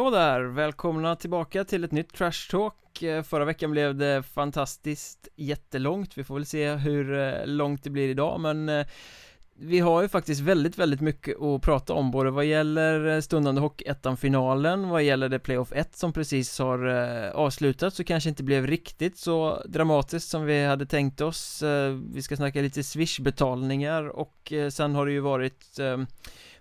Hallå 0.00 0.10
där! 0.10 0.40
Välkomna 0.40 1.16
tillbaka 1.16 1.64
till 1.64 1.84
ett 1.84 1.92
nytt 1.92 2.12
Trash 2.12 2.50
Talk. 2.50 3.02
Eh, 3.02 3.22
förra 3.22 3.44
veckan 3.44 3.70
blev 3.70 3.94
det 3.94 4.22
fantastiskt 4.22 5.28
jättelångt. 5.36 6.18
Vi 6.18 6.24
får 6.24 6.34
väl 6.34 6.46
se 6.46 6.74
hur 6.74 7.18
eh, 7.18 7.46
långt 7.46 7.84
det 7.84 7.90
blir 7.90 8.08
idag 8.08 8.40
men 8.40 8.68
eh, 8.68 8.86
vi 9.54 9.78
har 9.78 10.02
ju 10.02 10.08
faktiskt 10.08 10.40
väldigt, 10.40 10.78
väldigt 10.78 11.00
mycket 11.00 11.42
att 11.42 11.62
prata 11.62 11.92
om 11.92 12.10
både 12.10 12.30
vad 12.30 12.44
gäller 12.44 13.20
stundande 13.20 13.60
Hockeyettan-finalen 13.60 14.88
Vad 14.88 15.02
gäller 15.02 15.28
det 15.28 15.38
Playoff 15.38 15.72
1 15.72 15.96
som 15.96 16.12
precis 16.12 16.58
har 16.58 16.86
avslutats 17.34 17.96
så 17.96 18.04
kanske 18.04 18.28
inte 18.28 18.42
blev 18.42 18.66
riktigt 18.66 19.18
så 19.18 19.62
dramatiskt 19.66 20.28
som 20.28 20.44
vi 20.44 20.64
hade 20.64 20.86
tänkt 20.86 21.20
oss. 21.20 21.62
Vi 22.12 22.22
ska 22.22 22.36
snacka 22.36 22.60
lite 22.60 22.82
Swish-betalningar 22.82 24.08
och 24.08 24.52
sen 24.70 24.94
har 24.94 25.06
det 25.06 25.12
ju 25.12 25.20
varit 25.20 25.78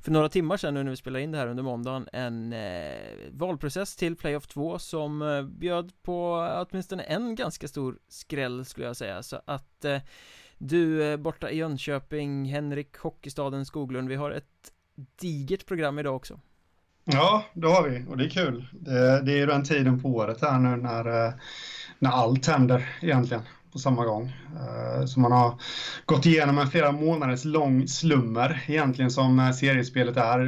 för 0.01 0.11
några 0.11 0.29
timmar 0.29 0.57
sedan 0.57 0.73
nu 0.73 0.83
när 0.83 0.89
vi 0.89 0.97
spelar 0.97 1.19
in 1.19 1.31
det 1.31 1.37
här 1.37 1.47
under 1.47 1.63
måndagen 1.63 2.07
en 2.13 2.53
eh, 2.53 2.97
valprocess 3.31 3.95
till 3.95 4.15
Playoff 4.15 4.47
2 4.47 4.79
som 4.79 5.21
eh, 5.21 5.43
bjöd 5.43 5.91
på 6.01 6.47
åtminstone 6.69 7.03
en 7.03 7.35
ganska 7.35 7.67
stor 7.67 7.99
skräll 8.07 8.65
skulle 8.65 8.87
jag 8.87 8.97
säga 8.97 9.23
så 9.23 9.41
att 9.45 9.85
eh, 9.85 10.01
du 10.57 11.11
eh, 11.11 11.17
borta 11.17 11.49
i 11.49 11.57
Jönköping, 11.57 12.45
Henrik 12.45 12.97
Hockeystaden 12.97 13.65
Skoglund, 13.65 14.09
vi 14.09 14.15
har 14.15 14.31
ett 14.31 14.45
digert 15.21 15.65
program 15.65 15.99
idag 15.99 16.15
också. 16.15 16.39
Ja, 17.03 17.43
det 17.53 17.67
har 17.67 17.89
vi 17.89 18.05
och 18.09 18.17
det 18.17 18.25
är 18.25 18.29
kul. 18.29 18.67
Det, 18.71 19.21
det 19.21 19.31
är 19.31 19.37
ju 19.37 19.45
den 19.45 19.63
tiden 19.63 20.01
på 20.01 20.09
året 20.09 20.41
här 20.41 20.59
nu 20.59 20.75
när, 20.75 21.25
eh, 21.25 21.33
när 21.99 22.09
allt 22.09 22.47
händer 22.47 22.89
egentligen 23.01 23.43
på 23.73 23.79
samma 23.79 24.05
gång. 24.05 24.33
Eh, 24.55 25.05
så 25.05 25.19
man 25.19 25.31
har 25.31 25.53
gått 26.05 26.25
igenom 26.25 26.57
en 26.57 26.67
flera 26.67 26.91
månaders 26.91 27.45
lång 27.45 27.87
slummer 27.87 28.63
egentligen 28.67 29.11
som 29.11 29.39
eh, 29.39 29.51
seriespelet 29.51 30.17
är. 30.17 30.39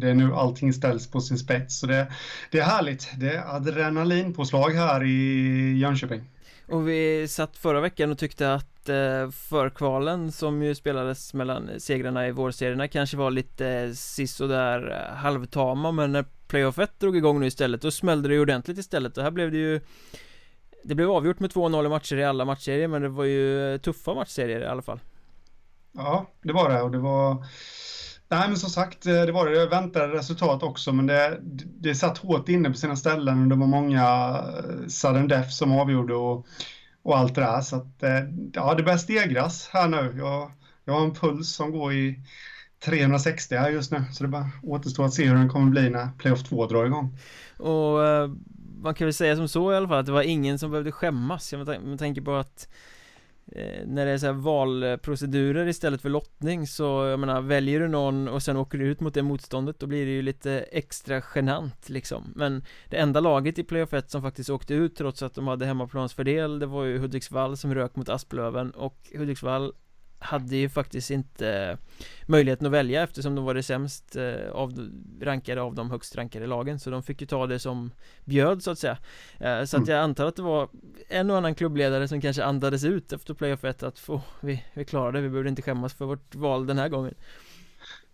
Det 0.00 0.10
är 0.10 0.14
nu 0.14 0.34
allting 0.34 0.72
ställs 0.72 1.10
på 1.10 1.20
sin 1.20 1.38
spets. 1.38 1.78
Så 1.78 1.86
det, 1.86 2.12
det 2.50 2.58
är 2.58 2.64
härligt. 2.64 3.08
Det 3.16 3.36
är 3.36 3.56
adrenalinpåslag 3.56 4.70
här 4.70 5.04
i 5.04 5.78
Jönköping. 5.78 6.22
Och 6.68 6.88
vi 6.88 7.28
satt 7.28 7.56
förra 7.56 7.80
veckan 7.80 8.10
och 8.10 8.18
tyckte 8.18 8.54
att 8.54 8.88
eh, 8.88 9.30
förkvalen 9.30 10.32
som 10.32 10.62
ju 10.62 10.74
spelades 10.74 11.34
mellan 11.34 11.70
segrarna 11.78 12.28
i 12.28 12.30
vårserierna 12.30 12.88
kanske 12.88 13.16
var 13.16 13.30
lite 13.30 13.68
eh, 13.68 13.92
sisådär 13.92 15.08
halvtama 15.16 15.92
men 15.92 16.12
när 16.12 16.24
Playoff 16.48 16.78
1 16.78 17.00
drog 17.00 17.16
igång 17.16 17.40
nu 17.40 17.46
istället 17.46 17.82
då 17.82 17.90
smällde 17.90 18.28
det 18.28 18.34
ju 18.34 18.40
ordentligt 18.40 18.78
istället 18.78 19.18
och 19.18 19.24
här 19.24 19.30
blev 19.30 19.50
det 19.50 19.58
ju 19.58 19.80
det 20.84 20.94
blev 20.94 21.10
avgjort 21.10 21.40
med 21.40 21.50
2-0 21.50 21.86
i 21.86 21.88
matcher 21.88 22.16
i 22.16 22.24
alla 22.24 22.44
matchserier 22.44 22.88
men 22.88 23.02
det 23.02 23.08
var 23.08 23.24
ju 23.24 23.78
tuffa 23.78 24.14
matchserier 24.14 24.60
i 24.60 24.66
alla 24.66 24.82
fall 24.82 25.00
Ja, 25.92 26.26
det 26.42 26.52
var 26.52 26.70
det 26.70 26.82
och 26.82 26.90
det 26.90 26.98
var 26.98 27.44
Nej 28.30 28.48
men 28.48 28.56
som 28.56 28.70
sagt, 28.70 29.06
eh, 29.06 29.22
det 29.22 29.32
var 29.32 29.46
det. 29.46 29.56
Jag 29.56 29.70
väntade 29.70 30.14
resultat 30.14 30.62
också 30.62 30.92
men 30.92 31.06
det, 31.06 31.38
det 31.80 31.94
satt 31.94 32.18
hårt 32.18 32.48
inne 32.48 32.70
på 32.70 32.76
sina 32.76 32.96
ställen 32.96 33.42
och 33.42 33.48
det 33.48 33.54
var 33.54 33.66
många 33.66 34.04
eh, 34.58 34.88
sudden 34.88 35.28
death 35.28 35.48
som 35.48 35.72
avgjorde 35.72 36.14
och, 36.14 36.46
och 37.02 37.18
allt 37.18 37.34
det 37.34 37.40
där. 37.40 37.60
Så 37.60 37.76
att, 37.76 38.02
eh, 38.02 38.20
ja, 38.52 38.74
det 38.74 38.82
börjar 38.82 38.98
stegras 38.98 39.68
här 39.72 39.88
nu. 39.88 40.14
Jag, 40.18 40.52
jag 40.84 40.94
har 40.94 41.04
en 41.04 41.14
puls 41.14 41.54
som 41.54 41.72
går 41.72 41.92
i 41.92 42.20
360 42.84 43.56
här 43.56 43.70
just 43.70 43.92
nu 43.92 44.04
så 44.12 44.24
det 44.24 44.28
bara 44.28 44.50
återstår 44.62 45.04
att 45.04 45.14
se 45.14 45.24
hur 45.24 45.34
den 45.34 45.48
kommer 45.48 45.70
bli 45.70 45.90
när 45.90 46.08
Playoff 46.18 46.42
2 46.42 46.66
drar 46.66 46.86
igång. 46.86 47.18
Och 47.58 47.98
man 48.82 48.94
kan 48.94 49.06
väl 49.06 49.14
säga 49.14 49.36
som 49.36 49.48
så 49.48 49.72
i 49.72 49.76
alla 49.76 49.88
fall 49.88 49.98
att 49.98 50.06
det 50.06 50.12
var 50.12 50.22
ingen 50.22 50.58
som 50.58 50.70
behövde 50.70 50.92
skämmas. 50.92 51.54
Man 51.84 51.98
tänker 51.98 52.22
på 52.22 52.34
att 52.34 52.68
eh, 53.52 53.86
när 53.86 54.06
det 54.06 54.12
är 54.12 54.18
så 54.18 54.26
här 54.26 54.32
valprocedurer 54.32 55.66
istället 55.66 56.02
för 56.02 56.08
lottning 56.08 56.66
så 56.66 56.84
jag 56.84 57.20
menar 57.20 57.40
väljer 57.40 57.80
du 57.80 57.88
någon 57.88 58.28
och 58.28 58.42
sen 58.42 58.56
åker 58.56 58.78
du 58.78 58.84
ut 58.86 59.00
mot 59.00 59.14
det 59.14 59.22
motståndet 59.22 59.80
då 59.80 59.86
blir 59.86 60.06
det 60.06 60.12
ju 60.12 60.22
lite 60.22 60.52
extra 60.52 61.22
genant 61.34 61.88
liksom. 61.88 62.32
Men 62.36 62.64
det 62.90 62.96
enda 62.96 63.20
laget 63.20 63.58
i 63.58 63.64
playoff 63.64 63.92
1 63.92 64.10
som 64.10 64.22
faktiskt 64.22 64.50
åkte 64.50 64.74
ut 64.74 64.96
trots 64.96 65.22
att 65.22 65.34
de 65.34 65.48
hade 65.48 65.66
hemmaplansfördel 65.66 66.58
det 66.58 66.66
var 66.66 66.84
ju 66.84 66.98
Hudiksvall 66.98 67.56
som 67.56 67.74
rök 67.74 67.96
mot 67.96 68.08
Asplöven 68.08 68.70
och 68.70 68.96
Hudiksvall 69.14 69.72
hade 70.18 70.56
ju 70.56 70.68
faktiskt 70.68 71.10
inte 71.10 71.78
möjligheten 72.26 72.66
att 72.66 72.72
välja 72.72 73.02
eftersom 73.02 73.34
de 73.34 73.44
var 73.44 73.54
det 73.54 73.62
sämst 73.62 74.16
eh, 74.16 74.50
av, 74.52 74.90
rankade 75.20 75.62
av 75.62 75.74
de 75.74 75.90
högst 75.90 76.16
rankade 76.16 76.46
lagen. 76.46 76.78
Så 76.78 76.90
de 76.90 77.02
fick 77.02 77.20
ju 77.20 77.26
ta 77.26 77.46
det 77.46 77.58
som 77.58 77.90
bjöd 78.24 78.62
så 78.62 78.70
att 78.70 78.78
säga. 78.78 78.98
Eh, 79.40 79.64
så 79.64 79.76
att 79.76 79.88
mm. 79.88 79.90
jag 79.90 80.00
antar 80.00 80.26
att 80.26 80.36
det 80.36 80.42
var 80.42 80.68
en 81.08 81.30
och 81.30 81.36
annan 81.36 81.54
klubbledare 81.54 82.08
som 82.08 82.20
kanske 82.20 82.44
andades 82.44 82.84
ut 82.84 83.12
efter 83.12 83.34
playoff 83.34 83.64
1 83.64 83.82
att 83.82 83.98
få, 83.98 84.20
vi, 84.40 84.64
vi 84.74 84.84
klarade 84.84 85.20
vi 85.20 85.28
behövde 85.28 85.50
inte 85.50 85.62
skämmas 85.62 85.94
för 85.94 86.04
vårt 86.04 86.34
val 86.34 86.66
den 86.66 86.78
här 86.78 86.88
gången. 86.88 87.14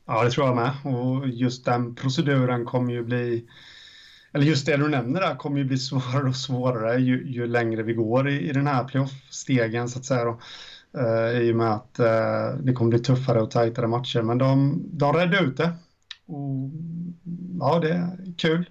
Ja 0.07 0.25
det 0.25 0.31
tror 0.31 0.47
jag 0.47 0.57
med. 0.57 0.97
Och 0.97 1.29
just 1.29 1.65
den 1.65 1.95
proceduren 1.95 2.65
kommer 2.65 2.93
ju 2.93 3.03
bli 3.03 3.47
eller 4.35 4.47
just 4.47 4.67
det 4.67 4.77
du 4.77 4.89
nämner 4.89 5.21
där 5.21 5.37
kommer 5.37 5.59
ju 5.59 5.65
bli 5.65 5.79
svårare 5.89 6.29
och 6.29 6.37
svårare 6.37 6.99
ju, 6.99 7.27
ju 7.27 7.47
längre 7.47 7.83
vi 7.83 7.93
går 7.93 8.29
i, 8.29 8.49
i 8.49 8.53
den 8.53 8.67
här 8.67 8.85
playoff-stegen 8.85 9.89
så 9.89 9.99
att 9.99 10.05
säga 10.05 10.25
då 10.25 10.41
eh, 10.99 11.41
I 11.41 11.53
och 11.53 11.57
med 11.57 11.73
att 11.73 11.99
eh, 11.99 12.57
det 12.61 12.73
kommer 12.73 12.91
bli 12.91 12.99
tuffare 12.99 13.43
och 13.43 13.51
tajtare 13.51 13.87
matcher. 13.87 14.23
Men 14.23 14.39
de, 14.39 14.83
de 14.93 15.13
räddade 15.13 15.45
ut 15.45 15.57
det. 15.57 15.73
Och, 16.27 16.71
ja, 17.61 17.79
det 17.79 17.89
är 17.89 18.35
kul. 18.39 18.71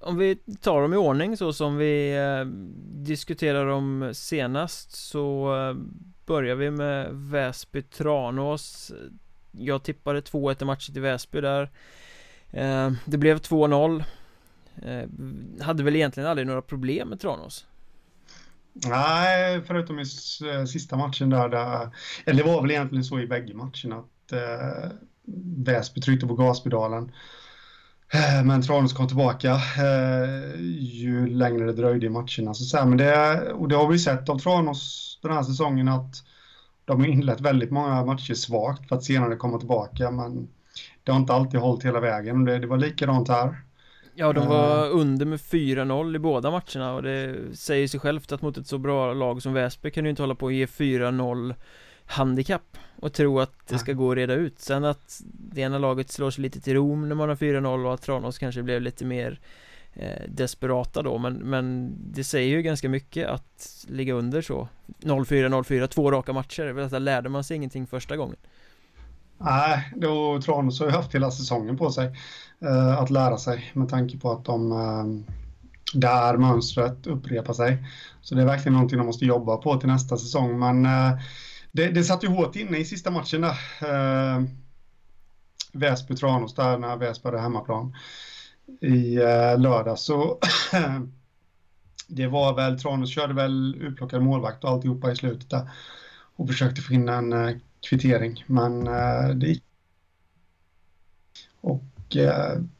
Om 0.00 0.16
vi 0.16 0.36
tar 0.60 0.82
dem 0.82 0.94
i 0.94 0.96
ordning 0.96 1.36
så 1.36 1.52
som 1.52 1.76
vi 1.76 2.16
eh, 2.16 2.44
diskuterar 3.04 3.66
dem 3.66 4.10
senast 4.12 4.90
så 4.90 5.56
eh, 5.56 5.76
börjar 6.26 6.54
vi 6.54 6.70
med 6.70 7.08
Väsby 7.12 7.82
Tranås. 7.82 8.92
Jag 9.50 9.82
tippade 9.82 10.20
2-1 10.20 10.62
i 10.62 10.64
matchen 10.64 10.92
till 10.92 11.02
Väsby 11.02 11.40
där. 11.40 11.70
Eh, 12.50 12.92
det 13.04 13.18
blev 13.18 13.38
2-0. 13.38 14.04
Eh, 14.82 15.08
hade 15.64 15.82
väl 15.82 15.96
egentligen 15.96 16.28
aldrig 16.28 16.46
några 16.46 16.62
problem 16.62 17.08
med 17.08 17.20
Tranås. 17.20 17.66
Nej, 18.86 19.62
förutom 19.66 19.98
i 19.98 20.02
eh, 20.02 20.64
sista 20.64 20.96
matchen 20.96 21.30
där, 21.30 21.48
där 21.48 21.90
eller 22.24 22.44
det 22.44 22.50
var 22.50 22.62
väl 22.62 22.70
egentligen 22.70 23.04
så 23.04 23.20
i 23.20 23.26
bägge 23.26 23.54
matcherna 23.54 23.96
att 23.96 24.32
eh, 24.32 24.90
Väsby 25.64 26.00
tryckte 26.00 26.26
på 26.26 26.34
gaspedalen. 26.34 27.12
Eh, 28.12 28.44
men 28.44 28.62
Tranås 28.62 28.92
kom 28.92 29.08
tillbaka 29.08 29.52
eh, 29.54 30.60
ju 30.78 31.26
längre 31.26 31.66
det 31.66 31.72
dröjde 31.72 32.06
i 32.06 32.10
matcherna. 32.10 32.54
Så, 32.54 32.64
så 32.64 32.76
här, 32.76 32.86
men 32.86 32.98
det, 32.98 33.52
och 33.52 33.68
det 33.68 33.76
har 33.76 33.88
vi 33.88 33.98
sett 33.98 34.28
av 34.28 34.38
Tranås 34.38 35.18
den 35.22 35.32
här 35.32 35.42
säsongen 35.42 35.88
att 35.88 36.14
de 36.84 37.00
har 37.00 37.06
inlett 37.06 37.40
väldigt 37.40 37.70
många 37.70 38.04
matcher 38.04 38.34
svagt 38.34 38.88
för 38.88 38.96
att 38.96 39.04
senare 39.04 39.36
komma 39.36 39.58
tillbaka. 39.58 40.10
Men 40.10 40.48
det 41.04 41.12
har 41.12 41.18
inte 41.18 41.34
alltid 41.34 41.60
hållit 41.60 41.84
hela 41.84 42.00
vägen. 42.00 42.44
Det, 42.44 42.58
det 42.58 42.66
var 42.66 42.78
likadant 42.78 43.28
här. 43.28 43.62
Ja, 44.20 44.32
de 44.32 44.48
var 44.48 44.86
uh, 44.86 44.96
under 44.96 45.26
med 45.26 45.38
4-0 45.38 46.16
i 46.16 46.18
båda 46.18 46.50
matcherna 46.50 46.92
och 46.92 47.02
det 47.02 47.36
säger 47.56 47.88
sig 47.88 48.00
självt 48.00 48.32
att 48.32 48.42
mot 48.42 48.56
ett 48.56 48.66
så 48.66 48.78
bra 48.78 49.14
lag 49.14 49.42
som 49.42 49.52
Väsby 49.52 49.90
kan 49.90 50.04
du 50.04 50.10
inte 50.10 50.22
hålla 50.22 50.34
på 50.34 50.46
att 50.46 50.54
ge 50.54 50.66
4-0 50.66 51.54
handikapp 52.06 52.76
och 53.00 53.12
tro 53.12 53.40
att 53.40 53.68
det 53.68 53.78
ska 53.78 53.92
gå 53.92 54.10
att 54.10 54.16
reda 54.16 54.34
ut. 54.34 54.58
Sen 54.58 54.84
att 54.84 55.20
det 55.24 55.60
ena 55.60 55.78
laget 55.78 56.10
slår 56.10 56.30
sig 56.30 56.42
lite 56.42 56.60
till 56.60 56.74
Rom 56.74 57.08
när 57.08 57.14
man 57.14 57.28
har 57.28 57.36
4-0 57.36 57.86
och 57.86 57.94
att 57.94 58.02
Tranås 58.02 58.38
kanske 58.38 58.62
blev 58.62 58.82
lite 58.82 59.04
mer 59.04 59.40
eh, 59.92 60.22
desperata 60.28 61.02
då 61.02 61.18
men, 61.18 61.34
men 61.34 61.94
det 62.12 62.24
säger 62.24 62.56
ju 62.56 62.62
ganska 62.62 62.88
mycket 62.88 63.28
att 63.28 63.84
ligga 63.88 64.14
under 64.14 64.42
så. 64.42 64.68
0-4, 64.86 65.48
0-4, 65.48 65.86
två 65.86 66.10
raka 66.10 66.32
matcher, 66.32 66.88
Där 66.90 67.00
lärde 67.00 67.28
man 67.28 67.44
sig 67.44 67.56
ingenting 67.56 67.86
första 67.86 68.16
gången. 68.16 68.36
Nej, 69.40 69.92
då 69.96 70.40
Tranås 70.40 70.80
har 70.80 70.86
ju 70.86 70.92
haft 70.92 71.14
hela 71.14 71.30
säsongen 71.30 71.76
på 71.76 71.90
sig 71.90 72.16
eh, 72.62 72.98
att 72.98 73.10
lära 73.10 73.38
sig 73.38 73.70
med 73.74 73.88
tanke 73.88 74.18
på 74.18 74.32
att 74.32 74.44
de 74.44 74.72
eh, 74.72 75.34
där 75.94 76.36
mönstret 76.36 77.06
upprepar 77.06 77.52
sig. 77.52 77.84
Så 78.20 78.34
det 78.34 78.42
är 78.42 78.46
verkligen 78.46 78.72
någonting 78.72 78.98
de 78.98 79.06
måste 79.06 79.24
jobba 79.24 79.56
på 79.56 79.76
till 79.76 79.88
nästa 79.88 80.16
säsong. 80.16 80.58
Men 80.58 80.86
eh, 80.86 81.18
det, 81.72 81.88
det 81.88 82.04
satt 82.04 82.24
ju 82.24 82.28
hårt 82.28 82.56
inne 82.56 82.78
i 82.78 82.84
sista 82.84 83.10
matchen 83.10 83.40
där. 83.40 83.58
Eh, 83.80 84.42
Väsby-Tranås 85.72 86.54
där 86.54 86.78
när 86.78 86.96
Väsby 86.96 87.28
hade 87.28 87.40
hemmaplan 87.40 87.94
i 88.80 89.16
eh, 89.16 89.58
lördag. 89.58 89.98
Så 89.98 90.38
det 92.06 92.26
var 92.26 92.54
väl, 92.54 92.80
Tranås 92.80 93.10
körde 93.10 93.34
väl 93.34 93.74
utplockad 93.80 94.22
målvakt 94.22 94.64
och 94.64 94.70
alltihopa 94.70 95.12
i 95.12 95.16
slutet 95.16 95.50
där 95.50 95.70
och 96.36 96.48
försökte 96.48 96.80
få 96.80 96.94
in 96.94 97.08
en 97.08 97.32
eh, 97.32 97.56
kvittering. 97.88 98.44
Men 98.46 98.86
eh, 98.86 99.28
det 99.28 99.46
gick. 99.46 99.64
Och 101.60 101.82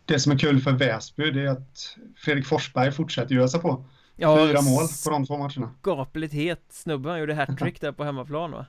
det 0.04 0.18
som 0.18 0.32
är 0.32 0.38
kul 0.38 0.60
för 0.60 0.72
Väsby 0.72 1.30
det 1.30 1.42
är 1.42 1.48
att 1.48 1.96
Fredrik 2.16 2.46
Forsberg 2.46 2.92
fortsätter 2.92 3.34
göra 3.34 3.48
sig 3.48 3.60
på. 3.60 3.84
Ja, 4.16 4.46
Fyra 4.46 4.62
mål 4.62 4.84
på 5.04 5.10
de 5.10 5.26
två 5.26 5.36
matcherna. 5.36 5.74
Skapligt 5.80 6.34
het 6.34 6.64
snubbe, 6.70 7.10
han 7.10 7.20
gjorde 7.20 7.34
hattrick 7.34 7.80
där 7.80 7.92
på 7.92 8.04
hemmaplan 8.04 8.50
va? 8.50 8.66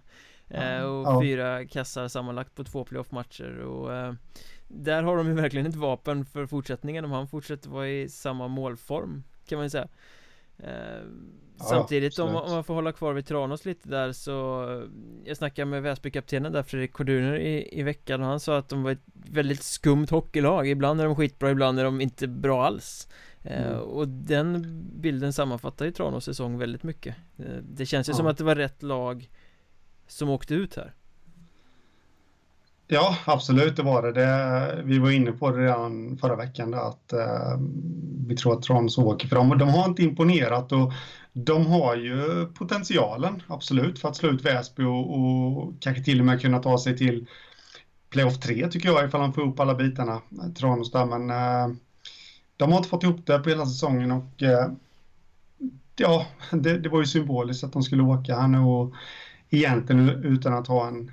Eh, 0.47 0.81
och 0.81 1.07
ja. 1.07 1.21
fyra 1.21 1.65
kassar 1.65 2.07
sammanlagt 2.07 2.55
på 2.55 2.63
två 2.63 2.85
playoff-matcher 2.85 3.59
och 3.59 3.93
eh, 3.93 4.13
Där 4.67 5.03
har 5.03 5.17
de 5.17 5.27
ju 5.27 5.33
verkligen 5.33 5.65
ett 5.65 5.75
vapen 5.75 6.25
för 6.25 6.45
fortsättningen 6.45 7.05
om 7.05 7.11
han 7.11 7.27
fortsätter 7.27 7.69
vara 7.69 7.89
i 7.89 8.09
samma 8.09 8.47
målform 8.47 9.23
Kan 9.47 9.57
man 9.57 9.65
ju 9.65 9.69
säga 9.69 9.87
Samtidigt 11.59 12.17
ja, 12.17 12.23
om, 12.23 12.35
om, 12.35 12.51
man 12.51 12.63
får 12.63 12.73
hålla 12.73 12.91
kvar 12.91 13.13
vid 13.13 13.25
Tranås 13.25 13.65
lite 13.65 13.89
där 13.89 14.11
så 14.11 14.65
Jag 15.25 15.37
snackade 15.37 15.65
med 15.65 15.83
Väsbykaptenen 15.83 16.51
där 16.51 16.63
Fredrik 16.63 16.93
Korduner 16.93 17.35
i, 17.35 17.79
i 17.79 17.83
veckan 17.83 18.21
och 18.21 18.27
han 18.27 18.39
sa 18.39 18.57
att 18.57 18.69
de 18.69 18.83
var 18.83 18.91
ett 18.91 19.03
väldigt 19.13 19.63
skumt 19.63 20.07
hockeylag 20.09 20.67
Ibland 20.67 21.01
är 21.01 21.05
de 21.05 21.15
skitbra, 21.15 21.51
ibland 21.51 21.79
är 21.79 21.83
de 21.83 22.01
inte 22.01 22.27
bra 22.27 22.65
alls 22.65 23.07
eh, 23.43 23.67
mm. 23.67 23.79
Och 23.79 24.07
den 24.07 24.65
bilden 25.01 25.33
sammanfattar 25.33 25.85
ju 25.85 25.91
Tranås 25.91 26.25
säsong 26.25 26.57
väldigt 26.57 26.83
mycket 26.83 27.15
eh, 27.37 27.45
Det 27.61 27.85
känns 27.85 28.09
ju 28.09 28.11
ja. 28.11 28.17
som 28.17 28.27
att 28.27 28.37
det 28.37 28.43
var 28.43 28.55
rätt 28.55 28.83
lag 28.83 29.29
Som 30.07 30.29
åkte 30.29 30.53
ut 30.53 30.75
här 30.75 30.93
Ja, 32.91 33.17
absolut 33.25 33.75
det 33.75 33.83
var 33.83 34.03
det. 34.03 34.11
det. 34.11 34.81
Vi 34.83 34.99
var 34.99 35.11
inne 35.11 35.31
på 35.31 35.51
det 35.51 35.63
redan 35.63 36.17
förra 36.17 36.35
veckan 36.35 36.73
att 36.73 37.13
eh, 37.13 37.59
vi 38.27 38.35
tror 38.35 38.53
att 38.53 38.61
Tranås 38.61 38.97
åker 38.97 39.27
för 39.27 39.35
dem. 39.35 39.57
De 39.57 39.69
har 39.69 39.85
inte 39.85 40.03
imponerat 40.03 40.71
och 40.71 40.93
de 41.33 41.65
har 41.65 41.95
ju 41.95 42.45
potentialen, 42.45 43.43
absolut, 43.47 43.99
för 43.99 44.09
att 44.09 44.15
slå 44.15 44.29
ut 44.29 44.45
Väsby 44.45 44.83
och, 44.83 45.19
och 45.19 45.73
kanske 45.79 46.03
till 46.03 46.19
och 46.19 46.25
med 46.25 46.41
kunna 46.41 46.59
ta 46.59 46.77
sig 46.77 46.97
till 46.97 47.27
playoff 48.09 48.39
3 48.39 48.67
tycker 48.67 48.89
jag, 48.89 49.05
ifall 49.05 49.21
han 49.21 49.33
får 49.33 49.43
ihop 49.43 49.59
alla 49.59 49.75
bitarna, 49.75 50.21
Tranås 50.57 50.91
där. 50.91 51.05
Men 51.05 51.29
eh, 51.29 51.75
de 52.57 52.71
har 52.71 52.77
inte 52.77 52.89
fått 52.89 53.03
ihop 53.03 53.25
det 53.25 53.39
på 53.39 53.49
hela 53.49 53.65
säsongen 53.65 54.11
och 54.11 54.43
eh, 54.43 54.71
ja, 55.95 56.25
det, 56.51 56.77
det, 56.77 56.89
var 56.89 56.99
ju 56.99 57.05
symboliskt 57.05 57.63
att 57.63 57.73
de 57.73 57.83
skulle 57.83 58.03
åka 58.03 58.35
här 58.35 58.47
nu 58.47 58.59
och 58.59 58.93
egentligen 59.49 60.09
utan 60.09 60.53
att 60.53 60.67
ha 60.67 60.87
en 60.87 61.11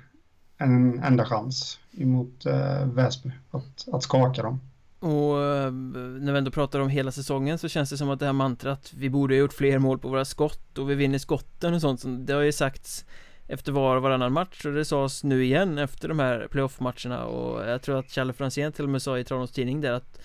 en 0.57 0.99
enda 1.03 1.25
chans 1.25 1.79
emot 1.97 2.45
eh, 2.45 2.85
Väsby 2.85 3.31
att, 3.51 3.87
att 3.91 4.03
skaka 4.03 4.41
dem. 4.41 4.59
Och 4.99 5.43
eh, 5.43 5.71
när 5.71 6.31
vi 6.31 6.37
ändå 6.37 6.51
pratar 6.51 6.79
om 6.79 6.89
hela 6.89 7.11
säsongen 7.11 7.57
så 7.57 7.67
känns 7.67 7.89
det 7.89 7.97
som 7.97 8.09
att 8.09 8.19
det 8.19 8.25
här 8.25 8.33
mantrat 8.33 8.93
Vi 8.97 9.09
borde 9.09 9.35
ha 9.35 9.39
gjort 9.39 9.53
fler 9.53 9.79
mål 9.79 9.99
på 9.99 10.07
våra 10.07 10.25
skott 10.25 10.77
och 10.77 10.89
vi 10.89 10.95
vinner 10.95 11.19
skotten 11.19 11.73
och 11.73 11.81
sånt. 11.81 12.03
Det 12.05 12.33
har 12.33 12.41
ju 12.41 12.51
sagts 12.51 13.05
efter 13.47 13.71
var 13.71 13.95
och 13.95 14.01
varannan 14.01 14.33
match 14.33 14.65
och 14.65 14.73
det 14.73 14.85
sades 14.85 15.23
nu 15.23 15.43
igen 15.43 15.77
efter 15.77 16.07
de 16.07 16.19
här 16.19 16.47
playoff-matcherna. 16.51 17.25
Och 17.25 17.69
jag 17.69 17.81
tror 17.81 17.99
att 17.99 18.11
Challe 18.11 18.33
Franzén 18.33 18.71
till 18.71 18.83
och 18.83 18.89
med 18.89 19.01
sa 19.01 19.19
i 19.19 19.23
Tranås 19.23 19.51
tidning 19.51 19.81
där 19.81 19.91
att 19.91 20.19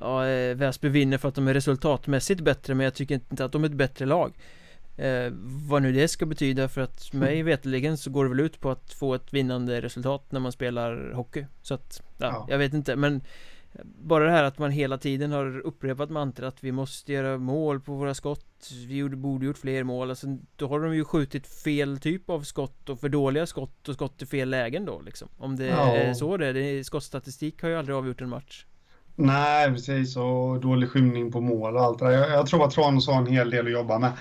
Ja, 0.00 0.26
eh, 0.26 0.54
Väsby 0.54 0.88
vinner 0.88 1.18
för 1.18 1.28
att 1.28 1.34
de 1.34 1.48
är 1.48 1.54
resultatmässigt 1.54 2.40
bättre 2.40 2.74
men 2.74 2.84
jag 2.84 2.94
tycker 2.94 3.14
inte 3.14 3.44
att 3.44 3.52
de 3.52 3.64
är 3.64 3.68
ett 3.68 3.74
bättre 3.74 4.06
lag. 4.06 4.32
Eh, 4.96 5.32
vad 5.68 5.82
nu 5.82 5.92
det 5.92 6.08
ska 6.08 6.26
betyda 6.26 6.68
för 6.68 6.80
att 6.80 7.12
mig 7.12 7.42
veteligen 7.42 7.98
så 7.98 8.10
går 8.10 8.24
det 8.24 8.30
väl 8.30 8.40
ut 8.40 8.60
på 8.60 8.70
att 8.70 8.92
få 8.92 9.14
ett 9.14 9.32
vinnande 9.32 9.80
resultat 9.80 10.32
när 10.32 10.40
man 10.40 10.52
spelar 10.52 11.12
hockey. 11.12 11.46
Så 11.62 11.74
att, 11.74 12.02
ja, 12.18 12.26
ja. 12.26 12.46
jag 12.48 12.58
vet 12.58 12.74
inte 12.74 12.96
men 12.96 13.20
Bara 13.84 14.24
det 14.24 14.30
här 14.30 14.44
att 14.44 14.58
man 14.58 14.70
hela 14.70 14.98
tiden 14.98 15.32
har 15.32 15.58
upprepat 15.60 16.10
mantrat 16.10 16.54
att 16.54 16.64
vi 16.64 16.72
måste 16.72 17.12
göra 17.12 17.38
mål 17.38 17.80
på 17.80 17.94
våra 17.94 18.14
skott. 18.14 18.70
Vi 18.88 19.08
borde 19.08 19.46
gjort 19.46 19.58
fler 19.58 19.84
mål. 19.84 20.10
Alltså, 20.10 20.26
Då 20.56 20.68
har 20.68 20.80
de 20.80 20.94
ju 20.94 21.04
skjutit 21.04 21.46
fel 21.46 21.98
typ 21.98 22.30
av 22.30 22.42
skott 22.42 22.88
och 22.88 23.00
för 23.00 23.08
dåliga 23.08 23.46
skott 23.46 23.88
och 23.88 23.94
skott 23.94 24.22
i 24.22 24.26
fel 24.26 24.50
lägen 24.50 24.84
då 24.84 25.00
liksom. 25.00 25.28
Om 25.38 25.56
det 25.56 25.66
ja. 25.66 25.96
är 25.96 26.14
så 26.14 26.36
det 26.36 26.46
är, 26.46 26.82
skottstatistik 26.82 27.62
har 27.62 27.68
ju 27.68 27.76
aldrig 27.76 27.96
avgjort 27.96 28.20
en 28.20 28.28
match. 28.28 28.64
Nej 29.14 29.72
precis. 29.72 30.16
Och 30.16 30.60
dålig 30.60 30.88
skymning 30.88 31.32
på 31.32 31.40
mål 31.40 31.76
och 31.76 31.82
allt 31.82 31.98
det 31.98 32.04
där. 32.04 32.12
Jag, 32.12 32.30
jag 32.30 32.46
tror 32.46 32.64
att 32.64 32.70
Tranås 32.70 33.08
har 33.08 33.18
en 33.18 33.26
hel 33.26 33.50
del 33.50 33.66
att 33.66 33.72
jobba 33.72 33.98
med. 33.98 34.12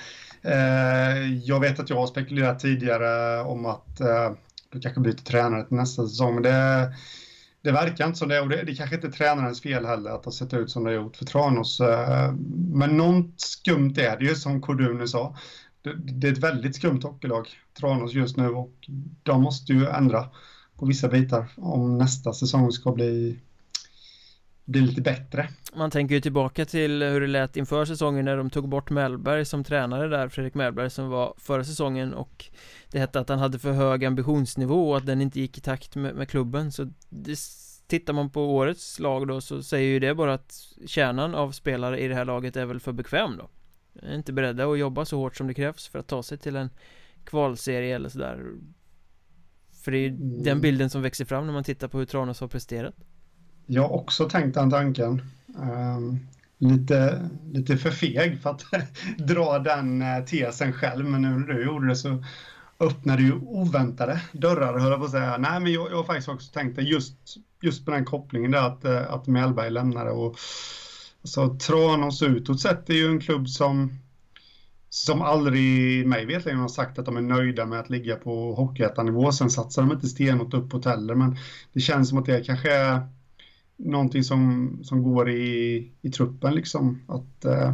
Eh, 0.41 1.33
jag 1.33 1.59
vet 1.59 1.79
att 1.79 1.89
jag 1.89 1.97
har 1.97 2.07
spekulerat 2.07 2.59
tidigare 2.59 3.41
om 3.41 3.65
att 3.65 3.99
eh, 3.99 4.31
du 4.69 4.79
kanske 4.79 5.01
byter 5.01 5.23
tränare 5.23 5.65
till 5.65 5.77
nästa 5.77 6.07
säsong, 6.07 6.33
men 6.33 6.43
det, 6.43 6.91
det 7.63 7.71
verkar 7.71 8.07
inte 8.07 8.19
som 8.19 8.29
det 8.29 8.41
och 8.41 8.49
det, 8.49 8.63
det 8.63 8.75
kanske 8.75 8.95
inte 8.95 9.07
är 9.07 9.11
tränarens 9.11 9.61
fel 9.61 9.85
heller 9.85 10.11
att 10.11 10.23
det 10.23 10.27
har 10.27 10.31
sett 10.31 10.53
ut 10.53 10.69
som 10.69 10.83
det 10.83 10.89
har 10.89 10.95
gjort 10.95 11.17
för 11.17 11.25
Tranås. 11.25 11.79
Eh, 11.79 12.33
men 12.73 12.97
något 12.97 13.41
skumt 13.41 13.93
är 13.97 14.17
det 14.17 14.25
ju 14.25 14.35
som 14.35 14.61
Koduni 14.61 15.07
sa. 15.07 15.35
Det, 15.81 15.93
det 15.93 16.27
är 16.27 16.31
ett 16.31 16.43
väldigt 16.43 16.75
skumt 16.75 16.99
hockeylag, 17.03 17.47
Tranås 17.79 18.13
just 18.13 18.37
nu 18.37 18.47
och 18.47 18.73
de 19.23 19.41
måste 19.41 19.73
ju 19.73 19.87
ändra 19.87 20.29
på 20.77 20.85
vissa 20.85 21.07
bitar 21.07 21.51
om 21.55 21.97
nästa 21.97 22.33
säsong 22.33 22.71
ska 22.71 22.91
bli 22.91 23.39
bli 24.71 24.81
lite 24.81 25.01
bättre. 25.01 25.49
Man 25.73 25.91
tänker 25.91 26.15
ju 26.15 26.21
tillbaka 26.21 26.65
till 26.65 27.03
hur 27.03 27.21
det 27.21 27.27
lät 27.27 27.57
inför 27.57 27.85
säsongen 27.85 28.25
när 28.25 28.37
de 28.37 28.49
tog 28.49 28.69
bort 28.69 28.89
Mellberg 28.89 29.45
som 29.45 29.63
tränare 29.63 30.07
där, 30.07 30.29
Fredrik 30.29 30.53
Mellberg 30.53 30.89
som 30.89 31.09
var 31.09 31.33
förra 31.37 31.63
säsongen 31.63 32.13
och 32.13 32.45
det 32.91 32.99
hette 32.99 33.19
att 33.19 33.29
han 33.29 33.39
hade 33.39 33.59
för 33.59 33.71
hög 33.71 34.05
ambitionsnivå 34.05 34.89
och 34.89 34.97
att 34.97 35.05
den 35.05 35.21
inte 35.21 35.39
gick 35.39 35.57
i 35.57 35.61
takt 35.61 35.95
med, 35.95 36.15
med 36.15 36.29
klubben 36.29 36.71
så 36.71 36.87
det, 37.09 37.39
tittar 37.87 38.13
man 38.13 38.29
på 38.29 38.55
årets 38.55 38.99
lag 38.99 39.27
då 39.27 39.41
så 39.41 39.63
säger 39.63 39.87
ju 39.87 39.99
det 39.99 40.15
bara 40.15 40.33
att 40.33 40.53
kärnan 40.85 41.35
av 41.35 41.51
spelare 41.51 41.99
i 41.99 42.07
det 42.07 42.15
här 42.15 42.25
laget 42.25 42.55
är 42.55 42.65
väl 42.65 42.79
för 42.79 42.91
bekväm 42.91 43.37
då 43.37 43.49
är 44.01 44.15
inte 44.15 44.33
beredda 44.33 44.71
att 44.71 44.79
jobba 44.79 45.05
så 45.05 45.17
hårt 45.17 45.35
som 45.35 45.47
det 45.47 45.53
krävs 45.53 45.87
för 45.87 45.99
att 45.99 46.07
ta 46.07 46.23
sig 46.23 46.37
till 46.37 46.55
en 46.55 46.69
kvalserie 47.25 47.95
eller 47.95 48.09
sådär 48.09 48.45
För 49.83 49.91
det 49.91 49.97
är 49.97 50.01
ju 50.01 50.07
mm. 50.07 50.43
den 50.43 50.61
bilden 50.61 50.89
som 50.89 51.01
växer 51.01 51.25
fram 51.25 51.45
när 51.45 51.53
man 51.53 51.63
tittar 51.63 51.87
på 51.87 51.97
hur 51.97 52.05
Tranås 52.05 52.39
har 52.39 52.47
presterat 52.47 52.95
jag 53.71 53.81
har 53.81 53.89
också 53.89 54.29
tänkt 54.29 54.53
den 54.53 54.69
tanken. 54.69 55.21
Um, 55.55 56.27
lite, 56.57 57.29
lite 57.51 57.77
för 57.77 57.91
feg 57.91 58.41
för 58.41 58.49
att 58.49 58.65
dra 59.17 59.59
den 59.59 60.01
eh, 60.01 60.25
tesen 60.25 60.73
själv, 60.73 61.05
men 61.05 61.21
nu 61.21 61.29
när 61.29 61.53
du 61.53 61.65
gjorde 61.65 61.87
det 61.87 61.95
så 61.95 62.23
öppnade 62.79 63.23
ju 63.23 63.33
oväntade 63.33 64.21
dörrar, 64.31 64.79
höll 64.79 64.91
jag 64.91 64.99
på 64.99 65.05
att 65.05 65.11
säga. 65.11 65.37
Nej, 65.37 65.59
men 65.59 65.73
jag, 65.73 65.91
jag 65.91 65.97
har 65.97 66.03
faktiskt 66.03 66.29
också 66.29 66.51
tänkt 66.51 66.75
det 66.75 66.81
just, 66.81 67.15
just 67.61 67.85
på 67.85 67.91
den 67.91 68.05
kopplingen 68.05 68.51
där 68.51 68.67
att, 68.67 68.85
eh, 68.85 69.13
att 69.13 69.27
Mellberg 69.27 69.69
lämnade 69.69 70.11
och 70.11 70.35
så 71.23 71.55
Tranås 71.55 72.23
utåt 72.23 72.61
sett 72.61 72.89
är 72.89 72.93
ju 72.93 73.07
en 73.07 73.19
klubb 73.19 73.49
som 73.49 73.99
som 74.89 75.21
aldrig, 75.21 76.07
mig 76.07 76.25
vetligen, 76.25 76.59
har 76.59 76.67
sagt 76.67 76.99
att 76.99 77.05
de 77.05 77.17
är 77.17 77.21
nöjda 77.21 77.65
med 77.65 77.79
att 77.79 77.89
ligga 77.89 78.15
på 78.15 78.53
hockeyettanivå. 78.53 79.31
Sen 79.31 79.49
satsar 79.49 79.81
de 79.81 79.91
inte 79.91 80.07
stenhårt 80.07 80.53
uppåt 80.53 80.85
heller, 80.85 81.15
men 81.15 81.37
det 81.73 81.79
känns 81.79 82.09
som 82.09 82.17
att 82.17 82.25
det 82.25 82.45
kanske 82.45 82.73
är 82.73 83.01
någonting 83.85 84.23
som, 84.23 84.79
som 84.83 85.03
går 85.03 85.29
i, 85.29 85.91
i 86.01 86.09
truppen 86.09 86.55
liksom. 86.55 87.01
Att, 87.07 87.45
eh, 87.45 87.73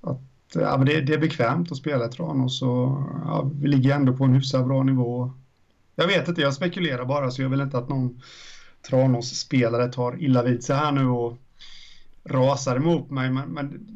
att 0.00 0.20
ja, 0.54 0.76
det, 0.76 1.00
det, 1.00 1.14
är 1.14 1.18
bekvämt 1.18 1.72
att 1.72 1.78
spela 1.78 2.06
i 2.06 2.08
Tranås 2.08 2.62
och 2.62 3.02
ja, 3.24 3.50
vi 3.60 3.68
ligger 3.68 3.94
ändå 3.94 4.16
på 4.16 4.24
en 4.24 4.34
hyfsat 4.34 4.66
bra 4.66 4.82
nivå. 4.82 5.32
Jag 5.94 6.06
vet 6.06 6.28
inte, 6.28 6.40
jag 6.40 6.54
spekulerar 6.54 7.04
bara 7.04 7.30
så 7.30 7.42
jag 7.42 7.48
vill 7.48 7.60
inte 7.60 7.78
att 7.78 7.88
någon 7.88 8.20
Tranås-spelare 8.88 9.92
tar 9.92 10.22
illa 10.22 10.42
vid 10.42 10.64
sig 10.64 10.76
här 10.76 10.92
nu 10.92 11.06
och 11.06 11.38
rasar 12.24 12.76
emot 12.76 13.10
mig. 13.10 13.30
Men, 13.30 13.48
men 13.48 13.86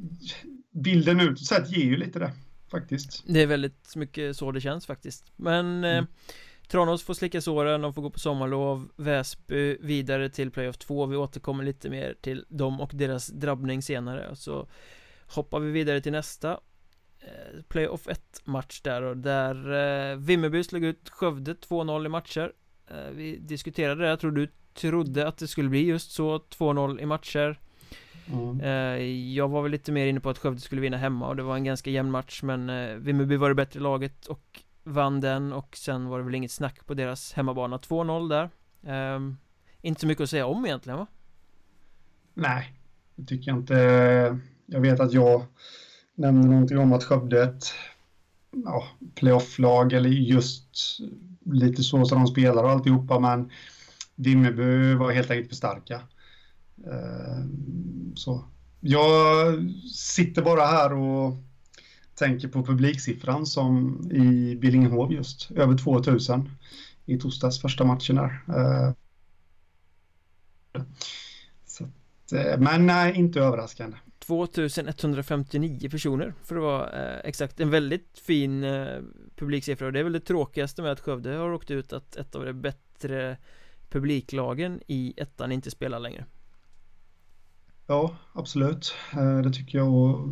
bilden 0.70 1.20
utåt 1.20 1.46
sett 1.46 1.70
ger 1.70 1.84
ju 1.84 1.96
lite 1.96 2.18
det 2.18 2.32
faktiskt. 2.70 3.24
Det 3.26 3.42
är 3.42 3.46
väldigt 3.46 3.96
mycket 3.96 4.36
så 4.36 4.52
det 4.52 4.60
känns 4.60 4.86
faktiskt. 4.86 5.32
Men 5.36 5.84
eh, 5.84 5.90
mm. 5.90 6.04
eh, 6.04 6.08
Tranås 6.68 7.02
får 7.02 7.14
slicka 7.14 7.40
såren, 7.40 7.82
de 7.82 7.94
får 7.94 8.02
gå 8.02 8.10
på 8.10 8.18
sommarlov 8.18 8.88
Väsby 8.96 9.76
vidare 9.80 10.28
till 10.28 10.50
playoff 10.50 10.76
2 10.76 11.06
Vi 11.06 11.16
återkommer 11.16 11.64
lite 11.64 11.90
mer 11.90 12.16
till 12.20 12.44
dem 12.48 12.80
och 12.80 12.90
deras 12.94 13.26
drabbning 13.26 13.82
senare. 13.82 14.36
Så 14.36 14.68
hoppar 15.26 15.60
vi 15.60 15.70
vidare 15.70 16.00
till 16.00 16.12
nästa 16.12 16.60
eh, 17.20 17.62
Playoff 17.68 18.08
1 18.08 18.42
match 18.44 18.80
där. 18.80 19.02
Och 19.02 19.16
där 19.16 19.54
eh, 20.10 20.16
Vimmerby 20.16 20.64
slog 20.64 20.84
ut 20.84 21.08
Skövde 21.08 21.54
2-0 21.54 22.06
i 22.06 22.08
matcher. 22.08 22.52
Eh, 22.90 23.10
Vi 23.12 23.36
diskuterade 23.36 24.02
det, 24.02 24.08
jag 24.08 24.20
tror 24.20 24.30
du 24.30 24.48
trodde 24.74 25.28
att 25.28 25.38
det 25.38 25.48
skulle 25.48 25.68
bli 25.68 25.84
just 25.84 26.10
så 26.10 26.38
2-0 26.38 27.00
i 27.00 27.06
matcher. 27.06 27.60
Mm. 28.32 29.34
Jag 29.34 29.48
var 29.48 29.62
väl 29.62 29.70
lite 29.70 29.92
mer 29.92 30.06
inne 30.06 30.20
på 30.20 30.30
att 30.30 30.38
Skövde 30.38 30.60
skulle 30.60 30.80
vinna 30.80 30.96
hemma 30.96 31.28
och 31.28 31.36
det 31.36 31.42
var 31.42 31.56
en 31.56 31.64
ganska 31.64 31.90
jämn 31.90 32.10
match 32.10 32.42
men 32.42 32.66
Vimmerby 33.04 33.36
var 33.36 33.48
det 33.48 33.54
bättre 33.54 33.80
laget 33.80 34.26
och 34.26 34.62
vann 34.88 35.20
den 35.20 35.52
och 35.52 35.76
sen 35.76 36.06
var 36.06 36.18
det 36.18 36.24
väl 36.24 36.34
inget 36.34 36.50
snack 36.50 36.86
på 36.86 36.94
deras 36.94 37.32
hemmabana 37.32 37.78
2-0 37.78 38.28
där 38.28 38.50
um, 39.16 39.38
Inte 39.82 40.00
så 40.00 40.06
mycket 40.06 40.22
att 40.22 40.30
säga 40.30 40.46
om 40.46 40.66
egentligen 40.66 40.98
va? 40.98 41.06
Nej, 42.34 42.74
det 43.14 43.26
tycker 43.26 43.50
jag 43.50 43.58
inte 43.58 43.74
Jag 44.66 44.80
vet 44.80 45.00
att 45.00 45.12
jag 45.12 45.42
nämnde 46.14 46.48
någonting 46.48 46.78
om 46.78 46.92
att 46.92 47.04
Skövde 47.04 47.42
ett 47.42 47.64
ja, 48.64 48.84
playoff-lag 49.14 49.92
eller 49.92 50.10
just 50.10 50.98
lite 51.44 51.82
så 51.82 52.04
som 52.04 52.18
de 52.18 52.26
spelar 52.26 52.64
och 52.64 52.70
alltihopa 52.70 53.18
men 53.18 53.50
Vimmerby 54.14 54.94
var 54.94 55.12
helt 55.12 55.30
enkelt 55.30 55.48
för 55.48 55.56
starka. 55.56 56.02
Uh, 56.86 57.46
så 58.14 58.44
jag 58.80 59.54
sitter 59.94 60.42
bara 60.42 60.66
här 60.66 60.92
och 60.92 61.36
tänker 62.18 62.48
på 62.48 62.64
publiksiffran 62.64 63.46
som 63.46 64.00
i 64.12 64.56
Billingehov 64.56 65.12
just, 65.12 65.50
över 65.50 65.76
2000 65.78 66.50
i 67.06 67.18
torsdags 67.18 67.60
första 67.60 67.84
matchen 67.84 68.16
där. 68.16 68.44
Eh, 68.48 68.92
att, 72.32 72.46
eh, 72.46 72.58
men 72.58 72.86
nej, 72.86 73.16
inte 73.16 73.40
överraskande. 73.40 73.96
2159 74.20 75.90
personer 75.90 76.34
för 76.44 76.56
att 76.56 76.62
vara 76.62 77.14
eh, 77.14 77.20
exakt 77.24 77.60
en 77.60 77.70
väldigt 77.70 78.18
fin 78.18 78.64
eh, 78.64 79.00
publiksiffra 79.36 79.86
och 79.86 79.92
det 79.92 79.98
är 79.98 80.04
väl 80.04 80.12
det 80.12 80.20
tråkigaste 80.20 80.82
med 80.82 80.92
att 80.92 81.00
Skövde 81.00 81.34
har 81.34 81.52
åkt 81.52 81.70
ut 81.70 81.92
att 81.92 82.16
ett 82.16 82.34
av 82.34 82.44
de 82.44 82.52
bättre 82.52 83.36
publiklagen 83.90 84.80
i 84.86 85.14
ettan 85.16 85.52
inte 85.52 85.70
spelar 85.70 85.98
längre. 85.98 86.26
Ja, 87.86 88.16
absolut. 88.32 88.94
Eh, 89.12 89.38
det 89.38 89.52
tycker 89.52 89.78
jag 89.78 89.94
och 89.94 90.28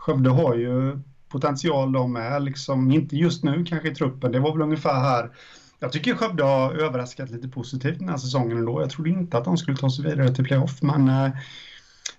Skövde 0.00 0.30
har 0.30 0.54
ju 0.54 0.98
potential 1.28 1.92
de 1.92 2.12
med 2.12 2.42
liksom 2.42 2.90
inte 2.90 3.16
just 3.16 3.44
nu 3.44 3.64
kanske 3.64 3.88
i 3.88 3.94
truppen. 3.94 4.32
Det 4.32 4.40
var 4.40 4.52
väl 4.52 4.62
ungefär 4.62 5.00
här. 5.00 5.30
Jag 5.78 5.92
tycker 5.92 6.14
Skövde 6.14 6.42
har 6.42 6.72
överraskat 6.72 7.30
lite 7.30 7.48
positivt 7.48 7.98
den 7.98 8.08
här 8.08 8.16
säsongen 8.16 8.58
ändå. 8.58 8.80
Jag 8.80 8.90
trodde 8.90 9.10
inte 9.10 9.38
att 9.38 9.44
de 9.44 9.56
skulle 9.56 9.76
ta 9.76 9.90
sig 9.90 10.04
vidare 10.04 10.34
till 10.34 10.44
playoff, 10.44 10.82
men 10.82 11.08
eh, 11.08 11.30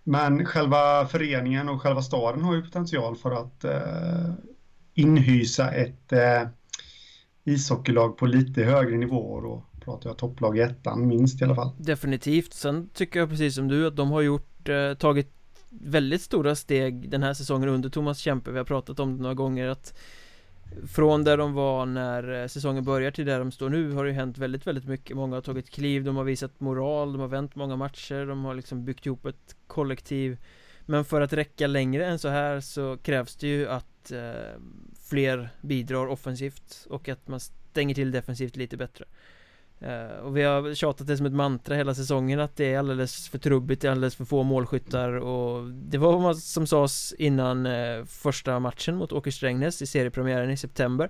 men 0.04 0.46
själva 0.46 1.06
föreningen 1.06 1.70
och 1.70 1.82
själva 1.82 2.02
staden 2.02 2.44
har 2.44 2.56
ju 2.56 2.62
potential 2.62 3.16
för 3.16 3.32
att 3.32 3.64
eh, 3.64 4.34
inhysa 4.94 5.72
ett 5.72 6.14
eh, 6.14 6.48
ishockeylag 7.44 8.18
på 8.18 8.26
lite 8.26 8.64
högre 8.64 8.98
nivåer 8.98 9.46
och 9.46 9.64
då 9.72 9.82
pratar 9.86 10.10
jag 10.10 10.18
topplag 10.18 10.58
i 10.58 10.62
ettan 10.62 11.08
minst 11.08 11.42
i 11.42 11.44
alla 11.44 11.56
fall. 11.56 11.72
Definitivt, 11.78 12.54
sen 12.54 12.90
tycker 12.94 13.20
jag 13.20 13.30
precis 13.30 13.56
som 13.56 13.68
du 13.68 13.88
att 13.88 13.96
de 13.96 14.12
har 14.12 14.22
gjort, 14.22 14.70
eh, 14.70 14.94
tagit 14.94 15.41
väldigt 15.72 16.22
stora 16.22 16.56
steg 16.56 17.10
den 17.10 17.24
här 17.24 17.34
säsongen 17.34 17.70
under 17.70 17.90
Thomas 17.90 18.20
Kempe, 18.20 18.52
vi 18.52 18.58
har 18.58 18.66
pratat 18.66 19.00
om 19.00 19.18
det 19.18 19.22
några 19.22 19.36
gånger 19.36 19.68
att 19.68 19.94
från 20.88 21.24
där 21.24 21.38
de 21.38 21.54
var 21.54 21.86
när 21.86 22.42
eh, 22.42 22.48
säsongen 22.48 22.84
börjar 22.84 23.12
till 23.12 23.26
där 23.26 23.40
de 23.40 23.52
står 23.52 23.70
nu 23.70 23.92
har 23.92 24.06
det 24.06 24.12
hänt 24.12 24.38
väldigt, 24.38 24.68
väldigt 24.68 24.86
mycket. 24.86 25.16
Många 25.16 25.36
har 25.36 25.42
tagit 25.42 25.70
kliv, 25.70 26.04
de 26.04 26.16
har 26.16 26.24
visat 26.24 26.60
moral, 26.60 27.12
de 27.12 27.22
har 27.22 27.28
vänt 27.28 27.56
många 27.56 27.76
matcher, 27.76 28.26
de 28.26 28.46
har 28.46 28.56
liksom 28.56 28.86
byggt 28.86 29.06
ihop 29.06 29.26
ett 29.26 29.56
kollektiv. 29.68 30.38
Men 30.86 31.06
för 31.06 31.22
att 31.22 31.34
räcka 31.34 31.68
längre 31.68 32.06
än 32.06 32.20
så 32.20 32.30
här 32.30 32.60
så 32.60 32.98
krävs 32.98 33.36
det 33.36 33.48
ju 33.48 33.68
att 33.68 34.12
eh, 34.12 34.60
fler 35.10 35.50
bidrar 35.62 36.08
offensivt 36.08 36.88
och 36.90 37.10
att 37.10 37.28
man 37.28 37.40
stänger 37.40 37.96
till 37.96 38.12
defensivt 38.12 38.56
lite 38.56 38.78
bättre 38.78 39.06
och 40.24 40.38
vi 40.38 40.44
har 40.44 40.74
tjatat 40.74 41.08
det 41.08 41.18
som 41.18 41.26
ett 41.26 41.34
mantra 41.34 41.76
hela 41.76 41.96
säsongen 41.96 42.40
att 42.40 42.56
det 42.56 42.74
är 42.74 42.80
alldeles 42.80 43.30
för 43.30 43.38
trubbigt, 43.38 43.82
det 43.82 43.88
är 43.88 43.92
alldeles 43.92 44.16
för 44.16 44.26
få 44.26 44.44
målskyttar 44.44 45.14
och 45.14 45.70
det 45.72 45.98
var 45.98 46.20
vad 46.20 46.38
som 46.38 46.68
sades 46.68 47.14
innan 47.14 47.66
uh, 47.66 48.06
första 48.06 48.60
matchen 48.60 48.96
mot 48.96 49.12
Åker 49.12 49.32
Strängnäs 49.32 49.82
i 49.82 49.86
seriepremiären 49.86 50.50
i 50.52 50.58
september 50.58 51.10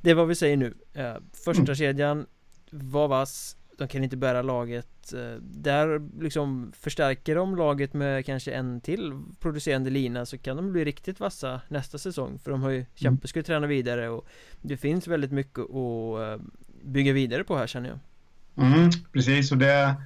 Det 0.00 0.10
är 0.10 0.14
vad 0.14 0.28
vi 0.28 0.34
säger 0.34 0.56
nu 0.56 0.66
uh, 0.66 1.16
Första 1.32 1.62
mm. 1.62 1.74
kedjan 1.74 2.26
var 2.70 3.08
vass, 3.08 3.56
de 3.78 3.88
kan 3.88 4.04
inte 4.04 4.16
bära 4.16 4.42
laget 4.42 5.14
Där 5.40 6.20
liksom 6.22 6.72
förstärker 6.76 7.34
de 7.34 7.56
laget 7.56 7.92
med 7.94 8.26
kanske 8.26 8.52
en 8.52 8.80
till 8.80 9.12
producerande 9.38 9.90
lina 9.90 10.26
så 10.26 10.38
kan 10.38 10.56
de 10.56 10.72
bli 10.72 10.84
riktigt 10.84 11.20
vassa 11.20 11.60
nästa 11.68 11.98
säsong 11.98 12.38
för 12.38 12.50
de 12.50 12.62
har 12.62 12.70
ju 12.70 12.86
Kämpe 12.94 13.22
mm. 13.22 13.28
ska 13.28 13.42
träna 13.42 13.66
vidare 13.66 14.08
och 14.08 14.26
det 14.60 14.76
finns 14.76 15.06
väldigt 15.06 15.32
mycket 15.32 15.64
att 15.64 16.40
bygga 16.82 17.12
vidare 17.12 17.44
på 17.44 17.56
här 17.56 17.66
känner 17.66 17.88
jag 17.88 17.98
Mm, 18.56 18.90
precis, 19.12 19.52
och 19.52 19.58
det 19.58 19.96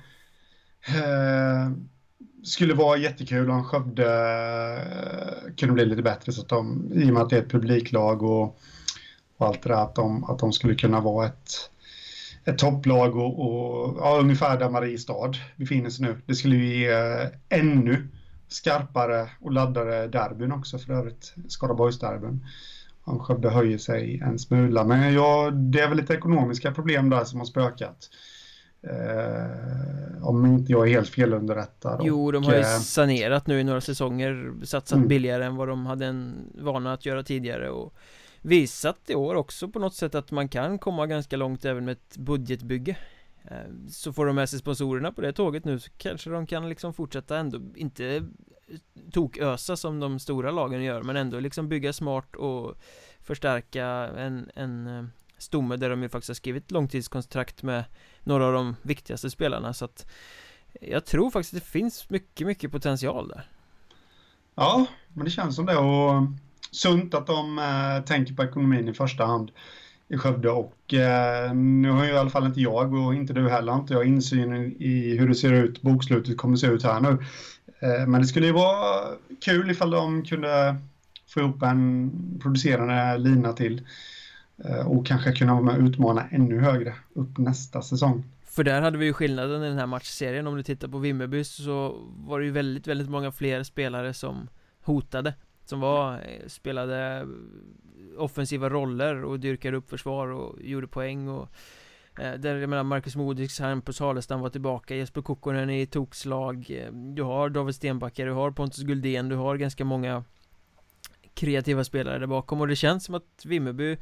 eh, 0.89 1.71
skulle 2.45 2.75
vara 2.75 2.97
jättekul 2.97 3.51
om 3.51 3.65
Skövde 3.65 4.07
eh, 4.07 5.55
kunde 5.57 5.75
bli 5.75 5.87
lite 5.87 6.03
bättre 6.03 6.33
så 6.33 6.43
att 6.43 6.49
de, 6.49 6.93
i 6.95 7.11
och 7.11 7.15
med 7.15 7.23
att 7.23 7.31
det 7.31 7.37
är 7.37 7.43
ett 7.43 7.51
publiklag 7.51 8.23
och, 8.23 8.59
och 9.37 9.47
allt 9.47 9.63
det 9.63 9.69
där, 9.69 9.83
att 9.83 9.95
de, 9.95 10.25
att 10.25 10.39
de 10.39 10.53
skulle 10.53 10.75
kunna 10.75 11.01
vara 11.01 11.27
ett, 11.27 11.71
ett 12.45 12.59
topplag 12.59 13.17
och, 13.17 13.41
och 13.41 13.97
ja, 13.99 14.19
ungefär 14.21 14.59
där 14.59 14.71
Mariestad 14.71 15.33
befinner 15.57 15.91
sig 15.91 16.07
nu. 16.07 16.17
Det 16.27 16.35
skulle 16.35 16.57
ju 16.57 16.77
ge 16.77 16.89
eh, 16.89 17.29
ännu 17.49 18.09
skarpare 18.49 19.31
och 19.41 19.53
laddare 19.53 20.07
derbyn 20.07 20.53
också 20.53 20.79
för 20.79 20.93
övrigt, 20.93 21.35
Skaraborgsderbyn. 21.49 22.47
Om 23.07 23.19
Skövde 23.19 23.51
höjer 23.51 23.79
sig 23.79 24.21
en 24.21 24.39
smula. 24.39 24.85
Men 24.85 25.15
ja, 25.15 25.51
det 25.51 25.81
är 25.81 25.89
väl 25.89 25.99
lite 25.99 26.15
ekonomiska 26.15 26.73
problem 26.73 27.11
där 27.11 27.25
som 27.25 27.39
har 27.39 27.47
spökat. 27.47 28.09
Eh, 28.91 30.27
om 30.27 30.47
inte 30.47 30.73
jag 30.73 30.89
är 30.89 30.93
helt 30.93 31.09
felunderrättad. 31.09 32.01
Jo, 32.05 32.31
de 32.31 32.45
har 32.45 32.53
ju 32.53 32.61
eh, 32.61 32.79
sanerat 32.79 33.47
nu 33.47 33.61
i 33.61 33.65
några 33.65 33.81
säsonger 33.81 34.53
Satsat 34.65 34.97
mm. 34.97 35.09
billigare 35.09 35.45
än 35.45 35.57
vad 35.57 35.69
de 35.69 35.87
hade 35.87 36.07
en 36.07 36.53
vana 36.55 36.93
att 36.93 37.07
göra 37.07 37.23
tidigare 37.23 37.71
och 37.71 37.95
Visat 38.43 38.99
i 39.07 39.15
år 39.15 39.35
också 39.35 39.69
på 39.69 39.79
något 39.79 39.95
sätt 39.95 40.15
att 40.15 40.31
man 40.31 40.49
kan 40.49 40.79
komma 40.79 41.07
ganska 41.07 41.37
långt 41.37 41.65
även 41.65 41.85
med 41.85 41.93
ett 41.93 42.17
budgetbygge 42.17 42.97
eh, 43.45 43.57
Så 43.89 44.13
får 44.13 44.27
de 44.27 44.37
med 44.37 44.49
sig 44.49 44.59
sponsorerna 44.59 45.13
på 45.13 45.21
det 45.21 45.33
tåget 45.33 45.65
nu 45.65 45.79
så 45.79 45.91
kanske 45.97 46.31
de 46.31 46.47
kan 46.47 46.69
liksom 46.69 46.95
fortsätta 46.95 47.39
ändå 47.39 47.61
Inte 47.75 48.23
tokösa 49.13 49.77
som 49.77 50.01
de 50.01 50.19
stora 50.19 50.51
lagen 50.51 50.83
gör 50.83 51.03
men 51.03 51.17
ändå 51.17 51.41
liksom 51.41 51.69
bygga 51.69 51.93
smart 51.93 52.37
och 52.37 52.75
Förstärka 53.21 53.87
en, 54.17 54.51
en 54.55 54.87
eh, 54.87 55.05
stomme 55.39 55.77
där 55.77 55.91
de 55.91 56.03
ju 56.03 56.09
faktiskt 56.09 56.29
har 56.29 56.35
skrivit 56.35 56.71
långtidskontrakt 56.71 57.63
med 57.63 57.85
några 58.23 58.47
av 58.47 58.53
de 58.53 58.77
viktigaste 58.83 59.31
spelarna 59.31 59.75
så 59.75 59.85
att 59.85 60.07
jag 60.81 61.05
tror 61.05 61.31
faktiskt 61.31 61.55
att 61.55 61.61
det 61.61 61.69
finns 61.69 62.11
mycket, 62.11 62.47
mycket 62.47 62.73
potential 62.73 63.29
där. 63.29 63.49
Ja, 64.55 64.87
men 65.13 65.25
det 65.25 65.31
känns 65.31 65.57
som 65.57 65.67
det 65.67 65.77
och 65.77 66.23
sunt 66.71 67.15
att 67.15 67.27
de 67.27 67.59
äh, 67.59 68.05
tänker 68.05 68.35
på 68.35 68.45
ekonomin 68.45 68.89
i 68.89 68.95
första 68.95 69.25
hand 69.25 69.51
i 70.09 70.19
Skövde 70.19 70.51
och 70.51 70.95
äh, 70.95 71.55
nu 71.55 71.91
har 71.91 72.05
ju 72.05 72.11
i 72.11 72.17
alla 72.17 72.31
fall 72.31 72.47
inte 72.47 72.61
jag 72.61 72.95
och 72.95 73.15
inte 73.15 73.33
du 73.33 73.51
heller 73.51 73.75
inte 73.75 73.95
jag 73.95 74.07
insyn 74.07 74.77
i 74.79 75.17
hur 75.19 75.29
det 75.29 75.35
ser 75.35 75.53
ut, 75.53 75.83
bokslutet 75.83 76.37
kommer 76.37 76.57
se 76.57 76.67
ut 76.67 76.83
här 76.83 77.01
nu. 77.01 77.09
Äh, 77.81 78.07
men 78.07 78.21
det 78.21 78.27
skulle 78.27 78.47
ju 78.47 78.53
vara 78.53 79.05
kul 79.45 79.71
ifall 79.71 79.91
de 79.91 80.25
kunde 80.25 80.77
få 81.29 81.41
ihop 81.41 81.63
en 81.63 82.11
producerande 82.43 83.19
lina 83.19 83.53
till 83.53 83.87
Eh, 84.59 84.87
och 84.87 85.07
kanske 85.07 85.33
kunna 85.33 85.53
vara 85.53 85.65
med 85.65 85.77
och 85.77 85.83
utmana 85.83 86.29
ännu 86.31 86.61
högre 86.61 86.95
upp 87.15 87.39
nästa 87.39 87.83
säsong. 87.83 88.25
För 88.45 88.65
där 88.65 88.83
hade 88.83 88.99
vi 88.99 89.07
ju 89.07 89.13
skillnaden 89.13 89.63
i 89.63 89.69
den 89.69 89.79
här 89.79 89.87
matchserien 89.87 90.47
om 90.47 90.57
du 90.57 90.63
tittar 90.63 90.89
på 90.89 90.99
Vimmerby 90.99 91.45
så 91.45 91.97
var 92.17 92.41
det 92.41 92.45
ju 92.45 92.53
väldigt, 92.53 92.87
väldigt 92.87 93.09
många 93.09 93.33
fler 93.33 93.63
spelare 93.63 94.15
som 94.15 94.49
hotade 94.83 95.35
Som 95.65 95.81
var, 95.81 96.13
eh, 96.13 96.47
spelade 96.47 97.17
eh, 97.17 98.23
offensiva 98.23 98.69
roller 98.69 99.25
och 99.25 99.41
dyrkade 99.41 99.77
upp 99.77 99.91
försvar 99.91 100.29
och 100.29 100.63
gjorde 100.63 100.87
poäng 100.87 101.29
och 101.29 101.49
eh, 102.19 102.35
där, 102.35 102.57
jag 102.57 102.71
menar, 102.71 102.83
Marcus 102.83 103.17
Modiks, 103.17 103.61
Hampus 103.61 104.01
Halestam 104.01 104.41
var 104.41 104.51
tillbaka 104.51 104.97
Jesper 104.97 105.23
Kokkonen 105.23 105.71
i 105.71 105.87
tokslag 105.87 106.89
Du 106.93 107.23
har 107.23 107.49
David 107.49 107.75
Stenbacka, 107.75 108.25
du 108.25 108.33
har 108.33 108.51
Pontus 108.51 108.83
Guldén, 108.83 109.29
du 109.29 109.37
har 109.37 109.57
ganska 109.57 109.85
många 109.85 110.25
kreativa 111.35 111.85
spelare 111.85 112.19
där 112.19 112.27
bakom 112.27 112.61
och 112.61 112.69
det 112.69 112.77
känns 112.77 113.05
som 113.05 113.15
att 113.15 113.45
Vimmerby 113.45 113.97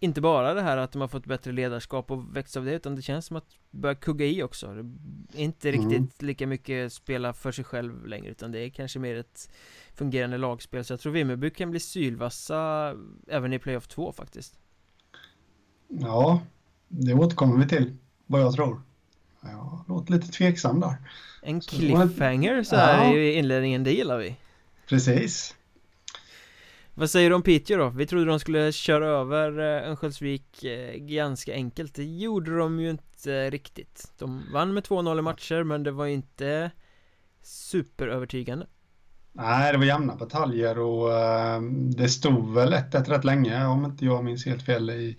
inte 0.00 0.20
bara 0.20 0.54
det 0.54 0.62
här 0.62 0.76
att 0.76 0.92
de 0.92 1.00
har 1.00 1.08
fått 1.08 1.26
bättre 1.26 1.52
ledarskap 1.52 2.10
och 2.10 2.36
växt 2.36 2.56
av 2.56 2.64
det 2.64 2.72
utan 2.72 2.94
det 2.94 3.02
känns 3.02 3.26
som 3.26 3.36
att 3.36 3.46
börja 3.70 3.94
kugga 3.94 4.26
i 4.26 4.42
också. 4.42 4.74
Det 4.74 4.80
är 4.80 5.42
Inte 5.42 5.68
mm. 5.68 5.90
riktigt 5.90 6.22
lika 6.22 6.46
mycket 6.46 6.92
spela 6.92 7.32
för 7.32 7.52
sig 7.52 7.64
själv 7.64 8.06
längre 8.06 8.30
utan 8.30 8.52
det 8.52 8.58
är 8.58 8.68
kanske 8.68 8.98
mer 8.98 9.16
ett 9.16 9.50
fungerande 9.94 10.38
lagspel. 10.38 10.84
Så 10.84 10.92
jag 10.92 11.00
tror 11.00 11.12
Vimmerby 11.12 11.50
kan 11.50 11.70
bli 11.70 11.80
sylvassa 11.80 12.94
även 13.28 13.52
i 13.52 13.58
playoff 13.58 13.88
2 13.88 14.12
faktiskt. 14.12 14.58
Ja, 15.88 16.40
det 16.88 17.14
återkommer 17.14 17.56
vi 17.56 17.68
till 17.68 17.96
vad 18.26 18.40
jag 18.40 18.52
tror. 18.52 18.82
Jag 19.42 19.84
låter 19.88 20.12
lite 20.12 20.28
tveksam 20.28 20.80
där. 20.80 20.94
En 21.42 21.60
cliffhanger 21.60 22.62
så 22.62 22.76
här 22.76 23.04
ja. 23.04 23.14
i 23.14 23.32
inledningen, 23.32 23.84
det 23.84 23.92
gillar 23.92 24.18
vi. 24.18 24.36
Precis 24.88 25.57
vad 26.98 27.10
säger 27.10 27.30
du 27.30 27.36
om 27.36 27.42
Piteå 27.42 27.78
då? 27.78 27.88
Vi 27.88 28.06
trodde 28.06 28.24
de 28.24 28.40
skulle 28.40 28.72
köra 28.72 29.06
över 29.06 29.58
eh, 29.58 29.88
Örnsköldsvik 29.88 30.64
eh, 30.64 30.94
ganska 30.96 31.54
enkelt. 31.54 31.94
Det 31.94 32.04
gjorde 32.04 32.58
de 32.58 32.80
ju 32.80 32.90
inte 32.90 33.50
riktigt. 33.50 34.12
De 34.18 34.42
vann 34.52 34.74
med 34.74 34.84
2-0 34.84 35.18
i 35.18 35.22
matcher 35.22 35.62
men 35.62 35.82
det 35.82 35.90
var 35.90 36.06
inte 36.06 36.70
superövertygande. 37.42 38.66
Nej, 39.32 39.72
det 39.72 39.78
var 39.78 39.84
jämna 39.84 40.16
bataljer 40.16 40.78
och 40.78 41.12
eh, 41.12 41.60
det 41.96 42.08
stod 42.08 42.54
väl 42.54 42.72
1-1 42.72 43.04
rätt 43.10 43.24
länge 43.24 43.66
om 43.66 43.84
inte 43.84 44.04
jag 44.04 44.24
minns 44.24 44.46
helt 44.46 44.62
fel 44.62 44.90
i, 44.90 45.16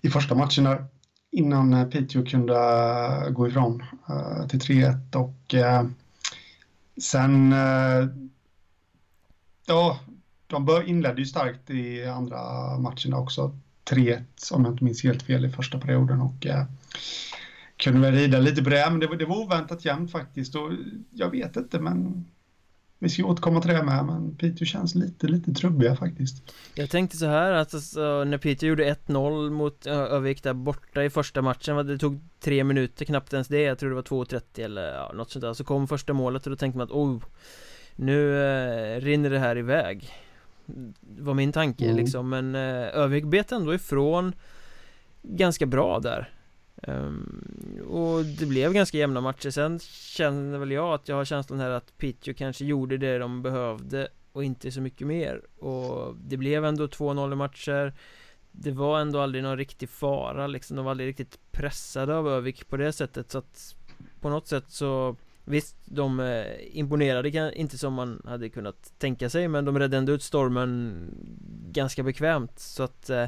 i 0.00 0.10
första 0.10 0.34
matchen 0.34 0.64
där 0.64 0.84
innan 1.30 1.90
Piteå 1.90 2.24
kunde 2.26 2.54
gå 3.30 3.48
ifrån 3.48 3.82
till 4.48 4.60
3-1 4.60 5.16
och 5.16 5.54
sen 7.00 7.54
ja, 9.66 9.98
de 10.54 10.64
bör, 10.64 10.88
inledde 10.88 11.20
ju 11.20 11.26
starkt 11.26 11.70
i 11.70 12.04
andra 12.04 12.38
matcherna 12.78 13.18
också. 13.18 13.58
3-1 13.90 14.22
om 14.52 14.64
jag 14.64 14.74
inte 14.74 14.84
minns 14.84 15.04
helt 15.04 15.22
fel 15.22 15.44
i 15.44 15.50
första 15.50 15.78
perioden. 15.78 16.20
Och 16.20 16.46
eh, 16.46 16.64
kunde 17.76 18.00
väl 18.00 18.14
rida 18.14 18.38
lite 18.38 18.62
på 18.62 18.70
det, 18.70 18.86
men 18.90 19.00
det, 19.00 19.16
det 19.16 19.24
var 19.24 19.36
oväntat 19.36 19.84
jämnt 19.84 20.10
faktiskt. 20.10 20.54
Och 20.54 20.70
jag 21.10 21.30
vet 21.30 21.56
inte 21.56 21.80
men 21.80 22.24
vi 22.98 23.10
ska 23.10 23.24
återkomma 23.24 23.60
till 23.60 23.70
det 23.70 23.82
med, 23.82 24.04
men 24.04 24.36
Piteå 24.36 24.66
känns 24.66 24.94
lite, 24.94 25.26
lite 25.26 25.52
trubbiga 25.52 25.96
faktiskt. 25.96 26.52
Jag 26.74 26.90
tänkte 26.90 27.16
så 27.16 27.26
här 27.26 27.52
att 27.52 27.74
alltså, 27.74 28.24
när 28.24 28.38
Piteå 28.38 28.68
gjorde 28.68 28.94
1-0 29.06 29.50
mot 29.50 29.86
Övik 29.86 30.42
där 30.42 30.54
borta 30.54 31.04
i 31.04 31.10
första 31.10 31.42
matchen, 31.42 31.86
det 31.86 31.98
tog 31.98 32.20
tre 32.40 32.64
minuter 32.64 33.04
knappt 33.04 33.32
ens 33.32 33.48
det, 33.48 33.62
jag 33.62 33.78
tror 33.78 33.90
det 33.90 33.94
var 33.94 34.02
2.30 34.02 34.64
eller 34.64 34.94
ja, 34.94 35.12
något 35.14 35.30
sånt 35.30 35.42
där, 35.42 35.54
så 35.54 35.64
kom 35.64 35.88
första 35.88 36.12
målet 36.12 36.46
och 36.46 36.50
då 36.50 36.56
tänkte 36.56 36.78
man 36.78 36.84
att 36.84 36.92
oh, 36.92 37.22
nu 37.96 38.44
eh, 38.44 39.00
rinner 39.00 39.30
det 39.30 39.38
här 39.38 39.58
iväg 39.58 40.10
var 41.00 41.34
min 41.34 41.52
tanke 41.52 41.84
mm. 41.84 41.96
liksom. 41.96 42.28
Men 42.28 42.54
eh, 42.54 42.96
Övik 42.96 43.24
bet 43.24 43.52
ändå 43.52 43.74
ifrån 43.74 44.32
Ganska 45.26 45.66
bra 45.66 46.00
där. 46.00 46.30
Um, 46.82 47.80
Och 47.88 48.24
det 48.24 48.46
blev 48.46 48.72
ganska 48.72 48.98
jämna 48.98 49.20
matcher. 49.20 49.50
Sen 49.50 49.78
känner 49.78 50.58
väl 50.58 50.70
jag 50.70 50.94
att 50.94 51.08
jag 51.08 51.16
har 51.16 51.24
känslan 51.24 51.60
här 51.60 51.70
att 51.70 51.98
Piteå 51.98 52.34
kanske 52.34 52.64
gjorde 52.64 52.98
det 52.98 53.18
de 53.18 53.42
behövde 53.42 54.08
och 54.32 54.44
inte 54.44 54.70
så 54.70 54.80
mycket 54.80 55.06
mer. 55.06 55.40
Och 55.58 56.16
det 56.16 56.36
blev 56.36 56.64
ändå 56.64 56.86
2-0 56.86 57.32
i 57.32 57.36
matcher. 57.36 57.94
Det 58.52 58.70
var 58.70 59.00
ändå 59.00 59.20
aldrig 59.20 59.44
någon 59.44 59.56
riktig 59.56 59.88
fara 59.88 60.46
liksom, 60.46 60.76
de 60.76 60.84
var 60.84 60.90
aldrig 60.90 61.08
riktigt 61.08 61.38
pressade 61.50 62.16
av 62.16 62.28
Övik 62.28 62.68
på 62.68 62.76
det 62.76 62.92
sättet. 62.92 63.30
Så 63.30 63.38
att 63.38 63.76
på 64.20 64.28
något 64.28 64.48
sätt 64.48 64.64
så 64.68 65.16
Visst, 65.44 65.76
de 65.84 66.20
eh, 66.20 66.78
imponerade 66.78 67.52
inte 67.54 67.78
som 67.78 67.94
man 67.94 68.22
hade 68.24 68.48
kunnat 68.48 68.92
tänka 68.98 69.30
sig 69.30 69.48
men 69.48 69.64
de 69.64 69.78
räddade 69.78 69.96
ändå 69.96 70.12
ut 70.12 70.22
stormen 70.22 70.94
ganska 71.72 72.02
bekvämt 72.02 72.58
så 72.58 72.82
att 72.82 73.10
eh, 73.10 73.26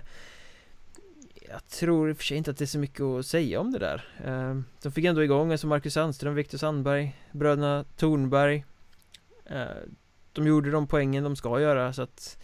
Jag 1.50 1.66
tror 1.68 2.10
i 2.10 2.12
och 2.12 2.16
för 2.16 2.24
sig 2.24 2.36
inte 2.36 2.50
att 2.50 2.58
det 2.58 2.64
är 2.64 2.66
så 2.66 2.78
mycket 2.78 3.00
att 3.00 3.26
säga 3.26 3.60
om 3.60 3.72
det 3.72 3.78
där. 3.78 4.04
Eh, 4.24 4.60
De 4.82 4.92
fick 4.92 5.04
ändå 5.04 5.24
igång 5.24 5.52
alltså 5.52 5.66
Marcus 5.66 5.94
Sandström, 5.94 6.34
Viktor 6.34 6.58
Sandberg, 6.58 7.16
bröderna 7.32 7.84
Tornberg 7.96 8.64
eh, 9.44 9.66
De 10.32 10.46
gjorde 10.46 10.70
de 10.70 10.86
poängen 10.86 11.24
de 11.24 11.36
ska 11.36 11.60
göra 11.60 11.92
så 11.92 12.02
att 12.02 12.38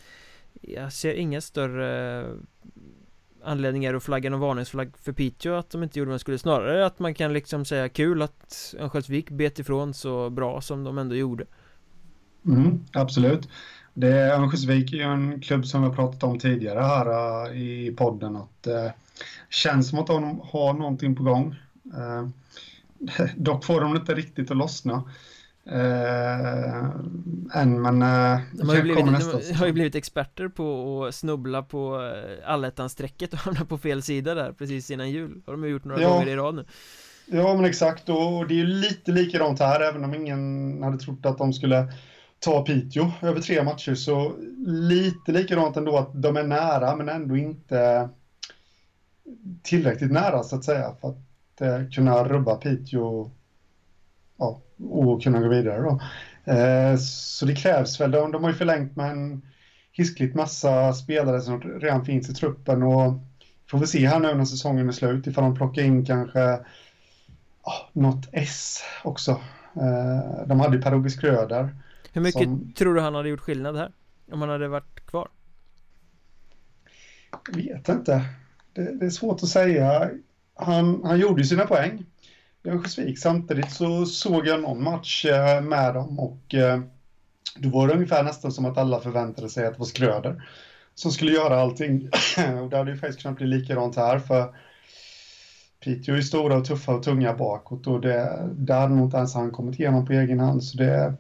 Jag 0.61 0.93
ser 0.93 1.15
inga 1.15 1.41
större 1.41 2.25
anledningar 3.45 3.95
att 3.95 4.03
flagga 4.03 4.31
någon 4.31 4.41
varningsflagg 4.41 4.99
för 4.99 5.13
Piteå 5.13 5.55
att 5.55 5.71
de 5.71 5.83
inte 5.83 5.99
gjorde 5.99 6.09
vad 6.09 6.15
de 6.15 6.21
skulle. 6.21 6.39
Snarare 6.39 6.87
att 6.87 6.99
man 6.99 7.15
kan 7.15 7.33
liksom 7.33 7.65
säga 7.65 7.89
kul 7.89 8.23
att 8.23 8.75
Örnsköldsvik 8.79 9.31
bet 9.31 9.59
ifrån 9.59 9.95
så 9.95 10.31
bra 10.31 10.61
som 10.61 10.85
de 10.85 10.99
ändå 10.99 11.15
gjorde. 11.15 11.45
Mm, 12.47 12.85
Absolut. 12.93 13.49
Det, 13.95 14.33
Örnsköldsvik 14.33 14.93
är 14.93 14.97
ju 14.97 15.03
en 15.03 15.41
klubb 15.41 15.67
som 15.67 15.83
vi 15.83 15.89
har 15.89 15.95
pratat 15.95 16.23
om 16.23 16.39
tidigare 16.39 16.81
här 16.81 17.09
uh, 17.51 17.57
i 17.63 17.95
podden 17.97 18.37
att 18.37 18.67
uh, 18.67 18.91
känns 19.51 19.89
som 19.89 19.99
att 19.99 20.07
de 20.07 20.41
har 20.45 20.73
någonting 20.73 21.17
på 21.17 21.23
gång. 21.23 21.57
Uh, 21.87 22.29
dock 23.37 23.65
får 23.65 23.81
de 23.81 23.97
inte 23.97 24.15
riktigt 24.15 24.51
att 24.51 24.57
lossna. 24.57 25.05
Uh, 25.67 26.91
än, 27.55 27.83
men 27.83 28.03
uh, 28.03 28.41
de 28.53 28.69
har, 28.69 28.75
ju 28.75 28.83
blivit, 28.83 29.05
de 29.49 29.55
har 29.55 29.67
ju 29.67 29.73
blivit 29.73 29.95
experter 29.95 30.49
på 30.49 31.05
att 31.05 31.15
snubbla 31.15 31.63
på 31.63 31.97
uh, 31.97 32.51
allettan-strecket 32.51 33.33
och 33.33 33.39
hamna 33.39 33.65
på 33.65 33.79
fel 33.79 34.03
sida 34.03 34.35
där 34.35 34.53
precis 34.53 34.91
innan 34.91 35.11
jul. 35.11 35.43
Har 35.47 35.53
de 35.53 35.65
ju 35.65 35.71
gjort 35.71 35.85
några 35.85 36.03
ja. 36.03 36.09
gånger 36.09 36.27
i 36.27 36.37
rad 36.37 36.55
nu. 36.55 36.65
Ja 37.27 37.55
men 37.55 37.65
exakt. 37.65 38.09
Och 38.09 38.49
det 38.49 38.55
är 38.55 38.59
ju 38.59 38.67
lite 38.67 39.13
likadant 39.13 39.59
här 39.59 39.81
även 39.81 40.05
om 40.05 40.15
ingen 40.15 40.83
hade 40.83 40.99
trott 40.99 41.27
att 41.27 41.39
de 41.39 41.53
skulle 41.53 41.93
ta 42.39 42.65
Piteå 42.65 43.11
över 43.23 43.41
tre 43.41 43.63
matcher 43.63 43.95
så 43.95 44.33
lite 44.67 45.33
likadant 45.33 45.77
ändå 45.77 45.97
att 45.97 46.23
de 46.23 46.37
är 46.37 46.43
nära 46.43 46.97
men 46.97 47.09
ändå 47.09 47.37
inte 47.37 48.09
tillräckligt 49.63 50.13
nära 50.13 50.43
så 50.43 50.57
att 50.57 50.65
säga 50.65 50.95
för 51.01 51.09
att 51.09 51.95
kunna 51.95 52.25
rubba 52.25 52.55
Piteå 52.55 53.31
ja, 54.43 54.61
och 54.87 55.23
kunna 55.23 55.41
gå 55.41 55.49
vidare 55.49 55.83
då. 55.83 56.01
Eh, 56.53 56.97
så 56.97 57.47
det 57.47 57.55
krävs 57.55 58.01
väl, 58.01 58.11
de, 58.11 58.33
de 58.33 58.43
har 58.43 58.51
ju 58.51 58.57
förlängt 58.57 58.97
med 58.97 59.11
en 59.11 59.43
hiskligt 59.93 60.35
massa 60.35 60.93
spelare 60.93 61.41
som 61.41 61.61
redan 61.61 62.05
finns 62.05 62.31
i 62.31 62.35
truppen 62.35 62.83
och 62.83 63.15
får 63.71 63.79
vi 63.79 63.87
se 63.87 64.07
här 64.07 64.21
nu 64.21 64.35
när 64.35 64.45
säsongen 64.45 64.89
är 64.89 64.93
slut 64.93 65.27
ifall 65.27 65.45
de 65.45 65.57
plockar 65.57 65.83
in 65.83 66.05
kanske 66.05 66.55
oh, 67.63 67.83
något 67.93 68.29
S 68.33 68.83
också. 69.05 69.31
Eh, 69.77 70.47
de 70.47 70.61
hade 70.61 70.77
ju 70.77 70.83
Per-Ove 70.83 71.11
Skröder. 71.11 71.77
Hur 72.13 72.21
mycket 72.21 72.43
som... 72.43 72.73
tror 72.73 72.95
du 72.95 73.01
han 73.01 73.15
hade 73.15 73.29
gjort 73.29 73.41
skillnad 73.41 73.77
här? 73.77 73.93
Om 74.33 74.41
han 74.41 74.51
hade 74.51 74.69
varit 74.69 75.07
kvar? 75.07 75.29
Jag 77.49 77.57
vet 77.57 77.89
inte. 77.89 78.25
Det, 78.73 78.99
det 78.99 79.07
är 79.07 79.11
svårt 79.11 79.43
att 79.43 79.49
säga. 79.49 80.11
Han, 80.55 81.05
han 81.05 81.19
gjorde 81.19 81.41
ju 81.41 81.47
sina 81.47 81.67
poäng 81.67 82.07
Örnsköldsvik. 82.65 83.19
Samtidigt 83.19 83.73
så 83.73 84.07
såg 84.07 84.47
jag 84.47 84.61
någon 84.61 84.85
match 84.85 85.25
eh, 85.25 85.61
med 85.61 85.95
dem 85.95 86.21
och 86.21 86.55
eh, 86.55 86.81
då 87.57 87.69
var 87.69 87.89
det 87.89 87.95
ungefär 87.95 88.23
nästan 88.23 88.53
som 88.53 88.65
att 88.65 88.79
alla 88.79 89.01
förväntade 89.01 89.49
sig 89.49 89.67
att 89.67 89.73
det 89.73 89.79
var 89.79 89.87
Skröder 89.87 90.43
som 90.95 91.11
skulle 91.11 91.33
göra 91.33 91.61
allting. 91.61 92.09
och 92.63 92.71
det 92.71 92.77
hade 92.77 92.91
ju 92.91 92.97
faktiskt 92.97 93.23
kunnat 93.23 93.39
bli 93.39 93.47
likadant 93.47 93.97
här 93.97 94.19
för 94.19 94.55
Piteå 95.85 96.15
är 96.15 96.21
stora 96.21 96.57
och 96.57 96.65
tuffa 96.65 96.95
och 96.95 97.03
tunga 97.03 97.35
bakåt 97.35 97.87
och 97.87 98.01
det, 98.01 98.49
där 98.55 98.81
hade 98.81 98.95
nog 98.95 99.07
inte 99.07 99.17
ens 99.17 99.35
han 99.35 99.51
kommit 99.51 99.81
igenom 99.81 100.07
på 100.07 100.13
egen 100.13 100.41
hand 100.41 100.65
så 100.65 100.77
det, 100.77 101.15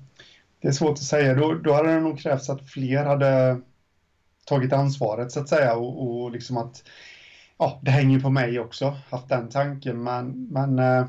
det 0.60 0.68
är 0.68 0.72
svårt 0.72 0.92
att 0.92 0.98
säga. 0.98 1.34
Då, 1.34 1.54
då 1.54 1.72
hade 1.72 1.94
det 1.94 2.00
nog 2.00 2.18
krävts 2.18 2.50
att 2.50 2.70
fler 2.70 3.04
hade 3.04 3.60
tagit 4.44 4.72
ansvaret 4.72 5.32
så 5.32 5.40
att 5.40 5.48
säga 5.48 5.74
och, 5.74 6.22
och 6.22 6.30
liksom 6.30 6.56
att 6.56 6.82
ja, 7.58 7.80
det 7.82 7.90
hänger 7.90 8.20
på 8.20 8.30
mig 8.30 8.60
också, 8.60 8.96
haft 9.10 9.28
den 9.28 9.48
tanken 9.48 10.02
men, 10.02 10.48
men 10.50 10.78
eh, 10.78 11.06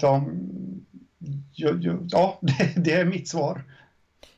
de, 0.00 0.40
ja, 1.52 2.40
det, 2.76 2.92
är 2.92 3.04
mitt 3.04 3.28
svar. 3.28 3.62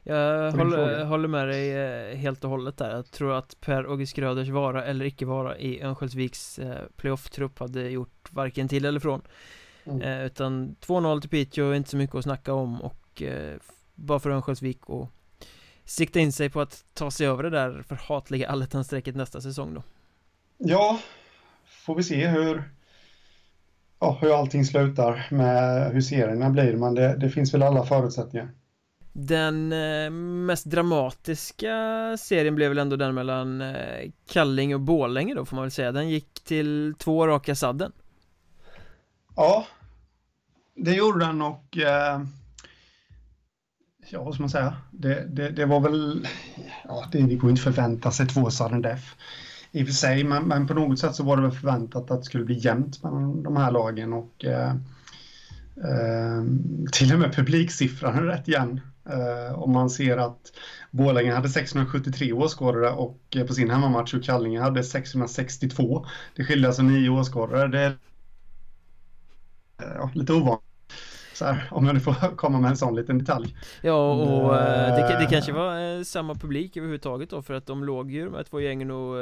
Jag 0.03 0.53
håller, 0.53 1.05
håller, 1.05 1.29
med 1.29 1.49
dig 1.49 1.73
eh, 1.73 2.17
helt 2.17 2.45
och 2.45 2.51
hållet 2.51 2.77
där. 2.77 2.91
Jag 2.91 3.11
tror 3.11 3.33
att 3.33 3.61
Per-Åge 3.61 4.07
Skröders 4.07 4.49
vara 4.49 4.85
eller 4.85 5.05
icke 5.05 5.27
vara 5.27 5.59
i 5.59 5.83
Örnsköldsviks 5.83 6.59
eh, 6.59 6.83
playoff-trupp 6.97 7.59
hade 7.59 7.91
gjort 7.91 8.33
varken 8.33 8.69
till 8.69 8.85
eller 8.85 9.01
från. 9.01 9.23
Mm. 9.85 10.03
Eh, 10.03 10.27
utan 10.27 10.77
2-0 10.81 11.21
till 11.21 11.31
Piteå, 11.31 11.75
inte 11.75 11.91
så 11.91 11.97
mycket 11.97 12.17
att 12.17 12.25
snacka 12.25 12.53
om 12.53 12.83
och 12.83 13.23
bara 13.95 14.19
för 14.19 14.31
Örnsköldsvik 14.31 14.87
och 14.87 15.11
sikta 15.85 16.21
in 16.21 16.33
sig 16.33 16.51
på 16.51 16.61
att 16.61 16.85
ta 16.95 17.11
sig 17.11 17.27
över 17.27 17.43
det 17.43 17.51
där 17.51 17.83
förhatliga 17.83 18.49
allettan-strecket 18.51 19.17
nästa 19.17 19.41
säsong 19.41 19.75
då. 19.75 19.83
Ja, 20.59 21.01
får 21.67 21.95
vi 21.95 22.03
se 22.03 22.27
hur 22.27 22.65
ja, 24.01 24.19
hur 24.21 24.39
allting 24.39 24.65
slutar 24.65 25.27
med 25.31 25.91
hur 25.93 26.01
serierna 26.01 26.51
blir, 26.51 26.77
men 26.77 26.95
det, 26.95 27.17
det 27.17 27.31
finns 27.31 27.55
väl 27.55 27.63
alla 27.63 27.85
förutsättningar. 27.85 28.51
Den 29.13 29.73
eh, 29.73 30.11
mest 30.11 30.65
dramatiska 30.65 31.77
serien 32.19 32.55
blev 32.55 32.69
väl 32.69 32.79
ändå 32.79 32.97
den 32.97 33.15
mellan 33.15 33.61
eh, 33.61 34.11
Kalling 34.33 34.75
och 34.75 34.81
Bålänge 34.81 35.35
då 35.35 35.45
får 35.45 35.57
man 35.57 35.65
väl 35.65 35.71
säga. 35.71 35.93
Den 35.93 36.09
gick 36.09 36.41
till 36.45 36.95
två 36.99 37.27
raka 37.27 37.55
sadden. 37.55 37.93
Ja 39.37 39.67
Det 40.75 40.93
gjorde 40.93 41.25
den 41.25 41.43
och 41.43 41.79
eh, 41.79 42.21
Ja 44.11 44.23
vad 44.23 44.35
ska 44.35 44.43
man 44.43 44.51
säga? 44.51 44.77
Det, 44.91 45.27
det, 45.29 45.51
det 45.51 45.67
var 45.67 45.81
väl 45.81 46.27
Ja 46.85 47.05
det, 47.13 47.23
det 47.23 47.35
går 47.35 47.51
inte 47.51 47.63
förvänta 47.63 48.11
sig 48.11 48.27
två 48.27 48.51
sudden 48.51 48.83
death 48.83 49.07
i 49.73 49.83
och 49.83 49.87
för 49.87 49.95
sig, 49.95 50.25
men, 50.25 50.45
men, 50.45 50.67
på 50.67 50.75
något 50.75 50.99
sätt 50.99 51.15
så 51.15 51.23
var 51.23 51.37
det 51.37 51.43
väl 51.43 51.51
förväntat 51.51 52.11
att 52.11 52.21
det 52.21 52.25
skulle 52.25 52.45
bli 52.45 52.59
jämnt 52.59 53.03
mellan 53.03 53.43
de 53.43 53.57
här 53.57 53.71
lagen 53.71 54.13
och 54.13 54.45
eh, 54.45 54.71
eh, 55.77 56.45
till 56.93 57.13
och 57.13 57.19
med 57.19 57.35
publiksiffran 57.35 58.19
är 58.19 58.23
rätt 58.23 58.49
jämn. 58.49 58.81
Eh, 59.09 59.59
om 59.59 59.73
man 59.73 59.91
ser 59.91 60.17
att 60.17 60.53
Borlänge 60.91 61.35
hade 61.35 61.49
673 61.49 62.33
åskådare 62.33 62.91
och 62.91 63.21
eh, 63.37 63.47
på 63.47 63.55
sin 63.55 63.71
hemmamatch 63.71 64.15
och 64.15 64.25
Kallinge 64.25 64.61
hade 64.61 64.85
662. 64.85 66.07
Det 66.37 66.45
skiljer 66.45 66.67
alltså 66.67 66.83
nio 66.83 67.09
åskådare. 67.09 67.69
Det 67.69 67.81
är 67.81 67.99
ja, 69.79 70.11
lite 70.15 70.33
ovanligt 70.33 70.68
här, 71.45 71.69
om 71.71 71.87
jag 71.87 71.95
nu 71.95 72.01
får 72.01 72.37
komma 72.37 72.61
med 72.61 72.71
en 72.71 72.77
sån 72.77 72.97
liten 72.97 73.19
detalj. 73.19 73.57
Ja 73.81 74.13
och 74.13 74.57
äh, 74.57 74.97
det, 74.97 75.17
det, 75.21 75.27
kanske 75.31 75.53
var 75.53 75.97
äh, 75.97 76.03
samma 76.03 76.35
publik 76.35 76.77
överhuvudtaget 76.77 77.31
då 77.31 77.43
för 77.43 77.55
att 77.55 77.67
de 77.67 77.85
låg 77.85 78.11
ju 78.11 78.25
de 78.25 78.35
här 78.35 78.43
två 78.43 78.61
gängen 78.61 78.91
och 78.91 79.17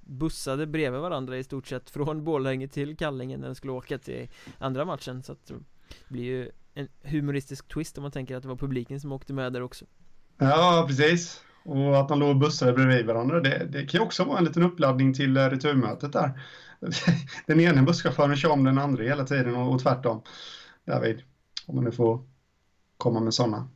bussade 0.00 0.66
bredvid 0.66 1.00
varandra 1.00 1.38
i 1.38 1.44
stort 1.44 1.66
sett 1.66 1.90
från 1.90 2.24
Borlänge 2.24 2.68
till 2.68 2.96
Kallingen 2.96 3.40
när 3.40 3.46
de 3.46 3.54
skulle 3.54 3.72
åka 3.72 3.98
till 3.98 4.28
andra 4.58 4.84
matchen. 4.84 5.22
Så 5.22 5.32
att 5.32 5.46
det 5.46 5.54
blir 6.08 6.24
ju 6.24 6.50
en 6.74 6.88
humoristisk 7.02 7.68
twist 7.68 7.98
om 7.98 8.02
man 8.02 8.12
tänker 8.12 8.36
att 8.36 8.42
det 8.42 8.48
var 8.48 8.56
publiken 8.56 9.00
som 9.00 9.12
åkte 9.12 9.32
med 9.32 9.52
där 9.52 9.62
också. 9.62 9.84
Ja 10.38 10.84
precis. 10.88 11.40
Och 11.64 12.00
att 12.00 12.08
de 12.08 12.20
låg 12.20 12.30
och 12.30 12.36
bussade 12.36 12.72
bredvid 12.72 13.06
varandra 13.06 13.40
det, 13.40 13.66
det 13.70 13.86
kan 13.86 14.00
ju 14.00 14.06
också 14.06 14.24
vara 14.24 14.38
en 14.38 14.44
liten 14.44 14.62
uppladdning 14.62 15.14
till 15.14 15.38
returmötet 15.38 16.12
där. 16.12 16.40
Den 17.46 17.60
ena 17.60 17.82
busschauffören 17.82 18.36
kör 18.36 18.50
om 18.50 18.64
den 18.64 18.78
andra 18.78 19.04
hela 19.04 19.24
tiden 19.24 19.56
och, 19.56 19.74
och 19.74 19.82
tvärtom 19.82 20.22
David. 20.84 21.22
Om 21.66 21.74
man 21.74 21.84
nu 21.84 21.92
får 21.92 22.24
komma 22.96 23.20
med 23.20 23.34
sådana. 23.34 23.68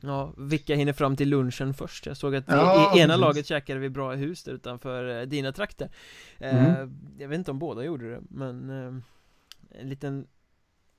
Ja, 0.00 0.34
vilka 0.36 0.74
hinner 0.74 0.92
fram 0.92 1.16
till 1.16 1.28
lunchen 1.28 1.74
först? 1.74 2.06
Jag 2.06 2.16
såg 2.16 2.36
att 2.36 2.44
ja, 2.48 2.96
i 2.96 3.00
ena 3.00 3.08
precis. 3.08 3.20
laget 3.20 3.46
käkade 3.46 3.80
vi 3.80 3.90
bra 3.90 4.14
hus 4.14 4.44
där 4.44 4.52
utanför 4.52 5.20
eh, 5.20 5.26
dina 5.26 5.52
trakter 5.52 5.90
mm. 6.38 6.66
eh, 6.66 6.88
Jag 7.18 7.28
vet 7.28 7.38
inte 7.38 7.50
om 7.50 7.58
båda 7.58 7.84
gjorde 7.84 8.10
det, 8.10 8.20
men 8.30 8.70
eh, 8.70 9.02
En 9.80 9.88
liten 9.88 10.26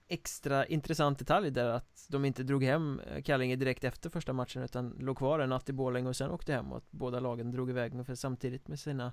extra 0.07 0.65
intressant 0.65 1.19
detalj 1.19 1.51
där 1.51 1.69
att 1.69 2.05
de 2.09 2.25
inte 2.25 2.43
drog 2.43 2.63
hem 2.63 3.01
Kallinge 3.23 3.55
direkt 3.55 3.83
efter 3.83 4.09
första 4.09 4.33
matchen 4.33 4.63
utan 4.63 4.89
låg 4.99 5.17
kvar 5.17 5.39
en 5.39 5.49
natt 5.49 5.69
i 5.69 5.73
Borlänge 5.73 6.09
och 6.09 6.15
sen 6.15 6.31
åkte 6.31 6.53
hem 6.53 6.71
och 6.71 6.77
att 6.77 6.91
båda 6.91 7.19
lagen 7.19 7.51
drog 7.51 7.69
iväg 7.69 7.91
ungefär 7.91 8.15
samtidigt 8.15 8.67
med 8.67 8.79
sina 8.79 9.11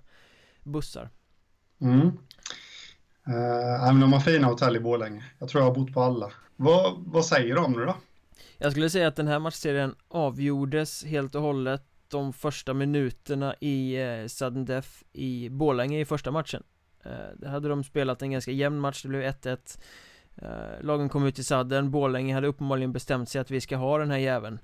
bussar 0.62 1.10
mm. 1.78 2.10
Uh, 3.28 3.92
men 3.92 4.00
de 4.00 4.12
har 4.12 4.20
fina 4.20 4.46
hotell 4.46 4.76
i 4.76 4.80
Borlänge. 4.80 5.24
Jag 5.38 5.48
tror 5.48 5.62
jag 5.62 5.70
har 5.70 5.74
bott 5.74 5.94
på 5.94 6.02
alla. 6.02 6.32
Vad, 6.56 6.94
vad 7.06 7.24
säger 7.24 7.54
de 7.54 7.72
nu 7.72 7.84
då? 7.84 7.94
Jag 8.58 8.72
skulle 8.72 8.90
säga 8.90 9.08
att 9.08 9.16
den 9.16 9.28
här 9.28 9.38
matchserien 9.38 9.94
avgjordes 10.08 11.04
helt 11.04 11.34
och 11.34 11.42
hållet 11.42 11.82
de 12.08 12.32
första 12.32 12.74
minuterna 12.74 13.54
i 13.60 13.96
eh, 13.96 14.26
sudden 14.26 14.64
death 14.64 14.88
i 15.12 15.48
Borlänge 15.48 16.00
i 16.00 16.04
första 16.04 16.30
matchen. 16.30 16.62
Eh, 17.04 17.10
där 17.36 17.48
hade 17.48 17.68
de 17.68 17.84
spelat 17.84 18.22
en 18.22 18.30
ganska 18.30 18.50
jämn 18.50 18.80
match, 18.80 19.02
det 19.02 19.08
blev 19.08 19.22
1-1. 19.22 19.78
Eh, 20.36 20.84
lagen 20.84 21.08
kom 21.08 21.26
ut 21.26 21.38
i 21.38 21.44
sudden 21.44 21.90
Borlänge 21.90 22.34
hade 22.34 22.46
uppenbarligen 22.46 22.92
bestämt 22.92 23.28
sig 23.28 23.40
att 23.40 23.50
vi 23.50 23.60
ska 23.60 23.76
ha 23.76 23.98
den 23.98 24.10
här 24.10 24.18
jäveln. 24.18 24.58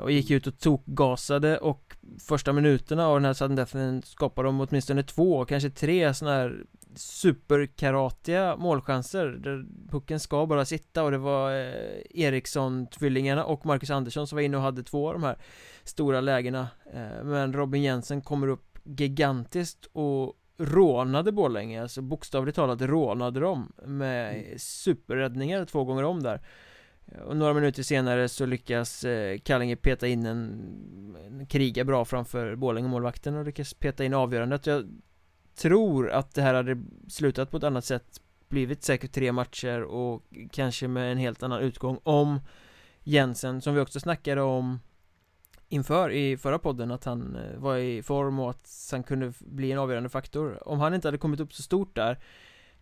och 0.00 0.10
gick 0.10 0.30
ut 0.30 0.46
och 0.46 0.58
tokgasade 0.58 1.58
och 1.58 1.96
första 2.20 2.52
minuterna 2.52 3.06
av 3.06 3.16
den 3.16 3.24
här 3.24 3.32
sudden 3.32 3.56
deathen 3.56 4.02
skapade 4.02 4.48
de 4.48 4.60
åtminstone 4.60 5.02
två, 5.02 5.44
kanske 5.44 5.70
tre 5.70 6.14
sådana 6.14 6.36
här 6.36 6.64
superkaratiga 6.96 8.56
målchanser 8.56 9.26
där 9.26 9.66
pucken 9.90 10.20
ska 10.20 10.46
bara 10.46 10.64
sitta 10.64 11.02
och 11.02 11.10
det 11.10 11.18
var 11.18 11.50
eh, 11.50 12.00
Eriksson-tvillingarna 12.10 13.44
och 13.44 13.66
Marcus 13.66 13.90
Andersson 13.90 14.26
som 14.26 14.36
var 14.36 14.42
inne 14.42 14.56
och 14.56 14.62
hade 14.62 14.82
två 14.82 15.08
av 15.08 15.12
de 15.12 15.22
här 15.22 15.38
stora 15.84 16.20
lägena. 16.20 16.68
Eh, 16.92 17.24
men 17.24 17.52
Robin 17.52 17.82
Jensen 17.82 18.20
kommer 18.20 18.48
upp 18.48 18.78
gigantiskt 18.84 19.88
och 19.92 20.34
rånade 20.58 21.32
Borlänge, 21.32 21.82
alltså 21.82 22.02
bokstavligt 22.02 22.56
talat 22.56 22.82
rånade 22.82 23.40
dem 23.40 23.72
med 23.84 24.54
superräddningar 24.60 25.64
två 25.64 25.84
gånger 25.84 26.02
om 26.02 26.22
där. 26.22 26.40
Och 27.26 27.36
några 27.36 27.54
minuter 27.54 27.82
senare 27.82 28.28
så 28.28 28.46
lyckas 28.46 29.04
eh, 29.04 29.38
Kallinge 29.38 29.76
peta 29.76 30.06
in 30.06 30.26
en, 30.26 31.16
en 31.26 31.46
kriga 31.46 31.84
bra 31.84 32.04
framför 32.04 32.56
Borlänge 32.56 32.88
målvakten 32.88 33.36
och 33.36 33.44
lyckas 33.44 33.74
peta 33.74 34.04
in 34.04 34.14
avgörandet. 34.14 34.66
Jag 34.66 34.84
tror 35.56 36.10
att 36.10 36.34
det 36.34 36.42
här 36.42 36.54
hade 36.54 36.82
slutat 37.08 37.50
på 37.50 37.56
ett 37.56 37.64
annat 37.64 37.84
sätt 37.84 38.20
blivit 38.48 38.84
säkert 38.84 39.12
tre 39.12 39.32
matcher 39.32 39.82
och 39.82 40.22
kanske 40.52 40.88
med 40.88 41.12
en 41.12 41.18
helt 41.18 41.42
annan 41.42 41.60
utgång 41.60 42.00
om 42.02 42.40
Jensen, 43.02 43.60
som 43.60 43.74
vi 43.74 43.80
också 43.80 44.00
snackade 44.00 44.42
om 44.42 44.80
inför 45.68 46.10
i 46.10 46.36
förra 46.36 46.58
podden 46.58 46.90
att 46.90 47.04
han 47.04 47.36
eh, 47.36 47.58
var 47.58 47.76
i 47.76 48.02
form 48.02 48.38
och 48.38 48.50
att 48.50 48.88
han 48.90 49.02
kunde 49.02 49.32
bli 49.40 49.72
en 49.72 49.78
avgörande 49.78 50.08
faktor. 50.08 50.68
Om 50.68 50.80
han 50.80 50.94
inte 50.94 51.08
hade 51.08 51.18
kommit 51.18 51.40
upp 51.40 51.52
så 51.54 51.62
stort 51.62 51.94
där 51.96 52.18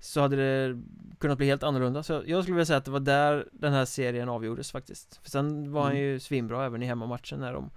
Så 0.00 0.20
hade 0.20 0.36
det 0.36 0.82
kunnat 1.18 1.38
bli 1.38 1.46
helt 1.46 1.62
annorlunda. 1.62 2.02
Så 2.02 2.22
jag 2.26 2.42
skulle 2.42 2.54
vilja 2.54 2.66
säga 2.66 2.76
att 2.76 2.84
det 2.84 2.90
var 2.90 3.00
där 3.00 3.48
den 3.52 3.72
här 3.72 3.84
serien 3.84 4.28
avgjordes 4.28 4.72
faktiskt. 4.72 5.20
För 5.22 5.30
sen 5.30 5.72
var 5.72 5.82
han 5.82 5.92
mm. 5.92 6.02
ju 6.02 6.20
svinbra 6.20 6.66
även 6.66 6.82
i 6.82 6.86
hemmamatchen 6.86 7.40
när 7.40 7.52
de 7.52 7.70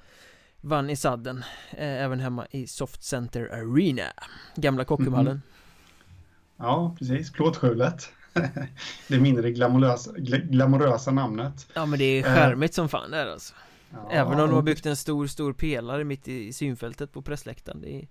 vann 0.62 0.90
i 0.90 0.96
sadden 0.96 1.44
eh, 1.72 2.04
Även 2.04 2.20
hemma 2.20 2.48
i 2.52 2.68
Soft 2.68 3.04
Center 3.04 3.50
Arena. 3.54 4.04
Gamla 4.56 4.84
Kockumhallen 4.84 5.32
mm. 5.32 5.42
Ja, 6.58 6.96
precis, 7.00 7.32
plåtskjulet. 7.32 8.12
Det 9.08 9.20
mindre 9.20 9.52
glamorösa, 9.52 10.12
glamorösa 10.44 11.12
namnet. 11.12 11.68
Ja 11.74 11.86
men 11.86 12.00
det 12.00 12.06
är 12.06 12.24
skärmigt 12.24 12.74
eh. 12.74 12.76
som 12.76 12.90
fan 12.90 13.12
där 13.12 13.28
alltså. 13.28 13.54
Ja, 13.90 14.10
Även 14.12 14.40
om 14.40 14.48
de 14.50 14.56
har 14.56 14.62
byggt 14.62 14.86
en 14.86 14.96
stor, 14.96 15.28
stor 15.28 15.54
pelare 15.54 16.04
mitt 16.04 16.28
i 16.28 16.54
synfältet 16.54 17.12
på 17.12 17.22
pressläktaren 17.22 17.82
Det 17.82 17.96
är 17.96 18.08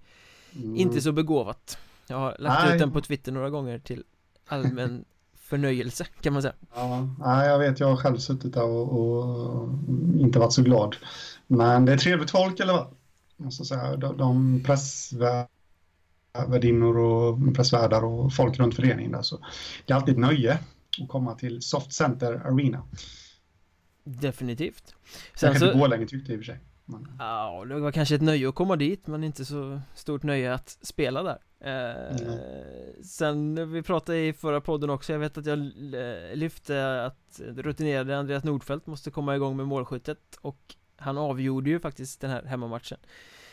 mm. 0.55 0.77
inte 0.77 1.01
så 1.01 1.13
begåvat. 1.13 1.79
Jag 2.07 2.17
har 2.17 2.37
lagt 2.39 2.65
Nej. 2.65 2.75
ut 2.75 2.81
den 2.81 2.93
på 2.93 3.01
Twitter 3.01 3.33
några 3.33 3.51
gånger 3.51 3.79
till 3.79 4.05
allmän 4.47 5.05
förnöjelse 5.39 6.07
kan 6.21 6.33
man 6.33 6.43
säga. 6.43 6.55
Ja, 6.75 7.45
jag 7.45 7.59
vet, 7.59 7.81
jag 7.81 7.89
har 7.89 7.97
själv 7.97 8.17
suttit 8.17 8.55
där 8.55 8.65
och, 8.65 8.93
och 8.93 9.69
inte 10.19 10.39
varit 10.39 10.53
så 10.53 10.63
glad 10.63 10.97
men 11.47 11.85
det 11.85 11.93
är 11.93 11.97
trevligt 11.97 12.31
folk 12.31 12.61
eller 12.61 12.73
vad? 12.73 12.87
Måste 13.37 13.65
säga. 13.65 13.97
De, 13.97 14.17
de 14.17 14.63
pressvärdinnor 14.65 16.99
och 16.99 17.55
pressvärdar 17.55 18.05
och 18.05 18.35
folk 18.35 18.59
runt 18.59 18.75
föreningen 18.75 19.13
där. 19.13 19.23
Så 19.23 19.39
det 19.87 19.93
är 19.93 19.97
alltid 19.97 20.15
ett 20.15 20.21
nöje 20.21 20.59
att 21.03 21.09
komma 21.09 21.35
till 21.35 21.63
Soft 21.63 21.93
Center 21.93 22.33
Arena. 22.33 22.83
Definitivt. 24.05 24.95
Sen 25.35 25.53
jag 25.53 25.61
kan 25.61 25.73
så... 25.73 25.87
längre 25.87 26.07
tyckte 26.07 26.33
i 26.33 26.37
och 26.37 26.41
för 26.41 26.45
sig. 26.45 26.61
Men... 26.85 27.09
Ja, 27.19 27.65
det 27.69 27.81
var 27.81 27.93
kanske 27.93 28.15
ett 28.15 28.23
nöje 28.23 28.49
att 28.49 28.55
komma 28.55 28.77
dit 28.77 29.07
men 29.07 29.25
inte 29.25 29.45
så 29.45 29.81
stort 29.95 30.23
nöje 30.23 30.55
att 30.55 30.79
spela 30.83 31.23
där 31.23 31.39
eh, 31.61 32.27
mm. 32.27 32.39
Sen 33.05 33.73
vi 33.73 33.83
pratade 33.83 34.19
i 34.19 34.33
förra 34.33 34.61
podden 34.61 34.91
också, 34.91 35.13
jag 35.13 35.19
vet 35.19 35.39
att 35.39 35.47
jag 35.47 35.59
lyfte 36.35 37.05
att 37.05 37.41
rutinerade 37.41 38.19
Andreas 38.19 38.45
Nordfeldt 38.45 38.87
måste 38.87 39.11
komma 39.11 39.37
igång 39.37 39.57
med 39.57 39.67
målskyttet 39.67 40.39
och 40.41 40.75
han 40.97 41.19
avgjorde 41.19 41.71
ju 41.71 41.81
faktiskt 41.81 42.21
den 42.21 42.31
här 42.31 42.43
hemmamatchen. 42.43 42.99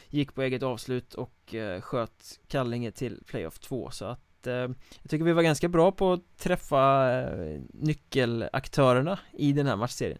Gick 0.09 0.35
på 0.35 0.41
eget 0.41 0.63
avslut 0.63 1.13
och 1.13 1.55
eh, 1.55 1.81
sköt 1.81 2.39
Kallinge 2.47 2.91
till 2.91 3.23
playoff 3.25 3.59
2 3.59 3.89
så 3.91 4.05
att 4.05 4.47
eh, 4.47 4.53
Jag 4.53 5.09
tycker 5.09 5.25
vi 5.25 5.33
var 5.33 5.43
ganska 5.43 5.67
bra 5.67 5.91
på 5.91 6.13
att 6.13 6.37
träffa 6.37 7.11
eh, 7.21 7.61
nyckelaktörerna 7.73 9.19
i 9.31 9.53
den 9.53 9.67
här 9.67 9.75
matchserien. 9.75 10.19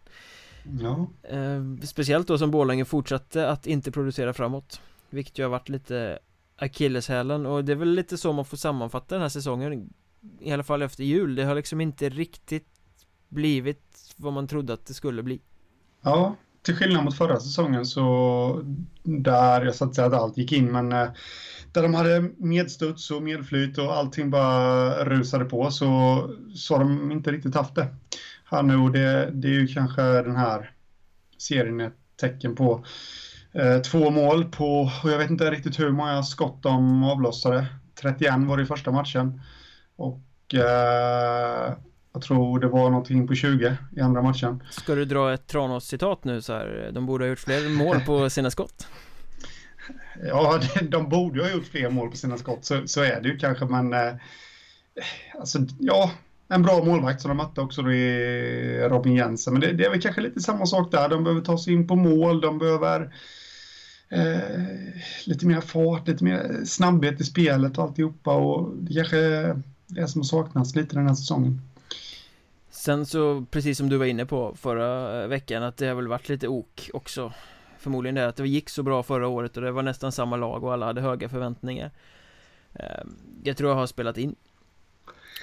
Ja. 0.81 1.07
Speciellt 1.83 2.27
då 2.27 2.37
som 2.37 2.51
Borlänge 2.51 2.85
fortsatte 2.85 3.49
att 3.49 3.67
inte 3.67 3.91
producera 3.91 4.33
framåt 4.33 4.81
Vilket 5.09 5.39
ju 5.39 5.43
har 5.43 5.49
varit 5.49 5.69
lite 5.69 6.19
akilleshälen. 6.55 7.45
Och 7.45 7.65
det 7.65 7.71
är 7.71 7.75
väl 7.75 7.89
lite 7.93 8.17
så 8.17 8.33
man 8.33 8.45
får 8.45 8.57
sammanfatta 8.57 9.15
den 9.15 9.21
här 9.21 9.29
säsongen 9.29 9.93
I 10.39 10.51
alla 10.51 10.63
fall 10.63 10.81
efter 10.81 11.03
jul, 11.03 11.35
det 11.35 11.43
har 11.43 11.55
liksom 11.55 11.81
inte 11.81 12.09
riktigt 12.09 12.67
blivit 13.29 14.13
vad 14.15 14.33
man 14.33 14.47
trodde 14.47 14.73
att 14.73 14.85
det 14.85 14.93
skulle 14.93 15.23
bli. 15.23 15.41
Ja, 16.01 16.35
till 16.63 16.75
skillnad 16.75 17.03
mot 17.03 17.17
förra 17.17 17.39
säsongen 17.39 17.85
så 17.85 18.61
där 19.03 19.65
jag 19.65 19.75
satt 19.75 19.99
att 19.99 20.13
allt 20.13 20.37
gick 20.37 20.51
in 20.51 20.71
men 20.71 20.91
eh, 20.91 21.07
där 21.71 21.83
de 21.83 21.93
hade 21.93 22.29
medstuds 22.37 23.11
och 23.11 23.23
medflyt 23.23 23.77
och 23.77 23.95
allting 23.95 24.29
bara 24.29 25.05
rusade 25.05 25.45
på 25.45 25.71
så, 25.71 25.85
så 26.55 26.75
har 26.75 26.79
de 26.79 27.11
inte 27.11 27.31
riktigt 27.31 27.55
haft 27.55 27.75
det. 27.75 27.87
Här 28.45 28.63
nu 28.63 28.75
och 28.75 28.91
det, 28.91 29.31
det 29.33 29.47
är 29.47 29.59
ju 29.59 29.67
kanske 29.67 30.01
den 30.01 30.35
här 30.35 30.71
serien 31.37 31.79
ett 31.79 31.97
tecken 32.21 32.55
på. 32.55 32.85
Eh, 33.51 33.77
två 33.81 34.09
mål 34.09 34.45
på, 34.45 34.89
och 35.03 35.11
jag 35.11 35.17
vet 35.17 35.29
inte 35.29 35.51
riktigt 35.51 35.79
hur 35.79 35.91
många 35.91 36.23
skott 36.23 36.63
de 36.63 37.03
avlossade. 37.03 37.65
31 38.01 38.33
var 38.37 38.57
det 38.57 38.63
i 38.63 38.65
första 38.65 38.91
matchen. 38.91 39.41
Och 39.95 40.53
eh, 40.55 41.73
jag 42.13 42.21
tror 42.21 42.59
det 42.59 42.67
var 42.67 42.89
någonting 42.89 43.27
på 43.27 43.35
20 43.35 43.77
i 43.95 44.01
andra 44.01 44.21
matchen. 44.21 44.63
Ska 44.69 44.95
du 44.95 45.05
dra 45.05 45.33
ett 45.33 45.47
Tranås-citat 45.47 46.23
nu 46.23 46.41
så 46.41 46.53
här? 46.53 46.91
De 46.93 47.05
borde 47.05 47.23
ha 47.23 47.29
gjort 47.29 47.39
fler 47.39 47.69
mål 47.69 47.99
på 47.99 48.29
sina 48.29 48.51
skott. 48.51 48.87
Ja, 50.23 50.59
de 50.81 51.09
borde 51.09 51.43
ha 51.43 51.51
gjort 51.51 51.67
fler 51.67 51.89
mål 51.89 52.09
på 52.09 52.17
sina 52.17 52.37
skott, 52.37 52.65
så, 52.65 52.87
så 52.87 53.01
är 53.01 53.21
det 53.21 53.29
ju 53.29 53.37
kanske, 53.37 53.65
men 53.65 53.93
eh, 53.93 54.13
alltså, 55.39 55.59
ja, 55.79 56.11
en 56.47 56.61
bra 56.61 56.83
målvakt 56.83 57.21
som 57.21 57.29
de 57.29 57.37
mötte 57.37 57.61
också 57.61 57.81
då 57.81 57.91
i 57.91 58.87
Robin 58.89 59.15
Jensen, 59.15 59.53
men 59.53 59.61
det, 59.61 59.71
det, 59.71 59.85
är 59.85 59.89
väl 59.89 60.01
kanske 60.01 60.21
lite 60.21 60.39
samma 60.39 60.65
sak 60.65 60.91
där. 60.91 61.09
De 61.09 61.23
behöver 61.23 61.41
ta 61.41 61.57
sig 61.57 61.73
in 61.73 61.87
på 61.87 61.95
mål, 61.95 62.41
de 62.41 62.59
behöver 62.59 63.13
eh, 64.09 64.59
lite 65.25 65.45
mer 65.45 65.61
fart, 65.61 66.07
lite 66.07 66.23
mer 66.23 66.61
snabbhet 66.65 67.21
i 67.21 67.23
spelet 67.23 67.77
och 67.77 67.83
alltihopa 67.83 68.33
och 68.35 68.75
det 68.77 68.93
kanske 68.93 69.17
är 69.17 69.61
det 69.87 70.07
som 70.07 70.23
saknas 70.23 70.75
lite 70.75 70.95
den 70.95 71.07
här 71.07 71.15
säsongen. 71.15 71.61
Sen 72.83 73.05
så, 73.05 73.45
precis 73.51 73.77
som 73.77 73.89
du 73.89 73.97
var 73.97 74.05
inne 74.05 74.25
på 74.25 74.55
förra 74.55 75.21
eh, 75.21 75.27
veckan, 75.27 75.63
att 75.63 75.77
det 75.77 75.87
har 75.87 75.95
väl 75.95 76.07
varit 76.07 76.29
lite 76.29 76.47
ok 76.47 76.89
också. 76.93 77.33
Förmodligen 77.79 78.15
det 78.15 78.27
att 78.27 78.35
det 78.35 78.47
gick 78.47 78.69
så 78.69 78.83
bra 78.83 79.03
förra 79.03 79.27
året 79.27 79.57
och 79.57 79.63
det 79.63 79.71
var 79.71 79.83
nästan 79.83 80.11
samma 80.11 80.37
lag 80.37 80.63
och 80.63 80.73
alla 80.73 80.85
hade 80.85 81.01
höga 81.01 81.29
förväntningar. 81.29 81.91
Ehm, 82.73 83.15
Jag 83.43 83.57
tror 83.57 83.69
jag 83.69 83.77
har 83.77 83.87
spelat 83.87 84.17
in. 84.17 84.35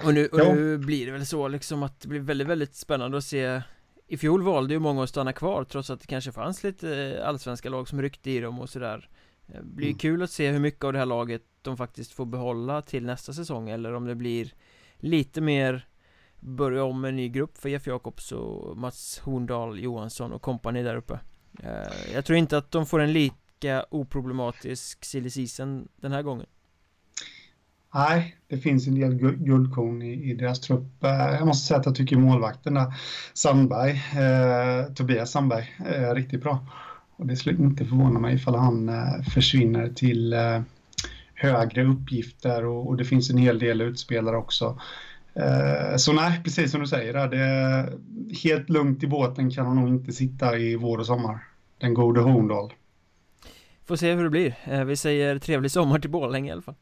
Och 0.04 0.14
nu, 0.14 0.26
och 0.26 0.38
nu 0.38 0.78
blir 0.78 1.06
det 1.06 1.12
väl 1.12 1.26
så 1.26 1.48
liksom 1.48 1.82
att 1.82 2.00
det 2.00 2.08
blir 2.08 2.20
väldigt, 2.20 2.48
väldigt 2.48 2.74
spännande 2.74 3.18
att 3.18 3.24
se. 3.24 3.62
I 4.06 4.16
fjol 4.16 4.42
valde 4.42 4.74
ju 4.74 4.80
många 4.80 5.02
att 5.02 5.08
stanna 5.08 5.32
kvar 5.32 5.64
trots 5.64 5.90
att 5.90 6.00
det 6.00 6.06
kanske 6.06 6.32
fanns 6.32 6.62
lite 6.62 7.20
allsvenska 7.24 7.68
lag 7.68 7.88
som 7.88 8.02
ryckte 8.02 8.30
i 8.30 8.40
dem 8.40 8.60
och 8.60 8.70
sådär. 8.70 9.08
Det 9.46 9.62
blir 9.62 9.86
mm. 9.86 9.98
kul 9.98 10.22
att 10.22 10.30
se 10.30 10.50
hur 10.50 10.60
mycket 10.60 10.84
av 10.84 10.92
det 10.92 10.98
här 10.98 11.06
laget 11.06 11.42
de 11.62 11.76
faktiskt 11.76 12.12
får 12.12 12.26
behålla 12.26 12.82
till 12.82 13.06
nästa 13.06 13.32
säsong 13.32 13.70
eller 13.70 13.92
om 13.92 14.04
det 14.04 14.14
blir 14.14 14.54
lite 14.98 15.40
mer 15.40 15.86
börja 16.40 16.84
om 16.84 17.00
med 17.00 17.08
en 17.08 17.16
ny 17.16 17.28
grupp 17.28 17.58
för 17.58 17.68
Jeff 17.68 17.86
Jakobs 17.86 18.32
och 18.32 18.76
Mats 18.76 19.18
Horndal 19.18 19.80
Johansson 19.80 20.32
och 20.32 20.42
kompani 20.42 20.82
där 20.82 20.96
uppe 20.96 21.20
eh, 21.62 22.14
Jag 22.14 22.24
tror 22.24 22.38
inte 22.38 22.58
att 22.58 22.70
de 22.70 22.86
får 22.86 23.00
en 23.00 23.12
lika 23.12 23.84
oproblematisk 23.90 25.04
silly 25.04 25.30
season 25.30 25.88
den 25.96 26.12
här 26.12 26.22
gången 26.22 26.46
Nej, 27.94 28.36
det 28.48 28.58
finns 28.58 28.86
en 28.86 28.94
del 28.94 29.14
guldkorn 29.14 30.02
i, 30.02 30.30
i, 30.30 30.34
deras 30.34 30.60
trupp. 30.60 31.04
Eh, 31.04 31.10
jag 31.10 31.46
måste 31.46 31.66
säga 31.66 31.80
att 31.80 31.86
jag 31.86 31.94
tycker 31.94 32.16
målvakten 32.16 32.74
där, 32.74 32.94
Sandberg, 33.34 33.90
eh, 33.90 34.92
Tobias 34.94 35.30
Sandberg, 35.30 35.76
är 35.78 36.14
riktigt 36.14 36.42
bra. 36.42 36.66
Och 37.16 37.26
det 37.26 37.36
skulle 37.36 37.62
inte 37.62 37.84
förvåna 37.84 38.20
mig 38.20 38.34
ifall 38.34 38.54
han 38.54 38.88
eh, 38.88 39.22
försvinner 39.34 39.88
till 39.88 40.32
eh, 40.32 40.60
högre 41.34 41.84
uppgifter 41.84 42.64
och, 42.64 42.88
och, 42.88 42.96
det 42.96 43.04
finns 43.04 43.30
en 43.30 43.38
hel 43.38 43.58
del 43.58 43.80
utspelare 43.80 44.36
också. 44.36 44.80
Eh, 45.40 45.96
så 45.96 46.12
nej, 46.12 46.40
precis 46.44 46.70
som 46.70 46.80
du 46.80 46.86
säger, 46.86 47.28
det 47.28 47.98
helt 48.42 48.70
lugnt 48.70 49.02
i 49.02 49.06
båten 49.06 49.50
kan 49.50 49.66
han 49.66 49.76
nog 49.76 49.88
inte 49.88 50.12
sitta 50.12 50.58
i 50.58 50.76
vår 50.76 50.98
och 50.98 51.06
sommar. 51.06 51.44
Den 51.78 51.94
gode 51.94 52.20
Horndal. 52.20 52.72
Får 53.86 53.96
se 53.96 54.14
hur 54.14 54.24
det 54.24 54.30
blir. 54.30 54.54
Eh, 54.64 54.84
vi 54.84 54.96
säger 54.96 55.38
trevlig 55.38 55.70
sommar 55.70 55.98
till 55.98 56.10
Borlänge 56.10 56.48
i 56.48 56.52
alla 56.52 56.62
fall. 56.62 56.74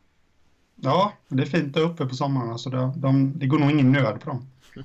Ja, 0.76 1.12
det 1.28 1.42
är 1.42 1.46
fint 1.46 1.74
där 1.74 1.80
uppe 1.80 2.06
på 2.06 2.14
sommarna 2.14 2.58
så 2.58 2.70
det, 2.70 2.92
de, 2.96 3.38
det 3.38 3.46
går 3.46 3.58
nog 3.58 3.70
ingen 3.70 3.92
nöd 3.92 4.20
på 4.20 4.30
dem. 4.30 4.46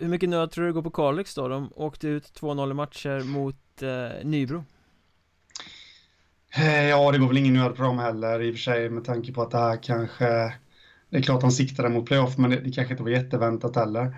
Hur 0.00 0.08
mycket 0.08 0.28
nöd 0.28 0.50
tror 0.50 0.66
du 0.66 0.72
går 0.72 0.82
på 0.82 0.90
Kalix 0.90 1.34
då? 1.34 1.48
De 1.48 1.72
åkte 1.76 2.08
ut 2.08 2.40
2-0 2.40 2.70
i 2.70 2.74
matcher 2.74 3.24
mot 3.24 3.82
eh, 3.82 4.24
Nybro. 4.24 4.64
Eh, 6.56 6.88
ja, 6.88 7.12
det 7.12 7.18
går 7.18 7.28
väl 7.28 7.36
ingen 7.36 7.54
nöd 7.54 7.76
på 7.76 7.82
dem 7.82 7.98
heller 7.98 8.42
i 8.42 8.50
och 8.50 8.54
för 8.54 8.60
sig 8.60 8.90
med 8.90 9.04
tanke 9.04 9.32
på 9.32 9.42
att 9.42 9.50
det 9.50 9.58
här 9.58 9.82
kanske 9.82 10.54
det 11.12 11.18
är 11.18 11.22
klart 11.22 11.42
han 11.42 11.52
siktade 11.52 11.88
mot 11.88 12.06
playoff, 12.06 12.38
men 12.38 12.50
det, 12.50 12.56
det 12.56 12.72
kanske 12.72 12.94
inte 12.94 13.02
var 13.02 13.10
jätteväntat 13.10 13.76
heller. 13.76 14.16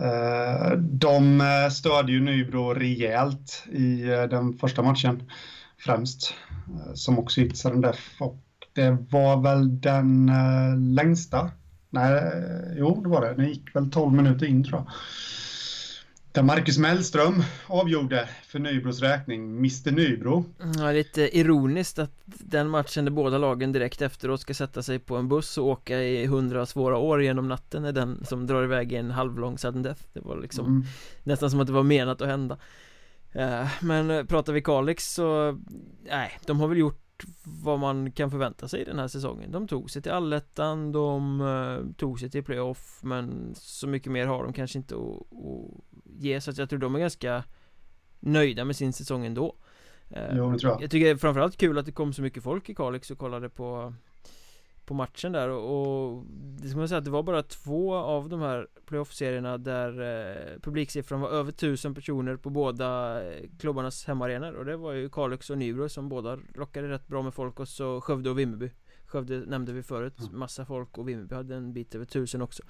Eh, 0.00 0.78
de 0.78 1.40
eh, 1.40 1.70
störde 1.70 2.12
ju 2.12 2.20
Nybro 2.20 2.74
rejält 2.74 3.64
i 3.72 4.02
eh, 4.02 4.22
den 4.22 4.52
första 4.52 4.82
matchen 4.82 5.22
främst, 5.78 6.34
som 6.94 7.18
också 7.18 7.40
gick 7.40 7.56
sudden 7.56 7.80
death 7.80 8.00
och 8.20 8.42
det 8.74 8.90
var 9.10 9.42
väl 9.42 9.80
den 9.80 10.32
längsta. 10.94 11.50
Nej, 11.90 12.32
jo 12.76 13.02
det 13.02 13.08
var 13.08 13.20
det. 13.20 13.34
Den 13.34 13.48
gick 13.48 13.76
väl 13.76 13.90
12 13.90 14.12
minuter 14.12 14.46
in 14.46 14.64
tror 14.64 14.78
jag. 14.78 14.92
Där 16.32 16.42
Marcus 16.42 16.78
Mellström 16.78 17.42
avgjorde 17.66 18.28
för 18.46 18.58
Nybros 18.58 19.00
räkning, 19.00 19.56
Mr 19.56 19.90
Nybro. 19.90 20.44
Ja, 20.78 20.92
lite 20.92 21.38
ironiskt 21.38 21.98
att 21.98 22.12
den 22.24 22.68
matchen 22.68 23.04
där 23.04 23.12
båda 23.12 23.38
lagen 23.38 23.72
direkt 23.72 24.02
efteråt 24.02 24.40
ska 24.40 24.54
sätta 24.54 24.82
sig 24.82 24.98
på 24.98 25.16
en 25.16 25.28
buss 25.28 25.58
och 25.58 25.66
åka 25.66 26.02
i 26.02 26.26
hundra 26.26 26.66
svåra 26.66 26.98
år 26.98 27.22
genom 27.22 27.48
natten 27.48 27.84
är 27.84 27.92
den 27.92 28.24
som 28.24 28.46
drar 28.46 28.64
iväg 28.64 28.92
i 28.92 28.96
en 28.96 29.10
halvlång 29.10 29.58
sudden 29.58 29.82
death. 29.82 30.02
Det 30.12 30.20
var 30.20 30.40
liksom 30.40 30.66
mm. 30.66 30.84
nästan 31.22 31.50
som 31.50 31.60
att 31.60 31.66
det 31.66 31.72
var 31.72 31.82
menat 31.82 32.22
att 32.22 32.28
hända. 32.28 32.58
Eh, 33.32 33.68
men 33.80 34.10
eh, 34.10 34.24
pratar 34.24 34.52
vi 34.52 34.62
Kalix 34.62 35.14
så, 35.14 35.58
nej, 36.10 36.38
de 36.46 36.60
har 36.60 36.68
väl 36.68 36.78
gjort 36.78 37.24
vad 37.44 37.78
man 37.78 38.12
kan 38.12 38.30
förvänta 38.30 38.68
sig 38.68 38.84
den 38.84 38.98
här 38.98 39.08
säsongen 39.08 39.50
De 39.50 39.68
tog 39.68 39.90
sig 39.90 40.02
till 40.02 40.12
allettan, 40.12 40.92
de 40.92 41.40
uh, 41.40 41.92
tog 41.96 42.20
sig 42.20 42.30
till 42.30 42.44
playoff 42.44 43.00
Men 43.02 43.54
så 43.54 43.86
mycket 43.86 44.12
mer 44.12 44.26
har 44.26 44.44
de 44.44 44.52
kanske 44.52 44.78
inte 44.78 44.94
att 44.94 45.26
ge 46.20 46.40
Så 46.40 46.50
att 46.50 46.58
jag 46.58 46.68
tror 46.68 46.78
de 46.78 46.94
är 46.94 46.98
ganska 46.98 47.44
nöjda 48.20 48.64
med 48.64 48.76
sin 48.76 48.92
säsong 48.92 49.26
ändå. 49.26 49.56
Uh, 50.16 50.36
Jo, 50.36 50.52
det 50.52 50.58
tror 50.58 50.72
jag. 50.72 50.82
Jag 50.82 50.90
tycker 50.90 51.04
det 51.04 51.10
är 51.10 51.16
framförallt 51.16 51.56
kul 51.56 51.78
att 51.78 51.86
det 51.86 51.92
kom 51.92 52.12
så 52.12 52.22
mycket 52.22 52.42
folk 52.42 52.68
i 52.68 52.74
Kalix 52.74 53.10
och 53.10 53.18
kollade 53.18 53.48
på 53.48 53.94
på 54.90 54.94
matchen 54.94 55.32
där 55.32 55.48
och, 55.48 56.24
det 56.28 56.68
ska 56.68 56.78
man 56.78 56.88
säga 56.88 56.98
att 56.98 57.04
det 57.04 57.10
var 57.10 57.22
bara 57.22 57.42
två 57.42 57.94
av 57.94 58.28
de 58.28 58.40
här 58.40 58.68
playoff-serierna 58.86 59.58
där 59.58 60.00
eh, 60.00 60.60
publiksiffran 60.60 61.20
var 61.20 61.28
över 61.28 61.52
tusen 61.52 61.94
personer 61.94 62.36
på 62.36 62.50
båda 62.50 63.22
eh, 63.24 63.44
klubbarnas 63.58 64.04
hemmaarenor 64.04 64.52
och 64.52 64.64
det 64.64 64.76
var 64.76 64.92
ju 64.92 65.08
Kalix 65.08 65.50
och 65.50 65.58
Nybro 65.58 65.88
som 65.88 66.08
båda 66.08 66.38
lockade 66.54 66.88
rätt 66.88 67.06
bra 67.06 67.22
med 67.22 67.34
folk 67.34 67.60
och 67.60 67.68
så 67.68 68.00
Skövde 68.00 68.30
och 68.30 68.38
Vimmerby 68.38 68.70
Skövde 69.10 69.38
nämnde 69.38 69.72
vi 69.72 69.82
förut, 69.82 70.20
mm. 70.20 70.38
massa 70.38 70.64
folk 70.64 70.98
och 70.98 71.08
Vimmerby 71.08 71.34
hade 71.34 71.56
en 71.56 71.72
bit 71.72 71.94
över 71.94 72.04
tusen 72.04 72.42
också 72.42 72.62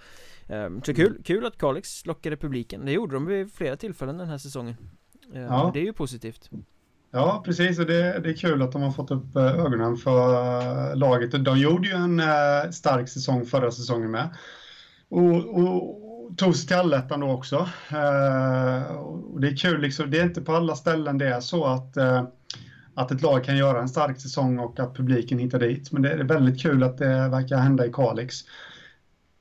um, 0.48 0.83
Så 0.83 0.94
kul, 0.94 1.22
kul 1.24 1.46
att 1.46 1.59
Kalix 1.59 2.07
lockade 2.07 2.37
publiken, 2.37 2.85
det 2.85 2.92
gjorde 2.92 3.14
de 3.14 3.26
vid 3.26 3.53
flera 3.53 3.76
tillfällen 3.76 4.18
den 4.18 4.29
här 4.29 4.38
säsongen 4.38 4.76
um, 5.33 5.40
ja. 5.40 5.70
Det 5.74 5.81
är 5.81 5.85
ju 5.85 5.92
positivt 5.92 6.50
Ja, 7.12 7.42
precis. 7.44 7.79
Och 7.79 7.87
det, 7.87 8.18
det 8.18 8.31
är 8.31 8.37
kul 8.37 8.62
att 8.62 8.72
de 8.72 8.83
har 8.83 8.90
fått 8.90 9.11
upp 9.11 9.37
eh, 9.37 9.61
ögonen 9.61 9.96
för 9.96 10.90
eh, 10.90 10.96
laget. 10.96 11.44
De 11.44 11.59
gjorde 11.59 11.88
ju 11.88 11.94
en 11.94 12.20
eh, 12.20 12.70
stark 12.70 13.09
säsong 13.09 13.46
förra 13.46 13.70
säsongen 13.70 14.11
med. 14.11 14.29
Och, 15.09 15.59
och 15.59 16.37
tog 16.37 16.57
sig 16.57 16.66
till 16.66 16.76
allettan 16.76 17.20
då 17.20 17.31
också. 17.31 17.57
Och 18.98 19.40
det 19.40 19.48
är 19.48 19.57
kul, 19.57 19.81
liksom. 19.81 20.11
det 20.11 20.18
är 20.18 20.24
inte 20.24 20.40
på 20.40 20.53
alla 20.53 20.76
ställen 20.76 21.18
det 21.18 21.26
är 21.26 21.40
så 21.40 21.64
att, 21.64 21.96
att 23.00 23.10
ett 23.10 23.22
lag 23.22 23.44
kan 23.44 23.56
göra 23.56 23.80
en 23.80 23.88
stark 23.88 24.20
säsong 24.20 24.58
och 24.58 24.80
att 24.80 24.96
publiken 24.96 25.38
hittar 25.38 25.58
dit. 25.58 25.92
Men 25.92 26.02
det 26.02 26.10
är 26.10 26.24
väldigt 26.24 26.62
kul 26.62 26.82
att 26.82 26.98
det 26.98 27.28
verkar 27.28 27.56
hända 27.56 27.86
i 27.86 27.92
Kalix. 27.92 28.36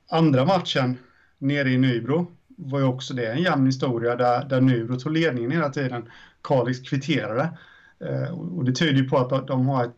Andra 0.09 0.45
matchen 0.45 0.97
nere 1.37 1.69
i 1.69 1.77
Nybro 1.77 2.31
var 2.47 2.79
ju 2.79 2.85
också 2.85 3.13
det 3.13 3.31
en 3.31 3.41
jämn 3.41 3.65
historia 3.65 4.15
där, 4.15 4.45
där 4.45 4.61
Nybro 4.61 4.99
tog 4.99 5.11
ledningen 5.11 5.51
hela 5.51 5.69
tiden. 5.69 6.09
Kalix 6.41 6.79
kvitterade. 6.79 7.49
Eh, 7.99 8.39
och 8.39 8.65
det 8.65 8.71
tyder 8.71 9.01
ju 9.01 9.09
på 9.09 9.17
att 9.17 9.47
de 9.47 9.67
har 9.67 9.85
ett, 9.85 9.93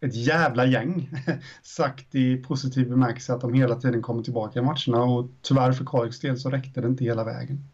ett 0.00 0.14
jävla 0.14 0.66
gäng, 0.66 1.10
sagt 1.62 2.14
i 2.14 2.36
positiv 2.36 2.88
bemärkelse, 2.88 3.34
att 3.34 3.40
de 3.40 3.54
hela 3.54 3.74
tiden 3.74 4.02
kommer 4.02 4.22
tillbaka 4.22 4.58
i 4.58 4.62
matcherna 4.62 5.02
och 5.02 5.30
tyvärr 5.42 5.72
för 5.72 5.84
Kalix 5.84 6.20
del 6.20 6.38
så 6.38 6.50
räckte 6.50 6.80
det 6.80 6.88
inte 6.88 7.04
hela 7.04 7.24
vägen. 7.24 7.68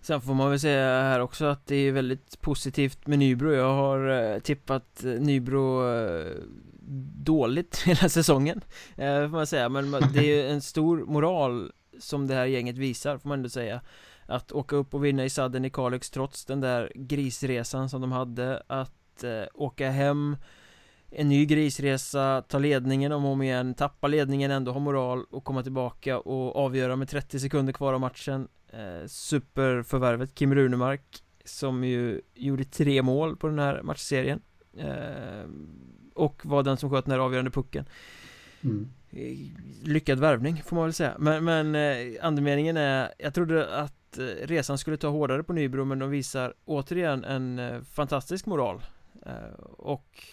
Sen 0.00 0.20
får 0.20 0.34
man 0.34 0.50
väl 0.50 0.60
säga 0.60 0.86
här 0.86 1.20
också 1.20 1.44
att 1.44 1.66
det 1.66 1.76
är 1.76 1.92
väldigt 1.92 2.40
positivt 2.40 3.06
med 3.06 3.18
Nybro. 3.18 3.52
Jag 3.52 3.74
har 3.74 4.08
eh, 4.08 4.38
tippat 4.38 5.04
eh, 5.04 5.10
Nybro 5.10 5.82
dåligt 7.24 7.82
hela 7.86 8.08
säsongen 8.08 8.60
Får 8.96 9.28
man 9.28 9.46
säga, 9.46 9.68
men 9.68 9.90
det 10.12 10.40
är 10.40 10.48
en 10.52 10.60
stor 10.60 11.04
moral 11.04 11.72
som 11.98 12.26
det 12.26 12.34
här 12.34 12.46
gänget 12.46 12.78
visar 12.78 13.18
får 13.18 13.28
man 13.28 13.38
ändå 13.38 13.48
säga. 13.48 13.80
Att 14.26 14.52
åka 14.52 14.76
upp 14.76 14.94
och 14.94 15.04
vinna 15.04 15.24
i 15.24 15.30
sadden 15.30 15.64
i 15.64 15.70
Kalix 15.70 16.10
trots 16.10 16.44
den 16.44 16.60
där 16.60 16.92
grisresan 16.94 17.88
som 17.88 18.00
de 18.00 18.12
hade. 18.12 18.62
Att 18.66 19.24
eh, 19.24 19.42
åka 19.54 19.90
hem 19.90 20.36
en 21.10 21.28
ny 21.28 21.46
grisresa, 21.46 22.42
ta 22.48 22.58
ledningen 22.58 23.12
om 23.12 23.24
och 23.24 23.32
om 23.32 23.42
igen, 23.42 23.74
tappa 23.74 24.08
ledningen, 24.08 24.50
ändå 24.50 24.72
ha 24.72 24.80
moral 24.80 25.24
och 25.30 25.44
komma 25.44 25.62
tillbaka 25.62 26.18
och 26.18 26.56
avgöra 26.56 26.96
med 26.96 27.08
30 27.08 27.40
sekunder 27.40 27.72
kvar 27.72 27.92
av 27.92 28.00
matchen 28.00 28.48
eh, 28.72 29.06
Superförvärvet 29.06 30.34
Kim 30.34 30.54
Runemark 30.54 31.22
som 31.44 31.84
ju 31.84 32.20
gjorde 32.34 32.64
tre 32.64 33.02
mål 33.02 33.36
på 33.36 33.48
den 33.48 33.58
här 33.58 33.82
matchserien 33.82 34.40
eh, 34.76 35.44
Och 36.14 36.46
var 36.46 36.62
den 36.62 36.76
som 36.76 36.90
sköt 36.90 37.04
den 37.04 37.12
här 37.12 37.18
avgörande 37.18 37.50
pucken. 37.50 37.84
Mm. 38.60 38.88
Eh, 39.10 39.36
lyckad 39.82 40.18
värvning 40.18 40.62
får 40.66 40.76
man 40.76 40.84
väl 40.84 40.94
säga. 40.94 41.14
Men, 41.18 41.44
men 41.44 41.74
eh, 41.74 42.26
andemeningen 42.26 42.76
är 42.76 43.12
Jag 43.18 43.34
trodde 43.34 43.76
att 43.76 43.94
Eh, 44.18 44.46
resan 44.46 44.78
skulle 44.78 44.96
ta 44.96 45.08
hårdare 45.08 45.42
på 45.42 45.52
Nybro 45.52 45.84
men 45.84 45.98
de 45.98 46.10
visar 46.10 46.54
återigen 46.64 47.24
en 47.24 47.58
eh, 47.58 47.82
fantastisk 47.82 48.46
moral 48.46 48.82
eh, 49.26 49.64
Och 49.78 50.24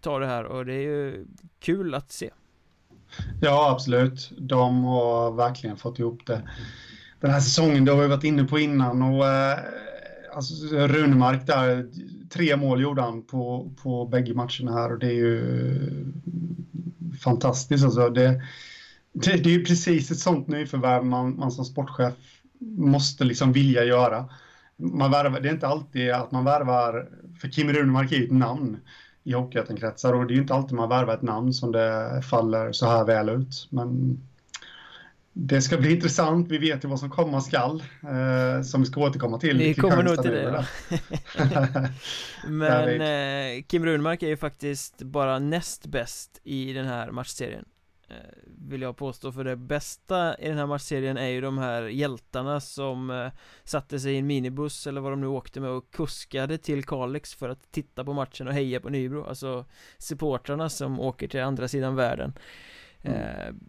tar 0.00 0.20
det 0.20 0.26
här 0.26 0.44
och 0.44 0.66
det 0.66 0.74
är 0.74 0.82
ju 0.82 1.26
kul 1.58 1.94
att 1.94 2.12
se. 2.12 2.30
Ja 3.40 3.70
absolut, 3.70 4.32
de 4.38 4.84
har 4.84 5.32
verkligen 5.32 5.76
fått 5.76 5.98
ihop 5.98 6.26
det 6.26 6.48
den 7.20 7.30
här 7.30 7.40
säsongen, 7.40 7.84
det 7.84 7.92
har 7.92 8.02
vi 8.02 8.08
varit 8.08 8.24
inne 8.24 8.44
på 8.44 8.58
innan 8.58 9.02
och 9.02 9.26
eh, 9.26 9.58
alltså, 10.34 10.54
Runemark 10.76 11.46
där, 11.46 11.86
tre 12.30 12.56
mål 12.56 12.82
gjorde 12.82 13.02
han 13.02 13.22
på, 13.22 13.70
på 13.82 14.06
bägge 14.06 14.34
matcherna 14.34 14.72
här 14.72 14.92
och 14.92 14.98
det 14.98 15.06
är 15.06 15.14
ju 15.14 15.42
fantastiskt 17.24 17.84
alltså 17.84 18.08
det, 18.08 18.42
det, 19.12 19.36
det 19.36 19.50
är 19.50 19.58
ju 19.58 19.64
precis 19.64 20.10
ett 20.10 20.18
sånt 20.18 20.48
nyförvärv 20.48 21.04
man, 21.04 21.36
man 21.38 21.52
som 21.52 21.64
sportchef 21.64 22.14
måste 22.60 23.24
liksom 23.24 23.52
vilja 23.52 23.84
göra. 23.84 24.24
Man 24.76 25.10
värvar, 25.10 25.40
det 25.40 25.48
är 25.48 25.52
inte 25.52 25.66
alltid 25.66 26.10
att 26.10 26.30
man 26.30 26.44
värvar, 26.44 27.08
för 27.40 27.48
Kim 27.48 27.72
Runemark 27.72 28.12
är 28.12 28.16
ju 28.16 28.24
ett 28.24 28.32
namn 28.32 28.76
i 29.24 29.32
Hockeyettan-kretsar 29.32 30.12
och 30.12 30.26
det 30.26 30.32
är 30.32 30.34
ju 30.34 30.42
inte 30.42 30.54
alltid 30.54 30.76
man 30.76 30.88
värvar 30.88 31.14
ett 31.14 31.22
namn 31.22 31.52
som 31.52 31.72
det 31.72 32.22
faller 32.22 32.72
så 32.72 32.86
här 32.86 33.04
väl 33.04 33.28
ut. 33.28 33.68
Men 33.70 34.20
det 35.40 35.62
ska 35.62 35.76
bli 35.76 35.94
intressant. 35.94 36.48
Vi 36.48 36.58
vet 36.58 36.84
ju 36.84 36.88
vad 36.88 37.00
som 37.00 37.10
komma 37.10 37.40
skall, 37.40 37.82
eh, 38.02 38.62
som 38.62 38.80
vi 38.80 38.86
ska 38.86 39.00
återkomma 39.00 39.38
till. 39.38 39.58
Vi 39.58 39.74
kommer 39.74 40.02
nog 40.02 40.22
till 40.22 40.30
det. 40.30 40.64
Men 42.48 43.00
eh, 43.00 43.62
Kim 43.62 43.86
Runemark 43.86 44.22
är 44.22 44.28
ju 44.28 44.36
faktiskt 44.36 45.02
bara 45.02 45.38
näst 45.38 45.86
bäst 45.86 46.40
i 46.44 46.72
den 46.72 46.86
här 46.86 47.10
matchserien. 47.10 47.64
Eh, 48.08 48.16
vill 48.68 48.82
jag 48.82 48.96
påstå 48.96 49.32
för 49.32 49.44
det 49.44 49.56
bästa 49.56 50.38
i 50.38 50.48
den 50.48 50.58
här 50.58 50.66
matchserien 50.66 51.16
är 51.16 51.28
ju 51.28 51.40
de 51.40 51.58
här 51.58 51.82
hjältarna 51.82 52.60
som 52.60 53.10
eh, 53.10 53.28
satte 53.64 54.00
sig 54.00 54.14
i 54.14 54.18
en 54.18 54.26
minibuss 54.26 54.86
eller 54.86 55.00
vad 55.00 55.12
de 55.12 55.20
nu 55.20 55.26
åkte 55.26 55.60
med 55.60 55.70
och 55.70 55.90
kuskade 55.90 56.58
till 56.58 56.84
Kalix 56.84 57.34
för 57.34 57.48
att 57.48 57.72
titta 57.72 58.04
på 58.04 58.12
matchen 58.12 58.48
och 58.48 58.54
heja 58.54 58.80
på 58.80 58.88
Nybro 58.88 59.24
Alltså 59.24 59.64
supportrarna 59.98 60.68
som 60.68 61.00
åker 61.00 61.28
till 61.28 61.40
andra 61.40 61.68
sidan 61.68 61.96
världen 61.96 62.32
mm. 63.02 63.60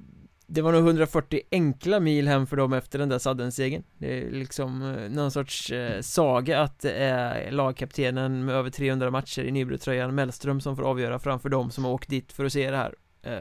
Det 0.52 0.62
var 0.62 0.72
nog 0.72 0.86
140 0.86 1.42
enkla 1.52 2.00
mil 2.00 2.28
hem 2.28 2.48
för 2.48 2.58
dem 2.58 2.74
efter 2.74 3.00
den 3.00 3.10
där 3.10 3.20
Saddensegern. 3.20 3.84
Det 3.98 4.22
är 4.22 4.32
liksom 4.32 4.82
eh, 4.82 5.10
någon 5.10 5.32
sorts 5.32 5.72
eh, 5.72 6.02
saga 6.02 6.62
att 6.62 6.80
det 6.80 6.92
är 6.94 7.52
lagkaptenen 7.52 8.46
med 8.46 8.56
över 8.56 8.70
300 8.70 9.12
matcher 9.12 9.44
i 9.44 9.52
Nybro-tröjan 9.52 10.16
Mellström 10.16 10.62
som 10.62 10.76
får 10.76 10.84
avgöra 10.84 11.20
framför 11.20 11.50
dem 11.50 11.72
som 11.72 11.86
har 11.86 11.92
åkt 11.92 12.10
dit 12.10 12.32
för 12.32 12.46
att 12.46 12.54
se 12.54 12.72
det 12.72 12.78
här. 12.78 12.96
Eh, 13.24 13.34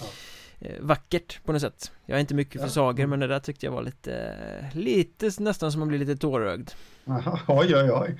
ja. 0.00 0.06
eh, 0.58 0.80
vackert 0.80 1.44
på 1.44 1.52
något 1.52 1.62
sätt. 1.62 1.92
Jag 2.06 2.16
är 2.16 2.20
inte 2.20 2.34
mycket 2.34 2.60
för 2.60 2.68
ja. 2.68 2.72
sagor 2.72 3.06
men 3.06 3.20
det 3.20 3.26
där 3.26 3.40
tyckte 3.40 3.66
jag 3.66 3.72
var 3.72 3.82
lite 3.82 4.70
Lite 4.72 5.30
nästan 5.38 5.72
som 5.72 5.78
man 5.78 5.88
blir 5.88 5.98
lite 5.98 6.16
tårögd. 6.16 6.70
Oj 7.48 7.76
oj 7.76 7.90
oj. 7.92 8.18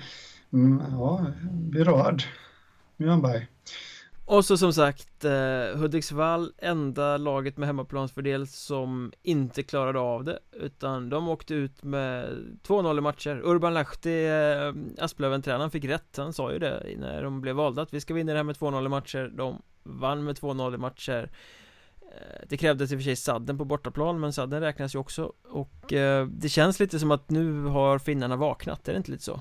Mm, 0.52 0.82
Ja, 0.90 1.26
blir 1.52 1.84
rörd. 1.84 2.22
Mjölnberg 2.96 3.48
och 4.24 4.44
så 4.44 4.56
som 4.56 4.72
sagt 4.72 5.24
eh, 5.24 5.78
Hudiksvall 5.78 6.52
enda 6.58 7.16
laget 7.16 7.56
med 7.56 7.66
hemmaplansfördel 7.66 8.46
som 8.46 9.12
inte 9.22 9.62
klarade 9.62 9.98
av 9.98 10.24
det 10.24 10.38
Utan 10.52 11.08
de 11.10 11.28
åkte 11.28 11.54
ut 11.54 11.82
med 11.82 12.26
2-0 12.62 12.98
i 12.98 13.00
matcher. 13.00 13.40
Urban 13.44 13.74
Lahti, 13.74 14.26
eh, 14.26 15.04
Asplöven-tränaren 15.04 15.70
fick 15.70 15.84
rätt. 15.84 16.16
Han 16.16 16.32
sa 16.32 16.52
ju 16.52 16.58
det 16.58 16.96
när 16.98 17.22
de 17.22 17.40
blev 17.40 17.56
valda 17.56 17.82
att 17.82 17.94
vi 17.94 18.00
ska 18.00 18.14
vinna 18.14 18.32
det 18.32 18.38
här 18.38 18.44
med 18.44 18.56
2-0 18.56 18.86
i 18.86 18.88
matcher. 18.88 19.32
De 19.36 19.62
vann 19.82 20.24
med 20.24 20.36
2-0 20.36 20.74
i 20.74 20.78
matcher. 20.78 21.30
Eh, 22.00 22.46
det 22.48 22.56
krävdes 22.56 22.92
i 22.92 22.94
och 22.94 22.98
för 22.98 23.04
sig 23.04 23.16
sadden 23.16 23.58
på 23.58 23.64
bortaplan 23.64 24.20
men 24.20 24.32
sadden 24.32 24.60
räknas 24.60 24.94
ju 24.94 24.98
också. 24.98 25.32
Och 25.48 25.92
eh, 25.92 26.26
det 26.26 26.48
känns 26.48 26.80
lite 26.80 26.98
som 26.98 27.10
att 27.10 27.30
nu 27.30 27.64
har 27.64 27.98
finnarna 27.98 28.36
vaknat, 28.36 28.88
är 28.88 28.92
det 28.92 28.96
inte 28.96 29.10
lite 29.10 29.24
så? 29.24 29.40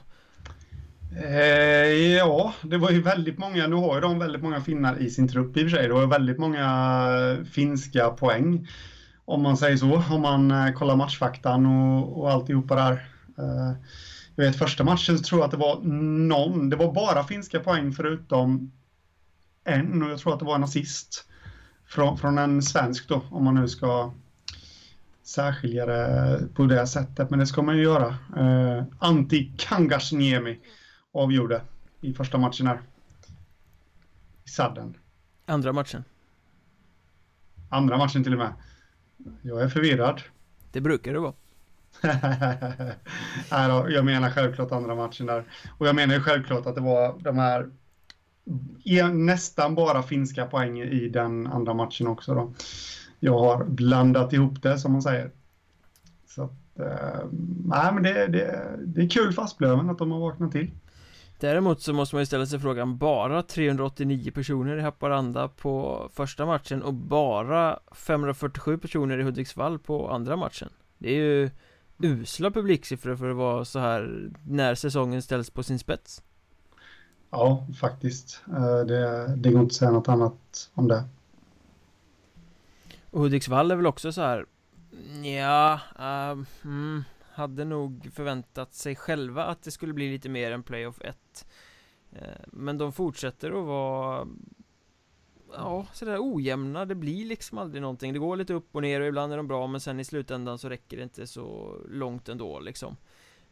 Eh, 1.15 2.15
ja, 2.17 2.53
det 2.61 2.77
var 2.77 2.91
ju 2.91 3.01
väldigt 3.01 3.37
många, 3.37 3.67
nu 3.67 3.75
har 3.75 3.95
ju 3.95 4.01
de 4.01 4.19
väldigt 4.19 4.41
många 4.41 4.61
finnar 4.61 5.01
i 5.01 5.09
sin 5.09 5.27
trupp 5.27 5.57
i 5.57 5.59
och 5.59 5.69
för 5.69 5.77
sig, 5.77 5.87
det 5.87 5.93
var 5.93 6.01
ju 6.01 6.07
väldigt 6.07 6.37
många 6.37 7.45
finska 7.51 8.09
poäng 8.09 8.67
Om 9.25 9.41
man 9.41 9.57
säger 9.57 9.77
så, 9.77 10.03
om 10.09 10.21
man 10.21 10.51
eh, 10.51 10.73
kollar 10.73 10.95
matchfaktan 10.95 11.65
och, 11.65 12.19
och 12.19 12.31
alltihopa 12.31 12.75
där. 12.75 12.91
Eh, 13.37 13.71
jag 14.35 14.45
vet 14.45 14.55
första 14.55 14.83
matchen 14.83 15.17
så 15.17 15.23
tror 15.23 15.41
jag 15.41 15.45
att 15.45 15.51
det 15.51 15.57
var 15.57 15.81
någon, 16.27 16.69
det 16.69 16.75
var 16.75 16.93
bara 16.93 17.23
finska 17.23 17.59
poäng 17.59 17.91
förutom 17.91 18.71
en 19.63 20.03
och 20.03 20.11
jag 20.11 20.19
tror 20.19 20.33
att 20.33 20.39
det 20.39 20.45
var 20.45 20.55
en 20.55 20.63
assist. 20.63 21.25
Från, 21.85 22.17
från 22.17 22.37
en 22.37 22.61
svensk 22.61 23.09
då, 23.09 23.21
om 23.29 23.43
man 23.43 23.55
nu 23.55 23.67
ska 23.67 24.13
särskilja 25.23 25.85
det 25.85 26.39
på 26.53 26.65
det 26.65 26.87
sättet, 26.87 27.29
men 27.29 27.39
det 27.39 27.47
ska 27.47 27.61
man 27.61 27.77
ju 27.77 27.83
göra. 27.83 28.07
Eh, 28.37 28.83
Antti 28.99 29.53
Kangasniemi 29.57 30.59
avgjorde 31.11 31.61
i 32.01 32.13
första 32.13 32.37
matchen 32.37 32.67
här. 32.67 32.81
I 34.45 34.49
sadden. 34.49 34.97
Andra 35.45 35.73
matchen. 35.73 36.03
Andra 37.69 37.97
matchen 37.97 38.23
till 38.23 38.33
och 38.33 38.39
med. 38.39 38.53
Jag 39.41 39.61
är 39.61 39.69
förvirrad. 39.69 40.21
Det 40.71 40.81
brukar 40.81 41.13
det 41.13 41.19
vara. 41.19 41.33
Nej 43.51 43.69
då, 43.69 43.89
jag 43.89 44.05
menar 44.05 44.29
självklart 44.29 44.71
andra 44.71 44.95
matchen 44.95 45.25
där. 45.25 45.43
Och 45.77 45.87
jag 45.87 45.95
menar 45.95 46.13
ju 46.13 46.21
självklart 46.21 46.65
att 46.65 46.75
det 46.75 46.81
var 46.81 47.19
de 47.19 47.37
här 47.37 47.69
nästan 49.13 49.75
bara 49.75 50.03
finska 50.03 50.45
poäng 50.45 50.81
i 50.81 51.09
den 51.09 51.47
andra 51.47 51.73
matchen 51.73 52.07
också 52.07 52.33
då. 52.33 52.53
Jag 53.19 53.39
har 53.39 53.65
blandat 53.65 54.33
ihop 54.33 54.61
det 54.61 54.77
som 54.77 54.91
man 54.91 55.01
säger. 55.01 55.31
Så 56.27 56.43
att, 56.43 56.79
eh, 56.79 57.25
nej 57.65 57.93
men 57.93 58.03
det, 58.03 58.27
det, 58.27 58.77
det 58.85 59.01
är 59.01 59.09
kul 59.09 59.33
för 59.33 59.41
Asplöven 59.41 59.89
att 59.89 59.97
de 59.97 60.11
har 60.11 60.19
vaknat 60.19 60.51
till. 60.51 60.71
Däremot 61.41 61.81
så 61.81 61.93
måste 61.93 62.15
man 62.15 62.21
ju 62.21 62.25
ställa 62.25 62.45
sig 62.45 62.59
frågan 62.59 62.97
Bara 62.97 63.43
389 63.43 64.31
personer 64.31 64.77
i 64.77 64.81
Haparanda 64.81 65.47
på 65.47 66.07
första 66.13 66.45
matchen 66.45 66.83
och 66.83 66.93
bara 66.93 67.79
547 67.91 68.77
personer 68.77 69.17
i 69.17 69.23
Hudiksvall 69.23 69.79
på 69.79 70.09
andra 70.09 70.35
matchen? 70.35 70.69
Det 70.97 71.09
är 71.09 71.15
ju 71.15 71.49
usla 71.97 72.51
publiksiffror 72.51 73.15
för 73.15 73.29
att 73.29 73.35
vara 73.35 73.65
så 73.65 73.79
här 73.79 74.31
när 74.47 74.75
säsongen 74.75 75.21
ställs 75.21 75.49
på 75.49 75.63
sin 75.63 75.79
spets. 75.79 76.23
Ja, 77.29 77.67
faktiskt. 77.79 78.41
Eh, 78.47 78.79
det, 78.79 79.35
det 79.35 79.51
går 79.51 79.61
inte 79.61 79.73
att 79.73 79.73
säga 79.73 79.91
något 79.91 80.07
annat 80.07 80.69
om 80.73 80.87
det. 80.87 81.03
Och 83.09 83.19
Hudiksvall 83.19 83.71
är 83.71 83.75
väl 83.75 83.87
också 83.87 84.11
så 84.11 84.21
här 84.21 84.45
Ja, 85.23 85.79
uh, 85.99 86.45
mm, 86.63 87.03
hade 87.41 87.65
nog 87.65 88.09
förväntat 88.13 88.73
sig 88.73 88.95
själva 88.95 89.45
att 89.45 89.63
det 89.63 89.71
skulle 89.71 89.93
bli 89.93 90.11
lite 90.11 90.29
mer 90.29 90.51
än 90.51 90.63
playoff 90.63 91.01
1 91.01 91.45
eh, 92.11 92.21
Men 92.47 92.77
de 92.77 92.93
fortsätter 92.93 93.59
att 93.59 93.65
vara 93.65 94.27
Ja, 95.53 95.85
sådär 95.93 96.17
ojämna, 96.19 96.85
det 96.85 96.95
blir 96.95 97.25
liksom 97.25 97.57
aldrig 97.57 97.81
någonting. 97.81 98.13
Det 98.13 98.19
går 98.19 98.35
lite 98.35 98.53
upp 98.53 98.75
och 98.75 98.81
ner 98.81 99.01
och 99.01 99.07
ibland 99.07 99.33
är 99.33 99.37
de 99.37 99.47
bra 99.47 99.67
men 99.67 99.81
sen 99.81 99.99
i 99.99 100.03
slutändan 100.03 100.57
så 100.57 100.69
räcker 100.69 100.97
det 100.97 101.03
inte 101.03 101.27
så 101.27 101.77
långt 101.89 102.29
ändå 102.29 102.59
liksom. 102.59 102.97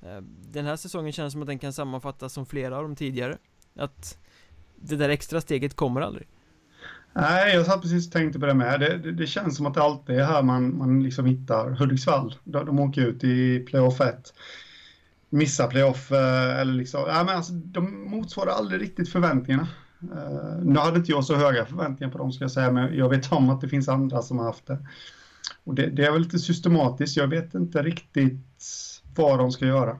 Eh, 0.01 0.21
den 0.51 0.65
här 0.65 0.75
säsongen 0.75 1.11
känns 1.11 1.33
som 1.33 1.41
att 1.41 1.47
den 1.47 1.59
kan 1.59 1.73
sammanfattas 1.73 2.33
som 2.33 2.45
flera 2.45 2.77
av 2.77 2.83
de 2.83 2.95
tidigare. 2.95 3.37
Att 3.75 4.17
det 4.75 4.95
där 4.95 5.09
extra 5.09 5.41
steget 5.41 5.75
kommer 5.75 6.01
aldrig. 6.01 6.27
Nej, 7.21 7.55
jag 7.55 7.65
satt 7.65 7.81
precis 7.81 8.07
och 8.07 8.13
tänkte 8.13 8.39
på 8.39 8.45
det 8.45 8.53
med. 8.53 8.79
Det, 8.79 8.97
det, 8.97 9.11
det, 9.11 9.27
känns 9.27 9.57
som 9.57 9.65
att 9.65 9.73
det 9.73 9.81
alltid 9.81 10.19
är 10.19 10.25
här 10.25 10.43
man, 10.43 10.77
man 10.77 11.03
liksom 11.03 11.25
hittar 11.25 11.69
Hudiksvall. 11.69 12.35
De, 12.43 12.65
de 12.65 12.79
åker 12.79 13.01
ut 13.01 13.23
i 13.23 13.59
playoff 13.59 14.01
1. 14.01 14.33
Missar 15.29 15.67
playoff 15.67 16.11
eh, 16.11 16.59
eller 16.59 16.73
liksom, 16.73 17.03
Nej, 17.07 17.25
men 17.25 17.35
alltså, 17.35 17.53
de 17.53 18.09
motsvarar 18.09 18.51
aldrig 18.51 18.81
riktigt 18.81 19.09
förväntningarna. 19.09 19.67
Uh, 20.03 20.63
nu 20.63 20.79
hade 20.79 20.97
inte 20.97 21.11
jag 21.11 21.25
så 21.25 21.35
höga 21.35 21.65
förväntningar 21.65 22.11
på 22.11 22.17
dem 22.17 22.31
ska 22.31 22.43
jag 22.43 22.51
säga, 22.51 22.71
men 22.71 22.97
jag 22.97 23.09
vet 23.09 23.31
om 23.31 23.49
att 23.49 23.61
det 23.61 23.69
finns 23.69 23.89
andra 23.89 24.21
som 24.21 24.37
har 24.37 24.45
haft 24.45 24.67
det. 24.67 24.87
Och 25.63 25.75
det, 25.75 25.89
det 25.89 26.05
är 26.05 26.11
väl 26.11 26.21
lite 26.21 26.39
systematiskt, 26.39 27.17
jag 27.17 27.27
vet 27.27 27.53
inte 27.53 27.83
riktigt 27.83 28.61
vad 29.15 29.39
de 29.39 29.51
ska 29.51 29.65
göra. 29.65 29.97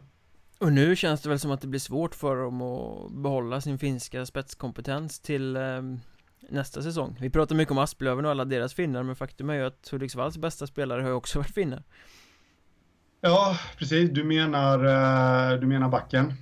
Och 0.59 0.73
nu 0.73 0.95
känns 0.95 1.21
det 1.21 1.29
väl 1.29 1.39
som 1.39 1.51
att 1.51 1.61
det 1.61 1.67
blir 1.67 1.79
svårt 1.79 2.15
för 2.15 2.35
dem 2.35 2.61
att 2.61 3.11
behålla 3.11 3.61
sin 3.61 3.79
finska 3.79 4.25
spetskompetens 4.25 5.19
till 5.19 5.57
um 5.57 5.99
nästa 6.49 6.81
säsong 6.81 7.17
Vi 7.19 7.29
pratar 7.29 7.55
mycket 7.55 7.71
om 7.71 7.77
Asplöven 7.77 8.25
och 8.25 8.31
alla 8.31 8.45
deras 8.45 8.73
finnar 8.73 9.03
men 9.03 9.15
faktum 9.15 9.49
är 9.49 9.53
ju 9.53 9.65
att 9.65 9.89
Hudiksvalls 9.91 10.37
bästa 10.37 10.67
spelare 10.67 11.01
har 11.01 11.09
ju 11.09 11.15
också 11.15 11.39
varit 11.39 11.53
finnar 11.53 11.83
Ja, 13.21 13.57
precis. 13.77 14.09
Du 14.09 14.23
menar, 14.23 14.79
eh, 15.53 15.59
du 15.59 15.67
menar 15.67 15.89
backen? 15.89 16.33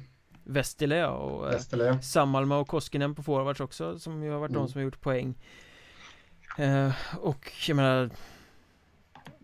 Ja, 0.97 1.09
och 1.09 1.53
Vestilä. 1.53 2.01
Sammalma 2.01 2.57
och 2.57 2.67
Koskinen 2.67 3.15
på 3.15 3.23
forwards 3.23 3.59
också 3.59 3.99
som 3.99 4.23
ju 4.23 4.31
har 4.31 4.39
varit 4.39 4.51
mm. 4.51 4.61
de 4.61 4.67
som 4.69 4.79
har 4.79 4.83
gjort 4.83 5.01
poäng 5.01 5.35
eh, 6.57 6.91
Och 7.19 7.51
jag 7.67 7.75
menar 7.75 8.09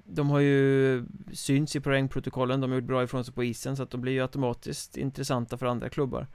De 0.06 0.30
har 0.30 0.39
ju 0.39 1.06
synts 1.34 1.76
i 1.76 1.80
poängprotokollen, 1.80 2.62
de 2.62 2.72
har 2.72 2.76
gjort 2.76 2.88
bra 2.88 3.04
ifrån 3.04 3.26
sig 3.26 3.34
på 3.34 3.44
isen 3.44 3.78
så 3.78 3.84
att 3.84 3.92
de 3.92 4.02
blir 4.02 4.13
ju 4.13 4.22
automatiskt 4.22 4.98
intressanta 4.98 5.58
för 5.58 5.66
andra 5.66 5.89
klubbar 5.89 6.28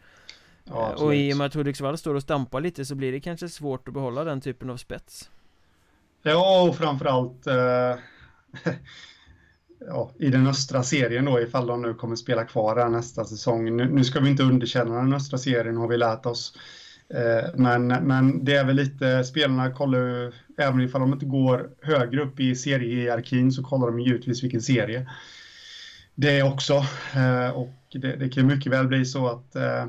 Ja, 0.68 0.94
och 0.98 1.14
i 1.14 1.32
och 1.32 1.36
med 1.36 1.46
att 1.46 1.54
Hudiksvall 1.54 1.98
står 1.98 2.14
och 2.14 2.22
stampar 2.22 2.60
lite 2.60 2.84
så 2.84 2.94
blir 2.94 3.12
det 3.12 3.20
kanske 3.20 3.48
svårt 3.48 3.88
att 3.88 3.94
behålla 3.94 4.24
den 4.24 4.40
typen 4.40 4.70
av 4.70 4.76
spets. 4.76 5.30
Ja, 6.22 6.62
och 6.68 6.76
framförallt 6.76 7.46
eh, 7.46 7.54
ja, 9.86 10.10
i 10.18 10.28
den 10.28 10.46
östra 10.46 10.82
serien 10.82 11.24
då, 11.24 11.40
ifall 11.40 11.66
de 11.66 11.82
nu 11.82 11.94
kommer 11.94 12.16
spela 12.16 12.44
kvar 12.44 12.76
här 12.76 12.88
nästa 12.88 13.24
säsong. 13.24 13.76
Nu, 13.76 13.88
nu 13.90 14.04
ska 14.04 14.20
vi 14.20 14.30
inte 14.30 14.42
underkänna 14.42 14.96
den 14.96 15.12
östra 15.12 15.38
serien 15.38 15.76
har 15.76 15.88
vi 15.88 15.96
lärt 15.96 16.26
oss. 16.26 16.54
Eh, 17.14 17.50
men, 17.54 17.86
men 17.86 18.44
det 18.44 18.56
är 18.56 18.64
väl 18.64 18.76
lite, 18.76 19.24
spelarna 19.24 19.70
kollar 19.70 19.98
ju, 19.98 20.32
även 20.58 20.80
ifall 20.80 21.00
de 21.00 21.12
inte 21.12 21.26
går 21.26 21.70
högre 21.82 22.22
upp 22.22 22.40
i 22.40 22.54
seriehierarkin 22.54 23.52
så 23.52 23.62
kollar 23.62 23.86
de 23.86 24.00
givetvis 24.00 24.42
vilken 24.42 24.62
serie 24.62 25.10
det 26.14 26.38
är 26.38 26.52
också. 26.52 26.74
Eh, 27.14 27.50
och 27.50 27.74
det, 27.92 28.16
det 28.16 28.28
kan 28.28 28.46
mycket 28.46 28.72
väl 28.72 28.86
bli 28.86 29.04
så 29.04 29.28
att 29.28 29.56
eh, 29.56 29.86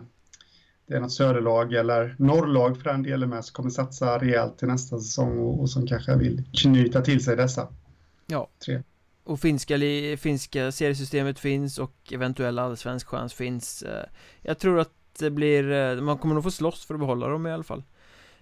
det 0.89 0.95
är 0.95 0.99
något 0.99 1.11
söderlag 1.11 1.73
eller 1.73 2.15
norrlag 2.19 2.77
för 2.77 2.83
den 2.83 3.03
delen 3.03 3.29
med 3.29 3.45
som 3.45 3.53
kommer 3.53 3.69
satsa 3.69 4.17
rejält 4.17 4.57
till 4.57 4.67
nästa 4.67 4.99
säsong 4.99 5.39
och, 5.39 5.61
och 5.61 5.69
som 5.69 5.87
kanske 5.87 6.15
vill 6.15 6.43
knyta 6.53 7.01
till 7.01 7.23
sig 7.23 7.35
dessa. 7.35 7.67
Ja. 8.27 8.49
Tre. 8.65 8.83
Och 9.23 9.39
finska, 9.39 9.77
finska 10.17 10.71
seriesystemet 10.71 11.39
finns 11.39 11.77
och 11.77 11.93
eventuell 12.11 12.59
allsvensk 12.59 13.07
chans 13.07 13.33
finns. 13.33 13.83
Eh, 13.83 14.05
jag 14.41 14.59
tror 14.59 14.79
att 14.79 14.93
det 15.19 15.31
blir, 15.31 15.71
eh, 15.71 16.01
man 16.01 16.17
kommer 16.17 16.35
nog 16.35 16.43
få 16.43 16.51
slåss 16.51 16.85
för 16.85 16.93
att 16.93 16.99
behålla 16.99 17.27
dem 17.27 17.47
i 17.47 17.51
alla 17.51 17.63
fall. 17.63 17.83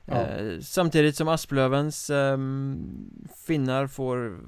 Ja. 0.05 0.15
Eh, 0.15 0.59
samtidigt 0.61 1.15
som 1.15 1.27
Asplövens 1.27 2.09
um, 2.09 3.27
finnar 3.47 3.87
får 3.87 4.39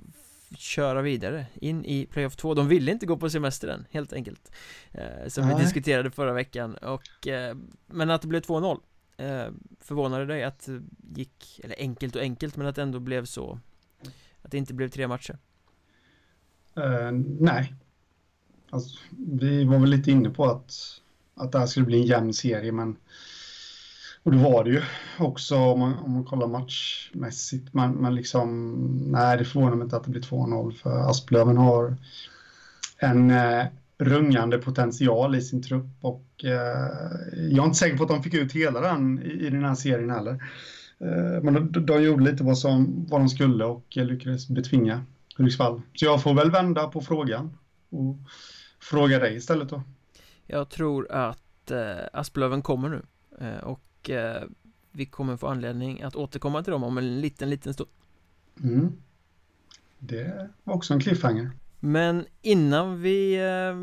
köra 0.58 1.02
vidare 1.02 1.46
in 1.54 1.86
i 1.86 2.06
Playoff 2.06 2.36
2 2.36 2.54
De 2.54 2.68
ville 2.68 2.92
inte 2.92 3.06
gå 3.06 3.18
på 3.18 3.30
semester 3.30 3.68
än, 3.68 3.86
helt 3.92 4.14
enkelt 4.14 4.52
eh, 4.92 5.28
Som 5.28 5.46
Nej. 5.46 5.56
vi 5.56 5.62
diskuterade 5.62 6.12
förra 6.12 6.34
veckan 6.34 6.76
och 6.76 7.28
eh, 7.28 7.58
Men 7.88 8.10
att 8.10 8.22
det 8.22 8.28
blev 8.28 8.42
2-0 8.42 8.80
eh, 9.18 9.54
Förvånade 9.80 10.26
dig 10.26 10.44
att 10.44 10.70
det 10.98 11.20
gick, 11.20 11.60
eller 11.64 11.76
enkelt 11.80 12.16
och 12.16 12.22
enkelt 12.22 12.56
men 12.56 12.68
att 12.68 12.76
det 12.76 12.82
ändå 12.82 13.00
blev 13.00 13.26
så 13.26 13.60
Att 14.42 14.52
det 14.52 14.58
inte 14.58 14.74
blev 14.74 14.90
tre 14.90 15.08
matcher? 15.08 15.38
Uh, 16.78 17.12
nej 17.40 17.74
alltså, 18.70 19.00
Vi 19.18 19.64
var 19.64 19.80
väl 19.80 19.90
lite 19.90 20.12
inne 20.12 20.30
på 20.30 20.46
att 20.46 21.02
Att 21.36 21.52
det 21.52 21.60
här 21.60 21.66
skulle 21.66 21.86
bli 21.86 22.00
en 22.00 22.06
jämn 22.06 22.34
serie 22.34 22.72
men 22.72 22.98
och 24.24 24.32
det 24.32 24.38
var 24.38 24.64
det 24.64 24.70
ju 24.70 24.82
också 25.20 25.56
om 25.56 25.80
man, 25.80 25.94
om 25.94 26.12
man 26.14 26.24
kollar 26.24 26.48
matchmässigt. 26.48 27.74
Men, 27.74 27.92
men 27.92 28.16
liksom, 28.16 28.76
nej 29.12 29.38
det 29.38 29.46
förvånar 29.46 29.76
mig 29.76 29.84
inte 29.84 29.98
att 29.98 30.04
det 30.04 30.12
blir 30.12 30.22
2-0 30.22 30.72
för 30.72 31.10
Asplöven 31.10 31.58
har 31.58 31.96
en 32.98 33.32
eh, 33.32 33.66
rungande 33.98 34.58
potential 34.58 35.36
i 35.36 35.42
sin 35.42 35.64
trupp 35.64 35.90
och 36.02 36.26
eh, 36.44 36.90
jag 37.34 37.64
är 37.64 37.66
inte 37.66 37.78
säker 37.78 37.98
på 37.98 38.04
att 38.04 38.10
de 38.10 38.24
fick 38.24 38.34
ut 38.34 38.54
hela 38.54 38.82
den 38.82 39.24
i, 39.24 39.30
i 39.30 39.50
den 39.50 39.66
här 39.66 39.76
serien 39.76 40.10
heller. 40.10 40.44
Eh, 41.00 41.44
men 41.44 41.72
de, 41.72 41.86
de, 41.86 42.04
gjorde 42.04 42.24
lite 42.24 42.44
vad, 42.44 42.58
som, 42.58 43.06
vad 43.10 43.22
de 43.22 43.30
skulle 43.30 43.66
och 43.66 43.98
eh, 43.98 44.06
lyckades 44.06 44.48
betvinga 44.48 45.04
Hudiksvall. 45.38 45.82
Så 45.94 46.06
jag 46.06 46.24
får 46.24 46.34
väl 46.34 46.52
vända 46.52 46.88
på 46.88 47.02
frågan 47.02 47.58
och 47.90 48.18
fråga 48.80 49.20
dig 49.20 49.36
istället 49.36 49.70
då. 49.70 49.84
Jag 50.46 50.70
tror 50.70 51.12
att 51.12 51.72
eh, 51.72 51.80
Asplöven 52.14 52.62
kommer 52.62 52.90
nu 52.90 53.02
eh, 53.42 53.64
och 53.64 53.82
och 54.00 54.10
eh, 54.10 54.44
vi 54.92 55.06
kommer 55.06 55.38
få 55.38 55.48
anledning 55.48 56.02
att 56.02 56.16
återkomma 56.16 56.64
till 56.64 56.72
dem 56.72 56.84
om 56.84 56.98
en 56.98 57.22
liten, 57.22 57.50
liten 57.50 57.74
stund. 57.74 57.90
Mm. 58.64 58.94
Det 60.00 60.50
var 60.64 60.74
också 60.74 60.94
en 60.94 61.00
cliffhanger. 61.00 61.52
Men 61.80 62.26
innan 62.42 63.02
vi 63.02 63.36
eh, 63.36 63.76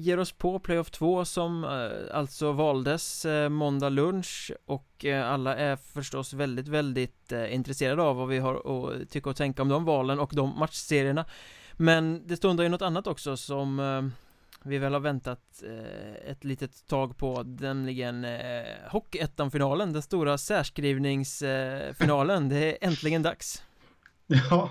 ger 0.00 0.18
oss 0.18 0.32
på 0.32 0.58
Playoff 0.58 0.90
2 0.90 1.24
som 1.24 1.64
eh, 1.64 2.16
alltså 2.16 2.52
valdes 2.52 3.24
eh, 3.24 3.48
måndag 3.48 3.88
lunch 3.88 4.52
och 4.66 5.04
eh, 5.04 5.30
alla 5.30 5.56
är 5.56 5.76
förstås 5.76 6.32
väldigt, 6.32 6.68
väldigt 6.68 7.32
eh, 7.32 7.54
intresserade 7.54 8.02
av 8.02 8.16
vad 8.16 8.28
vi 8.28 8.38
har 8.38 8.54
att 8.54 9.10
tycka 9.10 9.30
och 9.30 9.36
tänka 9.36 9.62
om 9.62 9.68
de 9.68 9.84
valen 9.84 10.20
och 10.20 10.32
de 10.34 10.58
matchserierna. 10.58 11.24
Men 11.72 12.22
det 12.26 12.36
stundar 12.36 12.64
ju 12.64 12.70
något 12.70 12.82
annat 12.82 13.06
också 13.06 13.36
som 13.36 13.80
eh, 13.80 14.23
vi 14.66 14.78
väl 14.78 14.92
har 14.92 15.00
väntat 15.00 15.62
eh, 15.66 16.30
ett 16.30 16.44
litet 16.44 16.86
tag 16.86 17.16
på 17.16 17.42
nämligen 17.42 18.24
eh, 18.24 18.64
Hockeyettan-finalen, 18.88 19.92
den 19.92 20.02
stora 20.02 20.38
särskrivningsfinalen, 20.38 22.42
eh, 22.42 22.48
det 22.48 22.56
är 22.56 22.88
äntligen 22.88 23.22
dags 23.22 23.62
Ja 24.26 24.70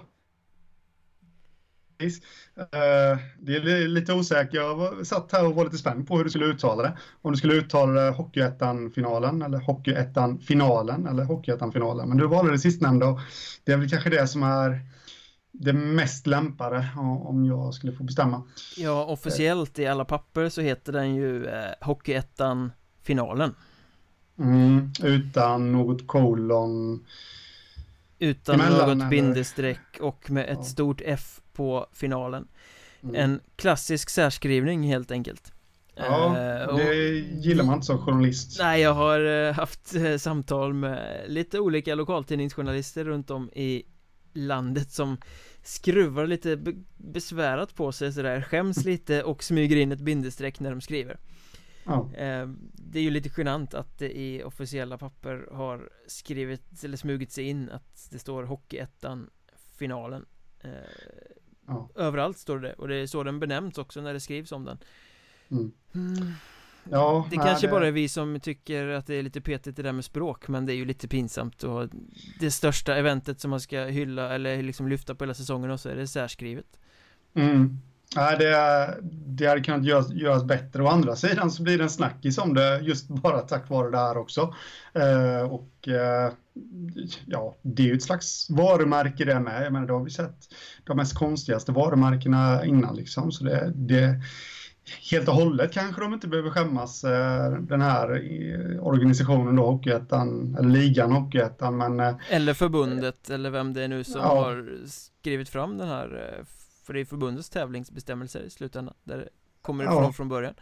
Uh, 2.57 3.19
det 3.39 3.55
är 3.55 3.87
lite 3.87 4.13
osäkert. 4.13 4.53
Jag 4.53 4.75
var, 4.75 5.03
satt 5.03 5.31
här 5.31 5.45
och 5.45 5.55
var 5.55 5.63
lite 5.63 5.77
spänd 5.77 6.07
på 6.07 6.17
hur 6.17 6.23
du 6.23 6.29
skulle 6.29 6.45
uttala 6.45 6.83
det. 6.83 6.97
Om 7.21 7.31
du 7.31 7.37
skulle 7.37 7.53
uttala 7.53 8.01
det 8.01 8.11
Hockeyettan-finalen 8.11 9.41
eller 9.41 9.57
Hockeyettan-finalen 9.57 11.07
eller 11.07 11.23
Hockeyettan-finalen. 11.23 12.09
Men 12.09 12.17
du 12.17 12.27
valde 12.27 12.51
det 12.51 12.59
sistnämnda 12.59 13.07
och 13.07 13.19
det 13.63 13.71
är 13.71 13.77
väl 13.77 13.89
kanske 13.89 14.09
det 14.09 14.27
som 14.27 14.43
är 14.43 14.81
det 15.53 15.73
mest 15.73 16.27
lämpade 16.27 16.89
om 17.25 17.45
jag 17.45 17.73
skulle 17.73 17.93
få 17.93 18.03
bestämma. 18.03 18.43
Ja, 18.77 19.05
officiellt 19.05 19.79
i 19.79 19.87
alla 19.87 20.05
papper 20.05 20.49
så 20.49 20.61
heter 20.61 20.93
den 20.93 21.15
ju 21.15 21.45
eh, 21.45 21.71
Hockeyettan-finalen. 21.81 23.55
Mm, 24.39 24.91
utan 25.03 25.71
något 25.71 26.07
kolon. 26.07 27.05
Utan 28.19 28.57
något 28.57 28.89
eller? 28.89 29.09
bindestreck 29.09 29.99
och 30.01 30.31
med 30.31 30.43
ett 30.43 30.57
ja. 30.57 30.63
stort 30.63 31.01
F 31.05 31.41
på 31.53 31.87
finalen. 31.93 32.47
Mm. 33.03 33.15
En 33.15 33.39
klassisk 33.55 34.09
särskrivning 34.09 34.83
helt 34.83 35.11
enkelt. 35.11 35.53
Ja, 35.95 36.37
eh, 36.37 36.67
och 36.67 36.77
det 36.77 36.95
gillar 37.19 37.63
man 37.63 37.73
inte 37.73 37.85
som 37.85 37.97
journalist. 37.97 38.59
Nej, 38.59 38.81
jag 38.81 38.93
har 38.93 39.47
eh, 39.47 39.53
haft 39.53 39.95
eh, 39.95 40.17
samtal 40.17 40.73
med 40.73 41.23
lite 41.27 41.59
olika 41.59 41.95
lokaltidningsjournalister 41.95 43.05
runt 43.05 43.31
om 43.31 43.49
i 43.49 43.83
landet 44.33 44.91
som 44.91 45.17
skruvar 45.63 46.27
lite 46.27 46.75
besvärat 46.97 47.75
på 47.75 47.91
sig 47.91 48.13
sådär, 48.13 48.41
skäms 48.41 48.85
lite 48.85 49.23
och 49.23 49.43
smyger 49.43 49.75
in 49.75 49.91
ett 49.91 49.99
bindestreck 49.99 50.59
när 50.59 50.69
de 50.69 50.81
skriver. 50.81 51.19
Ja. 51.85 52.09
Det 52.73 52.99
är 52.99 53.03
ju 53.03 53.09
lite 53.09 53.29
genant 53.37 53.73
att 53.73 53.99
det 53.99 54.19
i 54.19 54.43
officiella 54.43 54.97
papper 54.97 55.47
har 55.51 55.89
skrivit 56.07 56.83
eller 56.83 56.97
smugit 56.97 57.31
sig 57.31 57.43
in 57.43 57.69
att 57.69 58.07
det 58.11 58.19
står 58.19 58.43
Hockeyettan 58.43 59.29
finalen 59.77 60.25
ja. 61.67 61.89
Överallt 61.95 62.37
står 62.37 62.59
det 62.59 62.73
och 62.73 62.87
det 62.87 62.95
är 62.95 63.07
så 63.07 63.23
den 63.23 63.39
benämns 63.39 63.77
också 63.77 64.01
när 64.01 64.13
det 64.13 64.19
skrivs 64.19 64.51
om 64.51 64.65
den 64.65 64.77
mm. 65.51 65.71
Mm. 65.93 66.31
Ja, 66.89 67.27
det 67.29 67.37
nej, 67.37 67.45
kanske 67.45 67.67
det... 67.67 67.71
bara 67.71 67.87
är 67.87 67.91
vi 67.91 68.09
som 68.09 68.39
tycker 68.39 68.87
att 68.87 69.07
det 69.07 69.15
är 69.15 69.23
lite 69.23 69.41
petigt 69.41 69.77
det 69.77 69.83
där 69.83 69.91
med 69.91 70.05
språk 70.05 70.47
Men 70.47 70.65
det 70.65 70.73
är 70.73 70.75
ju 70.75 70.85
lite 70.85 71.07
pinsamt 71.07 71.63
och 71.63 71.89
Det 72.39 72.51
största 72.51 72.95
eventet 72.95 73.39
som 73.39 73.49
man 73.49 73.59
ska 73.59 73.83
hylla 73.83 74.35
eller 74.35 74.63
liksom 74.63 74.87
lyfta 74.87 75.15
på 75.15 75.23
hela 75.23 75.33
säsongen 75.33 75.71
och 75.71 75.79
så 75.79 75.89
är 75.89 75.95
det 75.95 76.07
särskrivet 76.07 76.65
mm. 77.33 77.79
Nej, 78.15 78.37
det, 78.37 78.97
det 79.25 79.47
hade 79.47 79.61
kunnat 79.61 79.85
göras, 79.85 80.11
göras 80.11 80.43
bättre. 80.43 80.83
Å 80.83 80.87
andra 80.87 81.15
sidan 81.15 81.51
så 81.51 81.63
blir 81.63 81.77
det 81.77 81.83
en 81.83 81.89
snackis 81.89 82.37
om 82.37 82.53
det 82.53 82.79
just 82.79 83.07
bara 83.07 83.39
tack 83.39 83.69
vare 83.69 83.91
det 83.91 83.97
här 83.97 84.17
också. 84.17 84.53
Eh, 84.93 85.51
och 85.51 85.87
eh, 85.87 86.31
ja, 87.25 87.55
det 87.61 87.83
är 87.83 87.87
ju 87.87 87.93
ett 87.93 88.03
slags 88.03 88.49
varumärke 88.49 89.25
det 89.25 89.39
med. 89.39 89.65
Jag 89.65 89.73
menar, 89.73 89.87
det 89.87 89.93
har 89.93 90.03
vi 90.03 90.11
sett 90.11 90.37
de 90.83 90.97
mest 90.97 91.15
konstigaste 91.15 91.71
varumärkena 91.71 92.65
innan 92.65 92.95
liksom. 92.95 93.31
Så 93.31 93.43
det, 93.43 93.71
det 93.75 94.21
helt 95.11 95.27
och 95.27 95.33
hållet 95.33 95.73
kanske 95.73 96.01
de 96.01 96.13
inte 96.13 96.27
behöver 96.27 96.49
skämmas 96.49 97.03
eh, 97.03 97.51
den 97.51 97.81
här 97.81 98.09
organisationen 98.81 99.55
då, 99.55 99.65
Hockeyettan, 99.65 100.55
eller 100.59 100.69
ligan 100.69 101.11
Hockeyettan, 101.11 101.77
men... 101.77 101.99
Eh, 101.99 102.15
eller 102.29 102.53
förbundet, 102.53 103.29
eller 103.29 103.49
vem 103.49 103.73
det 103.73 103.83
är 103.83 103.87
nu 103.87 104.03
som 104.03 104.21
ja. 104.21 104.27
har 104.27 104.87
skrivit 104.87 105.49
fram 105.49 105.77
den 105.77 105.87
här 105.87 106.35
eh, 106.39 106.45
för 106.83 106.93
det 106.93 106.99
är 106.99 107.05
förbundets 107.05 107.49
tävlingsbestämmelser 107.49 108.39
i 108.39 108.49
slutändan 108.49 108.95
Där 109.03 109.17
det 109.17 109.29
kommer 109.61 109.83
ifrån 109.83 110.03
ja. 110.03 110.13
från 110.13 110.29
början 110.29 110.53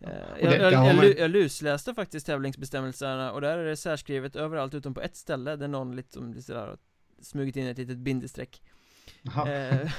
eh, 0.00 0.10
jag, 0.40 0.60
jag, 0.60 0.72
jag, 0.72 1.18
jag, 1.18 1.30
lusläste 1.30 1.94
faktiskt 1.94 2.26
tävlingsbestämmelserna 2.26 3.32
och 3.32 3.40
där 3.40 3.58
är 3.58 3.64
det 3.64 3.76
särskrivet 3.76 4.36
överallt 4.36 4.74
utom 4.74 4.94
på 4.94 5.00
ett 5.00 5.16
ställe 5.16 5.56
där 5.56 5.68
någon 5.68 5.96
liksom 5.96 6.42
sådär 6.42 6.76
smugit 7.22 7.56
in 7.56 7.66
ett 7.66 7.78
litet 7.78 7.98
bindestreck 7.98 8.62
eh, 8.64 8.73
Det 9.22 9.92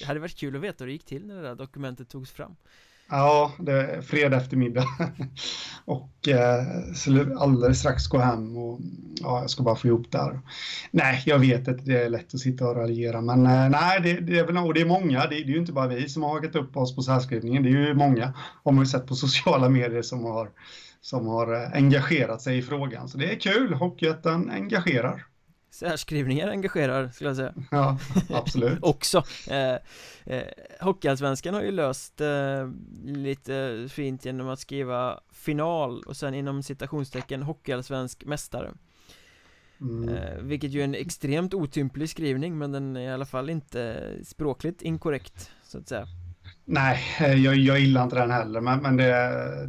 hade 0.06 0.20
varit 0.20 0.36
kul 0.36 0.56
att 0.56 0.62
veta 0.62 0.84
hur 0.84 0.86
det 0.86 0.92
gick 0.92 1.04
till 1.04 1.26
när 1.26 1.34
det 1.34 1.42
där 1.42 1.54
dokumentet 1.54 2.08
togs 2.08 2.30
fram 2.30 2.56
Ja, 3.12 3.52
det 3.58 3.72
är 3.72 4.02
fredag 4.02 4.36
eftermiddag 4.36 4.84
och 5.84 6.28
eh, 6.28 6.64
så 6.94 7.38
alldeles 7.38 7.78
strax 7.78 8.06
gå 8.06 8.18
hem 8.18 8.56
och 8.56 8.80
ja, 9.20 9.40
jag 9.40 9.50
ska 9.50 9.62
bara 9.62 9.76
få 9.76 9.86
ihop 9.86 10.06
det 10.10 10.18
här. 10.18 10.40
Nej, 10.90 11.22
jag 11.26 11.38
vet 11.38 11.68
att 11.68 11.84
det 11.84 12.02
är 12.02 12.08
lätt 12.08 12.34
att 12.34 12.40
sitta 12.40 12.68
och 12.68 12.76
raljera, 12.76 13.20
men 13.20 13.46
eh, 13.46 13.68
nej, 13.68 14.00
det, 14.02 14.20
det, 14.20 14.38
är 14.38 14.46
väl 14.46 14.56
och 14.56 14.74
det 14.74 14.80
är 14.80 14.86
många. 14.86 15.20
Det, 15.20 15.28
det, 15.28 15.36
är 15.36 15.44
ju 15.44 15.58
inte 15.58 15.72
bara 15.72 15.86
vi 15.86 16.08
som 16.08 16.22
har 16.22 16.30
hakat 16.30 16.56
upp 16.56 16.76
oss 16.76 16.96
på 16.96 17.02
särskrivningen. 17.02 17.62
Det 17.62 17.68
är 17.68 17.86
ju 17.86 17.94
många, 17.94 18.32
har 18.64 18.72
man 18.72 18.84
ju 18.84 18.90
sett 18.90 19.06
på 19.06 19.14
sociala 19.14 19.68
medier 19.68 20.02
som 20.02 20.24
har 20.24 20.50
som 21.00 21.26
har 21.26 21.54
eh, 21.54 21.72
engagerat 21.72 22.42
sig 22.42 22.58
i 22.58 22.62
frågan. 22.62 23.08
Så 23.08 23.18
det 23.18 23.32
är 23.32 23.40
kul. 23.40 23.74
Hockeyettan 23.74 24.50
engagerar. 24.50 25.26
Särskrivningar 25.72 26.48
engagerar 26.48 27.08
skulle 27.08 27.30
jag 27.30 27.36
säga. 27.36 27.54
Ja, 27.70 27.98
absolut. 28.30 28.78
Också. 28.82 29.24
Eh, 29.50 29.76
eh, 30.24 30.46
Hockeyallsvenskan 30.80 31.54
har 31.54 31.62
ju 31.62 31.70
löst 31.70 32.20
eh, 32.20 32.68
lite 33.04 33.86
fint 33.90 34.24
genom 34.24 34.48
att 34.48 34.58
skriva 34.58 35.20
final 35.32 36.02
och 36.02 36.16
sen 36.16 36.34
inom 36.34 36.62
citationstecken 36.62 37.42
Hockeyallsvensk 37.42 38.24
mästare. 38.24 38.72
Mm. 39.80 40.08
eh, 40.08 40.38
Vilket 40.42 40.70
ju 40.70 40.80
är 40.80 40.84
en 40.84 40.94
extremt 40.94 41.54
otymplig 41.54 42.10
skrivning 42.10 42.58
men 42.58 42.72
den 42.72 42.96
är 42.96 43.00
i 43.00 43.12
alla 43.12 43.26
fall 43.26 43.50
inte 43.50 44.02
språkligt 44.24 44.82
inkorrekt 44.82 45.50
så 45.64 45.78
att 45.78 45.88
säga. 45.88 46.06
Nej, 46.64 47.00
eh, 47.20 47.34
jag, 47.34 47.56
jag 47.56 47.80
gillar 47.80 48.02
inte 48.02 48.16
den 48.16 48.30
heller 48.30 48.60
men, 48.60 48.82
men 48.82 48.96
det, 48.96 49.08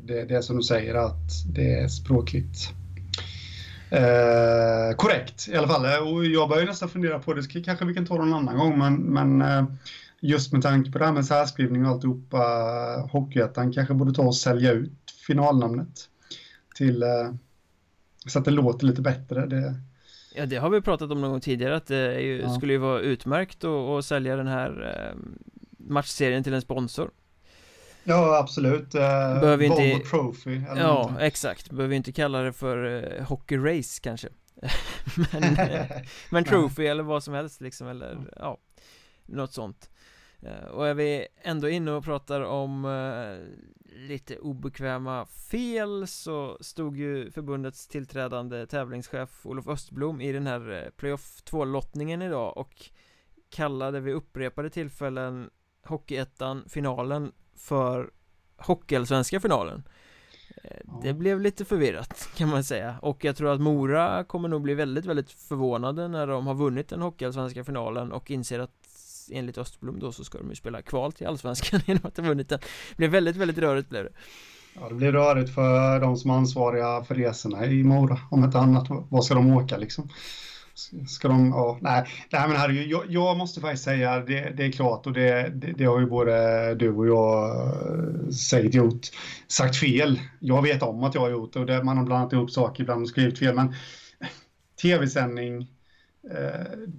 det, 0.03 0.25
det 0.25 0.35
är 0.35 0.41
som 0.41 0.57
du 0.57 0.63
säger 0.63 0.95
att 0.95 1.53
det 1.55 1.73
är 1.73 1.87
språkligt 1.87 2.73
Eh, 3.93 4.95
korrekt 4.95 5.47
i 5.47 5.55
alla 5.55 5.67
fall. 5.67 6.03
Och 6.07 6.25
jag 6.25 6.49
börjar 6.49 6.65
nästan 6.65 6.89
fundera 6.89 7.19
på 7.19 7.33
det, 7.33 7.63
kanske 7.63 7.85
vi 7.85 7.93
kan 7.93 8.05
ta 8.05 8.15
någon 8.15 8.33
annan 8.33 8.57
gång, 8.57 8.77
men, 8.77 8.95
men 8.95 9.41
eh, 9.41 9.65
just 10.19 10.53
med 10.53 10.61
tanke 10.61 10.91
på 10.91 10.97
det 10.97 11.05
här 11.05 11.13
med 11.13 11.25
särskrivning 11.25 11.85
och 11.85 11.91
alltihopa, 11.91 12.37
eh, 12.37 13.07
Hockeyettan 13.07 13.73
kanske 13.73 13.93
borde 13.93 14.13
ta 14.13 14.21
och 14.21 14.35
sälja 14.35 14.71
ut 14.71 15.11
finalnamnet 15.27 16.09
till 16.75 17.03
eh, 17.03 17.33
så 18.27 18.39
att 18.39 18.45
det 18.45 18.51
låter 18.51 18.85
lite 18.85 19.01
bättre. 19.01 19.45
Det... 19.45 19.75
Ja, 20.35 20.45
det 20.45 20.55
har 20.55 20.69
vi 20.69 20.81
pratat 20.81 21.11
om 21.11 21.21
någon 21.21 21.31
gång 21.31 21.41
tidigare 21.41 21.75
att 21.75 21.87
det 21.87 22.21
ju, 22.21 22.41
ja. 22.41 22.55
skulle 22.55 22.73
ju 22.73 22.79
vara 22.79 22.99
utmärkt 22.99 23.63
att, 23.63 24.05
sälja 24.05 24.35
den 24.35 24.47
här 24.47 24.95
eh, 24.95 25.19
matchserien 25.77 26.43
till 26.43 26.53
en 26.53 26.61
sponsor. 26.61 27.11
Ja, 28.03 28.37
absolut. 28.37 28.95
Uh, 28.95 29.01
Behöver 29.01 29.67
Volvo 29.67 29.81
inte... 29.81 30.09
Trophy. 30.09 30.61
ja, 30.67 30.75
någonting. 30.75 31.25
exakt. 31.25 31.71
Behöver 31.71 31.95
inte 31.95 32.11
kalla 32.11 32.41
det 32.41 32.53
för 32.53 32.77
uh, 32.85 33.23
Hockey 33.23 33.57
Race 33.57 33.99
kanske. 34.03 34.29
men, 35.31 35.43
uh, 35.43 35.85
men 36.29 36.43
Trophy 36.43 36.85
eller 36.85 37.03
vad 37.03 37.23
som 37.23 37.33
helst 37.33 37.61
liksom, 37.61 37.87
eller 37.87 38.17
ja, 38.35 38.57
något 39.25 39.53
sånt. 39.53 39.89
Uh, 40.43 40.67
och 40.67 40.87
är 40.87 40.93
vi 40.93 41.27
ändå 41.41 41.69
inne 41.69 41.91
och 41.91 42.03
pratar 42.03 42.41
om 42.41 42.85
lite 43.95 44.37
obekväma 44.37 45.25
fel 45.25 46.07
så 46.07 46.57
stod 46.61 46.97
ju 46.97 47.31
förbundets 47.31 47.87
tillträdande 47.87 48.65
tävlingschef 48.65 49.45
Olof 49.45 49.67
Östblom 49.67 50.21
i 50.21 50.31
den 50.31 50.47
här 50.47 50.91
playoff 50.97 51.43
2-lottningen 51.45 52.21
idag 52.21 52.57
och 52.57 52.73
kallade 53.49 53.99
vid 53.99 54.13
upprepade 54.13 54.69
tillfällen 54.69 55.49
Hockeyettan 55.83 56.63
finalen 56.69 57.31
för 57.55 58.09
Hockeyallsvenska 58.57 59.39
finalen. 59.39 59.83
Eh, 60.63 60.77
ja. 60.85 60.99
Det 61.03 61.13
blev 61.13 61.41
lite 61.41 61.65
förvirrat 61.65 62.29
kan 62.35 62.49
man 62.49 62.63
säga. 62.63 62.95
Och 63.01 63.25
jag 63.25 63.35
tror 63.35 63.53
att 63.53 63.61
Mora 63.61 64.23
kommer 64.23 64.49
nog 64.49 64.61
bli 64.61 64.73
väldigt 64.73 65.05
väldigt 65.05 65.31
förvånade 65.31 66.07
när 66.07 66.27
de 66.27 66.47
har 66.47 66.55
vunnit 66.55 66.89
den 66.89 67.01
Hockeyallsvenska 67.01 67.63
finalen 67.63 68.11
och 68.11 68.31
inser 68.31 68.59
att 68.59 68.71
enligt 69.31 69.57
Östblom 69.57 69.99
då 69.99 70.11
så 70.11 70.23
ska 70.23 70.37
de 70.37 70.49
ju 70.49 70.55
spela 70.55 70.81
kval 70.81 71.11
till 71.11 71.27
Allsvenskan 71.27 71.79
genom 71.85 72.01
att 72.05 72.17
ha 72.17 72.23
vunnit 72.23 72.49
den. 72.49 72.59
Det 72.89 72.95
blev 72.95 73.11
väldigt 73.11 73.35
väldigt 73.35 73.57
rörigt 73.57 73.89
blev 73.89 74.03
det. 74.03 74.11
Ja 74.75 74.89
det 74.89 74.95
blir 74.95 75.11
rörigt 75.11 75.53
för 75.55 75.99
de 75.99 76.17
som 76.17 76.31
är 76.31 76.35
ansvariga 76.35 77.03
för 77.03 77.15
resorna 77.15 77.65
i 77.65 77.83
Mora. 77.83 78.19
Om 78.31 78.43
inte 78.43 78.59
annat, 78.59 78.87
vad 79.09 79.25
ska 79.25 79.33
de 79.33 79.57
åka 79.57 79.77
liksom? 79.77 80.09
Ska 81.07 81.27
de, 81.27 81.49
ja, 81.49 81.77
nej, 81.81 82.05
nej 82.31 82.47
men 82.47 82.57
herregud, 82.57 82.87
jag, 82.87 83.03
jag 83.09 83.37
måste 83.37 83.61
faktiskt 83.61 83.83
säga 83.83 84.19
det, 84.19 84.53
det 84.57 84.65
är 84.65 84.71
klart 84.71 85.07
och 85.07 85.13
det, 85.13 85.49
det, 85.49 85.71
det, 85.71 85.85
har 85.85 85.99
ju 85.99 86.05
både 86.05 86.75
du 86.75 86.89
och 86.89 87.07
jag 87.07 87.55
eh, 87.55 88.29
säkert 88.29 88.73
gjort, 88.73 89.07
sagt 89.47 89.75
fel. 89.75 90.19
Jag 90.39 90.61
vet 90.61 90.83
om 90.83 91.03
att 91.03 91.15
jag 91.15 91.21
har 91.21 91.29
gjort 91.29 91.53
det 91.53 91.59
och 91.59 91.65
det, 91.65 91.83
man 91.83 91.97
har 91.97 92.05
blandat 92.05 92.33
ihop 92.33 92.51
saker, 92.51 92.83
ibland 92.83 93.01
och 93.01 93.09
skrivit 93.09 93.39
fel, 93.39 93.55
men 93.55 93.73
tv-sändning, 94.81 95.61
eh, 96.31 96.89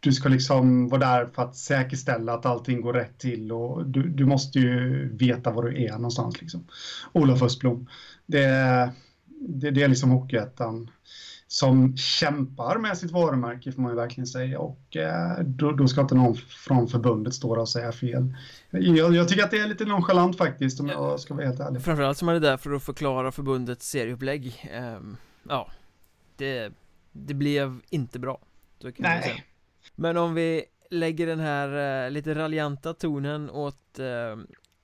du 0.00 0.12
ska 0.12 0.28
liksom 0.28 0.88
vara 0.88 1.00
där 1.00 1.26
för 1.26 1.42
att 1.42 1.56
säkerställa 1.56 2.34
att 2.34 2.46
allting 2.46 2.80
går 2.80 2.92
rätt 2.92 3.18
till 3.18 3.52
och 3.52 3.86
du, 3.86 4.08
du 4.08 4.26
måste 4.26 4.58
ju 4.58 5.08
veta 5.16 5.50
var 5.50 5.62
du 5.62 5.84
är 5.84 5.92
någonstans 5.92 6.40
liksom. 6.40 6.66
Olof 7.12 7.42
Östblom, 7.42 7.88
det, 8.26 8.46
det, 9.28 9.70
det 9.70 9.82
är 9.82 9.88
liksom 9.88 10.10
Hockeyettan 10.10 10.90
som 11.52 11.96
kämpar 11.96 12.78
med 12.78 12.98
sitt 12.98 13.10
varumärke 13.10 13.72
får 13.72 13.82
man 13.82 13.90
ju 13.92 13.96
verkligen 13.96 14.26
säga 14.26 14.58
och 14.58 14.96
eh, 14.96 15.38
då, 15.44 15.72
då, 15.72 15.88
ska 15.88 16.00
inte 16.00 16.14
någon 16.14 16.36
från 16.36 16.88
förbundet 16.88 17.34
stå 17.34 17.60
och 17.60 17.68
säga 17.68 17.92
fel. 17.92 18.34
Jag, 18.70 19.14
jag, 19.14 19.28
tycker 19.28 19.44
att 19.44 19.50
det 19.50 19.58
är 19.58 19.66
lite 19.66 19.84
nonchalant 19.84 20.38
faktiskt 20.38 20.80
om 20.80 20.88
jag 20.88 21.20
ska 21.20 21.34
vara 21.34 21.46
helt 21.46 21.60
ärlig. 21.60 21.82
Framförallt 21.82 22.18
som 22.18 22.26
man 22.26 22.36
är 22.36 22.40
där 22.40 22.56
för 22.56 22.72
att 22.72 22.82
förklara 22.82 23.32
förbundets 23.32 23.88
serieupplägg. 23.88 24.70
Um, 24.96 25.16
ja, 25.48 25.70
det, 26.36 26.72
det 27.12 27.34
blev 27.34 27.80
inte 27.90 28.18
bra. 28.18 28.40
Nej. 28.96 29.44
Men 29.94 30.16
om 30.16 30.34
vi 30.34 30.64
lägger 30.90 31.26
den 31.26 31.40
här 31.40 32.04
eh, 32.04 32.10
lite 32.10 32.34
raljanta 32.34 32.94
tonen 32.94 33.50
åt 33.50 33.98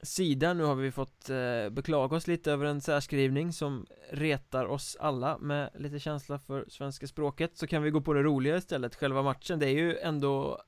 sida 0.03 0.07
sidan 0.07 0.59
Nu 0.59 0.65
har 0.65 0.75
vi 0.75 0.91
fått 0.91 1.31
eh, 1.31 1.71
beklaga 1.71 2.17
oss 2.17 2.27
lite 2.27 2.53
över 2.53 2.67
en 2.67 2.81
särskrivning 2.81 3.53
som 3.53 3.87
retar 4.11 4.65
oss 4.67 4.97
alla 5.01 5.39
med 5.39 5.71
lite 5.75 5.99
känsla 5.99 6.39
för 6.39 6.65
svenska 6.69 7.07
språket 7.07 7.51
Så 7.55 7.67
kan 7.67 7.83
vi 7.83 7.91
gå 7.91 8.01
på 8.01 8.13
det 8.13 8.23
roliga 8.23 8.57
istället, 8.57 8.95
själva 8.95 9.23
matchen. 9.23 9.59
Det 9.59 9.67
är 9.67 9.75
ju 9.75 9.99
ändå 9.99 10.63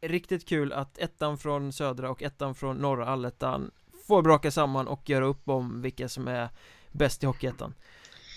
riktigt 0.00 0.48
kul 0.48 0.72
att 0.72 0.98
ettan 0.98 1.38
från 1.38 1.72
södra 1.72 2.10
och 2.10 2.22
ettan 2.22 2.54
från 2.54 2.76
norra 2.76 3.06
allettan 3.06 3.70
får 4.06 4.22
braka 4.22 4.50
samman 4.50 4.88
och 4.88 5.10
göra 5.10 5.24
upp 5.24 5.48
om 5.48 5.82
vilka 5.82 6.08
som 6.08 6.28
är 6.28 6.48
bäst 6.92 7.22
i 7.22 7.26
Hockeyettan. 7.26 7.74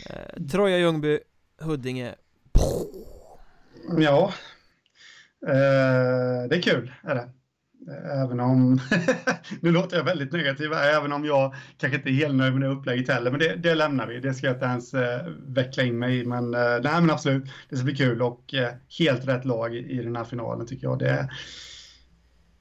Eh, 0.10 0.44
Troja 0.52 0.78
Ljungby, 0.78 1.20
Huddinge. 1.60 2.16
Ja. 3.98 4.34
Eh, 5.48 6.48
Det 6.50 6.56
är 6.56 6.62
kul, 6.62 6.94
är 7.04 7.16
det. 7.16 7.30
Även 8.24 8.40
om, 8.40 8.80
nu 9.62 9.72
låter 9.72 9.98
jag 9.98 10.04
väldigt 10.04 10.32
negativ 10.32 10.74
även 10.74 11.14
om 11.14 11.26
jag 11.26 11.56
kanske 11.78 11.98
inte 11.98 12.10
är 12.10 12.14
helt 12.14 12.36
nöjd 12.36 12.54
med 12.54 12.62
det 12.62 12.68
upplägget 12.68 13.10
heller, 13.10 13.32
men 13.32 13.40
det, 13.40 13.56
det 13.56 13.76
lämnar 13.76 14.08
vi. 14.08 14.20
Det 14.20 14.34
ska 14.34 14.48
jag 14.48 14.56
inte 14.56 14.66
ens 14.66 14.94
eh, 14.94 15.28
veckla 15.48 15.84
in 15.84 16.00
mig 16.00 16.20
i, 16.20 16.26
men, 16.26 16.54
eh, 16.54 16.80
nej, 16.84 17.02
men 17.02 17.10
absolut, 17.10 17.44
det 17.70 17.76
ska 17.76 17.86
bli 17.86 17.96
kul 17.96 18.22
och 18.22 18.54
eh, 18.54 18.70
helt 19.00 19.28
rätt 19.28 19.46
lag 19.46 19.76
i, 19.76 19.80
i 19.80 20.04
den 20.04 20.16
här 20.16 20.24
finalen 20.24 20.68
tycker 20.68 20.88
jag. 20.88 21.00
Det 21.00 21.10
är 21.10 21.32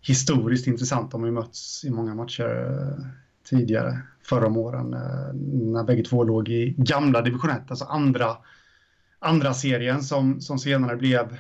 historiskt 0.01 0.67
intressant. 0.67 1.11
De 1.11 1.21
har 1.21 1.29
ju 1.29 1.35
mötts 1.35 1.85
i 1.85 1.91
många 1.91 2.15
matcher 2.15 2.67
eh, 2.71 3.05
tidigare, 3.51 3.99
förra 4.23 4.47
om 4.47 4.57
åren, 4.57 4.95
eh, 4.95 5.35
när 5.73 5.85
bägge 5.85 6.05
två 6.05 6.25
låg 6.25 6.49
i 6.49 6.75
gamla 6.79 7.23
division 7.23 7.51
1, 7.51 7.59
alltså 7.69 7.85
andra, 7.85 8.37
andra 9.19 9.55
serien 9.55 10.03
som, 10.03 10.41
som 10.41 10.59
senare 10.59 10.97
blev 10.97 11.39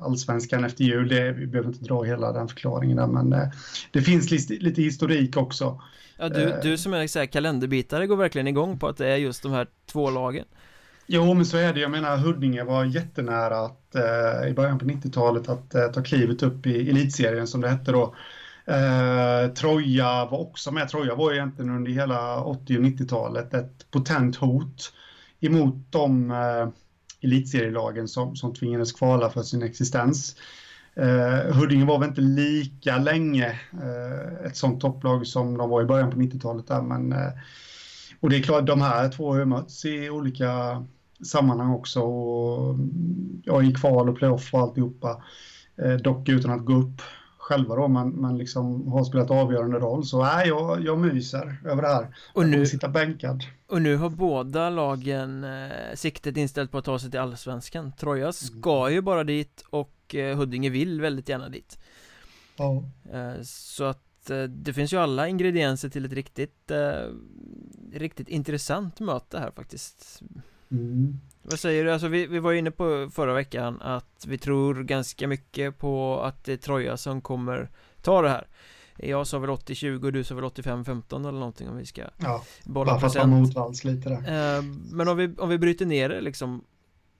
allsvenskan 0.00 0.64
efter 0.64 0.84
jul. 0.84 1.08
Det, 1.08 1.32
vi 1.32 1.46
behöver 1.46 1.68
inte 1.68 1.84
dra 1.84 2.02
hela 2.02 2.32
den 2.32 2.48
förklaringen 2.48 2.96
där, 2.96 3.06
men 3.06 3.32
eh, 3.32 3.48
det 3.90 4.02
finns 4.02 4.30
lite, 4.30 4.54
lite 4.54 4.82
historik 4.82 5.36
också. 5.36 5.80
Ja, 6.18 6.28
du, 6.28 6.42
eh, 6.42 6.60
du 6.62 6.78
som 6.78 6.94
är 6.94 7.06
så 7.06 7.18
här 7.18 7.26
kalenderbitare 7.26 8.06
går 8.06 8.16
verkligen 8.16 8.48
igång 8.48 8.78
på 8.78 8.88
att 8.88 8.96
det 8.96 9.08
är 9.08 9.16
just 9.16 9.42
de 9.42 9.52
här 9.52 9.66
två 9.86 10.10
lagen. 10.10 10.44
Jo, 11.06 11.34
men 11.34 11.46
så 11.46 11.56
är 11.56 11.74
det. 11.74 11.80
Jag 11.80 11.90
menar, 11.90 12.16
Huddinge 12.16 12.64
var 12.64 12.84
jättenära 12.84 13.58
att 13.58 13.94
eh, 13.94 14.50
i 14.50 14.54
början 14.54 14.78
på 14.78 14.84
90-talet 14.84 15.48
att 15.48 15.74
eh, 15.74 15.86
ta 15.86 16.02
klivet 16.02 16.42
upp 16.42 16.66
i 16.66 16.90
elitserien 16.90 17.46
som 17.46 17.60
det 17.60 17.68
hette 17.68 17.92
då. 17.92 18.14
Eh, 18.64 19.52
Troja 19.52 20.24
var 20.24 20.38
också 20.38 20.72
med. 20.72 20.88
Troja 20.88 21.14
var 21.14 21.32
egentligen 21.32 21.70
under 21.70 21.92
hela 21.92 22.44
80 22.44 22.78
och 22.78 22.84
90-talet 22.84 23.54
ett 23.54 23.90
potent 23.90 24.36
hot 24.36 24.92
emot 25.40 25.74
de 25.90 26.32
elitserielagen 27.22 28.08
som, 28.08 28.36
som 28.36 28.54
tvingades 28.54 28.92
kvala 28.92 29.30
för 29.30 29.42
sin 29.42 29.62
existens. 29.62 30.36
Eh, 30.94 31.54
Huddinge 31.54 31.84
var 31.84 31.98
väl 31.98 32.08
inte 32.08 32.20
lika 32.20 32.98
länge 32.98 33.60
eh, 33.72 34.46
ett 34.46 34.56
sånt 34.56 34.80
topplag 34.80 35.26
som 35.26 35.58
de 35.58 35.70
var 35.70 35.82
i 35.82 35.86
början 35.86 36.10
på 36.10 36.16
90-talet 36.16 36.66
där, 36.66 36.82
men 36.82 37.12
eh, 37.12 37.32
och 38.20 38.30
det 38.30 38.36
är 38.36 38.42
klart, 38.42 38.66
de 38.66 38.80
här 38.80 39.08
två 39.08 39.32
har 39.32 39.38
ju 39.38 39.44
mötts 39.44 39.84
i 39.84 40.10
olika 40.10 40.84
sammanhang 41.24 41.70
också 41.70 42.00
och 42.00 42.74
mm, 42.74 43.42
ja, 43.44 43.62
i 43.62 43.72
kval 43.72 44.08
och 44.08 44.16
playoff 44.16 44.54
och 44.54 44.60
alltihopa. 44.60 45.22
Eh, 45.76 45.94
dock 45.94 46.28
utan 46.28 46.50
att 46.50 46.64
gå 46.64 46.74
upp 46.74 47.02
själva 47.52 47.76
då, 47.76 47.88
men, 47.88 48.08
men 48.08 48.38
liksom 48.38 48.88
har 48.88 49.04
spelat 49.04 49.30
avgörande 49.30 49.78
roll. 49.78 50.04
Så 50.04 50.22
nej, 50.22 50.48
jag, 50.48 50.84
jag 50.84 50.98
myser 50.98 51.56
över 51.64 51.82
det 51.82 51.88
här. 51.88 52.16
Och 52.34 52.48
nu, 52.48 52.66
sitta 52.66 52.88
bänkad. 52.88 53.44
Och 53.66 53.82
nu 53.82 53.96
har 53.96 54.10
båda 54.10 54.70
lagen 54.70 55.44
eh, 55.44 55.94
siktet 55.94 56.36
inställt 56.36 56.70
på 56.70 56.78
att 56.78 56.84
ta 56.84 56.98
sig 56.98 57.10
till 57.10 57.20
Allsvenskan. 57.20 57.92
Troja 57.92 58.22
mm. 58.22 58.32
ska 58.32 58.90
ju 58.90 59.00
bara 59.00 59.24
dit 59.24 59.64
och 59.70 60.14
eh, 60.14 60.36
Huddinge 60.36 60.70
vill 60.70 61.00
väldigt 61.00 61.28
gärna 61.28 61.48
dit. 61.48 61.78
Ja. 62.56 62.84
Eh, 63.12 63.42
så 63.42 63.84
att 63.84 64.30
eh, 64.30 64.42
det 64.42 64.72
finns 64.72 64.92
ju 64.92 64.96
alla 64.96 65.28
ingredienser 65.28 65.88
till 65.88 66.04
ett 66.04 66.12
riktigt, 66.12 66.70
eh, 66.70 67.08
riktigt 67.92 68.28
intressant 68.28 69.00
möte 69.00 69.38
här 69.38 69.50
faktiskt. 69.50 70.22
Mm. 70.70 71.20
Vad 71.42 71.58
säger 71.58 71.84
du? 71.84 71.92
Alltså 71.92 72.08
vi, 72.08 72.26
vi 72.26 72.38
var 72.38 72.52
inne 72.52 72.70
på 72.70 73.10
förra 73.12 73.34
veckan 73.34 73.82
att 73.82 74.24
vi 74.26 74.38
tror 74.38 74.82
ganska 74.82 75.28
mycket 75.28 75.78
på 75.78 76.20
att 76.20 76.44
det 76.44 76.52
är 76.52 76.56
Troja 76.56 76.96
som 76.96 77.20
kommer 77.20 77.70
ta 78.02 78.22
det 78.22 78.28
här 78.28 78.46
Jag 78.96 79.26
sa 79.26 79.38
väl 79.38 79.50
80-20 79.50 80.04
och 80.04 80.12
du 80.12 80.24
sa 80.24 80.34
väl 80.34 80.44
85-15 80.44 81.28
eller 81.28 81.38
någonting 81.38 81.68
om 81.68 81.76
vi 81.76 81.86
ska 81.86 82.02
Ja, 82.18 82.44
bolla 82.64 83.26
motvalls 83.26 83.84
lite 83.84 84.08
där 84.08 84.56
eh, 84.56 84.62
Men 84.92 85.08
om 85.08 85.16
vi, 85.16 85.34
om 85.38 85.48
vi 85.48 85.58
bryter 85.58 85.86
ner 85.86 86.08
det 86.08 86.20
liksom 86.20 86.64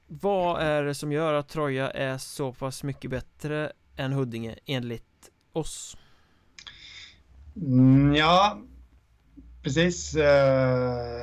Vad 0.06 0.62
är 0.62 0.82
det 0.82 0.94
som 0.94 1.12
gör 1.12 1.34
att 1.34 1.48
Troja 1.48 1.90
är 1.90 2.18
så 2.18 2.52
pass 2.52 2.82
mycket 2.82 3.10
bättre 3.10 3.72
än 3.96 4.12
Huddinge 4.12 4.54
enligt 4.66 5.30
oss? 5.52 5.96
Mm, 7.56 8.14
ja 8.14 8.58
Precis, 9.62 10.16
uh, 10.16 10.22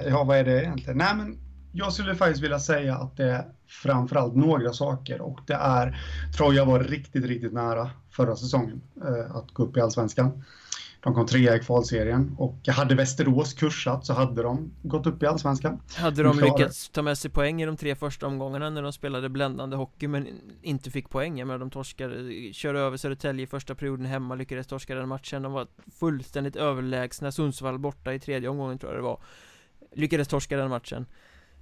ja 0.07 0.23
vad 0.23 0.37
är 0.37 0.43
det 0.43 0.63
egentligen? 0.63 0.97
Nej 0.97 1.15
men 1.15 1.48
jag 1.71 1.93
skulle 1.93 2.15
faktiskt 2.15 2.43
vilja 2.43 2.59
säga 2.59 2.95
att 2.95 3.17
det 3.17 3.23
är 3.23 3.45
framförallt 3.67 4.35
några 4.35 4.73
saker 4.73 5.21
och 5.21 5.39
det 5.47 5.53
är 5.53 5.97
Troja 6.37 6.65
var 6.65 6.79
riktigt, 6.79 7.25
riktigt 7.25 7.53
nära 7.53 7.89
förra 8.11 8.35
säsongen 8.35 8.81
eh, 9.01 9.35
att 9.35 9.51
gå 9.51 9.63
upp 9.63 9.77
i 9.77 9.81
Allsvenskan. 9.81 10.43
De 11.03 11.13
kom 11.13 11.25
trea 11.25 11.55
i 11.55 11.59
kvalserien 11.59 12.35
och 12.37 12.67
hade 12.67 12.95
Västerås 12.95 13.53
kursat 13.53 14.05
så 14.05 14.13
hade 14.13 14.43
de 14.43 14.71
gått 14.83 15.07
upp 15.07 15.23
i 15.23 15.25
Allsvenskan. 15.25 15.81
Hade 15.97 16.23
de 16.23 16.39
lyckats 16.39 16.89
ta 16.89 17.01
med 17.01 17.17
sig 17.17 17.31
poäng 17.31 17.61
i 17.61 17.65
de 17.65 17.77
tre 17.77 17.95
första 17.95 18.27
omgångarna 18.27 18.69
när 18.69 18.81
de 18.81 18.93
spelade 18.93 19.29
bländande 19.29 19.75
hockey 19.75 20.07
men 20.07 20.27
inte 20.61 20.91
fick 20.91 21.09
poäng? 21.09 21.47
Men 21.47 21.59
de 21.59 21.69
torskade, 21.69 22.33
körde 22.53 22.79
över 22.79 22.97
Södertälje 22.97 23.43
i 23.43 23.47
första 23.47 23.75
perioden 23.75 24.05
hemma, 24.05 24.35
lyckades 24.35 24.67
torska 24.67 24.95
den 24.95 25.07
matchen. 25.07 25.41
De 25.41 25.51
var 25.51 25.67
fullständigt 25.99 26.55
överlägsna, 26.55 27.31
Sundsvall 27.31 27.79
borta 27.79 28.13
i 28.13 28.19
tredje 28.19 28.49
omgången 28.49 28.79
tror 28.79 28.91
jag 28.91 28.99
det 28.99 29.05
var. 29.05 29.21
Lyckades 29.95 30.27
torska 30.27 30.57
den 30.57 30.69
matchen. 30.69 31.05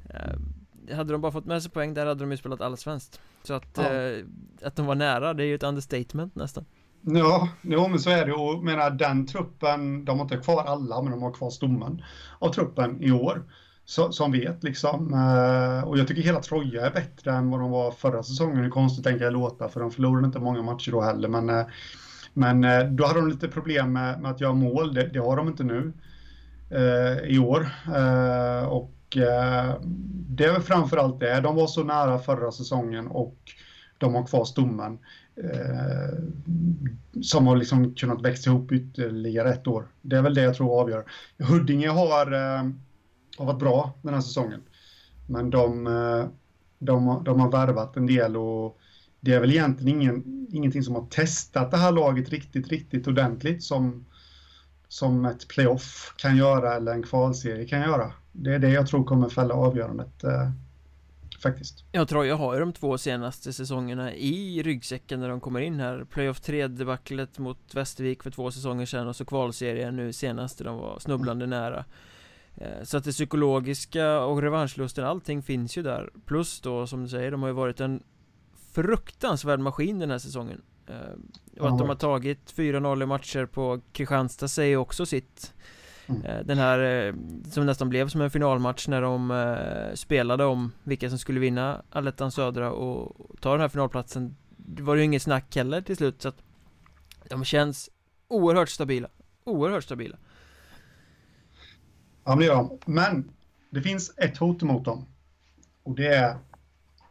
Eh, 0.09 0.95
hade 0.95 1.11
de 1.11 1.21
bara 1.21 1.31
fått 1.31 1.45
med 1.45 1.63
sig 1.63 1.71
poäng 1.71 1.93
där 1.93 2.05
hade 2.05 2.23
de 2.23 2.31
ju 2.31 2.37
spelat 2.37 2.61
allsvenskt 2.61 3.19
Så 3.43 3.53
att, 3.53 3.77
ja. 3.77 3.93
eh, 3.93 4.25
att 4.61 4.75
de 4.75 4.85
var 4.85 4.95
nära, 4.95 5.33
det 5.33 5.43
är 5.43 5.47
ju 5.47 5.55
ett 5.55 5.63
understatement 5.63 6.35
nästan 6.35 6.65
Ja, 7.01 7.49
jo, 7.61 7.87
men 7.87 7.99
så 7.99 8.09
är 8.09 8.25
det 8.25 8.33
och 8.33 8.63
menar 8.63 8.89
den 8.89 9.27
truppen, 9.27 10.05
de 10.05 10.17
har 10.19 10.25
inte 10.25 10.37
kvar 10.37 10.63
alla 10.63 11.01
men 11.01 11.11
de 11.11 11.21
har 11.21 11.31
kvar 11.31 11.49
stommen 11.49 12.03
av 12.39 12.49
truppen 12.49 13.01
i 13.01 13.11
år 13.11 13.43
så, 13.85 14.11
som 14.11 14.31
vet 14.31 14.63
liksom. 14.63 15.13
Eh, 15.13 15.87
och 15.87 15.97
jag 15.97 16.07
tycker 16.07 16.21
hela 16.21 16.39
Troja 16.39 16.85
är 16.85 16.91
bättre 16.91 17.31
än 17.31 17.49
vad 17.49 17.59
de 17.59 17.71
var 17.71 17.91
förra 17.91 18.23
säsongen. 18.23 18.63
Hur 18.63 18.69
konstigt 18.69 19.03
tänker 19.03 19.23
jag 19.23 19.33
låta 19.33 19.69
för 19.69 19.79
de 19.79 19.91
förlorade 19.91 20.27
inte 20.27 20.39
många 20.39 20.61
matcher 20.61 20.91
då 20.91 21.01
heller 21.01 21.27
men 21.27 21.49
eh, 21.49 21.65
men 22.33 22.61
då 22.95 23.05
hade 23.05 23.19
de 23.19 23.29
lite 23.29 23.47
problem 23.47 23.93
med, 23.93 24.21
med 24.21 24.31
att 24.31 24.41
göra 24.41 24.53
mål, 24.53 24.93
det, 24.93 25.07
det, 25.07 25.19
har 25.19 25.37
de 25.37 25.47
inte 25.47 25.63
nu 25.63 25.93
eh, 26.69 27.35
i 27.35 27.39
år. 27.39 27.67
Eh, 27.95 28.67
och 28.67 28.96
och 29.07 29.17
eh, 29.17 29.75
det 30.29 30.45
är 30.45 30.51
väl 30.51 30.61
framförallt 30.61 31.19
det. 31.19 31.41
De 31.41 31.55
var 31.55 31.67
så 31.67 31.83
nära 31.83 32.19
förra 32.19 32.51
säsongen 32.51 33.07
och 33.07 33.37
de 33.97 34.15
har 34.15 34.25
kvar 34.25 34.45
stommen. 34.45 34.99
Eh, 35.43 36.19
som 37.21 37.47
har 37.47 37.55
liksom 37.55 37.95
kunnat 37.95 38.21
växa 38.21 38.49
ihop 38.49 38.71
ytterligare 38.71 39.49
ett 39.49 39.67
år. 39.67 39.87
Det 40.01 40.17
är 40.17 40.21
väl 40.21 40.33
det 40.33 40.41
jag 40.41 40.55
tror 40.55 40.81
avgör. 40.81 41.05
Huddinge 41.39 41.89
har, 41.89 42.31
eh, 42.31 42.69
har 43.37 43.45
varit 43.45 43.59
bra 43.59 43.93
den 44.01 44.13
här 44.13 44.21
säsongen. 44.21 44.61
Men 45.27 45.49
de, 45.49 45.87
eh, 45.87 46.25
de, 46.79 47.23
de 47.25 47.39
har 47.39 47.51
värvat 47.51 47.97
en 47.97 48.07
del 48.07 48.37
och 48.37 48.79
det 49.19 49.33
är 49.33 49.39
väl 49.39 49.51
egentligen 49.51 50.01
ingen, 50.01 50.47
ingenting 50.51 50.83
som 50.83 50.95
har 50.95 51.05
testat 51.05 51.71
det 51.71 51.77
här 51.77 51.91
laget 51.91 52.29
riktigt, 52.29 52.67
riktigt 52.67 53.07
ordentligt 53.07 53.63
som, 53.63 54.05
som 54.87 55.25
ett 55.25 55.47
playoff 55.47 56.13
kan 56.17 56.37
göra 56.37 56.75
eller 56.75 56.91
en 56.91 57.03
kvalserie 57.03 57.65
kan 57.65 57.81
göra. 57.81 58.11
Det 58.39 58.55
är 58.55 58.59
det 58.59 58.69
jag 58.69 58.87
tror 58.87 59.03
kommer 59.03 59.29
fälla 59.29 59.53
avgörandet 59.53 60.23
eh, 60.23 60.51
faktiskt. 61.43 61.83
Jag 61.91 62.07
tror 62.07 62.25
jag 62.25 62.35
har 62.35 62.53
ju 62.53 62.59
de 62.59 62.73
två 62.73 62.97
senaste 62.97 63.53
säsongerna 63.53 64.13
i 64.13 64.63
ryggsäcken 64.63 65.19
när 65.19 65.29
de 65.29 65.39
kommer 65.39 65.59
in 65.59 65.79
här. 65.79 66.05
Playoff 66.09 66.39
3 66.39 66.67
debaclet 66.67 67.39
mot 67.39 67.75
Västervik 67.75 68.23
för 68.23 68.31
två 68.31 68.51
säsonger 68.51 68.85
sedan 68.85 69.07
och 69.07 69.15
så 69.15 69.25
kvalserien 69.25 69.95
nu 69.95 70.13
senast 70.13 70.63
de 70.63 70.77
var 70.77 70.99
snubblande 70.99 71.45
mm. 71.45 71.59
nära. 71.59 71.85
Eh, 72.55 72.83
Så 72.83 72.97
att 72.97 73.03
det 73.03 73.11
psykologiska 73.11 74.19
och 74.19 74.41
revanschlusten, 74.41 75.05
allting 75.05 75.43
finns 75.43 75.77
ju 75.77 75.83
där. 75.83 76.09
Plus 76.25 76.61
då 76.61 76.87
som 76.87 77.03
du 77.03 77.09
säger, 77.09 77.31
de 77.31 77.41
har 77.41 77.49
ju 77.49 77.55
varit 77.55 77.79
en 77.79 78.03
fruktansvärd 78.71 79.59
maskin 79.59 79.99
den 79.99 80.11
här 80.11 80.17
säsongen. 80.17 80.61
Eh, 80.87 80.95
Och 81.59 81.69
att 81.69 81.77
de 81.77 81.89
har 81.89 81.95
tagit 81.95 82.53
4-0 82.55 83.03
i 83.03 83.05
matcher 83.05 83.45
på 83.45 83.81
Kristianstad 83.91 84.47
säger 84.47 84.77
också 84.77 85.05
sitt 85.05 85.53
Mm. 86.09 86.25
Eh, 86.25 86.39
den 86.45 86.57
här 86.57 86.79
eh, 86.79 87.13
som 87.51 87.65
nästan 87.65 87.89
blev 87.89 88.07
som 88.07 88.21
en 88.21 88.31
finalmatch 88.31 88.87
när 88.87 89.01
de 89.01 89.31
eh, 89.31 89.95
spelade 89.95 90.45
om 90.45 90.71
vilka 90.83 91.09
som 91.09 91.19
skulle 91.19 91.39
vinna 91.39 91.81
Allettan 91.89 92.31
Södra 92.31 92.71
och 92.71 93.35
ta 93.39 93.51
den 93.51 93.61
här 93.61 93.69
finalplatsen. 93.69 94.35
Det 94.57 94.83
var 94.83 94.95
ju 94.95 95.03
inget 95.03 95.21
snack 95.21 95.55
heller 95.55 95.81
till 95.81 95.97
slut 95.97 96.21
så 96.21 96.29
att 96.29 96.43
De 97.29 97.43
känns 97.43 97.89
oerhört 98.27 98.69
stabila. 98.69 99.07
Oerhört 99.43 99.83
stabila. 99.83 100.17
Ja 102.23 102.29
men 102.31 102.39
det 102.39 102.45
gör 102.45 102.55
de, 102.55 102.79
men 102.85 103.31
Det 103.69 103.81
finns 103.81 104.17
ett 104.17 104.37
hot 104.37 104.61
emot 104.61 104.85
dem. 104.85 105.05
Och 105.83 105.95
det 105.95 106.07
är 106.07 106.37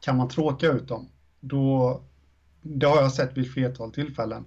Kan 0.00 0.16
man 0.16 0.28
tråka 0.28 0.66
ut 0.66 0.88
dem 0.88 1.08
Då 1.40 2.00
det 2.68 2.86
har 2.86 3.02
jag 3.02 3.12
sett 3.12 3.36
vid 3.36 3.52
flertal 3.52 3.92
tillfällen. 3.92 4.44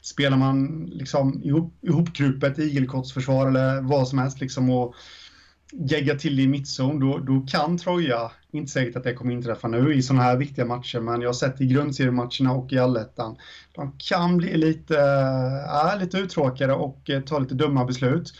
Spelar 0.00 0.36
man 0.36 0.86
liksom 0.92 1.42
ihop, 1.42 1.74
ihopkrupet 1.82 2.58
igelkottsförsvar 2.58 3.46
eller 3.46 3.80
vad 3.80 4.08
som 4.08 4.18
helst 4.18 4.40
liksom 4.40 4.70
och 4.70 4.94
gegga 5.72 6.14
till 6.14 6.40
i 6.40 6.48
mittzon, 6.48 7.00
då, 7.00 7.18
då 7.18 7.46
kan 7.48 7.78
Troja, 7.78 8.30
inte 8.52 8.72
säkert 8.72 8.96
att 8.96 9.04
det 9.04 9.14
kommer 9.14 9.34
inträffa 9.34 9.68
nu 9.68 9.94
i 9.94 10.02
sådana 10.02 10.22
här 10.22 10.36
viktiga 10.36 10.64
matcher, 10.64 11.00
men 11.00 11.20
jag 11.20 11.28
har 11.28 11.34
sett 11.34 11.60
i 11.60 11.66
grundseriematcherna 11.66 12.52
och 12.52 12.72
i 12.72 12.78
allettan, 12.78 13.36
de 13.74 13.92
kan 13.98 14.36
bli 14.36 14.56
lite, 14.56 14.98
äh, 15.94 16.00
lite 16.00 16.18
uttråkade 16.18 16.72
och 16.72 17.10
äh, 17.10 17.20
ta 17.20 17.38
lite 17.38 17.54
dumma 17.54 17.84
beslut. 17.84 18.32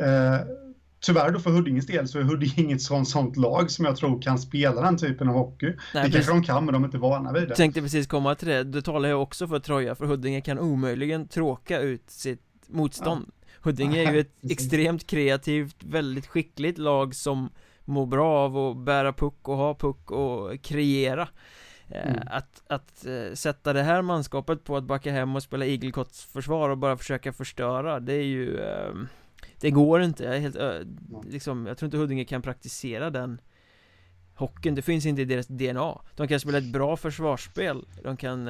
Äh, 0.00 0.67
tyvärr 1.00 1.30
då 1.30 1.38
för 1.38 1.50
Huddinges 1.50 1.86
del 1.86 2.08
så 2.08 2.18
är 2.18 2.22
Huddinge 2.22 2.54
inget 2.56 2.82
sånt, 2.82 3.08
sånt 3.08 3.36
lag 3.36 3.70
som 3.70 3.84
jag 3.84 3.96
tror 3.96 4.22
kan 4.22 4.38
spela 4.38 4.80
den 4.80 4.98
typen 4.98 5.28
av 5.28 5.34
hockey. 5.34 5.76
Nej, 5.94 6.04
det 6.04 6.10
kanske 6.10 6.32
de 6.32 6.42
kan, 6.42 6.64
men 6.64 6.72
de 6.72 6.82
är 6.82 6.86
inte 6.86 6.98
vana 6.98 7.32
vid 7.32 7.48
det. 7.48 7.54
Tänkte 7.54 7.82
precis 7.82 8.06
komma 8.06 8.34
till 8.34 8.48
det, 8.48 8.64
du 8.64 8.80
talar 8.80 9.08
ju 9.08 9.14
också 9.14 9.48
för 9.48 9.58
Troja, 9.58 9.94
för 9.94 10.06
Huddinge 10.06 10.40
kan 10.40 10.58
omöjligen 10.58 11.28
tråka 11.28 11.80
ut 11.80 12.10
sitt 12.10 12.42
motstånd. 12.66 13.24
Ja. 13.28 13.34
Huddinge 13.60 13.98
är 13.98 14.12
ju 14.12 14.20
ett 14.20 14.32
extremt 14.50 15.06
kreativt, 15.06 15.76
väldigt 15.84 16.26
skickligt 16.26 16.78
lag 16.78 17.14
som 17.14 17.50
mår 17.84 18.06
bra 18.06 18.38
av 18.38 18.56
att 18.58 18.76
bära 18.76 19.12
puck 19.12 19.48
och 19.48 19.56
ha 19.56 19.74
puck 19.74 20.10
och 20.10 20.62
kreera. 20.62 21.28
Eh, 21.88 22.08
mm. 22.08 22.22
Att, 22.26 22.62
att 22.66 23.04
uh, 23.06 23.34
sätta 23.34 23.72
det 23.72 23.82
här 23.82 24.02
manskapet 24.02 24.64
på 24.64 24.76
att 24.76 24.84
backa 24.84 25.12
hem 25.12 25.36
och 25.36 25.42
spela 25.42 25.66
igelkottsförsvar 25.66 26.70
och 26.70 26.78
bara 26.78 26.96
försöka 26.96 27.32
förstöra, 27.32 28.00
det 28.00 28.12
är 28.12 28.24
ju 28.24 28.56
uh, 28.56 28.94
Det 29.60 29.70
går 29.70 30.02
inte, 30.02 30.24
jag 30.24 30.36
är 30.36 30.40
helt 30.40 30.56
liksom, 31.28 31.66
jag 31.66 31.78
tror 31.78 31.86
inte 31.86 31.96
Huddinge 31.96 32.24
kan 32.24 32.42
praktisera 32.42 33.10
den 33.10 33.40
Hockeyn, 34.34 34.74
det 34.74 34.82
finns 34.82 35.06
inte 35.06 35.22
i 35.22 35.24
deras 35.24 35.46
DNA 35.46 36.00
De 36.16 36.28
kan 36.28 36.40
spela 36.40 36.58
ett 36.58 36.72
bra 36.72 36.96
försvarsspel. 36.96 37.86
De 38.02 38.16
kan 38.16 38.48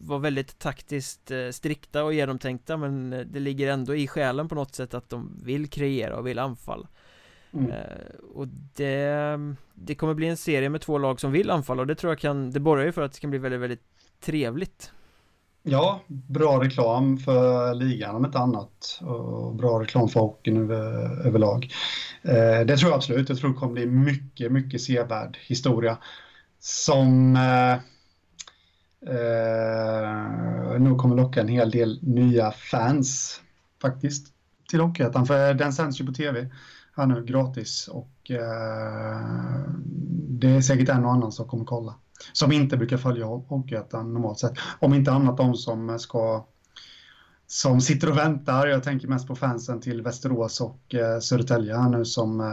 vara 0.00 0.18
väldigt 0.18 0.58
taktiskt 0.58 1.30
eh, 1.30 1.50
strikta 1.50 2.04
och 2.04 2.14
genomtänkta 2.14 2.76
men 2.76 3.12
eh, 3.12 3.20
det 3.20 3.40
ligger 3.40 3.72
ändå 3.72 3.94
i 3.94 4.06
själen 4.06 4.48
på 4.48 4.54
något 4.54 4.74
sätt 4.74 4.94
att 4.94 5.10
de 5.10 5.40
vill 5.44 5.68
kreera 5.68 6.16
och 6.16 6.26
vill 6.26 6.38
anfalla. 6.38 6.88
Mm. 7.52 7.70
eh, 7.70 8.14
Och 8.34 8.48
det, 8.76 9.38
det 9.74 9.94
kommer 9.94 10.14
bli 10.14 10.28
en 10.28 10.36
serie 10.36 10.68
med 10.68 10.80
två 10.80 10.98
lag 10.98 11.20
som 11.20 11.32
vill 11.32 11.50
anfalla 11.50 11.80
och 11.80 11.86
det 11.86 11.94
tror 11.94 12.10
jag 12.10 12.18
kan, 12.18 12.50
det 12.50 12.60
borgar 12.60 12.84
ju 12.84 12.92
för 12.92 13.02
att 13.02 13.12
det 13.12 13.20
kan 13.20 13.30
bli 13.30 13.38
väldigt, 13.38 13.60
väldigt 13.60 13.84
trevligt 14.20 14.92
Ja, 15.62 16.00
bra 16.06 16.64
reklam 16.64 17.18
för 17.18 17.74
ligan 17.74 18.16
om 18.16 18.24
inte 18.24 18.38
annat 18.38 19.00
och 19.00 19.54
bra 19.54 19.80
reklam 19.80 20.08
för 20.08 20.20
hockeyn 20.20 20.56
över, 20.56 21.26
överlag. 21.26 21.72
Eh, 22.22 22.66
det 22.66 22.76
tror 22.76 22.90
jag 22.90 22.96
absolut, 22.96 23.28
jag 23.28 23.38
tror 23.38 23.50
det 23.50 23.56
kommer 23.56 23.72
bli 23.72 23.86
mycket, 23.86 24.52
mycket 24.52 24.80
sevärd 24.80 25.38
historia 25.40 25.98
som 26.58 27.36
eh, 27.36 27.72
eh, 29.14 30.80
nog 30.80 30.98
kommer 30.98 31.16
locka 31.16 31.40
en 31.40 31.48
hel 31.48 31.70
del 31.70 31.98
nya 32.02 32.50
fans 32.50 33.40
faktiskt 33.82 34.26
till 34.70 34.80
Hockeyettan. 34.80 35.26
För 35.26 35.54
den 35.54 35.72
sänds 35.72 36.00
ju 36.00 36.06
på 36.06 36.12
tv 36.12 36.50
här 36.96 37.06
nu 37.06 37.24
gratis 37.24 37.88
och 37.88 38.30
eh, 38.30 39.20
det 40.28 40.48
är 40.48 40.60
säkert 40.60 40.88
en 40.88 41.04
och 41.04 41.12
annan 41.12 41.32
som 41.32 41.48
kommer 41.48 41.64
kolla. 41.64 41.94
Som 42.32 42.52
inte 42.52 42.76
brukar 42.76 42.96
följa 42.96 43.26
Hockeyettan 43.26 44.12
normalt 44.12 44.38
sett. 44.38 44.52
Om 44.78 44.94
inte 44.94 45.12
annat 45.12 45.36
de 45.36 45.54
som 45.54 45.98
ska 45.98 46.46
som 47.50 47.80
sitter 47.80 48.10
och 48.10 48.16
väntar. 48.16 48.66
Jag 48.66 48.82
tänker 48.82 49.08
mest 49.08 49.26
på 49.26 49.36
fansen 49.36 49.80
till 49.80 50.02
Västerås 50.02 50.60
och 50.60 50.94
eh, 50.94 51.18
Södertälje 51.18 51.76
här 51.76 51.88
nu 51.88 52.04
som 52.04 52.40
eh, 52.40 52.52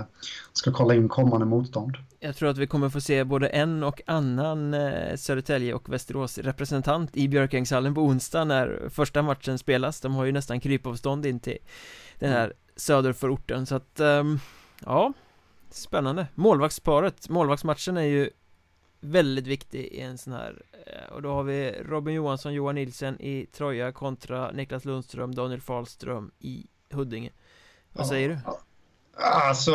ska 0.54 0.72
kolla 0.72 0.96
in 0.96 1.10
kommande 1.10 1.46
motstånd. 1.46 1.98
Jag 2.20 2.36
tror 2.36 2.50
att 2.50 2.58
vi 2.58 2.68
kommer 2.68 2.90
få 2.90 3.02
se 3.02 3.24
både 3.24 3.48
en 3.48 3.84
och 3.84 4.02
annan 4.06 4.74
eh, 4.74 5.16
Södertälje 5.16 5.74
och 5.74 5.90
Västerås 5.90 6.38
representant 6.38 7.18
i 7.18 7.28
Björkängshallen 7.28 7.96
på 7.96 8.02
onsdag 8.02 8.44
när 8.44 8.90
första 8.90 9.22
matchen 9.22 9.58
spelas. 9.58 10.02
De 10.02 10.16
har 10.16 10.26
ju 10.26 10.32
nästan 10.32 10.60
krypavstånd 10.60 11.26
in 11.26 11.40
till 11.40 11.58
den 12.20 12.32
här 12.32 12.54
söderförorten 12.76 13.66
så 13.66 13.76
att 13.76 14.00
eh, 14.00 14.24
ja, 14.86 15.14
spännande. 15.70 16.28
Målvaktsparet, 16.36 17.30
målvaktsmatchen 17.30 17.98
är 17.98 18.02
ju 18.02 18.30
väldigt 19.00 19.48
viktig 19.48 19.80
i 19.80 20.00
en 20.00 20.18
sån 20.18 20.34
här 20.34 20.62
eh, 20.86 21.14
Och 21.14 21.22
då 21.22 21.30
har 21.30 21.44
vi 21.44 21.72
Robin 21.72 22.16
Johansson, 22.16 22.54
Johan 22.54 22.76
Nilsen 22.76 23.22
i 23.22 23.46
Troja 23.46 23.92
kontra 23.92 24.52
Niklas 24.52 24.86
Lundström, 24.86 25.36
Daniel 25.36 25.62
Fahlström 25.62 26.32
i 26.40 26.66
Huddinge. 26.92 27.32
Vad 27.94 28.06
ja, 28.06 28.10
säger 28.10 28.30
du? 28.30 28.38
Alltså, 29.24 29.72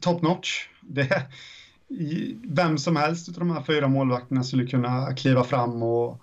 top 0.00 0.22
notch. 0.22 0.68
Det, 0.80 1.26
Vem 2.44 2.78
som 2.78 2.96
helst 2.96 3.28
av 3.28 3.34
de 3.34 3.50
här 3.50 3.62
fyra 3.62 3.88
målvakterna 3.88 4.42
skulle 4.42 4.66
kunna 4.66 5.14
kliva 5.14 5.44
fram 5.44 5.82
och, 5.82 6.20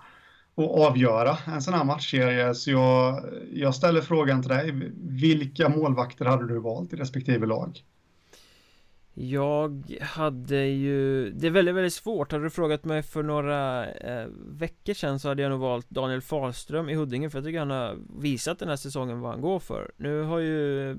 och 0.56 0.86
avgöra 0.86 1.38
en 1.46 1.62
sån 1.62 1.74
här 1.74 1.84
matchserie. 1.84 2.56
Så 2.56 2.72
jag, 2.72 3.26
jag 3.54 3.76
ställer 3.76 4.02
frågan 4.02 4.42
till 4.42 4.50
dig. 4.50 4.92
Vilka 5.02 5.70
målvakter 5.70 6.26
hade 6.26 6.48
du 6.48 6.60
valt 6.60 6.94
i 6.94 6.96
respektive 6.96 7.46
lag? 7.46 7.84
Jag 9.14 9.98
hade 10.02 10.66
ju, 10.66 11.30
det 11.30 11.48
är 11.48 11.52
väldigt, 11.52 11.76
väldigt 11.76 11.94
svårt. 11.94 12.32
Hade 12.32 12.44
du 12.44 12.50
frågat 12.50 12.86
mig 12.86 13.04
för 13.04 13.24
några 13.24 13.92
eh, 13.92 14.28
veckor 14.48 14.94
sedan 14.94 15.20
så 15.20 15.28
hade 15.28 15.42
jag 15.42 15.50
nog 15.50 15.60
valt 15.60 15.90
Daniel 15.90 16.22
Fahlström 16.22 16.90
i 16.90 16.96
Huddinge 16.96 17.30
för 17.30 17.38
jag 17.38 17.46
tycker 17.46 17.60
han 17.60 17.70
har 17.70 17.98
visat 18.20 18.60
den 18.60 18.70
här 18.70 18.76
säsongen 18.76 19.20
vad 19.20 19.32
han 19.32 19.42
går 19.42 19.60
för. 19.60 19.92
Nu 19.98 20.22
har 20.22 20.40
ju 20.40 20.98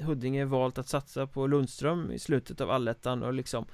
Huddinge 0.00 0.44
valt 0.44 0.78
att 0.78 0.88
satsa 0.88 1.26
på 1.26 1.46
Lundström 1.46 2.12
i 2.12 2.18
slutet 2.18 2.60
av 2.60 2.70
allettan 2.70 3.22
och 3.22 3.32
liksom 3.32 3.66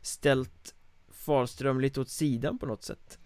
ställt 0.00 0.74
Fahlström 1.10 1.80
lite 1.80 2.00
åt 2.00 2.08
sidan 2.08 2.58
på 2.58 2.66
något 2.66 2.82
sätt. 2.82 3.18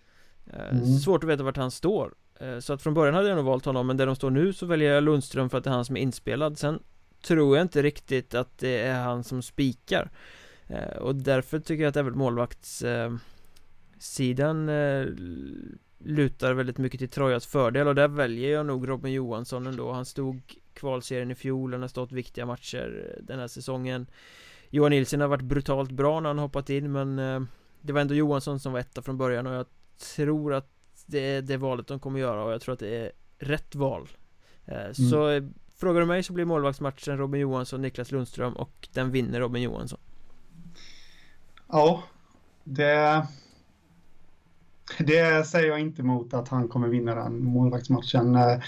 Eh, 0.47 0.71
mm. 0.71 0.87
Svårt 0.87 1.25
att 1.25 1.31
veta 1.31 1.43
vart 1.43 1.57
han 1.57 1.71
står. 1.71 2.15
Eh, 2.41 2.59
så 2.59 2.73
att 2.73 2.83
från 2.83 2.95
början 2.95 3.15
hade 3.15 3.29
jag 3.29 3.37
nog 3.37 3.45
valt 3.45 3.65
honom 3.65 3.87
men 3.87 3.97
där 3.97 4.07
de 4.07 4.17
står 4.17 4.31
nu 4.31 4.53
så 4.53 4.67
väljer 4.67 4.95
jag 4.95 5.05
Lundström 5.05 5.51
för 5.51 5.59
att 5.59 5.65
det 5.65 5.71
är 5.71 5.75
han 5.75 5.85
som 5.85 5.97
är 5.97 6.01
inspelad. 6.01 6.59
Sen 6.59 6.83
tror 7.23 7.57
jag 7.57 7.65
inte 7.65 7.83
riktigt 7.83 8.35
att 8.35 8.59
det 8.59 8.79
är 8.79 9.03
han 9.03 9.25
som 9.25 9.43
spikar. 9.43 10.11
Eh, 10.67 10.97
Och 10.97 11.15
därför 11.17 11.59
tycker 11.59 11.83
jag 11.83 11.91
att 11.91 11.97
även 11.97 12.19
målvaktssidan 12.19 13.21
eh, 14.69 15.07
lutar 15.99 16.53
väldigt 16.55 16.79
mycket 16.79 16.99
till 16.99 17.09
Trojas 17.09 17.47
fördel. 17.47 17.89
Och 17.89 17.95
där 17.95 18.09
väljer 18.09 18.53
jag 18.53 18.67
nog 18.67 18.89
Robin 18.89 19.13
Johansson 19.13 19.67
ändå. 19.67 19.93
Han 19.93 20.05
stod 20.05 20.41
kvalserien 20.75 21.31
i 21.31 21.35
fjol, 21.35 21.73
han 21.73 21.81
har 21.81 21.89
stått 21.89 22.13
viktiga 22.13 22.47
matcher 22.47 23.17
den 23.23 23.39
här 23.39 23.49
säsongen. 23.49 24.07
Johan 24.71 24.91
Nilsson 24.91 25.21
har 25.21 25.29
varit 25.29 25.43
brutalt 25.43 25.91
bra 25.91 26.21
när 26.21 26.29
han 26.29 26.39
hoppat 26.39 26.71
in 26.71 26.93
men 26.93 27.19
eh, 27.19 27.41
Det 27.81 27.93
var 27.93 28.01
ändå 28.01 28.15
Johansson 28.15 28.61
som 28.61 28.73
var 28.73 28.81
etta 28.81 29.03
från 29.03 29.19
början. 29.19 29.47
Och 29.47 29.55
jag 29.55 29.67
tror 30.17 30.55
att 30.55 30.71
det 31.07 31.21
är 31.21 31.43
det 31.43 31.57
valet 31.57 31.87
de 31.87 32.01
kommer 32.01 32.21
göra 32.21 32.45
och 32.45 32.53
jag 32.53 32.61
tror 32.61 32.73
att 32.73 32.79
det 32.81 32.97
är 32.97 33.13
rätt 33.39 33.75
val. 33.75 34.09
Mm. 34.99 35.11
Frågar 35.81 36.01
du 36.01 36.07
mig 36.07 36.23
så 36.23 36.33
blir 36.33 36.45
målvaktsmatchen 36.45 37.19
Robin 37.19 37.41
Johansson, 37.41 37.83
Niklas 37.83 38.13
Lundström 38.13 38.53
och 38.53 38.89
den 38.93 39.11
vinner 39.11 39.41
Robin 39.41 39.63
Johansson. 39.63 39.99
Ja 41.69 42.03
Det 42.65 43.27
Det 44.99 45.47
säger 45.47 45.69
jag 45.69 45.81
inte 45.81 46.03
emot 46.03 46.35
att 46.35 46.49
han 46.49 46.69
kommer 46.69 46.89
vinna 46.89 47.15
den 47.15 47.45
målvaktsmatchen 47.45 48.35
eh, 48.37 48.61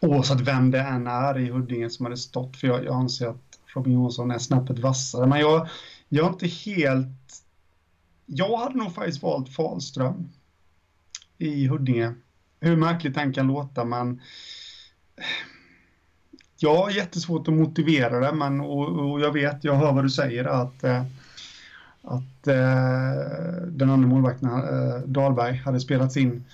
Oavsett 0.00 0.40
vem 0.40 0.70
det 0.70 0.80
än 0.80 1.06
är 1.06 1.38
i 1.38 1.50
Huddinge 1.50 1.90
som 1.90 2.06
hade 2.06 2.16
stått 2.16 2.56
för 2.56 2.66
jag, 2.66 2.84
jag 2.84 2.94
anser 2.94 3.28
att 3.28 3.58
Robin 3.74 3.92
Johansson 3.92 4.30
är 4.30 4.38
snäppet 4.38 4.78
vassare. 4.78 5.26
Men 5.26 5.40
jag 5.40 5.68
Jag 6.08 6.26
är 6.26 6.30
inte 6.30 6.46
helt 6.46 7.42
Jag 8.26 8.56
hade 8.56 8.78
nog 8.78 8.94
faktiskt 8.94 9.22
valt 9.22 9.54
Fahlström 9.54 10.28
i 11.38 11.66
Huddinge. 11.66 12.14
Hur 12.60 12.76
märkligt 12.76 13.14
den 13.14 13.32
kan 13.32 13.46
låta 13.46 13.84
men 13.84 14.20
Ja, 16.58 16.90
jättesvårt 16.90 17.48
att 17.48 17.54
motivera 17.54 18.20
det, 18.20 18.32
men 18.32 18.60
och, 18.60 19.10
och 19.10 19.20
jag 19.20 19.32
vet, 19.32 19.64
jag 19.64 19.74
hör 19.74 19.92
vad 19.92 20.04
du 20.04 20.10
säger 20.10 20.44
att 20.44 20.84
eh, 20.84 21.04
att 22.02 22.46
eh, 22.46 23.66
den 23.66 23.90
andra 23.90 24.08
målvakten, 24.08 24.48
eh, 24.50 24.98
Dahlberg, 25.06 25.56
hade 25.56 25.80
spelats 25.80 26.16
in 26.16 26.44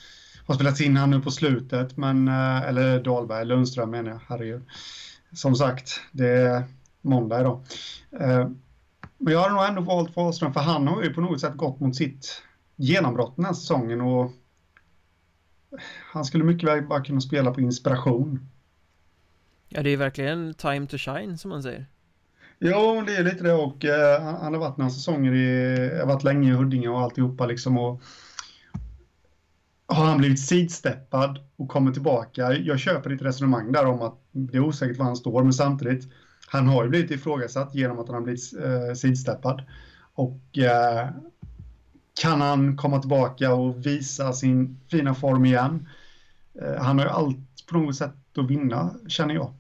har 0.47 0.55
spelats 0.55 0.81
in 0.81 0.97
här 0.97 1.07
nu 1.07 1.21
på 1.21 1.31
slutet, 1.31 1.97
men, 1.97 2.29
eh, 2.29 2.63
eller 2.63 3.01
Dahlberg, 3.01 3.45
Lundström 3.45 3.91
menar 3.91 4.11
jag, 4.11 4.21
herregud. 4.29 4.63
Som 5.33 5.55
sagt, 5.55 6.01
det 6.13 6.29
är 6.29 6.65
måndag 7.01 7.41
idag. 7.41 7.61
Eh, 8.21 8.49
men 9.19 9.33
jag 9.33 9.41
har 9.41 9.51
nog 9.51 9.65
ändå 9.65 9.81
valt 9.81 10.17
Wahlström, 10.17 10.53
för 10.53 10.61
han 10.61 10.89
har 10.89 11.03
ju 11.03 11.15
på 11.15 11.21
något 11.21 11.41
sätt 11.41 11.57
gått 11.57 11.81
mot 11.81 11.97
sitt 11.97 12.43
genombrott 12.77 13.37
den 13.37 13.45
här 13.45 13.53
säsongen 13.53 14.01
och 14.01 14.33
han 16.13 16.25
skulle 16.25 16.45
mycket 16.45 16.69
väl 16.69 16.87
bara 16.87 17.05
kunna 17.05 17.21
spela 17.21 17.51
på 17.51 17.61
inspiration. 17.61 18.49
Ja, 19.75 19.83
det 19.83 19.91
är 19.91 19.97
verkligen 19.97 20.55
time 20.55 20.87
to 20.87 20.97
shine 20.99 21.39
som 21.39 21.49
man 21.49 21.63
säger. 21.63 21.87
Jo, 22.59 23.03
det 23.07 23.17
är 23.17 23.25
lite 23.25 23.45
det 23.45 23.53
och 23.53 23.85
eh, 23.85 24.23
han 24.23 24.53
har 24.53 24.61
varit 24.61 24.77
några 24.77 24.91
säsonger 24.91 25.35
i, 25.35 25.99
har 25.99 26.07
varit 26.07 26.25
länge 26.25 26.49
i 26.49 26.53
Huddinge 26.53 26.89
och 26.89 27.01
alltihopa 27.01 27.47
liksom 27.47 27.79
och 27.79 28.03
har 29.87 30.05
han 30.05 30.19
blivit 30.19 30.41
sidsteppad 30.41 31.39
och 31.57 31.69
kommer 31.69 31.93
tillbaka. 31.93 32.53
Jag 32.53 32.79
köper 32.79 33.11
ditt 33.11 33.23
resonemang 33.23 33.73
där 33.73 33.87
om 33.87 34.03
att 34.03 34.19
det 34.33 34.57
är 34.57 34.61
osäkert 34.61 34.99
var 34.99 35.05
han 35.05 35.17
står, 35.17 35.43
men 35.43 35.53
samtidigt, 35.53 36.13
han 36.47 36.67
har 36.67 36.85
ju 36.85 36.91
blivit 36.91 37.11
ifrågasatt 37.11 37.75
genom 37.75 37.99
att 37.99 38.07
han 38.07 38.15
har 38.15 38.23
blivit 38.23 38.53
eh, 38.65 38.95
sidsteppad. 38.95 39.63
Och 40.15 40.59
eh, 40.59 41.09
kan 42.21 42.41
han 42.41 42.77
komma 42.77 42.99
tillbaka 42.99 43.55
och 43.55 43.87
visa 43.87 44.33
sin 44.33 44.81
fina 44.91 45.15
form 45.15 45.45
igen? 45.45 45.89
Eh, 46.63 46.83
han 46.83 46.99
har 46.99 47.07
ju 47.07 47.13
allt 47.13 47.67
på 47.71 47.79
något 47.79 47.97
sätt 47.97 48.15
att 48.37 48.51
vinna, 48.51 48.95
känner 49.09 49.35
jag. 49.35 49.55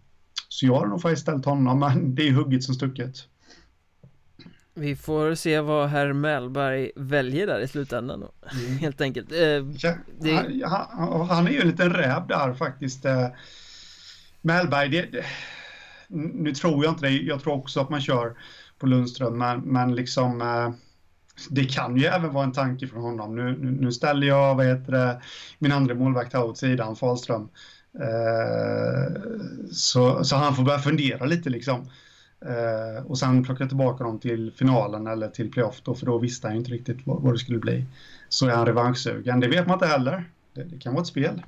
Så 0.53 0.67
jag 0.67 0.75
har 0.75 0.87
nog 0.87 1.03
faktiskt 1.03 1.23
ställt 1.23 1.45
honom, 1.45 1.79
men 1.79 2.15
det 2.15 2.29
är 2.29 2.33
hugget 2.33 2.65
som 2.65 2.75
stucket. 2.75 3.17
Vi 4.75 4.97
får 4.97 5.35
se 5.35 5.61
vad 5.61 5.89
herr 5.89 6.13
Mellberg 6.13 6.91
väljer 6.97 7.47
där 7.47 7.61
i 7.61 7.69
slutändan 7.69 8.21
då, 8.21 8.33
mm. 8.53 8.79
helt 8.79 9.01
enkelt. 9.01 9.33
Eh, 9.33 9.39
ja, 9.39 9.95
det... 10.21 10.65
han, 10.67 11.29
han, 11.29 11.47
är 11.47 11.51
ju 11.51 11.61
en 11.61 11.69
liten 11.69 11.91
räv 11.91 12.27
där 12.27 12.55
faktiskt. 12.55 13.05
Eh, 13.05 13.27
Mellberg, 14.41 14.89
det, 14.89 15.03
det, 15.03 15.25
nu 16.09 16.55
tror 16.55 16.85
jag 16.85 16.93
inte 16.93 17.07
det, 17.07 17.11
jag 17.11 17.43
tror 17.43 17.55
också 17.55 17.81
att 17.81 17.91
man 17.91 18.01
kör 18.01 18.37
på 18.79 18.87
Lundström, 18.87 19.39
men, 19.39 19.61
men 19.61 19.95
liksom 19.95 20.41
eh, 20.41 20.71
det 21.51 21.65
kan 21.65 21.97
ju 21.97 22.05
även 22.05 22.33
vara 22.33 22.45
en 22.45 22.53
tanke 22.53 22.87
från 22.87 23.03
honom. 23.03 23.37
Nu, 23.37 23.57
nu, 23.59 23.71
nu 23.71 23.93
ställer 23.93 24.27
jag 24.27 24.55
vad 24.55 24.67
heter 24.67 24.93
det, 24.93 25.23
min 25.59 25.73
andra 25.73 25.95
målvakt 25.95 26.33
här 26.33 26.45
åt 26.45 26.59
sidan, 26.59 26.97
Fahlström. 26.97 27.49
Eh, 28.01 29.23
så, 29.73 30.25
så 30.25 30.37
han 30.37 30.57
får 30.57 30.63
börja 30.63 30.79
fundera 30.79 31.27
lite 31.27 31.51
liksom. 31.51 31.91
Eh, 32.47 33.07
och 33.07 33.19
sen 33.19 33.45
plocka 33.45 33.67
tillbaka 33.67 34.05
dem 34.05 34.19
till 34.19 34.53
finalen 34.57 35.07
eller 35.07 35.29
till 35.29 35.51
playoff 35.51 35.81
då, 35.83 35.95
för 35.95 36.07
då 36.07 36.19
visste 36.19 36.47
han 36.47 36.55
ju 36.55 36.59
inte 36.59 36.73
riktigt 36.73 37.07
vad, 37.07 37.23
vad 37.23 37.35
det 37.35 37.39
skulle 37.39 37.59
bli. 37.59 37.85
Så 38.29 38.47
är 38.47 38.53
han 38.53 38.67
revanschsugen, 38.67 39.41
det 39.41 39.49
vet 39.49 39.67
man 39.67 39.75
inte 39.75 39.87
heller. 39.87 40.25
Det, 40.55 40.65
det 40.65 40.79
kan 40.79 40.93
vara 40.93 41.03
ett 41.03 41.09
spel. 41.09 41.43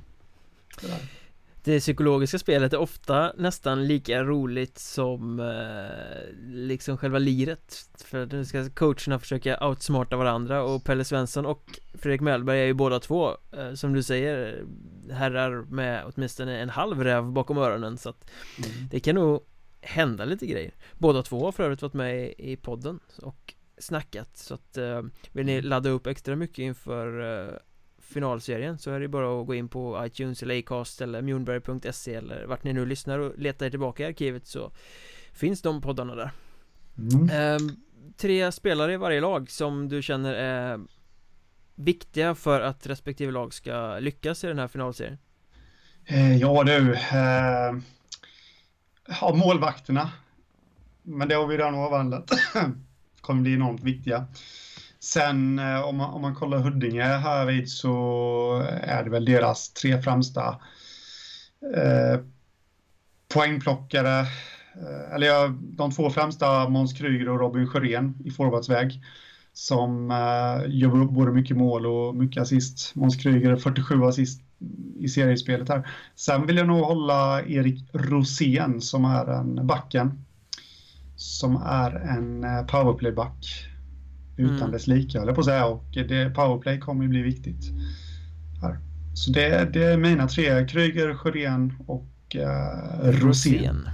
Det 1.65 1.79
psykologiska 1.79 2.39
spelet 2.39 2.73
är 2.73 2.77
ofta 2.77 3.33
nästan 3.37 3.87
lika 3.87 4.23
roligt 4.23 4.79
som 4.79 5.39
eh, 5.39 6.35
liksom 6.47 6.97
själva 6.97 7.19
liret. 7.19 7.89
För 8.05 8.25
nu 8.25 8.45
ska 8.45 8.69
coacherna 8.69 9.19
försöka 9.19 9.67
outsmarta 9.67 10.17
varandra 10.17 10.63
och 10.63 10.83
Pelle 10.83 11.03
Svensson 11.05 11.45
och 11.45 11.79
Fredrik 11.93 12.21
Mellberg 12.21 12.59
är 12.59 12.65
ju 12.65 12.73
båda 12.73 12.99
två. 12.99 13.37
Eh, 13.51 13.73
Som 13.73 13.93
du 13.93 14.03
säger 14.03 14.63
Herrar 15.11 15.61
med 15.61 16.03
åtminstone 16.05 16.59
en 16.59 16.69
halv 16.69 17.03
räv 17.03 17.23
bakom 17.23 17.57
öronen. 17.57 17.97
Så 17.97 18.09
att 18.09 18.31
mm. 18.57 18.87
Det 18.91 18.99
kan 18.99 19.15
nog 19.15 19.43
hända 19.81 20.25
lite 20.25 20.45
grejer. 20.45 20.73
Båda 20.93 21.23
två 21.23 21.45
har 21.45 21.51
för 21.51 21.63
övrigt 21.63 21.81
varit 21.81 21.93
med 21.93 22.33
i 22.37 22.55
podden 22.55 22.99
och 23.21 23.53
snackat. 23.77 24.37
Så 24.37 24.53
att 24.53 24.77
eh, 24.77 25.01
Vill 25.31 25.45
ni 25.45 25.53
mm. 25.53 25.65
ladda 25.65 25.89
upp 25.89 26.07
extra 26.07 26.35
mycket 26.35 26.59
inför 26.59 27.21
eh, 27.43 27.53
finalserien 28.05 28.77
så 28.77 28.91
är 28.91 28.99
det 28.99 29.07
bara 29.07 29.41
att 29.41 29.47
gå 29.47 29.55
in 29.55 29.67
på 29.67 30.05
iTunes 30.05 30.43
eller 30.43 30.59
Acast 30.59 31.01
eller 31.01 31.21
Mjornberg.se 31.21 32.13
eller 32.13 32.45
vart 32.45 32.63
ni 32.63 32.73
nu 32.73 32.85
lyssnar 32.85 33.19
och 33.19 33.37
letar 33.37 33.69
tillbaka 33.69 34.03
i 34.03 34.05
arkivet 34.05 34.47
så 34.47 34.71
finns 35.33 35.61
de 35.61 35.81
poddarna 35.81 36.15
där 36.15 36.31
mm. 36.97 37.29
ehm, 37.29 37.69
Tre 38.17 38.51
spelare 38.51 38.93
i 38.93 38.97
varje 38.97 39.21
lag 39.21 39.49
som 39.49 39.89
du 39.89 40.01
känner 40.01 40.33
är 40.33 40.79
viktiga 41.75 42.35
för 42.35 42.61
att 42.61 42.87
respektive 42.87 43.31
lag 43.31 43.53
ska 43.53 43.99
lyckas 43.99 44.43
i 44.43 44.47
den 44.47 44.59
här 44.59 44.67
finalserien? 44.67 45.17
Eh, 46.05 46.37
ja 46.37 46.63
du, 46.63 46.93
eh, 46.93 47.75
ja, 49.21 49.33
målvakterna. 49.33 50.11
Men 51.03 51.27
det 51.27 51.35
har 51.35 51.47
vi 51.47 51.57
redan 51.57 51.75
avhandlat. 51.75 52.31
kommer 53.21 53.41
bli 53.41 53.53
enormt 53.53 53.83
viktiga. 53.83 54.27
Sen 55.05 55.59
eh, 55.59 55.81
om 55.81 55.97
man, 55.97 56.13
om 56.13 56.21
man 56.21 56.35
kollar 56.35 56.57
Huddinge 56.57 57.03
här 57.03 57.45
vid 57.45 57.69
så 57.69 58.67
är 58.81 59.03
det 59.03 59.09
väl 59.09 59.25
deras 59.25 59.73
tre 59.73 60.01
främsta 60.01 60.59
eh, 61.75 62.19
poängplockare. 63.33 64.19
Eh, 64.19 65.13
eller 65.15 65.27
ja, 65.27 65.53
de 65.61 65.91
två 65.91 66.09
främsta, 66.09 66.69
Måns 66.69 66.93
Kryger 66.93 67.29
och 67.29 67.39
Robin 67.39 67.67
Sjörén 67.67 68.15
i 68.25 68.31
forwardsväg. 68.31 69.03
Som 69.53 70.11
eh, 70.11 70.63
gör 70.67 71.05
både 71.05 71.31
mycket 71.31 71.57
mål 71.57 71.85
och 71.85 72.15
mycket 72.15 72.41
assist. 72.41 72.95
Måns 72.95 73.15
Kryger 73.15 73.55
47 73.55 74.03
assist 74.03 74.41
i 74.99 75.07
seriespelet 75.07 75.69
här. 75.69 75.87
Sen 76.15 76.45
vill 76.45 76.57
jag 76.57 76.67
nog 76.67 76.85
hålla 76.85 77.43
Erik 77.43 77.89
Rosén 77.93 78.81
som 78.81 79.05
är 79.05 79.25
en 79.27 79.67
backen. 79.67 80.25
Som 81.15 81.55
är 81.65 81.91
en 81.91 82.43
eh, 82.43 82.65
powerplayback 82.65 83.71
utan 84.37 84.57
mm. 84.57 84.71
dess 84.71 84.87
höll 84.87 85.07
jag 85.13 85.35
på 85.35 85.41
att 85.41 85.45
säga. 85.45 85.65
Och 85.65 85.85
det, 85.91 86.35
powerplay 86.35 86.79
kommer 86.79 87.03
ju 87.03 87.09
bli 87.09 87.21
viktigt. 87.21 87.71
Här. 88.61 88.79
Så 89.13 89.31
det, 89.31 89.73
det 89.73 89.83
är 89.83 89.97
mina 89.97 90.27
tre, 90.27 90.67
Kryger, 90.67 91.15
Sjörén 91.15 91.73
och 91.87 92.35
eh, 92.35 93.11
Rosén. 93.11 93.89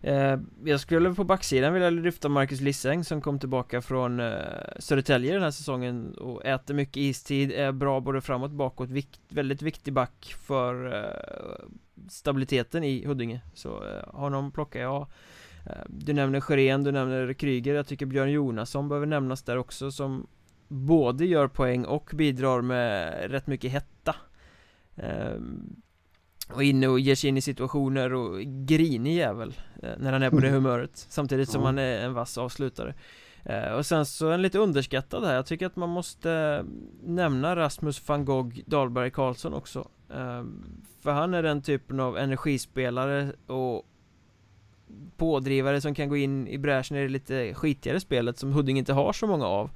Eh, 0.00 0.36
jag 0.64 0.80
skulle 0.80 1.14
på 1.14 1.24
backsidan 1.24 1.72
vilja 1.72 1.90
lyfta 1.90 2.28
Marcus 2.28 2.60
Lisseng 2.60 3.04
som 3.04 3.20
kom 3.20 3.38
tillbaka 3.38 3.82
från 3.82 4.20
eh, 4.20 4.34
Södertälje 4.78 5.32
den 5.32 5.42
här 5.42 5.50
säsongen 5.50 6.14
och 6.14 6.44
äter 6.44 6.74
mycket 6.74 6.96
istid, 6.96 7.52
är 7.52 7.72
bra 7.72 8.00
både 8.00 8.20
framåt 8.20 8.50
och 8.50 8.56
bakåt, 8.56 8.90
vikt, 8.90 9.20
väldigt 9.28 9.62
viktig 9.62 9.92
back 9.92 10.34
för 10.40 10.94
eh, 10.96 11.66
stabiliteten 12.08 12.84
i 12.84 13.06
Huddinge. 13.06 13.40
Så 13.54 13.68
eh, 13.68 14.14
honom 14.14 14.52
plockar 14.52 14.80
jag 14.80 15.00
Eh, 15.00 15.06
du 15.86 16.12
nämner 16.12 16.40
Sjörén, 16.40 16.84
du 16.84 16.92
nämner 16.92 17.32
Kryger, 17.32 17.74
jag 17.74 17.86
tycker 17.86 18.06
Björn 18.06 18.30
Jonasson 18.30 18.88
behöver 18.88 19.06
nämnas 19.06 19.42
där 19.42 19.56
också 19.56 19.90
som 19.90 20.26
både 20.68 21.26
gör 21.26 21.48
poäng 21.48 21.84
och 21.84 22.10
bidrar 22.14 22.62
med 22.62 23.30
rätt 23.30 23.46
mycket 23.46 23.72
hetta. 23.72 24.16
Ehm, 24.96 25.82
och 26.54 26.62
inne 26.62 26.88
och 26.88 27.00
ger 27.00 27.14
sig 27.14 27.28
in 27.28 27.36
i 27.36 27.40
situationer 27.40 28.12
och 28.12 28.40
grinig 28.40 29.16
jävel 29.16 29.60
eh, 29.82 29.90
när 29.98 30.12
han 30.12 30.22
är 30.22 30.30
på 30.30 30.40
det 30.40 30.48
humöret 30.48 31.06
samtidigt 31.08 31.48
som 31.48 31.62
han 31.62 31.78
är 31.78 31.98
en 32.00 32.14
vass 32.14 32.38
avslutare. 32.38 32.94
Eh, 33.44 33.72
och 33.72 33.86
sen 33.86 34.06
så 34.06 34.30
en 34.30 34.42
lite 34.42 34.58
underskattad 34.58 35.24
här, 35.24 35.34
jag 35.34 35.46
tycker 35.46 35.66
att 35.66 35.76
man 35.76 35.88
måste 35.88 36.64
nämna 37.02 37.56
Rasmus 37.56 38.08
van 38.08 38.24
Gogh 38.24 38.58
Dahlberg 38.66 39.10
Karlsson 39.10 39.54
också. 39.54 39.88
För 41.02 41.10
han 41.10 41.34
är 41.34 41.42
den 41.42 41.62
typen 41.62 42.00
av 42.00 42.18
energispelare 42.18 43.32
och 43.46 43.86
pådrivare 45.16 45.80
som 45.80 45.94
kan 45.94 46.08
gå 46.08 46.16
in 46.16 46.48
i 46.48 46.58
bräschen 46.58 46.96
i 46.96 47.02
det 47.02 47.08
lite 47.08 47.54
skitigare 47.54 48.00
spelet 48.00 48.38
som 48.38 48.52
Huddinge 48.52 48.78
inte 48.78 48.92
har 48.92 49.12
så 49.12 49.26
många 49.26 49.46
av. 49.46 49.70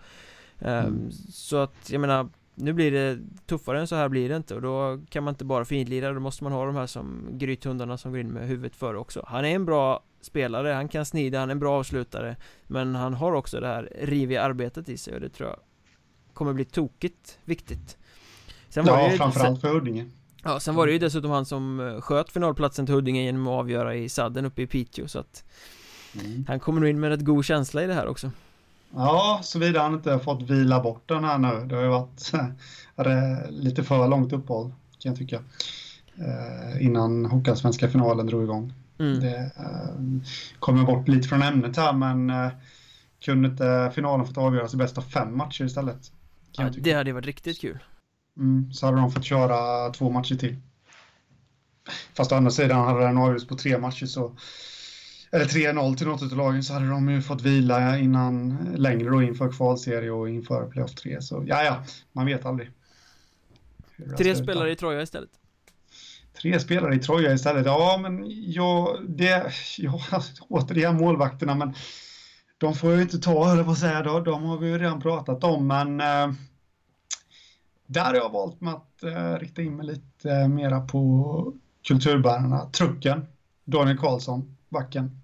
Ehm, 0.59 0.87
mm. 0.87 1.11
Så 1.33 1.57
att 1.57 1.91
jag 1.91 2.01
menar 2.01 2.29
Nu 2.55 2.73
blir 2.73 2.91
det 2.91 3.19
tuffare 3.47 3.81
än 3.81 3.87
så 3.87 3.97
här 3.97 4.09
blir 4.09 4.29
det 4.29 4.37
inte 4.37 4.55
och 4.55 4.63
då 4.63 5.01
kan 5.09 5.25
man 5.25 5.33
inte 5.33 5.45
bara 5.45 5.65
finlira 5.65 6.13
Då 6.13 6.21
måste 6.21 6.45
man 6.45 6.53
ha 6.53 6.67
de 6.67 6.77
här 6.77 6.87
som 6.87 7.27
grythundarna 7.31 7.99
som 7.99 8.13
går 8.13 8.21
in 8.21 8.29
med 8.29 8.49
huvudet 8.49 8.77
före 8.77 8.99
också. 8.99 9.25
Han 9.29 9.45
är 9.45 9.55
en 9.55 9.65
bra 9.65 10.03
spelare, 10.21 10.69
han 10.69 10.89
kan 10.89 11.05
snida, 11.05 11.39
han 11.39 11.51
är 11.51 11.53
en 11.53 11.59
bra 11.59 11.79
avslutare 11.79 12.37
Men 12.67 12.95
han 12.95 13.15
har 13.15 13.33
också 13.33 13.61
det 13.61 13.67
här 13.67 13.93
riviga 14.01 14.43
arbetet 14.43 14.89
i 14.89 14.99
sig 14.99 15.15
och 15.15 15.21
det 15.21 15.29
tror 15.29 15.49
jag 15.49 15.59
Kommer 16.35 16.53
bli 16.53 16.65
tokigt 16.65 17.39
viktigt. 17.45 17.99
Sen 18.69 18.87
ja, 18.87 19.11
framförallt 19.17 19.61
för 19.61 19.69
Huddinge 19.69 20.11
Ja, 20.43 20.61
sen 20.61 20.75
var 20.75 20.87
det 20.87 20.93
ju 20.93 20.99
dessutom 20.99 21.31
han 21.31 21.47
som 21.47 21.81
eh, 21.81 22.01
sköt 22.01 22.33
finalplatsen 22.33 22.87
till 22.87 22.95
Huddinge 22.95 23.23
genom 23.23 23.47
att 23.47 23.53
avgöra 23.53 23.95
i 23.95 24.09
sadden 24.09 24.45
uppe 24.45 24.63
i 24.63 24.67
Piteå 24.67 25.09
så 25.09 25.19
att 25.19 25.45
mm. 26.21 26.45
Han 26.49 26.61
kommer 26.61 26.81
nog 26.81 26.91
in 26.91 27.01
med 27.01 27.11
rätt 27.11 27.25
god 27.25 27.45
känsla 27.45 27.83
i 27.83 27.87
det 27.87 27.95
här 27.95 28.07
också 28.07 28.31
Ja, 28.95 29.41
såvida 29.43 29.83
han 29.83 29.95
inte 29.95 30.19
fått 30.19 30.43
vila 30.43 30.81
bort 30.81 31.09
den 31.09 31.25
här 31.25 31.39
nu. 31.39 31.67
Det 31.67 31.75
har 31.75 31.83
ju 31.83 31.89
varit 31.89 32.33
lite 33.51 33.85
för 33.85 34.09
långt 34.09 34.33
uppehåll 34.33 34.73
kan 34.99 35.11
jag 35.11 35.19
tycka. 35.19 35.43
Eh, 36.17 36.85
innan 36.85 37.27
Hockeyallsvenska 37.27 37.89
finalen 37.89 38.27
drog 38.27 38.43
igång. 38.43 38.73
Mm. 38.99 39.21
Det 39.21 39.37
eh, 39.57 40.23
kommer 40.59 40.85
bort 40.85 41.09
lite 41.09 41.29
från 41.29 41.43
ämnet 41.43 41.77
här 41.77 41.93
men 41.93 42.31
eh, 42.31 42.51
kunde 43.21 43.49
inte 43.49 43.93
finalen 43.95 44.27
fått 44.27 44.39
avgöras 44.39 44.75
i 44.75 44.77
bästa 44.77 45.03
fem 45.03 45.37
matcher 45.37 45.65
istället? 45.65 46.13
Ja, 46.53 46.71
det 46.79 46.93
hade 46.93 47.13
varit 47.13 47.27
riktigt 47.27 47.61
kul. 47.61 47.79
Mm, 48.39 48.73
så 48.73 48.87
hade 48.87 48.99
de 48.99 49.13
fått 49.13 49.25
köra 49.25 49.91
två 49.91 50.11
matcher 50.11 50.35
till. 50.35 50.57
Fast 52.15 52.33
å 52.33 52.35
andra 52.35 52.51
sidan 52.51 52.85
hade 52.85 53.01
den 53.01 53.19
avgjorts 53.19 53.47
på 53.47 53.57
tre 53.57 53.79
matcher 53.79 54.07
så 54.07 54.37
eller 55.33 55.45
3-0 55.45 55.97
till 55.97 56.07
något 56.07 56.23
av 56.23 56.39
lagen 56.39 56.63
så 56.63 56.73
hade 56.73 56.89
de 56.89 57.09
ju 57.09 57.23
fått 57.23 57.43
vila 57.43 57.99
innan 57.99 58.59
längre 58.77 59.11
då 59.11 59.23
inför 59.23 59.53
kvalserie 59.53 60.11
och 60.11 60.29
inför 60.29 60.67
playoff 60.67 60.95
3 60.95 61.23
så 61.23 61.45
ja 61.47 61.65
ja, 61.65 61.85
man 62.13 62.27
vet 62.27 62.47
aldrig. 62.47 62.71
Tre 64.19 64.35
spelare 64.35 64.71
i 64.71 64.77
Troja 64.77 65.03
istället. 65.03 65.31
Tre 66.43 66.61
spelare 66.61 66.95
i 66.95 66.99
Troja 66.99 67.33
istället. 67.33 67.67
Ja, 67.67 67.99
men 68.03 68.25
ja, 68.27 68.99
det, 69.09 69.53
ja, 69.79 70.01
återigen 70.49 70.97
målvakterna, 70.97 71.55
men 71.55 71.75
de 72.59 72.75
får 72.75 72.95
ju 72.95 73.03
inte 73.03 73.19
ta, 73.19 73.45
höll 73.45 73.65
på 73.65 73.71
att 73.71 73.79
säga, 73.79 74.03
då, 74.03 74.21
de 74.21 74.43
har 74.43 74.59
vi 74.59 74.69
ju 74.69 74.79
redan 74.79 75.01
pratat 75.01 75.45
om, 75.45 75.67
men 75.67 76.01
eh, 76.01 76.35
där 77.87 78.05
har 78.05 78.15
jag 78.15 78.33
valt 78.33 78.61
med 78.61 78.75
att 78.75 79.03
eh, 79.03 79.35
rikta 79.39 79.63
in 79.63 79.77
mig 79.77 79.87
lite 79.87 80.31
eh, 80.31 80.49
mera 80.49 80.81
på 80.81 81.55
kulturbärarna. 81.89 82.71
Trucken, 82.71 83.27
Daniel 83.65 83.99
Karlsson, 83.99 84.57
backen, 84.69 85.21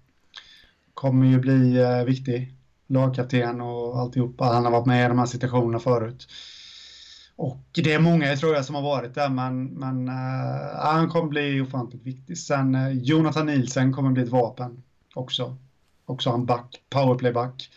kommer 0.93 1.27
ju 1.27 1.39
bli 1.39 1.81
eh, 1.81 2.03
viktig. 2.03 2.55
Lagkapten 2.87 3.61
och 3.61 3.99
alltihopa. 3.99 4.45
Han 4.45 4.65
har 4.65 4.71
varit 4.71 4.85
med 4.85 5.05
i 5.05 5.07
de 5.07 5.19
här 5.19 5.25
situationerna 5.25 5.79
förut. 5.79 6.27
Och 7.39 7.65
det 7.73 7.93
är 7.93 7.99
många 7.99 8.35
tror 8.35 8.55
jag 8.55 8.65
som 8.65 8.75
har 8.75 8.81
varit 8.81 9.15
där, 9.15 9.29
men, 9.29 9.65
men 9.65 10.09
uh, 10.09 10.15
han 10.77 11.09
kommer 11.09 11.27
bli 11.27 11.61
ofantligt 11.61 12.05
viktig. 12.05 12.37
Sen 12.37 12.75
uh, 12.75 12.91
Jonathan 12.91 13.45
Nielsen 13.45 13.93
kommer 13.93 14.11
bli 14.11 14.23
ett 14.23 14.29
vapen 14.29 14.83
också. 15.15 15.57
Också 16.05 16.29
en 16.29 16.45
back, 16.45 16.81
powerplayback 16.89 17.69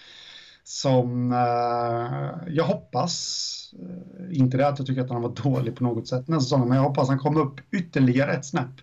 som 0.64 1.32
eh, 1.32 2.54
jag 2.54 2.64
hoppas, 2.64 3.58
eh, 3.80 4.38
inte 4.38 4.56
det 4.56 4.68
att 4.68 4.78
jag 4.78 4.86
tycker 4.86 5.02
att 5.02 5.10
han 5.10 5.22
var 5.22 5.34
dålig 5.42 5.76
på 5.76 5.84
något 5.84 6.08
sätt 6.08 6.26
den 6.26 6.32
här 6.32 6.40
säsongen, 6.40 6.68
men 6.68 6.76
jag 6.76 6.84
hoppas 6.84 7.08
han 7.08 7.18
kommer 7.18 7.40
upp 7.40 7.60
ytterligare 7.70 8.32
ett 8.32 8.46
snäpp 8.46 8.80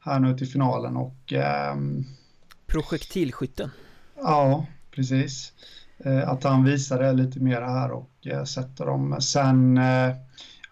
här 0.00 0.20
nu 0.20 0.38
till 0.38 0.48
finalen 0.48 0.96
och 0.96 1.32
eh, 1.32 1.76
Projektilskytten. 2.66 3.70
Ja, 4.16 4.66
precis. 4.90 5.52
Eh, 5.98 6.28
Att 6.28 6.44
han 6.44 6.64
visar 6.64 7.02
det 7.02 7.12
lite 7.12 7.40
mer 7.40 7.60
här 7.60 7.90
och 7.90 8.10
eh, 8.26 8.44
sätter 8.44 8.86
dem. 8.86 9.16
Sen 9.20 9.78
eh, 9.78 10.14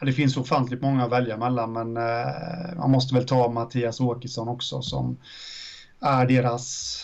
Ja, 0.00 0.06
det 0.06 0.12
finns 0.12 0.36
ofantligt 0.36 0.82
många 0.82 1.04
att 1.04 1.12
välja 1.12 1.36
mellan 1.36 1.72
men 1.72 1.96
eh, 1.96 2.76
man 2.76 2.90
måste 2.90 3.14
väl 3.14 3.26
ta 3.26 3.50
Mattias 3.50 4.00
Åkesson 4.00 4.48
också 4.48 4.82
som 4.82 5.16
är 6.00 6.26
deras 6.26 6.96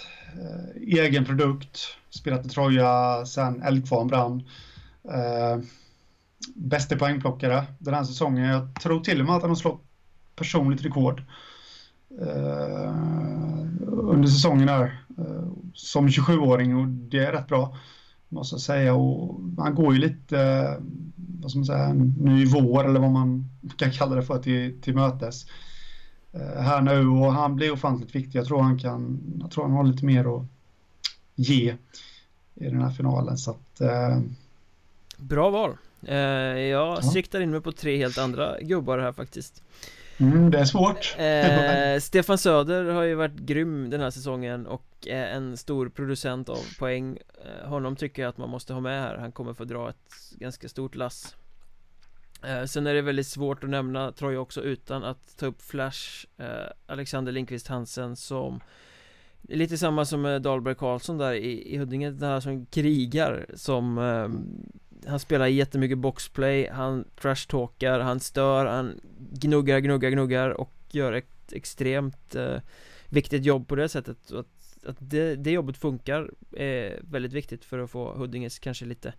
egen 0.87 1.25
produkt. 1.25 1.79
Spelat 2.15 2.47
i 2.47 2.49
Troja 2.49 3.27
sen 3.27 3.63
Eldkvarn 3.63 4.09
brann. 4.09 4.43
Eh, 5.05 5.65
bäste 6.55 6.97
poängplockare 6.97 7.65
den 7.79 7.95
här 7.95 8.05
säsongen. 8.05 8.45
Jag 8.45 8.75
tror 8.83 9.01
till 9.01 9.21
och 9.21 9.27
med 9.27 9.37
att 9.37 9.43
han 9.43 9.51
har 9.51 9.57
slått 9.57 9.83
personligt 10.37 10.85
rekord 10.85 11.23
eh, 12.21 12.95
under 13.87 14.29
säsongen 14.29 14.69
här 14.69 15.01
eh, 15.19 15.49
som 15.75 16.09
27-åring 16.09 16.77
och 16.77 16.89
det 16.89 17.25
är 17.25 17.33
rätt 17.33 17.49
bra 17.49 17.77
måste 18.29 18.55
jag 18.55 18.61
säga 18.61 18.95
och 18.95 19.41
han 19.59 19.75
går 19.75 19.95
ju 19.95 20.01
lite 20.01 20.41
eh, 20.41 20.83
vad 21.41 21.51
ska 21.51 21.59
man 21.59 21.67
säga, 21.67 21.93
ny 22.19 22.47
vår 22.47 22.85
eller 22.85 23.01
vad 23.01 23.11
man 23.11 23.51
kan 23.77 23.91
kalla 23.91 24.17
det 24.17 24.23
för 24.23 24.39
till, 24.39 24.81
till 24.83 24.95
mötes 24.95 25.47
eh, 26.33 26.63
här 26.63 26.83
nu 26.83 27.09
och 27.09 27.33
han 27.33 27.57
blir 27.57 27.73
ofantligt 27.73 28.15
viktig. 28.15 28.39
Jag 28.39 28.47
tror 28.47 28.63
han 28.63 28.79
kan, 28.79 29.21
jag 29.41 29.51
tror 29.51 29.65
han 29.65 29.73
har 29.73 29.85
lite 29.85 30.05
mer 30.05 30.37
att 30.37 30.54
ge 31.35 31.77
i 32.55 32.65
den 32.65 32.83
här 32.83 32.91
finalen 32.91 33.37
så 33.39 33.51
att 33.51 33.81
eh... 33.81 34.21
Bra 35.17 35.51
val. 35.51 35.77
Eh, 36.07 36.17
Jag 36.17 36.97
ja. 36.97 37.03
siktar 37.03 37.41
in 37.41 37.51
mig 37.51 37.61
på 37.61 37.73
tre 37.73 37.97
helt 37.97 38.19
andra 38.19 38.61
gubbar 38.61 38.99
här 38.99 39.13
faktiskt. 39.13 39.63
Mm, 40.19 40.51
det 40.51 40.59
är 40.59 40.65
svårt. 40.65 41.17
Eh, 41.19 42.01
Stefan 42.01 42.39
Söder 42.39 42.85
har 42.85 43.03
ju 43.03 43.15
varit 43.15 43.37
grym 43.37 43.91
den 43.91 44.01
här 44.01 44.11
säsongen 44.11 44.67
och 44.67 44.85
är 45.07 45.27
en 45.27 45.57
stor 45.57 45.89
producent 45.89 46.49
av 46.49 46.59
poäng. 46.79 47.19
Eh, 47.45 47.69
Honom 47.69 47.97
tycker 47.97 48.23
jag 48.23 48.29
att 48.29 48.39
man 48.39 48.49
måste 48.51 48.73
ha 48.73 48.81
med 48.81 49.03
här, 49.03 49.17
han 49.17 49.33
kommer 49.33 49.55
få 49.55 49.65
dra 49.65 49.91
ett 49.91 50.39
ganska 50.39 50.69
stort 50.69 50.95
lass. 50.95 51.37
Eh, 52.47 52.65
Sen 52.65 52.87
är 52.87 52.95
det 52.95 53.03
väldigt 53.03 53.27
svårt 53.27 53.65
att 53.65 53.71
nämna 53.71 54.13
Troja 54.13 54.41
också 54.41 54.61
utan 54.63 55.05
att 55.05 55.37
ta 55.37 55.47
upp 55.47 55.63
Flash 55.63 56.27
eh, 56.39 56.47
Alexander 56.87 57.33
Lindqvist 57.33 57.69
Hansen 57.69 58.17
som 58.17 58.61
Lite 59.49 59.79
samma 59.79 60.05
som 60.05 60.23
med 60.23 60.43
Dahlberg 60.43 60.75
Karlsson 60.75 61.19
där 61.19 61.33
i, 61.33 61.75
i 61.75 61.79
Huddinge, 61.79 62.11
den 62.11 62.29
här 62.29 62.41
som 62.41 62.67
krigar 62.67 63.47
som 63.55 63.99
eh, 63.99 64.29
han 65.11 65.19
spelar 65.19 65.47
jättemycket 65.47 65.99
boxplay, 65.99 66.69
han 66.69 67.05
trashtalkar, 67.21 68.01
han 68.01 68.21
stör, 68.21 68.67
han 68.67 69.01
gnuggar, 69.31 69.79
gnuggar, 69.79 70.11
gnuggar 70.11 70.51
och 70.51 70.73
gör 70.91 71.13
ett 71.13 71.53
extremt 71.53 72.35
eh, 72.35 72.57
viktigt 73.09 73.45
jobb 73.45 73.69
på 73.69 73.75
det 73.75 73.89
sättet. 73.89 74.31
Och 74.31 74.41
att, 74.41 74.87
att 74.87 74.97
det, 74.99 75.37
det, 75.37 75.51
jobbet 75.51 75.77
funkar 75.77 76.31
är 76.53 77.01
väldigt 77.03 77.33
viktigt 77.33 77.65
för 77.65 77.79
att 77.79 77.91
få 77.91 78.15
Huddinges 78.15 78.59
kanske 78.59 78.85
lite 78.85 79.15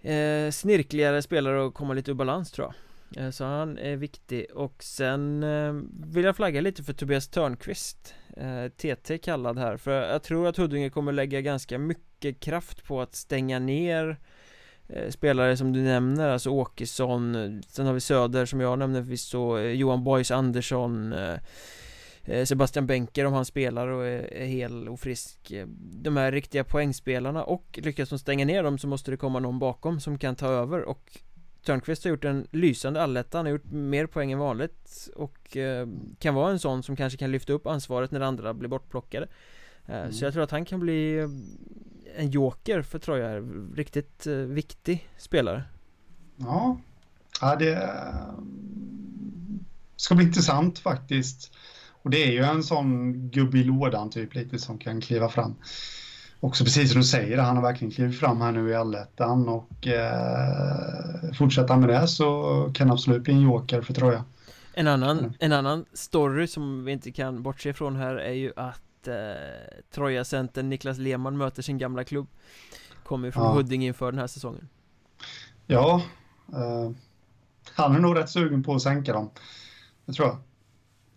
eh, 0.00 0.50
snirkligare 0.50 1.22
spelare 1.22 1.66
att 1.66 1.74
komma 1.74 1.94
lite 1.94 2.10
ur 2.10 2.14
balans 2.14 2.50
tror 2.52 2.66
jag. 2.66 2.74
Eh, 3.16 3.30
så 3.30 3.44
han 3.44 3.78
är 3.78 3.96
viktig. 3.96 4.46
Och 4.54 4.82
sen 4.82 5.42
eh, 5.42 5.72
vill 6.14 6.24
jag 6.24 6.36
flagga 6.36 6.60
lite 6.60 6.82
för 6.82 6.92
Tobias 6.92 7.28
Törnqvist. 7.28 8.14
Eh, 8.36 8.68
TT 8.68 9.18
kallad 9.18 9.58
här. 9.58 9.76
För 9.76 9.90
jag 9.90 10.22
tror 10.22 10.46
att 10.46 10.56
Huddinge 10.56 10.90
kommer 10.90 11.12
lägga 11.12 11.40
ganska 11.40 11.78
mycket 11.78 12.40
kraft 12.40 12.84
på 12.84 13.00
att 13.00 13.14
stänga 13.14 13.58
ner 13.58 14.20
spelare 15.08 15.56
som 15.56 15.72
du 15.72 15.82
nämner, 15.82 16.28
alltså 16.28 16.50
Åkesson 16.50 17.62
Sen 17.68 17.86
har 17.86 17.92
vi 17.92 18.00
Söder 18.00 18.46
som 18.46 18.60
jag 18.60 18.78
nämnde 18.78 19.02
förvisso 19.02 19.30
så 19.30 19.58
Johan 19.58 20.04
Boys 20.04 20.30
Andersson 20.30 21.14
Sebastian 22.44 22.86
Benker 22.86 23.24
om 23.24 23.32
han 23.32 23.44
spelar 23.44 23.88
och 23.88 24.06
är 24.06 24.44
hel 24.44 24.88
och 24.88 25.00
frisk. 25.00 25.52
De 25.76 26.16
här 26.16 26.32
riktiga 26.32 26.64
poängspelarna 26.64 27.44
och 27.44 27.78
lyckas 27.82 28.08
de 28.08 28.18
stänga 28.18 28.44
ner 28.44 28.62
dem 28.62 28.78
så 28.78 28.88
måste 28.88 29.10
det 29.10 29.16
komma 29.16 29.38
någon 29.38 29.58
bakom 29.58 30.00
som 30.00 30.18
kan 30.18 30.36
ta 30.36 30.46
över 30.46 30.82
och 30.82 31.18
Törnqvist 31.64 32.04
har 32.04 32.10
gjort 32.10 32.24
en 32.24 32.46
lysande 32.50 33.02
alletta, 33.02 33.38
han 33.38 33.46
har 33.46 33.50
gjort 33.50 33.70
mer 33.70 34.06
poäng 34.06 34.32
än 34.32 34.38
vanligt 34.38 35.08
och 35.14 35.56
kan 36.18 36.34
vara 36.34 36.50
en 36.50 36.58
sån 36.58 36.82
som 36.82 36.96
kanske 36.96 37.18
kan 37.18 37.32
lyfta 37.32 37.52
upp 37.52 37.66
ansvaret 37.66 38.10
när 38.10 38.20
andra 38.20 38.54
blir 38.54 38.68
bortplockade 38.68 39.28
mm. 39.86 40.12
Så 40.12 40.24
jag 40.24 40.32
tror 40.32 40.42
att 40.42 40.50
han 40.50 40.64
kan 40.64 40.80
bli 40.80 41.28
en 42.16 42.30
joker 42.30 42.82
för 42.82 42.98
Troja 42.98 43.40
Riktigt 43.74 44.26
eh, 44.26 44.34
viktig 44.34 45.08
spelare 45.16 45.64
Ja, 46.36 46.80
ja 47.40 47.56
det 47.56 47.72
eh, 47.72 48.34
ska 49.96 50.14
bli 50.14 50.24
intressant 50.24 50.78
faktiskt. 50.78 51.52
Och 52.02 52.10
det 52.10 52.24
är 52.24 52.32
ju 52.32 52.42
en 52.42 52.62
sån 52.62 53.12
gubbe 53.28 53.58
i 53.58 53.64
lådan 53.64 54.10
typ 54.10 54.34
lite 54.34 54.58
som 54.58 54.78
kan 54.78 55.00
kliva 55.00 55.28
fram. 55.28 55.54
Också 56.44 56.64
precis 56.64 56.92
som 56.92 57.00
du 57.00 57.06
säger, 57.06 57.38
han 57.38 57.56
har 57.56 57.62
verkligen 57.62 57.90
klivit 57.90 58.20
fram 58.20 58.40
här 58.40 58.52
nu 58.52 58.70
i 58.70 58.74
allettan 58.74 59.48
och 59.48 59.86
eh, 59.86 61.32
fortsätter 61.38 61.76
med 61.76 61.88
det 61.88 62.08
så 62.08 62.70
kan 62.74 62.90
absolut 62.90 63.22
bli 63.22 63.34
en 63.34 63.40
joker 63.40 63.82
för 63.82 63.94
Troja. 63.94 64.24
En 64.74 64.88
annan, 64.88 65.18
mm. 65.18 65.32
en 65.38 65.52
annan 65.52 65.84
story 65.92 66.46
som 66.46 66.84
vi 66.84 66.92
inte 66.92 67.12
kan 67.12 67.42
bortse 67.42 67.68
ifrån 67.68 67.96
här 67.96 68.16
är 68.16 68.32
ju 68.32 68.52
att 68.56 69.08
eh, 69.08 69.14
Troja-centern 69.94 70.68
Niklas 70.68 70.98
Lehmann 70.98 71.36
möter 71.36 71.62
sin 71.62 71.78
gamla 71.78 72.04
klubb 72.04 72.26
Kommer 73.04 73.30
från 73.30 73.44
ja. 73.44 73.52
Huddinge 73.52 73.86
inför 73.86 74.12
den 74.12 74.18
här 74.18 74.26
säsongen 74.26 74.68
Ja 75.66 76.02
eh, 76.52 76.90
Han 77.74 77.96
är 77.96 78.00
nog 78.00 78.18
rätt 78.18 78.30
sugen 78.30 78.62
på 78.62 78.74
att 78.74 78.82
sänka 78.82 79.12
dem 79.12 79.30
Det 80.06 80.12
tror 80.12 80.28
jag 80.28 80.36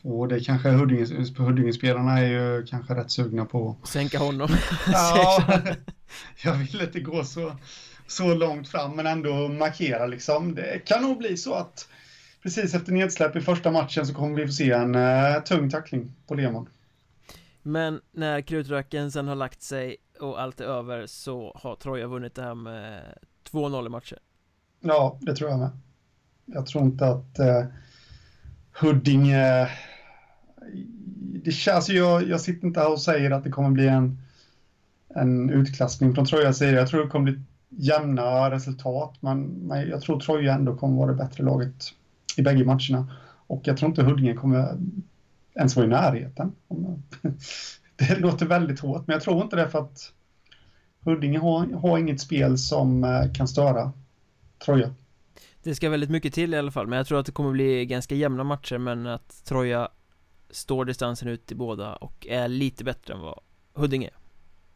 och 0.06 0.28
det 0.28 0.40
kanske 0.40 0.70
Huddinge, 0.70 1.26
Huddinge-spelarna 1.38 2.20
är 2.20 2.26
ju 2.26 2.66
kanske 2.66 2.96
rätt 2.96 3.12
sugna 3.12 3.46
på 3.46 3.76
Sänka 3.84 4.20
honom 4.20 4.50
Ja 4.88 5.44
Jag 6.44 6.54
vill 6.54 6.82
inte 6.82 7.00
gå 7.00 7.24
så, 7.24 7.52
så 8.08 8.34
långt 8.34 8.68
fram 8.68 8.96
men 8.96 9.08
ändå 9.08 9.48
markera 9.48 10.06
liksom 10.06 10.56
Det 10.56 10.86
kan 10.86 11.02
nog 11.02 11.18
bli 11.18 11.38
så 11.38 11.54
att 11.54 11.88
Precis 12.44 12.74
efter 12.74 12.92
nedsläpp 12.92 13.36
i 13.36 13.42
första 13.42 13.72
matchen 13.72 14.06
så 14.06 14.14
kommer 14.14 14.36
vi 14.36 14.48
få 14.48 14.54
se 14.54 14.72
en 14.72 14.96
uh, 14.96 15.44
tung 15.44 15.70
tackling 15.70 16.12
på 16.28 16.36
Lehmann 16.36 16.70
men 17.68 18.02
när 18.12 18.42
krutröken 18.42 19.12
sen 19.12 19.28
har 19.28 19.36
lagt 19.36 19.62
sig 19.62 19.98
och 20.20 20.42
allt 20.42 20.62
är 20.62 20.66
över 20.66 21.08
så 21.08 21.58
har 21.64 21.76
Troja 21.76 22.08
vunnit 22.08 22.36
det 22.36 22.42
här 22.42 22.56
med 22.56 23.18
2-0 23.52 23.86
i 23.86 23.90
matcher. 23.90 24.18
Ja, 24.80 25.20
det 25.22 25.36
tror 25.36 25.50
jag 25.50 25.60
med. 25.60 25.70
Jag 26.46 26.66
tror 26.66 26.84
inte 26.84 27.08
att 27.08 27.40
eh, 27.40 27.66
Huddinge... 28.72 29.70
Det 31.44 31.52
känns 31.52 31.90
ju, 31.90 31.94
jag, 31.94 32.30
jag 32.30 32.42
sitter 32.42 32.68
inte 32.68 32.80
här 32.80 32.92
och 32.92 33.02
säger 33.02 33.32
att 33.32 33.44
det 33.44 33.50
kommer 33.50 33.70
bli 33.70 33.88
en, 33.88 34.18
en 35.16 35.50
utklassning 35.50 36.16
från 36.16 36.26
Trojas 36.26 36.58
sida. 36.58 36.72
Jag 36.72 36.90
tror 36.90 37.04
det 37.04 37.10
kommer 37.10 37.32
bli 37.32 37.42
jämna 37.70 38.52
resultat, 38.52 39.16
men, 39.20 39.44
men 39.44 39.90
jag 39.90 40.02
tror 40.02 40.20
Troja 40.20 40.54
ändå 40.54 40.78
kommer 40.78 40.98
vara 40.98 41.12
det 41.12 41.18
bättre 41.18 41.44
laget 41.44 41.94
i 42.38 42.42
bägge 42.42 42.66
matcherna. 42.66 43.08
Och 43.48 43.62
jag 43.64 43.78
tror 43.78 43.90
inte 43.90 44.04
Huddinge 44.04 44.34
kommer 44.34 44.78
ens 45.56 45.76
vara 45.76 45.86
i 45.86 45.90
närheten. 45.90 46.52
Det 47.98 48.20
låter 48.20 48.46
väldigt 48.46 48.80
hårt, 48.80 49.08
men 49.08 49.14
jag 49.14 49.24
tror 49.24 49.44
inte 49.44 49.56
det 49.56 49.70
för 49.70 49.80
att 49.80 50.12
Huddinge 51.06 51.40
har, 51.40 51.74
har 51.74 51.98
inget 51.98 52.22
spel 52.22 52.58
som 52.58 53.04
eh, 53.04 53.34
kan 53.34 53.48
störa 53.48 53.92
Troja. 54.66 54.94
Det 55.64 55.76
ska 55.76 55.90
väldigt 55.90 56.10
mycket 56.10 56.34
till 56.34 56.54
i 56.54 56.58
alla 56.58 56.72
fall, 56.72 56.88
men 56.88 56.98
jag 56.98 57.08
tror 57.08 57.20
att 57.20 57.26
det 57.26 57.32
kommer 57.32 57.52
bli 57.52 57.86
ganska 57.86 58.16
jämna 58.16 58.44
matcher, 58.44 58.78
men 58.78 59.08
att 59.08 59.46
Troja 59.46 59.90
står 60.56 60.86
distansen 60.86 61.28
ut 61.28 61.52
i 61.52 61.56
båda 61.56 61.96
och 61.96 62.28
är 62.30 62.48
lite 62.48 62.84
bättre 62.84 63.14
än 63.14 63.20
vad 63.20 63.40
Huddinge 63.74 64.08
är. 64.08 64.16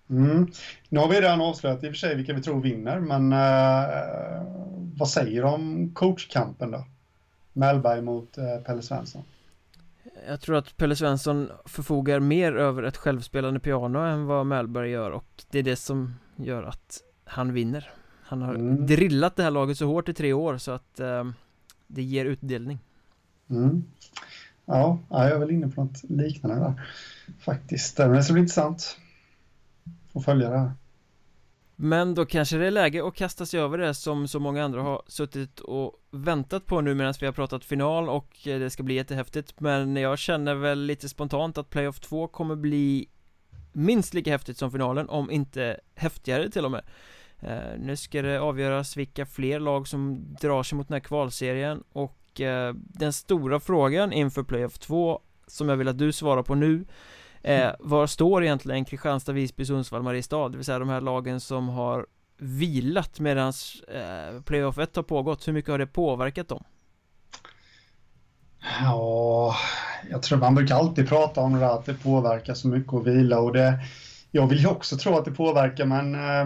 Mm. 0.10 0.48
Nu 0.90 1.00
har 1.00 1.10
vi 1.10 1.22
redan 1.22 1.42
avslöjat 1.42 1.84
i 1.84 1.88
och 1.88 1.92
för 1.92 1.98
sig 1.98 2.16
vilka 2.16 2.34
vi 2.34 2.42
tror 2.42 2.62
vinner, 2.62 3.00
men 3.00 3.34
uh, 3.34 4.98
vad 4.98 5.10
säger 5.10 5.42
du 5.42 5.48
om 5.48 5.92
coachkampen 5.94 6.72
då? 6.72 6.86
Mellberg 7.54 8.02
mot 8.02 8.38
uh, 8.38 8.64
Pelle 8.66 8.82
Svensson. 8.82 9.24
Jag 10.28 10.42
tror 10.42 10.56
att 10.56 10.78
Pelle 10.78 10.96
Svensson 10.96 11.50
förfogar 11.66 12.20
mer 12.20 12.56
över 12.56 12.84
ett 12.84 12.98
självspelande 12.98 13.60
piano 13.60 14.00
än 14.00 14.26
vad 14.26 14.46
Mellberg 14.46 14.90
gör 14.90 15.12
och 15.12 15.44
det 15.52 15.60
är 15.60 15.64
det 15.64 15.76
som 15.76 16.14
gör 16.36 16.64
att 16.64 17.04
han 17.26 17.54
vinner 17.54 17.92
Han 18.22 18.42
har 18.42 18.56
mm. 18.56 18.86
drillat 18.86 19.36
det 19.36 19.44
här 19.44 19.52
laget 19.52 19.78
så 19.78 19.86
hårt 19.86 20.10
i 20.10 20.14
tre 20.14 20.34
år 20.34 20.58
så 20.58 20.72
att 20.72 21.00
eh, 21.00 21.26
det 21.88 22.02
ger 22.02 22.26
utdelning 22.26 22.80
mm. 23.50 23.84
Ja, 24.72 25.00
jag 25.10 25.32
är 25.32 25.40
väl 25.40 25.52
inne 25.52 25.68
på 25.68 25.84
något 25.84 26.04
liknande 26.04 26.60
där 26.60 26.82
faktiskt. 27.40 27.98
Men 27.98 28.12
det 28.12 28.24
ska 28.24 28.34
bli 28.34 28.42
intressant 28.42 28.98
att 30.14 30.26
följa 30.26 30.50
det 30.50 30.58
här. 30.58 30.72
Men 31.76 32.16
då 32.16 32.26
kanske 32.26 32.58
det 32.58 32.68
är 32.68 32.72
läge 32.72 33.08
att 33.08 33.16
kasta 33.16 33.46
sig 33.46 33.60
över 33.60 33.78
det 33.78 33.94
som 33.94 34.28
så 34.28 34.40
många 34.40 34.64
andra 34.64 34.82
har 34.82 35.02
suttit 35.08 35.60
och 35.60 35.94
väntat 36.12 36.66
på 36.66 36.82
nu 36.82 36.96
medan 36.96 37.14
vi 37.20 37.26
har 37.26 37.34
pratat 37.34 37.66
final 37.66 38.10
och 38.10 38.48
eh, 38.48 38.60
det 38.60 38.70
ska 38.70 38.84
bli 38.84 38.96
jättehäftigt 38.96 39.60
Men 39.60 39.96
jag 39.96 40.20
känner 40.20 40.56
väl 40.56 40.80
lite 40.80 41.10
spontant 41.10 41.58
att 41.58 41.70
Playoff 41.70 42.00
2 42.00 42.28
kommer 42.28 42.56
bli 42.56 43.10
minst 43.74 44.14
lika 44.14 44.32
häftigt 44.32 44.58
som 44.58 44.72
finalen 44.72 45.10
om 45.10 45.32
inte 45.32 45.80
häftigare 45.96 46.50
till 46.50 46.66
och 46.66 46.72
med 46.72 46.84
eh, 47.40 47.80
nu 47.80 47.96
ska 47.96 48.22
det 48.22 48.40
avgöras 48.40 48.98
vilka 48.98 49.26
fler 49.26 49.60
lag 49.60 49.88
som 49.88 50.28
drar 50.42 50.64
sig 50.64 50.78
mot 50.78 50.88
den 50.88 50.96
här 50.96 51.00
kvalserien 51.00 51.84
och 51.92 52.19
eh, 52.42 52.74
den 52.76 53.14
stora 53.14 53.60
frågan 53.60 54.14
inför 54.14 54.44
Playoff 54.44 54.80
2 54.80 55.22
som 55.48 55.70
jag 55.70 55.78
vill 55.78 55.88
att 55.88 55.98
du 55.98 56.12
svarar 56.12 56.44
på 56.44 56.56
nu 56.56 56.86
eh, 57.42 57.70
Var 57.80 58.08
står 58.08 58.44
egentligen 58.44 58.86
Kristianstad, 58.86 59.32
Visby, 59.32 59.66
Sundsvall, 59.66 60.04
Mariestad? 60.04 60.50
Det 60.50 60.58
vill 60.58 60.66
säga 60.66 60.80
de 60.80 60.90
här 60.90 61.02
lagen 61.02 61.40
som 61.40 61.70
har 61.70 62.06
vilat 62.38 63.20
medan 63.20 63.54
eh, 63.88 64.42
Playoff 64.42 64.78
1 64.78 64.96
har 64.96 65.04
pågått 65.04 65.48
Hur 65.48 65.54
mycket 65.54 65.72
har 65.72 65.78
det 65.78 65.88
påverkat 65.88 66.48
dem? 66.48 66.64
Ja, 68.82 69.56
jag 70.10 70.22
tror 70.22 70.40
man 70.40 70.56
brukar 70.56 70.76
alltid 70.76 71.10
prata 71.10 71.42
om 71.42 71.54
det 71.54 71.60
där 71.60 71.74
att 71.74 71.86
det 71.86 71.94
påverkar 71.94 72.54
så 72.54 72.68
mycket 72.68 72.94
att 72.94 73.08
vila 73.08 73.40
och 73.40 73.54
det 73.54 73.80
Jag 74.32 74.48
vill 74.48 74.60
ju 74.60 74.68
också 74.68 74.98
tro 74.98 75.18
att 75.18 75.26
det 75.26 75.32
påverkar 75.32 75.86
men 75.86 76.16
eh, 76.16 76.42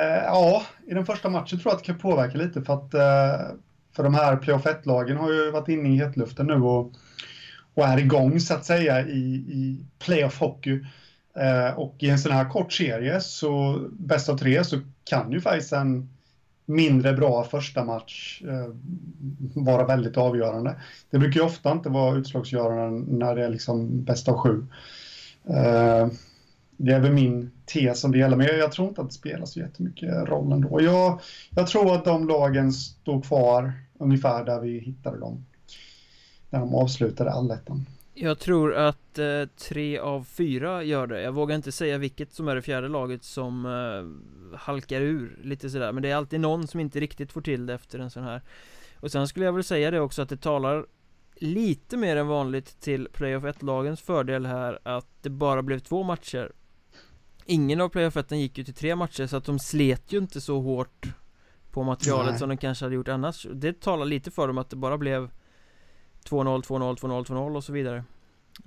eh, 0.00 0.24
Ja, 0.24 0.62
i 0.86 0.94
den 0.94 1.06
första 1.06 1.28
matchen 1.28 1.58
tror 1.58 1.70
jag 1.70 1.76
att 1.76 1.84
det 1.84 1.86
kan 1.86 1.98
påverka 1.98 2.38
lite 2.38 2.62
för 2.62 2.74
att 2.74 2.94
eh, 2.94 3.56
för 3.96 4.02
de 4.02 4.14
här 4.14 4.36
playoff 4.36 4.66
1-lagen 4.66 5.16
har 5.16 5.32
ju 5.32 5.50
varit 5.50 5.68
inne 5.68 5.88
i 5.88 5.96
hetluften 5.96 6.46
nu 6.46 6.54
och 6.54 6.92
och 7.76 7.84
är 7.84 7.98
igång 7.98 8.40
så 8.40 8.54
att 8.54 8.64
säga 8.64 9.06
i, 9.06 9.20
i 9.34 9.80
playoff 9.98 10.40
hockey. 10.40 10.84
Eh, 11.36 11.78
och 11.78 11.94
i 11.98 12.10
en 12.10 12.18
sån 12.18 12.32
här 12.32 12.50
kort 12.50 12.72
serie, 12.72 13.20
så 13.20 13.80
bäst 13.92 14.28
av 14.28 14.38
tre, 14.38 14.64
så 14.64 14.80
kan 15.04 15.32
ju 15.32 15.40
faktiskt 15.40 15.72
en 15.72 16.10
mindre 16.66 17.12
bra 17.12 17.44
första 17.44 17.84
match 17.84 18.42
eh, 18.48 18.74
vara 19.54 19.86
väldigt 19.86 20.16
avgörande. 20.16 20.76
Det 21.10 21.18
brukar 21.18 21.40
ju 21.40 21.46
ofta 21.46 21.72
inte 21.72 21.88
vara 21.88 22.16
utslagsgörande 22.16 23.12
när 23.12 23.34
det 23.34 23.44
är 23.44 23.48
liksom 23.48 24.04
bäst 24.04 24.28
av 24.28 24.38
sju. 24.38 24.66
Eh, 25.48 26.08
det 26.76 26.92
är 26.92 27.00
väl 27.00 27.12
min 27.12 27.50
tes 27.66 28.00
som 28.00 28.12
det 28.12 28.18
gäller, 28.18 28.36
men 28.36 28.46
jag, 28.46 28.58
jag, 28.58 28.72
tror 28.72 28.88
inte 28.88 29.00
att 29.00 29.08
det 29.08 29.14
spelar 29.14 29.46
så 29.46 29.60
jättemycket 29.60 30.28
roll 30.28 30.52
ändå. 30.52 30.82
Jag, 30.82 31.20
jag 31.50 31.66
tror 31.66 31.94
att 31.94 32.04
de 32.04 32.28
lagen 32.28 32.72
står 32.72 33.22
kvar 33.22 33.72
ungefär 33.98 34.44
där 34.44 34.60
vi 34.60 34.78
hittade 34.78 35.20
dem. 35.20 35.44
När 36.50 36.60
de 36.60 36.74
avslutade 36.74 37.32
allettan. 37.32 37.86
Jag 38.14 38.38
tror 38.38 38.74
att 38.74 39.18
eh, 39.18 39.44
tre 39.68 39.98
av 39.98 40.24
fyra 40.24 40.82
gör 40.82 41.06
det. 41.06 41.22
Jag 41.22 41.32
vågar 41.32 41.56
inte 41.56 41.72
säga 41.72 41.98
vilket 41.98 42.32
som 42.32 42.48
är 42.48 42.54
det 42.54 42.62
fjärde 42.62 42.88
laget 42.88 43.24
som 43.24 43.66
eh, 43.66 44.58
halkar 44.58 45.00
ur 45.00 45.38
lite 45.42 45.70
sådär. 45.70 45.92
Men 45.92 46.02
det 46.02 46.10
är 46.10 46.16
alltid 46.16 46.40
någon 46.40 46.66
som 46.66 46.80
inte 46.80 47.00
riktigt 47.00 47.32
får 47.32 47.40
till 47.40 47.66
det 47.66 47.74
efter 47.74 47.98
en 47.98 48.10
sån 48.10 48.22
här. 48.22 48.42
Och 49.00 49.12
sen 49.12 49.28
skulle 49.28 49.46
jag 49.46 49.52
väl 49.52 49.64
säga 49.64 49.90
det 49.90 50.00
också 50.00 50.22
att 50.22 50.28
det 50.28 50.36
talar 50.36 50.86
lite 51.34 51.96
mer 51.96 52.16
än 52.16 52.26
vanligt 52.26 52.80
till 52.80 53.08
Playoff 53.12 53.44
1-lagens 53.44 54.00
fördel 54.00 54.46
här 54.46 54.78
att 54.82 55.06
det 55.22 55.30
bara 55.30 55.62
blev 55.62 55.78
två 55.78 56.02
matcher. 56.02 56.52
Ingen 57.46 57.80
av 57.80 57.88
Playoff 57.88 58.16
1 58.16 58.30
gick 58.30 58.58
ju 58.58 58.64
till 58.64 58.74
tre 58.74 58.96
matcher 58.96 59.26
så 59.26 59.36
att 59.36 59.44
de 59.44 59.58
slet 59.58 60.12
ju 60.12 60.18
inte 60.18 60.40
så 60.40 60.60
hårt 60.60 61.06
på 61.76 61.82
materialet 61.82 62.30
Nej. 62.30 62.38
som 62.38 62.48
de 62.48 62.56
kanske 62.56 62.84
hade 62.84 62.94
gjort 62.94 63.08
annars 63.08 63.46
Det 63.52 63.80
talar 63.80 64.04
lite 64.04 64.30
för 64.30 64.46
dem 64.46 64.58
att 64.58 64.70
det 64.70 64.76
bara 64.76 64.98
blev 64.98 65.30
2-0, 66.28 66.62
2-0, 66.62 66.96
2-0, 66.96 67.24
2-0 67.24 67.56
och 67.56 67.64
så 67.64 67.72
vidare 67.72 68.04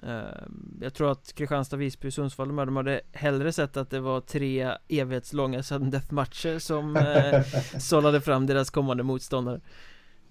ehm, 0.04 0.80
Jag 0.82 0.94
tror 0.94 1.12
att 1.12 1.34
Kristianstad, 1.34 1.78
Visby, 1.78 2.12
Sundsvall 2.12 2.48
de, 2.48 2.56
de 2.56 2.76
hade 2.76 3.02
hellre 3.14 3.52
sett 3.52 3.78
att 3.78 3.90
det 3.90 4.00
var 4.00 4.22
tre 4.22 4.72
evighetslånga 4.88 5.64
sudden 5.64 5.90
death 5.90 6.14
matcher 6.14 6.60
som 6.60 6.96
eh, 6.98 7.42
sållade 7.80 8.22
fram 8.22 8.46
deras 8.46 8.70
kommande 8.70 9.04
motståndare 9.04 9.60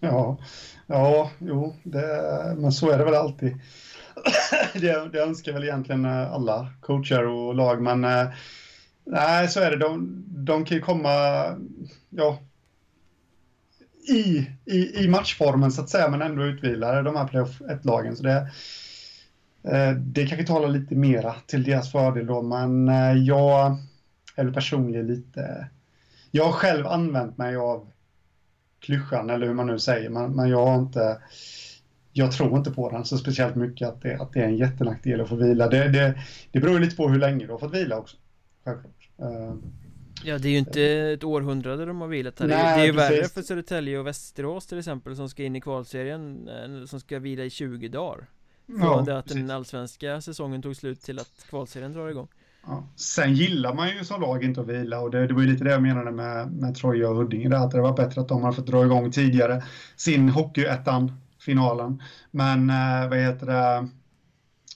Ja, 0.01 0.39
ja, 0.87 1.31
jo, 1.39 1.76
det, 1.83 2.07
men 2.57 2.72
så 2.72 2.91
är 2.91 2.99
det 2.99 3.05
väl 3.05 3.14
alltid 3.14 3.61
det, 4.74 5.09
det 5.12 5.22
önskar 5.22 5.53
väl 5.53 5.64
egentligen 5.64 6.05
eh, 6.05 6.33
alla 6.33 6.68
coacher 6.81 7.26
och 7.26 7.55
lag 7.55 7.83
men 7.83 8.05
eh, 8.05 8.29
Nej, 9.11 9.49
så 9.49 9.61
är 9.61 9.70
det. 9.70 9.76
De, 9.76 10.24
de 10.29 10.64
kan 10.64 10.76
ju 10.76 10.83
komma, 10.83 11.11
ja, 12.11 12.39
i, 14.09 14.51
i, 14.65 15.05
i 15.05 15.09
matchformen 15.09 15.73
så 15.73 15.83
att 15.83 15.91
säga, 15.91 16.09
men 16.09 16.23
ändå 16.23 16.45
utvilade 16.45 17.03
de 17.03 17.17
här 17.17 17.27
playoff 17.27 17.61
1-lagen. 17.61 18.17
Så 18.17 18.23
det, 18.23 18.51
eh, 19.63 19.93
det 19.93 20.27
kanske 20.27 20.47
talar 20.47 20.69
lite 20.69 20.95
mera 20.95 21.35
till 21.47 21.65
deras 21.65 21.93
fördel 21.93 22.27
då, 22.27 22.43
men 22.43 22.89
eh, 22.89 23.13
jag 23.13 23.77
är 24.37 24.51
personligen 24.51 25.07
lite... 25.07 25.69
Jag 26.31 26.45
har 26.45 26.53
själv 26.53 26.87
använt 26.87 27.39
mig 27.39 27.57
av 27.57 27.89
klyschan, 28.81 29.31
eller 29.31 29.47
hur 29.47 29.55
man 29.55 29.67
nu 29.67 29.79
säger, 29.79 30.11
men, 30.11 30.33
men 30.33 30.49
jag 30.49 30.67
har 30.67 30.79
inte... 30.79 31.19
Jag 32.13 32.33
tror 32.33 32.59
inte 32.59 32.71
på 32.71 32.91
den 32.91 33.05
så 33.05 33.19
speciellt 33.19 33.55
mycket 33.55 33.89
att 33.89 34.03
det, 34.03 34.21
att 34.21 34.33
det 34.33 34.41
är 34.41 34.45
en 34.45 34.57
jättenackdel 34.57 35.21
att 35.21 35.29
få 35.29 35.37
vila. 35.37 35.69
Det, 35.69 35.89
det, 35.89 36.19
det 36.53 36.61
beror 36.61 36.81
lite 36.81 36.97
på 36.97 37.09
hur 37.09 37.19
länge 37.19 37.47
du 37.47 37.53
har 37.53 37.59
fått 37.59 37.75
vila 37.75 37.97
också. 37.97 38.17
Självklart. 38.65 39.11
Eh, 39.19 39.55
Ja 40.25 40.39
det 40.39 40.49
är 40.49 40.53
ju 40.53 40.59
inte 40.59 40.83
ett 40.83 41.25
århundrade 41.25 41.85
de 41.87 42.01
har 42.01 42.09
vilat 42.09 42.41
här 42.41 42.47
Nej, 42.47 42.77
Det 42.77 42.83
är 42.83 42.87
ju 42.87 42.93
precis. 42.93 43.19
värre 43.19 43.29
för 43.29 43.43
Södertälje 43.43 43.99
och 43.99 44.07
Västerås 44.07 44.66
till 44.66 44.79
exempel 44.79 45.16
Som 45.16 45.29
ska 45.29 45.45
in 45.45 45.57
i 45.57 45.61
kvalserien 45.61 46.49
Som 46.87 47.01
ska 47.01 47.19
vila 47.19 47.45
i 47.45 47.51
20 47.51 47.89
dagar 47.89 48.27
Från 48.66 48.81
ja, 48.81 49.03
det 49.07 49.19
att 49.19 49.25
precis. 49.25 49.41
den 49.43 49.51
allsvenska 49.51 50.21
säsongen 50.21 50.62
tog 50.62 50.77
slut 50.77 51.01
till 51.03 51.19
att 51.19 51.47
kvalserien 51.49 51.93
drar 51.93 52.09
igång 52.09 52.29
ja. 52.66 52.89
Sen 52.97 53.35
gillar 53.35 53.75
man 53.75 53.89
ju 53.91 54.05
som 54.05 54.21
lag 54.21 54.45
inte 54.45 54.61
att 54.61 54.66
vila 54.66 55.01
och 55.01 55.11
det, 55.11 55.27
det 55.27 55.35
var 55.35 55.43
ju 55.43 55.49
lite 55.49 55.64
det 55.64 55.71
jag 55.71 55.83
menade 55.83 56.11
med, 56.11 56.53
med 56.53 56.75
Troja 56.75 57.11
och 57.11 57.16
Huddinge 57.16 57.49
där, 57.49 57.57
att 57.57 57.71
det 57.71 57.81
var 57.81 57.97
bättre 57.97 58.21
att 58.21 58.29
de 58.29 58.43
hade 58.43 58.57
fått 58.57 58.66
dra 58.66 58.85
igång 58.85 59.11
tidigare 59.11 59.62
sin 59.97 60.29
Hockeyettan 60.29 61.12
finalen 61.39 62.03
Men 62.31 62.71
eh, 62.71 63.09
vad 63.09 63.19
heter 63.19 63.47
det 63.47 63.89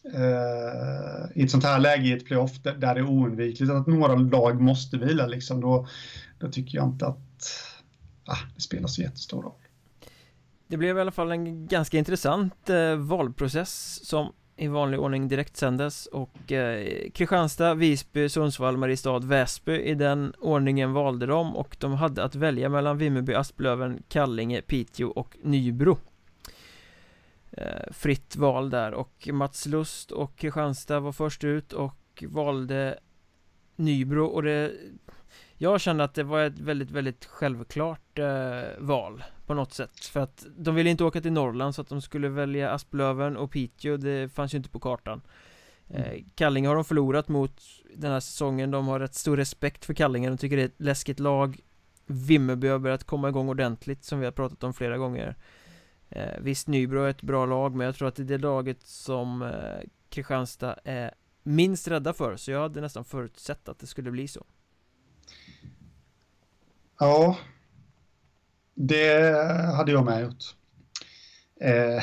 eh, 0.04 1.30
i 1.34 1.42
ett 1.42 1.50
sånt 1.50 1.64
här 1.64 1.78
läge 1.78 2.02
i 2.04 2.12
ett 2.12 2.24
playoff 2.24 2.62
där, 2.62 2.74
där 2.74 2.94
det 2.94 3.00
är 3.00 3.10
oundvikligt 3.10 3.72
att 3.72 3.86
några 3.86 4.14
lag 4.14 4.60
måste 4.60 4.98
vila, 4.98 5.26
liksom, 5.26 5.60
då, 5.60 5.86
då 6.38 6.48
tycker 6.48 6.78
jag 6.78 6.86
inte 6.86 7.06
att 7.06 7.18
ah, 8.24 8.38
det 8.54 8.60
spelar 8.60 8.88
så 8.88 9.02
jättestor 9.02 9.42
roll. 9.42 9.52
Det 10.66 10.76
blev 10.76 10.98
i 10.98 11.00
alla 11.00 11.10
fall 11.10 11.32
en 11.32 11.66
ganska 11.66 11.98
intressant 11.98 12.70
eh, 12.70 12.96
valprocess 12.96 14.00
som 14.08 14.32
i 14.56 14.68
vanlig 14.68 15.00
ordning 15.00 15.28
direkt 15.28 15.56
sändes 15.56 16.06
och 16.06 16.52
eh, 16.52 16.86
Kristianstad, 17.14 17.74
Visby, 17.74 18.28
Sundsvall, 18.28 18.76
Mariestad, 18.76 19.18
Väsby 19.18 19.72
i 19.72 19.94
den 19.94 20.32
ordningen 20.38 20.92
valde 20.92 21.26
de 21.26 21.56
och 21.56 21.76
de 21.80 21.92
hade 21.92 22.24
att 22.24 22.34
välja 22.34 22.68
mellan 22.68 22.98
Vimmerby, 22.98 23.34
Asplöven, 23.34 24.02
Kallinge, 24.08 24.62
Piteå 24.62 25.08
och 25.08 25.36
Nybro 25.42 25.98
fritt 27.90 28.36
val 28.36 28.70
där. 28.70 28.94
Och 28.94 29.28
Mats 29.32 29.66
Lust 29.66 30.10
och 30.10 30.36
Kristianstad 30.36 31.00
var 31.00 31.12
först 31.12 31.44
ut 31.44 31.72
och 31.72 32.24
valde 32.28 32.98
Nybro. 33.76 34.24
Och 34.24 34.42
det 34.42 34.72
Jag 35.58 35.80
kände 35.80 36.04
att 36.04 36.14
det 36.14 36.22
var 36.22 36.40
ett 36.44 36.58
väldigt, 36.58 36.90
väldigt 36.90 37.24
självklart 37.24 38.18
eh, 38.18 38.62
val 38.78 39.24
på 39.46 39.54
något 39.54 39.72
sätt. 39.72 40.04
För 40.04 40.20
att 40.20 40.46
de 40.56 40.74
ville 40.74 40.90
inte 40.90 41.04
åka 41.04 41.20
till 41.20 41.32
Norrland 41.32 41.74
så 41.74 41.82
att 41.82 41.88
de 41.88 42.02
skulle 42.02 42.28
välja 42.28 42.70
Asplöven 42.70 43.36
och 43.36 43.50
Piteå, 43.50 43.96
det 43.96 44.32
fanns 44.32 44.54
ju 44.54 44.56
inte 44.56 44.70
på 44.70 44.80
kartan. 44.80 45.22
Eh, 45.88 46.10
mm. 46.10 46.24
Kallinge 46.34 46.68
har 46.68 46.74
de 46.74 46.84
förlorat 46.84 47.28
mot 47.28 47.62
den 47.94 48.12
här 48.12 48.20
säsongen, 48.20 48.70
de 48.70 48.88
har 48.88 49.00
rätt 49.00 49.14
stor 49.14 49.36
respekt 49.36 49.84
för 49.84 49.94
Kallinge, 49.94 50.28
de 50.28 50.38
tycker 50.38 50.56
det 50.56 50.62
är 50.62 50.66
ett 50.66 50.80
läskigt 50.80 51.20
lag. 51.20 51.60
Vimmerby 52.06 52.68
har 52.68 52.78
börjat 52.78 53.04
komma 53.04 53.28
igång 53.28 53.48
ordentligt 53.48 54.04
som 54.04 54.18
vi 54.18 54.24
har 54.24 54.32
pratat 54.32 54.64
om 54.64 54.74
flera 54.74 54.98
gånger 54.98 55.36
Eh, 56.12 56.40
visst, 56.40 56.68
Nybro 56.68 57.02
är 57.02 57.10
ett 57.10 57.22
bra 57.22 57.46
lag, 57.46 57.74
men 57.74 57.86
jag 57.86 57.94
tror 57.94 58.08
att 58.08 58.16
det 58.16 58.22
är 58.22 58.24
det 58.24 58.38
laget 58.38 58.82
som 58.82 59.42
eh, 59.42 59.88
Kristianstad 60.08 60.78
är 60.84 61.14
minst 61.42 61.88
rädda 61.88 62.12
för, 62.12 62.36
så 62.36 62.50
jag 62.50 62.60
hade 62.60 62.80
nästan 62.80 63.04
förutsett 63.04 63.68
att 63.68 63.78
det 63.78 63.86
skulle 63.86 64.10
bli 64.10 64.28
så. 64.28 64.46
Ja, 66.98 67.36
det 68.74 69.36
hade 69.76 69.92
jag 69.92 70.04
med 70.04 70.22
gjort. 70.22 70.54
Eh, 71.60 72.02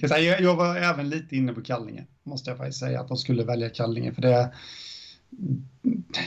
jag 0.40 0.56
var 0.56 0.76
även 0.76 1.08
lite 1.08 1.36
inne 1.36 1.52
på 1.52 1.62
Kallinge, 1.62 2.06
måste 2.22 2.50
jag 2.50 2.58
faktiskt 2.58 2.80
säga, 2.80 3.00
att 3.00 3.08
de 3.08 3.16
skulle 3.16 3.44
välja 3.44 3.70
Kallinge, 3.70 4.12
för 4.12 4.22
det 4.22 4.52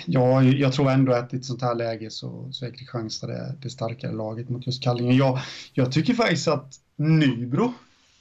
Ja, 0.06 0.43
jag 0.43 0.74
tror 0.74 0.89
ändå 0.91 1.14
att 1.14 1.34
i 1.34 1.38
ett 1.38 1.45
sånt 1.45 1.62
här 1.62 1.76
läge 1.76 2.10
så, 2.10 2.49
så 2.52 2.66
är 2.66 2.72
Kristianstad 2.72 3.28
det, 3.28 3.56
det 3.62 3.70
starkare 3.70 4.12
laget 4.12 4.49
mot 4.49 4.68
just 4.68 4.84
Kallinge. 4.84 5.14
Jag, 5.14 5.39
jag 5.74 5.91
tycker 5.91 6.14
faktiskt 6.14 6.47
att 6.47 6.76
Nybro 6.95 7.74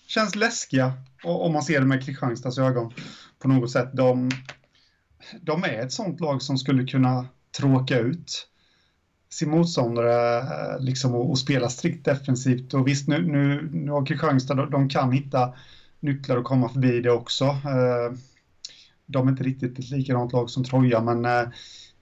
känns 0.07 0.35
läskiga 0.35 0.93
om 1.24 1.53
man 1.53 1.62
ser 1.62 1.81
det 1.81 1.87
med 1.87 2.05
Kristianstads 2.05 2.59
ögon 2.59 2.93
på 3.39 3.49
något 3.49 3.70
sätt. 3.70 3.89
De, 3.93 4.31
de 5.41 5.64
är 5.64 5.83
ett 5.83 5.93
sånt 5.93 6.20
lag 6.20 6.43
som 6.43 6.59
skulle 6.59 6.87
kunna 6.87 7.26
tråka 7.59 7.99
ut 7.99 8.47
sin 9.31 9.51
motståndare 9.51 10.39
eh, 10.39 10.81
liksom, 10.81 11.14
och, 11.14 11.31
och 11.31 11.39
spela 11.39 11.68
strikt 11.68 12.05
defensivt. 12.05 12.74
Och 12.74 12.89
visst, 12.89 13.09
nu, 13.09 13.26
nu, 13.26 13.68
nu 13.72 13.91
har 13.91 14.07
Kristianstad, 14.07 14.55
de, 14.55 14.70
de 14.70 14.89
kan 14.89 15.12
hitta 15.12 15.55
nycklar 16.01 16.37
och 16.37 16.45
komma 16.45 16.68
förbi 16.68 17.01
det 17.01 17.11
också. 17.11 17.45
Eh, 17.45 18.16
de 19.11 19.27
är 19.27 19.31
inte 19.31 19.43
riktigt 19.43 19.79
ett 19.79 19.91
likadant 19.91 20.33
lag 20.33 20.51
som 20.51 20.65
Troja, 20.65 21.01
men, 21.01 21.25
eh, 21.25 21.49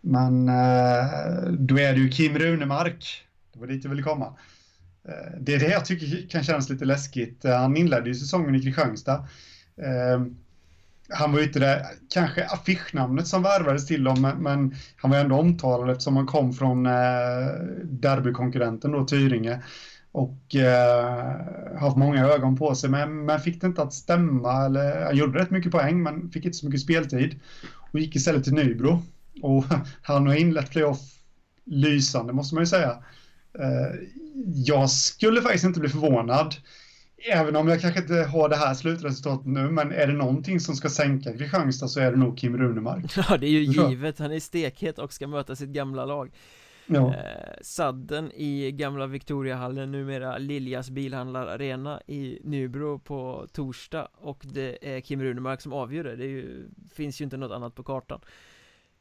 men 0.01 0.49
eh, 0.49 1.51
då 1.59 1.79
är 1.79 1.93
det 1.93 2.01
ju 2.01 2.11
Kim 2.11 2.39
Runemark. 2.39 3.25
Det 3.53 3.61
var 3.61 3.67
dit 3.67 3.85
jag 3.85 3.91
ville 3.91 4.03
komma. 4.03 4.27
Eh, 5.09 5.39
det 5.41 5.55
är 5.55 5.59
det 5.59 5.71
jag 5.71 5.85
tycker 5.85 6.29
kan 6.29 6.43
kännas 6.43 6.71
lite 6.71 6.85
läskigt. 6.85 7.45
Han 7.45 7.77
inledde 7.77 8.09
ju 8.09 8.15
säsongen 8.15 8.55
i 8.55 8.63
Kristianstad. 8.63 9.29
han 11.09 11.33
var 11.33 11.39
ju 11.39 11.47
inte 11.47 11.59
det 11.59 11.87
kanske 12.09 12.47
affischnamnet 12.47 13.27
som 13.27 13.43
värvades 13.43 13.87
till 13.87 14.05
dem, 14.05 14.33
men, 14.39 14.75
han 14.97 15.11
var 15.11 15.19
ändå 15.19 15.37
omtalad 15.37 15.91
eftersom 15.91 16.17
han 16.17 16.27
kom 16.27 16.53
från 16.53 16.85
derbykonkurrenten 17.85 18.93
då, 18.93 19.05
Tyringe. 19.05 19.63
Och 20.13 20.57
eh, 20.57 21.79
haft 21.81 21.97
många 21.97 22.27
ögon 22.27 22.57
på 22.57 22.75
sig, 22.75 22.91
men, 22.91 23.25
men 23.25 23.41
fick 23.41 23.61
det 23.61 23.67
inte 23.67 23.83
att 23.83 23.93
stämma. 23.93 24.65
Eller, 24.65 25.05
han 25.05 25.17
gjorde 25.17 25.39
rätt 25.39 25.51
mycket 25.51 25.73
poäng, 25.73 26.03
men 26.03 26.31
fick 26.31 26.45
inte 26.45 26.59
så 26.59 26.67
mycket 26.67 26.81
speltid. 26.81 27.41
Och 27.93 28.01
gick 28.01 28.17
istället 28.17 28.45
till 28.45 28.55
Nybro. 28.55 29.03
Och 29.43 29.65
han 30.03 30.27
har 30.27 30.35
inlett 30.35 30.71
playoff 30.71 31.01
lysande, 31.65 32.33
måste 32.33 32.55
man 32.55 32.63
ju 32.63 32.67
säga. 32.67 32.91
Eh, 33.59 33.95
jag 34.55 34.91
skulle 34.91 35.43
faktiskt 35.43 35.65
inte 35.65 35.81
bli 35.81 35.89
förvånad 35.89 36.55
Även 37.25 37.57
om 37.57 37.69
jag 37.69 37.81
kanske 37.81 38.01
inte 38.01 38.15
har 38.15 38.49
det 38.49 38.57
här 38.57 38.75
slutresultatet 38.75 39.47
nu, 39.47 39.71
men 39.71 39.93
är 39.93 40.07
det 40.07 40.13
någonting 40.13 40.61
som 40.61 40.75
ska 40.75 40.89
sänka 40.89 41.33
Kristianstad 41.33 41.89
så 41.89 42.01
är 42.01 42.11
det 42.11 42.17
nog 42.17 42.39
Kim 42.39 42.57
Runemark. 42.57 43.05
Ja, 43.29 43.37
det 43.37 43.47
är 43.47 43.51
ju 43.51 43.65
givet. 43.65 44.19
Han 44.19 44.33
är 44.33 44.41
stekhet 44.41 44.99
och 44.99 45.13
ska 45.13 45.27
möta 45.27 45.57
sitt 45.57 45.69
gamla 45.69 46.05
lag. 46.05 46.31
Ja. 46.89 47.15
Eh, 47.15 47.59
sadden 47.63 48.33
i 48.33 48.73
gamla 48.73 49.07
Victoriahallen, 49.07 49.93
numera 49.93 50.39
Liljas 50.39 50.91
bilhandlararena 50.91 52.03
i 52.07 52.39
Nybro 52.45 52.99
på 52.99 53.47
torsdag 53.53 54.09
och 54.15 54.43
det 54.45 54.97
är 54.97 55.01
Kim 55.01 55.23
Runemark 55.23 55.61
som 55.61 55.73
avgör 55.73 56.05
det. 56.05 56.17
Det 56.17 56.27
ju, 56.27 56.69
finns 56.93 57.21
ju 57.21 57.25
inte 57.25 57.37
något 57.37 57.53
annat 57.53 57.75
på 57.75 57.83
kartan. 57.83 58.21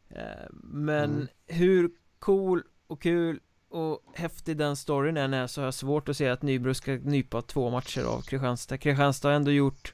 Eh, 0.09 0.21
men 0.63 1.11
mm. 1.11 1.27
hur 1.47 1.91
cool 2.19 2.63
och 2.87 3.01
kul 3.01 3.39
och 3.69 4.01
häftig 4.15 4.57
den 4.57 4.75
storyn 4.75 5.17
än 5.17 5.33
är 5.33 5.47
så 5.47 5.61
har 5.61 5.65
jag 5.65 5.73
svårt 5.73 6.09
att 6.09 6.17
se 6.17 6.29
att 6.29 6.41
Nybro 6.41 6.73
ska 6.73 6.91
nypa 6.91 7.41
två 7.41 7.69
matcher 7.69 8.03
av 8.03 8.21
Kristianstad 8.21 8.77
Kristianstad 8.77 9.27
har 9.27 9.35
ändå 9.35 9.51
gjort 9.51 9.93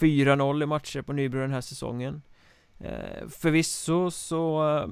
4-0 0.00 0.62
i 0.62 0.66
matcher 0.66 1.02
på 1.02 1.12
Nybro 1.12 1.40
den 1.40 1.52
här 1.52 1.60
säsongen 1.60 2.22
eh, 2.78 3.28
Förvisso 3.28 4.10
så 4.10 4.68
eh, 4.76 4.86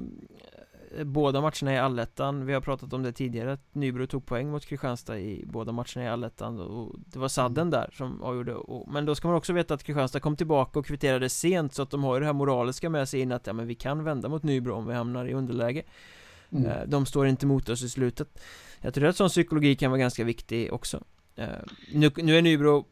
Båda 1.04 1.40
matcherna 1.40 1.74
i 1.74 1.78
allettan, 1.78 2.46
vi 2.46 2.52
har 2.52 2.60
pratat 2.60 2.92
om 2.92 3.02
det 3.02 3.12
tidigare 3.12 3.52
att 3.52 3.74
Nybro 3.74 4.06
tog 4.06 4.26
poäng 4.26 4.50
mot 4.50 4.66
Kristianstad 4.66 5.18
i 5.18 5.44
båda 5.46 5.72
matcherna 5.72 6.04
i 6.04 6.08
allettan 6.08 6.60
och 6.60 6.94
det 7.06 7.18
var 7.18 7.28
sadden 7.28 7.70
där 7.70 7.90
som 7.92 8.22
avgjorde 8.22 8.54
och, 8.54 8.92
Men 8.92 9.04
då 9.04 9.14
ska 9.14 9.28
man 9.28 9.36
också 9.36 9.52
veta 9.52 9.74
att 9.74 9.82
Kristianstad 9.82 10.20
kom 10.20 10.36
tillbaka 10.36 10.78
och 10.78 10.86
kvitterade 10.86 11.28
sent 11.28 11.74
så 11.74 11.82
att 11.82 11.90
de 11.90 12.04
har 12.04 12.14
ju 12.14 12.20
det 12.20 12.26
här 12.26 12.32
moraliska 12.32 12.90
med 12.90 13.08
sig 13.08 13.20
in 13.20 13.32
att 13.32 13.46
ja 13.46 13.52
men 13.52 13.66
vi 13.66 13.74
kan 13.74 14.04
vända 14.04 14.28
mot 14.28 14.42
Nybro 14.42 14.74
om 14.74 14.86
vi 14.86 14.94
hamnar 14.94 15.26
i 15.26 15.34
underläge. 15.34 15.82
Mm. 16.50 16.66
Eh, 16.66 16.86
de 16.86 17.06
står 17.06 17.26
inte 17.26 17.46
mot 17.46 17.68
oss 17.68 17.82
i 17.82 17.88
slutet. 17.88 18.42
Jag 18.80 18.94
tror 18.94 19.06
att 19.06 19.16
sån 19.16 19.28
psykologi 19.28 19.76
kan 19.76 19.90
vara 19.90 20.00
ganska 20.00 20.24
viktig 20.24 20.72
också. 20.72 21.04
Eh, 21.36 21.46
Nu, 21.92 22.10
nu 22.16 22.38
är 22.38 22.42
Nybro 22.42 22.84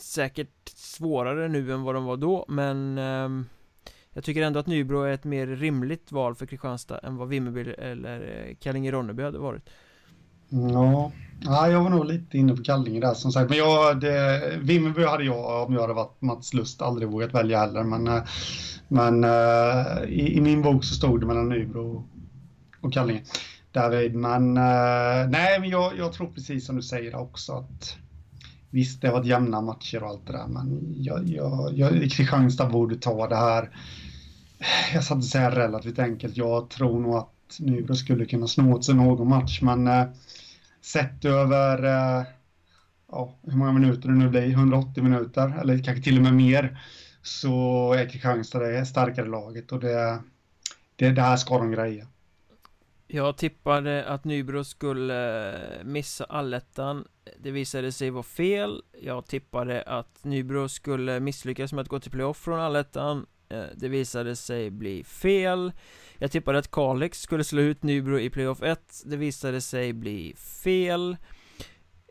säkert 0.00 0.68
svårare 0.68 1.48
nu 1.48 1.72
än 1.72 1.82
vad 1.82 1.94
de 1.94 2.04
var 2.04 2.16
då 2.16 2.44
men 2.48 2.98
ehm, 2.98 3.46
jag 4.16 4.24
tycker 4.24 4.42
ändå 4.42 4.60
att 4.60 4.66
Nybro 4.66 5.02
är 5.02 5.12
ett 5.12 5.24
mer 5.24 5.46
rimligt 5.46 6.12
val 6.12 6.34
för 6.34 6.46
Kristianstad 6.46 6.98
än 6.98 7.16
vad 7.16 7.28
Vimmerby 7.28 7.60
eller 7.60 8.20
eh, 8.20 8.54
Kallinge-Ronneby 8.54 9.22
hade 9.22 9.38
varit 9.38 9.68
Ja, 10.48 11.12
ja, 11.40 11.68
jag 11.68 11.82
var 11.82 11.90
nog 11.90 12.06
lite 12.06 12.38
inne 12.38 12.56
på 12.56 12.62
Kallinge 12.62 13.00
där 13.00 13.14
som 13.14 13.32
sagt. 13.32 13.50
Men 13.50 13.58
jag, 13.58 14.00
det, 14.00 14.40
Vimmerby 14.60 15.04
hade 15.04 15.24
jag, 15.24 15.66
om 15.66 15.74
jag 15.74 15.80
hade 15.80 15.92
varit 15.92 16.22
Mats 16.22 16.54
Lust, 16.54 16.82
aldrig 16.82 17.08
vågat 17.08 17.34
välja 17.34 17.58
heller. 17.58 17.82
Men, 17.82 18.06
eh, 18.06 18.22
men 18.88 19.24
eh, 19.24 20.04
i, 20.08 20.36
i 20.36 20.40
min 20.40 20.62
bok 20.62 20.84
så 20.84 20.94
stod 20.94 21.20
det 21.20 21.26
mellan 21.26 21.48
Nybro 21.48 22.04
och 22.80 22.92
Kallinge. 22.92 23.22
David, 23.72 24.14
men 24.14 24.54
nej, 25.30 25.60
men 25.60 25.68
jag, 25.68 25.98
jag, 25.98 26.12
tror 26.12 26.26
precis 26.26 26.66
som 26.66 26.76
du 26.76 26.82
säger 26.82 27.16
också 27.16 27.52
att 27.52 27.96
visst, 28.70 29.00
det 29.00 29.08
har 29.08 29.14
varit 29.14 29.26
jämna 29.26 29.60
matcher 29.60 30.02
och 30.02 30.08
allt 30.08 30.26
det 30.26 30.32
där, 30.32 30.46
men 30.46 30.94
jag, 30.96 31.28
jag, 31.28 31.72
jag, 31.74 32.10
Kristianstad 32.10 32.66
borde 32.66 32.96
ta 32.96 33.28
det 33.28 33.36
här. 33.36 33.70
Jag 34.94 35.04
satt 35.04 35.18
och 35.18 35.24
säga 35.24 35.50
relativt 35.50 35.98
enkelt. 35.98 36.36
Jag 36.36 36.70
tror 36.70 37.00
nog 37.00 37.14
att 37.14 37.56
Nybro 37.58 37.94
skulle 37.94 38.26
kunna 38.26 38.46
snå 38.46 38.74
åt 38.74 38.84
sig 38.84 38.94
någon 38.94 39.28
match, 39.28 39.62
men 39.62 39.86
eh, 39.86 40.04
sett 40.80 41.24
över 41.24 41.84
eh, 41.84 42.26
ja, 43.12 43.34
hur 43.42 43.56
många 43.56 43.72
minuter 43.72 44.08
det 44.08 44.14
nu 44.14 44.28
blir, 44.28 44.50
180 44.50 45.02
minuter 45.02 45.58
eller 45.60 45.78
kanske 45.82 46.02
till 46.02 46.16
och 46.16 46.22
med 46.22 46.34
mer, 46.34 46.78
så 47.22 47.92
är 47.92 48.08
Kristianstad 48.08 48.58
det 48.58 48.86
starkare 48.86 49.28
laget 49.28 49.72
och 49.72 49.80
det, 49.80 50.18
det, 50.96 51.10
det 51.10 51.22
här 51.22 51.36
ska 51.36 51.58
de 51.58 51.70
greja. 51.70 52.06
Jag 53.08 53.36
tippade 53.36 54.04
att 54.04 54.24
Nybro 54.24 54.64
skulle 54.64 55.48
eh, 55.54 55.84
missa 55.84 56.24
allettan 56.24 57.04
Det 57.38 57.50
visade 57.50 57.92
sig 57.92 58.10
vara 58.10 58.22
fel 58.22 58.82
Jag 59.02 59.26
tippade 59.26 59.82
att 59.82 60.24
Nybro 60.24 60.68
skulle 60.68 61.20
misslyckas 61.20 61.72
med 61.72 61.82
att 61.82 61.88
gå 61.88 62.00
till 62.00 62.10
playoff 62.10 62.38
från 62.38 62.60
allettan 62.60 63.26
det 63.74 63.88
visade 63.88 64.36
sig 64.36 64.70
bli 64.70 65.04
fel. 65.04 65.72
Jag 66.18 66.30
tippade 66.30 66.58
att 66.58 66.70
Kalix 66.70 67.20
skulle 67.20 67.44
slå 67.44 67.60
ut 67.60 67.82
Nybro 67.82 68.18
i 68.18 68.30
playoff 68.30 68.62
1 68.62 69.02
Det 69.04 69.16
visade 69.16 69.60
sig 69.60 69.92
bli 69.92 70.34
fel. 70.62 71.16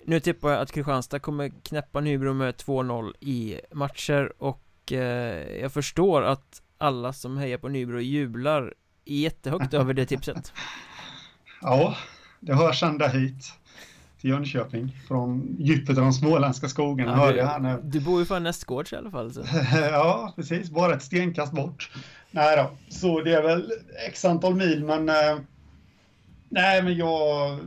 Nu 0.05 0.19
tippar 0.19 0.49
jag 0.49 0.61
att 0.61 0.71
Kristianstad 0.71 1.19
kommer 1.19 1.51
knäppa 1.63 2.01
Nybro 2.01 2.33
med 2.33 2.55
2-0 2.55 3.13
i 3.19 3.59
matcher 3.71 4.33
och 4.37 4.91
eh, 4.91 5.59
jag 5.61 5.73
förstår 5.73 6.21
att 6.21 6.61
alla 6.77 7.13
som 7.13 7.37
hejar 7.37 7.57
på 7.57 7.69
Nybro 7.69 7.99
jublar 7.99 8.73
jättehögt 9.05 9.73
över 9.79 9.93
det 9.93 10.05
tipset. 10.05 10.53
Ja, 11.61 11.97
det 12.39 12.53
hörs 12.53 12.83
ända 12.83 13.07
hit 13.07 13.53
till 14.25 14.31
Jönköping 14.31 14.95
från 15.07 15.55
djupet 15.59 15.97
av 15.97 16.03
de 16.03 16.13
småländska 16.13 16.67
skogarna 16.67 17.11
ja, 17.11 17.17
hörde 17.17 17.37
jag 17.37 17.45
här 17.45 17.59
nu. 17.59 17.79
Du 17.83 17.99
bor 17.99 18.19
ju 18.19 18.25
fan 18.25 18.43
nästgårds 18.43 18.93
i 18.93 18.95
alla 18.95 19.11
fall. 19.11 19.33
Så. 19.33 19.43
ja, 19.91 20.33
precis. 20.35 20.69
Bara 20.69 20.93
ett 20.93 21.03
stenkast 21.03 21.51
bort. 21.51 21.91
Nej 22.31 22.57
då, 22.57 22.71
så 22.89 23.21
det 23.21 23.33
är 23.33 23.43
väl 23.43 23.71
x 24.07 24.25
antal 24.25 24.55
mil, 24.55 24.83
men 24.83 25.09
eh, 25.09 25.37
nej, 26.49 26.83
men 26.83 26.97
jag 26.97 27.59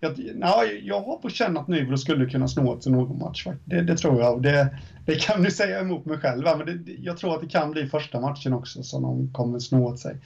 jag, 0.00 0.18
nej, 0.34 0.82
jag 0.84 1.00
har 1.00 1.16
på 1.16 1.30
känn 1.30 1.56
att 1.56 1.68
Nybro 1.68 1.96
skulle 1.96 2.26
kunna 2.26 2.48
snå 2.48 2.76
till 2.76 2.92
någon 2.92 3.18
match. 3.18 3.46
Det, 3.64 3.82
det 3.82 3.96
tror 3.96 4.20
jag. 4.20 4.42
Det, 4.42 4.78
det 5.06 5.14
kan 5.14 5.42
nu 5.42 5.50
säga 5.60 5.80
emot 5.80 6.04
mig 6.04 6.18
själv, 6.18 6.44
men 6.44 6.66
det, 6.66 6.92
jag 6.92 7.16
tror 7.16 7.34
att 7.34 7.40
det 7.40 7.48
kan 7.48 7.70
bli 7.70 7.86
första 7.86 8.20
matchen 8.20 8.52
också 8.52 8.82
som 8.82 9.02
de 9.02 9.32
kommer 9.32 9.58
snå 9.58 9.86
åt 9.86 9.98
sig. 9.98 10.16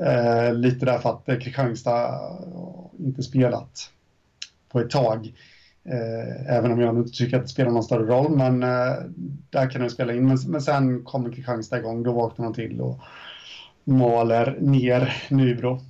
Eh, 0.00 0.54
lite 0.54 0.86
därför 0.86 1.10
att 1.10 1.28
eh, 1.28 1.38
Kristianstad 1.38 2.20
inte 2.98 3.22
spelat 3.22 3.90
på 4.68 4.80
ett 4.80 4.90
tag. 4.90 5.32
Eh, 5.84 6.56
även 6.56 6.72
om 6.72 6.80
jag 6.80 6.96
inte 6.96 7.10
tycker 7.10 7.36
att 7.36 7.42
det 7.42 7.48
spelar 7.48 7.70
någon 7.70 7.82
större 7.82 8.06
roll, 8.06 8.36
men 8.36 8.62
eh, 8.62 8.94
där 9.50 9.70
kan 9.70 9.82
det 9.82 9.90
spela 9.90 10.14
in. 10.14 10.26
Men, 10.28 10.38
men 10.46 10.62
sen 10.62 11.04
kommer 11.04 11.32
Kristianstad 11.32 11.78
igång, 11.78 12.02
då 12.02 12.12
vaknar 12.12 12.44
man 12.44 12.54
till 12.54 12.80
och 12.80 13.00
maler 13.84 14.56
ner 14.60 15.22
Nybro. 15.28 15.80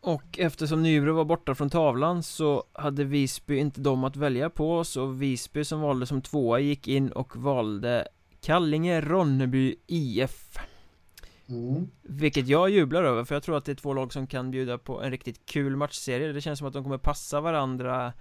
Och 0.00 0.38
eftersom 0.38 0.82
Nybro 0.82 1.14
var 1.14 1.24
borta 1.24 1.54
från 1.54 1.70
tavlan 1.70 2.22
så 2.22 2.64
hade 2.72 3.04
Visby 3.04 3.56
inte 3.56 3.80
dem 3.80 4.04
att 4.04 4.16
välja 4.16 4.50
på 4.50 4.84
så 4.84 5.06
Visby 5.06 5.64
som 5.64 5.80
valde 5.80 6.06
som 6.06 6.22
tvåa 6.22 6.58
gick 6.58 6.88
in 6.88 7.12
och 7.12 7.36
valde 7.36 8.08
Kallinge 8.40 9.00
Ronneby 9.00 9.76
IF 9.86 10.58
mm. 11.48 11.90
Vilket 12.02 12.48
jag 12.48 12.70
jublar 12.70 13.04
över 13.04 13.24
för 13.24 13.34
jag 13.34 13.42
tror 13.42 13.56
att 13.56 13.64
det 13.64 13.72
är 13.72 13.76
två 13.76 13.92
lag 13.92 14.12
som 14.12 14.26
kan 14.26 14.50
bjuda 14.50 14.78
på 14.78 15.02
en 15.02 15.10
riktigt 15.10 15.46
kul 15.46 15.76
matchserie. 15.76 16.32
Det 16.32 16.40
känns 16.40 16.58
som 16.58 16.68
att 16.68 16.74
de 16.74 16.82
kommer 16.82 16.98
passa 16.98 17.40
varandra 17.40 18.12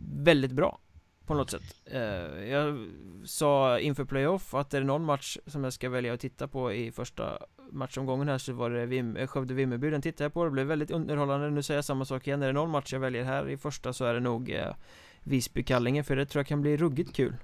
väldigt 0.00 0.52
bra 0.52 0.78
på 1.26 1.34
något 1.34 1.50
sätt. 1.50 1.74
Eh, 1.84 2.00
jag 2.48 2.88
sa 3.24 3.78
inför 3.78 4.04
playoff 4.04 4.54
att 4.54 4.74
är 4.74 4.80
det 4.80 4.86
någon 4.86 5.04
match 5.04 5.38
som 5.46 5.64
jag 5.64 5.72
ska 5.72 5.88
välja 5.88 6.14
att 6.14 6.20
titta 6.20 6.48
på 6.48 6.72
i 6.72 6.92
första 6.92 7.38
matchomgången 7.70 8.28
här 8.28 8.38
så 8.38 8.52
var 8.52 8.70
det 8.70 8.86
Vim 8.86 9.16
Skövde-Vimmerby. 9.16 9.90
Den 9.90 10.02
tittade 10.02 10.24
jag 10.24 10.32
på, 10.32 10.44
det 10.44 10.50
blev 10.50 10.66
väldigt 10.66 10.90
underhållande. 10.90 11.50
Nu 11.50 11.62
säger 11.62 11.78
jag 11.78 11.84
samma 11.84 12.04
sak 12.04 12.26
igen, 12.26 12.42
är 12.42 12.46
det 12.46 12.52
någon 12.52 12.70
match 12.70 12.92
jag 12.92 13.00
väljer 13.00 13.24
här 13.24 13.48
i 13.48 13.56
första 13.56 13.92
så 13.92 14.04
är 14.04 14.14
det 14.14 14.20
nog 14.20 14.50
eh, 14.50 14.74
Visby-Kallinge 15.22 16.02
för 16.02 16.16
det 16.16 16.26
tror 16.26 16.40
jag 16.40 16.46
kan 16.46 16.60
bli 16.60 16.76
ruggigt 16.76 17.16
kul 17.16 17.36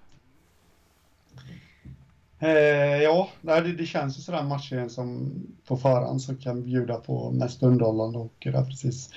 eh, 2.45 3.03
Ja, 3.03 3.29
det, 3.41 3.73
det 3.73 3.87
känns 3.87 4.19
ju 4.19 4.23
sådär 4.23 4.43
matchen 4.43 4.91
som 4.91 5.33
på 5.67 5.77
förhand 5.77 6.23
som 6.23 6.37
kan 6.37 6.63
bjuda 6.63 6.97
på 6.97 7.31
mest 7.31 7.63
underhållande 7.63 8.19
och 8.19 8.35
det 8.39 8.49
är 8.49 8.65
precis 8.65 9.11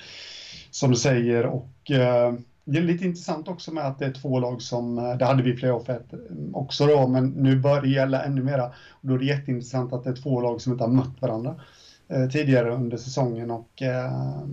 som 0.70 0.90
du 0.90 0.96
säger 0.96 1.46
och 1.46 1.90
eh, 1.90 2.32
det 2.70 2.78
är 2.78 2.82
lite 2.82 3.04
intressant 3.04 3.48
också 3.48 3.72
med 3.72 3.86
att 3.86 3.98
det 3.98 4.06
är 4.06 4.12
två 4.12 4.40
lag 4.40 4.62
som, 4.62 4.98
eh, 4.98 5.16
det 5.16 5.24
hade 5.24 5.42
vi 5.42 5.50
i 5.50 5.56
playoff 5.56 5.88
mm, 5.88 6.54
också 6.54 6.86
då, 6.86 7.08
men 7.08 7.28
nu 7.28 7.58
börjar 7.58 7.82
det 7.82 7.88
gälla 7.88 8.24
ännu 8.24 8.42
mera. 8.42 8.66
Och 8.90 9.08
då 9.08 9.14
är 9.14 9.18
det 9.18 9.24
jätteintressant 9.24 9.92
att 9.92 10.04
det 10.04 10.10
är 10.10 10.16
två 10.16 10.40
lag 10.40 10.60
som 10.60 10.72
inte 10.72 10.84
har 10.84 10.90
mött 10.90 11.20
varandra 11.22 11.60
eh, 12.08 12.28
tidigare 12.28 12.74
under 12.74 12.96
säsongen 12.96 13.50
och 13.50 13.82
eh, 13.82 14.46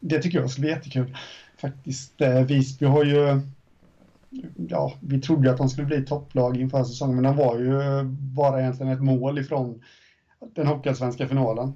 det 0.00 0.22
tycker 0.22 0.40
jag 0.40 0.50
skulle 0.50 0.64
bli 0.64 0.70
jättekul. 0.70 1.16
Faktiskt, 1.56 2.20
eh, 2.20 2.40
Visby 2.40 2.86
har 2.86 3.04
ju, 3.04 3.40
ja, 4.56 4.92
vi 5.00 5.20
trodde 5.20 5.50
att 5.50 5.58
de 5.58 5.68
skulle 5.68 5.86
bli 5.86 6.04
topplag 6.04 6.56
inför 6.56 6.84
säsongen, 6.84 7.16
men 7.16 7.24
de 7.24 7.36
var 7.36 7.58
ju 7.58 8.02
bara 8.12 8.60
egentligen 8.60 8.92
ett 8.92 9.02
mål 9.02 9.38
ifrån 9.38 9.82
den 10.54 10.66
hockeyallsvenska 10.66 11.28
finalen. 11.28 11.72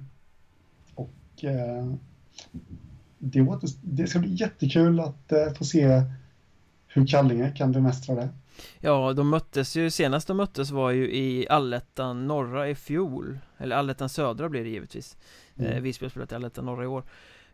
Och 0.95 1.43
eh, 1.43 1.93
det, 3.19 3.47
det 3.81 4.07
ska 4.07 4.19
bli 4.19 4.35
jättekul 4.35 4.99
att 4.99 5.31
eh, 5.31 5.53
få 5.57 5.65
se 5.65 6.03
hur 6.87 7.07
Kallinge 7.07 7.51
kan 7.51 7.71
bemästra 7.71 8.15
det. 8.15 8.29
Ja, 8.79 9.13
de 9.13 9.29
möttes 9.29 9.75
ju, 9.75 9.91
senast 9.91 10.27
de 10.27 10.37
möttes 10.37 10.71
var 10.71 10.91
ju 10.91 11.11
i 11.11 11.47
Allettan 11.49 12.27
norra 12.27 12.69
i 12.69 12.75
fjol 12.75 13.39
Eller 13.57 13.75
Allettan 13.75 14.09
södra 14.09 14.49
blir 14.49 14.63
det 14.63 14.69
givetvis 14.69 15.17
mm. 15.55 15.71
eh, 15.71 15.81
Visby 15.81 16.05
har 16.05 16.09
spelat 16.09 16.31
i 16.31 16.35
Allettan 16.35 16.65
norra 16.65 16.83
i 16.83 16.87
år 16.87 17.03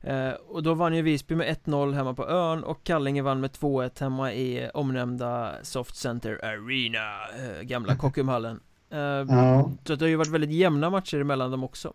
eh, 0.01 0.29
Och 0.29 0.63
då 0.63 0.73
vann 0.73 0.95
ju 0.95 1.01
Visby 1.01 1.35
med 1.35 1.57
1-0 1.65 1.93
hemma 1.93 2.13
på 2.13 2.27
ön 2.27 2.63
och 2.63 2.83
Kallinge 2.83 3.21
vann 3.21 3.39
med 3.39 3.51
2-1 3.51 3.99
hemma 3.99 4.33
i 4.33 4.69
omnämnda 4.73 5.55
Soft 5.63 5.95
Center 5.95 6.45
Arena 6.45 7.27
eh, 7.45 7.61
Gamla 7.61 7.95
Kockumhallen 7.95 8.59
eh, 8.91 8.99
ja. 8.99 9.71
Så 9.87 9.95
det 9.95 10.05
har 10.05 10.09
ju 10.09 10.15
varit 10.15 10.31
väldigt 10.31 10.51
jämna 10.51 10.89
matcher 10.89 11.21
emellan 11.21 11.51
dem 11.51 11.63
också. 11.63 11.93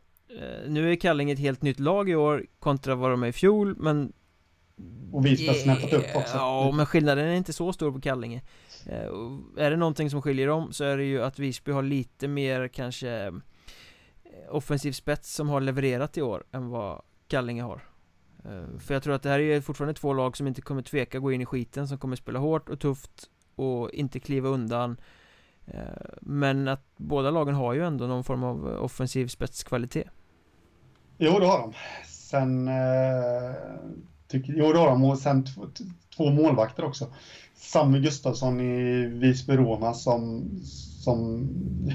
Nu 0.67 0.93
är 0.93 0.97
Kallinge 0.97 1.33
ett 1.33 1.39
helt 1.39 1.63
nytt 1.63 1.81
lag 1.81 2.11
i 2.11 2.15
år 2.15 2.47
kontra 2.59 2.95
vad 2.95 3.11
de 3.11 3.23
är 3.23 3.27
i 3.27 3.33
fjol 3.33 3.77
men 3.79 4.13
och 5.13 5.27
Visby 5.27 5.47
har 5.47 5.55
snäppat 5.55 5.93
upp 5.93 6.17
också. 6.17 6.37
Ja, 6.37 6.73
men 6.75 6.87
skillnaden 6.87 7.27
är 7.27 7.35
inte 7.35 7.53
så 7.53 7.73
stor 7.73 7.93
på 7.93 8.01
Kallinge. 8.01 8.43
Är 9.57 9.71
det 9.71 9.77
någonting 9.77 10.11
som 10.11 10.23
skiljer 10.23 10.47
dem 10.47 10.73
så 10.73 10.85
är 10.85 10.97
det 10.97 11.05
ju 11.05 11.23
att 11.23 11.39
Visby 11.39 11.73
har 11.73 11.83
lite 11.83 12.29
mer 12.29 12.69
kanske 12.69 13.33
offensiv 14.51 14.93
spets 14.93 15.35
som 15.35 15.49
har 15.49 15.61
levererat 15.61 16.19
i 16.19 16.23
år 16.23 16.45
än 16.53 16.69
vad 16.69 17.03
Kallinge 17.29 17.63
har 17.63 17.83
Eh, 18.45 18.79
för 18.79 18.95
jag 18.95 19.03
tror 19.03 19.15
att 19.15 19.23
det 19.23 19.29
här 19.29 19.41
är 19.41 19.61
fortfarande 19.61 19.95
två 19.95 20.13
lag 20.13 20.37
som 20.37 20.47
inte 20.47 20.61
kommer 20.63 20.83
tveka 20.83 21.19
gå 21.19 21.33
in 21.33 21.41
i 21.41 21.47
skiten 21.47 21.89
som 21.89 21.99
kommer 21.99 22.17
spela 22.17 22.39
hårt 22.39 22.69
och 22.69 22.81
tufft 22.81 23.31
och 23.57 23.91
inte 23.91 24.21
kliva 24.21 24.49
undan. 24.49 24.97
Eh, 25.67 25.81
men 26.21 26.69
att 26.69 26.85
båda 26.97 27.31
lagen 27.31 27.55
har 27.55 27.73
ju 27.75 27.85
ändå 27.85 28.07
någon 28.07 28.25
form 28.25 28.45
av 28.45 28.67
offensiv 28.67 29.27
spetskvalitet. 29.27 30.09
Jo, 31.19 31.39
det 31.39 31.47
har 31.47 31.59
de. 31.59 31.73
Sen 32.07 32.69
eh, 32.69 33.55
tycker, 34.29 34.53
Jo, 34.57 34.73
det 34.73 34.79
har 34.79 34.87
de. 34.87 35.05
Och 35.05 35.19
sen 35.19 35.47
två 36.17 36.31
målvakter 36.31 36.85
också. 36.85 37.07
Sammy 37.55 38.01
Gustafsson 38.01 38.61
i 38.61 39.07
Visby-Roma 39.07 39.95
som, 39.95 40.51
som 41.05 41.49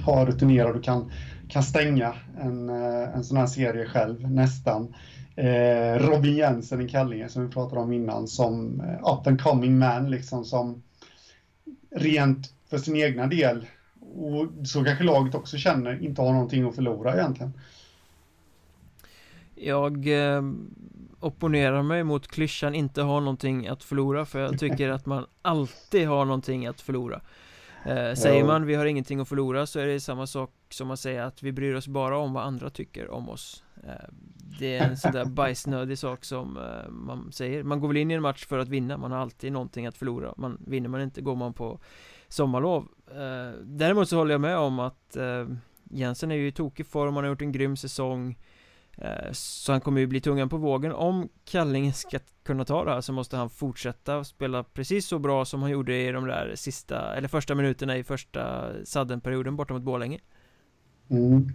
har 0.06 0.26
rutinerad 0.26 0.76
och 0.76 0.84
kan, 0.84 1.12
kan 1.50 1.64
stänga 1.64 2.14
en, 2.42 2.70
eh, 2.70 3.16
en 3.16 3.24
sån 3.24 3.38
här 3.38 3.48
serie 3.48 3.86
själv, 3.86 4.32
nästan. 4.32 4.96
Eh, 5.36 6.00
Robin 6.00 6.36
Jensen 6.36 6.82
i 6.82 6.90
Kallinge 6.90 7.30
som 7.30 7.46
vi 7.48 7.54
pratade 7.54 7.82
om 7.82 7.94
innan 7.94 8.28
som 8.28 8.82
eh, 8.82 9.14
up 9.14 9.28
and 9.28 9.42
coming 9.42 9.78
man 9.78 10.10
liksom 10.12 10.46
som 10.46 10.84
rent 11.92 12.54
för 12.70 12.78
sin 12.78 12.96
egna 12.96 13.28
del 13.28 13.66
och 14.16 14.68
så 14.68 14.84
kanske 14.84 15.04
laget 15.04 15.36
också 15.36 15.58
känner 15.58 16.04
inte 16.04 16.22
har 16.22 16.34
någonting 16.34 16.68
att 16.68 16.76
förlora 16.76 17.14
egentligen. 17.14 17.54
Jag 19.56 20.08
eh, 20.08 20.42
opponerar 21.20 21.84
mig 21.84 22.04
mot 22.04 22.28
klyschan 22.28 22.76
inte 22.76 23.02
ha 23.02 23.20
någonting 23.20 23.68
att 23.68 23.84
förlora 23.84 24.26
för 24.26 24.40
jag 24.40 24.60
tycker 24.60 24.90
att 24.90 25.06
man 25.06 25.26
alltid 25.42 26.08
har 26.08 26.26
någonting 26.26 26.66
att 26.66 26.82
förlora. 26.82 27.22
Eh, 27.86 28.14
Säger 28.14 28.44
man 28.44 28.66
vi 28.66 28.76
har 28.76 28.86
ingenting 28.86 29.20
att 29.20 29.30
förlora 29.30 29.66
så 29.66 29.80
är 29.80 29.88
det 29.88 30.00
samma 30.00 30.28
sak 30.28 30.52
som 30.70 30.92
att 30.92 31.00
säga 31.00 31.26
att 31.26 31.44
vi 31.44 31.52
bryr 31.52 31.76
oss 31.76 31.88
bara 31.88 32.18
om 32.18 32.34
vad 32.34 32.44
andra 32.44 32.70
tycker 32.70 33.10
om 33.10 33.30
oss. 33.30 33.64
Eh, 33.84 34.10
det 34.60 34.78
är 34.78 34.90
en 34.90 34.98
sån 34.98 35.12
där 35.12 35.26
bajsnödig 35.26 35.98
sak 35.98 36.26
som 36.26 36.58
eh, 36.58 36.90
man 36.92 37.32
säger. 37.32 37.64
Man 37.64 37.80
går 37.80 37.88
väl 37.88 37.98
in 37.98 38.12
i 38.12 38.14
en 38.14 38.22
match 38.22 38.46
för 38.46 38.60
att 38.60 38.70
vinna, 38.70 38.98
man 38.98 39.12
har 39.12 39.20
alltid 39.20 39.52
någonting 39.52 39.86
att 39.86 39.98
förlora. 39.98 40.34
Man, 40.38 40.58
Vinner 40.68 40.90
man 40.90 41.02
inte 41.02 41.22
går 41.22 41.36
man 41.36 41.54
på 41.54 41.80
sommarlov. 42.28 42.88
Eh, 43.12 43.60
Däremot 43.64 44.10
så 44.10 44.18
håller 44.18 44.32
jag 44.32 44.42
med 44.42 44.58
om 44.58 44.80
att 44.80 45.16
eh, 45.16 45.48
Jensen 45.84 46.32
är 46.32 46.36
ju 46.36 46.48
i 46.48 46.52
tokig 46.52 46.88
form, 46.88 47.16
han 47.16 47.24
har 47.24 47.32
gjort 47.32 47.42
en 47.42 47.52
grym 47.52 47.78
säsong. 47.78 48.38
Eh, 48.98 49.32
så 49.32 49.72
han 49.72 49.82
kommer 49.82 50.02
ju 50.02 50.08
bli 50.08 50.22
tungan 50.22 50.50
på 50.50 50.58
vågen. 50.58 50.92
Om 50.92 51.30
Kallinge 51.46 51.94
ska 51.94 52.20
kunna 52.44 52.66
ta 52.66 52.86
det 52.86 52.92
här 52.92 53.02
så 53.02 53.14
måste 53.14 53.38
han 53.38 53.50
fortsätta 53.50 54.24
spela 54.24 54.64
precis 54.64 55.08
så 55.08 55.20
bra 55.20 55.46
som 55.46 55.62
han 55.62 55.72
gjorde 55.72 55.96
i 55.96 56.12
de 56.12 56.26
där 56.26 56.52
sista 56.56 57.16
Eller 57.16 57.28
första 57.28 57.56
minuterna 57.56 57.98
i 57.98 58.04
första 58.04 58.72
saddenperioden 58.86 59.56
borta 59.56 59.74
mot 59.74 59.84
Borlänge. 59.84 60.20
Mm 61.10 61.50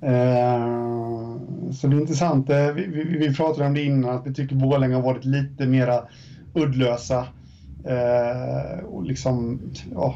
eh, 0.00 1.72
Så 1.72 1.86
det 1.86 1.96
är 1.96 2.00
intressant, 2.00 2.50
eh, 2.50 2.72
vi, 2.72 2.86
vi, 2.86 3.04
vi, 3.04 3.34
pratade 3.34 3.66
om 3.66 3.74
det 3.74 3.82
innan 3.82 4.16
att 4.16 4.26
vi 4.26 4.34
tycker 4.34 4.56
Borlänge 4.56 4.94
har 4.94 5.02
varit 5.02 5.24
lite 5.24 5.66
mera 5.66 6.02
uddlösa 6.54 7.26
eh, 7.84 8.84
och 8.84 9.04
liksom, 9.04 9.60
ja, 9.94 10.14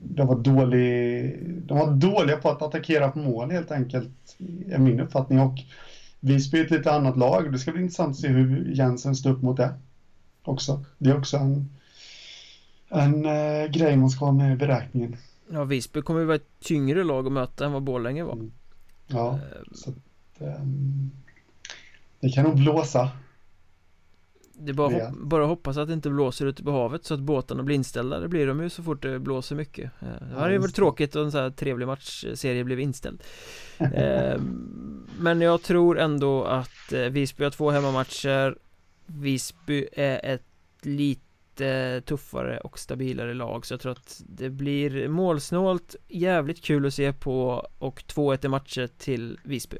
de 0.00 0.26
var, 0.26 0.36
dålig, 0.36 1.38
de 1.66 1.78
var 1.78 1.92
dåliga 1.92 2.36
på 2.36 2.50
att 2.50 2.62
attackera 2.62 3.10
på 3.10 3.18
mål 3.18 3.50
helt 3.50 3.70
enkelt, 3.70 4.36
är 4.70 4.78
min 4.78 5.00
uppfattning. 5.00 5.40
Och 5.40 5.58
Visby 6.20 6.58
är 6.60 6.64
ett 6.64 6.70
lite 6.70 6.92
annat 6.92 7.16
lag. 7.16 7.52
Det 7.52 7.58
ska 7.58 7.72
bli 7.72 7.82
intressant 7.82 8.10
att 8.10 8.16
se 8.16 8.28
hur 8.28 8.72
Jensen 8.74 9.14
står 9.14 9.30
upp 9.30 9.42
mot 9.42 9.56
det 9.56 9.74
också. 10.42 10.84
Det 10.98 11.10
är 11.10 11.18
också 11.18 11.36
en, 11.36 11.68
en 12.88 13.22
grej 13.72 13.96
man 13.96 14.10
ska 14.10 14.24
ha 14.24 14.32
med 14.32 14.52
i 14.52 14.56
beräkningen. 14.56 15.16
Ja, 15.50 15.64
Visby 15.64 16.02
kommer 16.02 16.20
ju 16.20 16.26
vara 16.26 16.36
ett 16.36 16.60
tyngre 16.60 17.04
lag 17.04 17.26
att 17.26 17.32
möta 17.32 17.66
än 17.66 17.72
vad 17.72 17.82
Borlänge 17.82 18.24
var. 18.24 18.32
Mm. 18.32 18.50
Ja, 19.08 19.32
äh, 19.32 19.38
så 19.72 19.90
att, 19.90 19.96
ähm, 20.40 21.10
det 22.20 22.28
kan 22.28 22.44
nog 22.44 22.56
blåsa. 22.56 23.10
Det 24.60 24.70
är 24.70 24.74
bara, 24.74 25.08
hop 25.08 25.18
bara 25.22 25.46
hoppas 25.46 25.76
att 25.76 25.88
det 25.88 25.94
inte 25.94 26.10
blåser 26.10 26.46
ute 26.46 26.62
på 26.64 26.70
havet 26.70 27.04
så 27.04 27.14
att 27.14 27.20
båtarna 27.20 27.62
blir 27.62 27.76
inställda. 27.76 28.20
Det 28.20 28.28
blir 28.28 28.46
de 28.46 28.62
ju 28.62 28.70
så 28.70 28.82
fort 28.82 29.02
det 29.02 29.18
blåser 29.18 29.56
mycket. 29.56 29.90
Eh, 30.02 30.28
Det 30.30 30.40
hade 30.40 30.52
ju 30.52 30.58
varit 30.58 30.74
tråkigt 30.74 31.16
om 31.16 31.24
en 31.24 31.32
sån 31.32 31.40
här 31.40 31.50
trevlig 31.50 31.86
matchserie 31.86 32.64
blev 32.64 32.80
inställd. 32.80 33.22
Men 35.18 35.40
jag 35.40 35.62
tror 35.62 35.98
ändå 35.98 36.44
att 36.44 36.92
eh, 36.92 37.00
Visby 37.00 37.44
har 37.44 37.50
två 37.50 37.70
hemmamatcher. 37.70 38.58
Visby 39.06 39.88
är 39.92 40.34
ett 40.34 40.42
lite 40.82 41.27
tuffare 42.04 42.58
och 42.58 42.78
stabilare 42.78 43.34
lag 43.34 43.66
så 43.66 43.74
jag 43.74 43.80
tror 43.80 43.92
att 43.92 44.22
det 44.26 44.50
blir 44.50 45.08
målsnålt 45.08 45.96
Jävligt 46.08 46.64
kul 46.64 46.86
att 46.86 46.94
se 46.94 47.12
på 47.12 47.68
och 47.78 48.02
2-1 48.02 48.46
i 48.46 48.48
matcher 48.48 48.88
till 48.98 49.38
Visby 49.44 49.76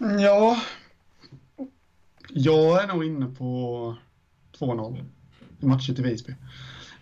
mm, 0.00 0.18
Ja 0.18 0.56
jag 2.34 2.82
är 2.82 2.86
nog 2.86 3.04
inne 3.04 3.26
på 3.26 3.96
2-0 4.58 5.04
i 5.60 5.66
matcher 5.66 5.94
till 5.94 6.04
Visby. 6.04 6.34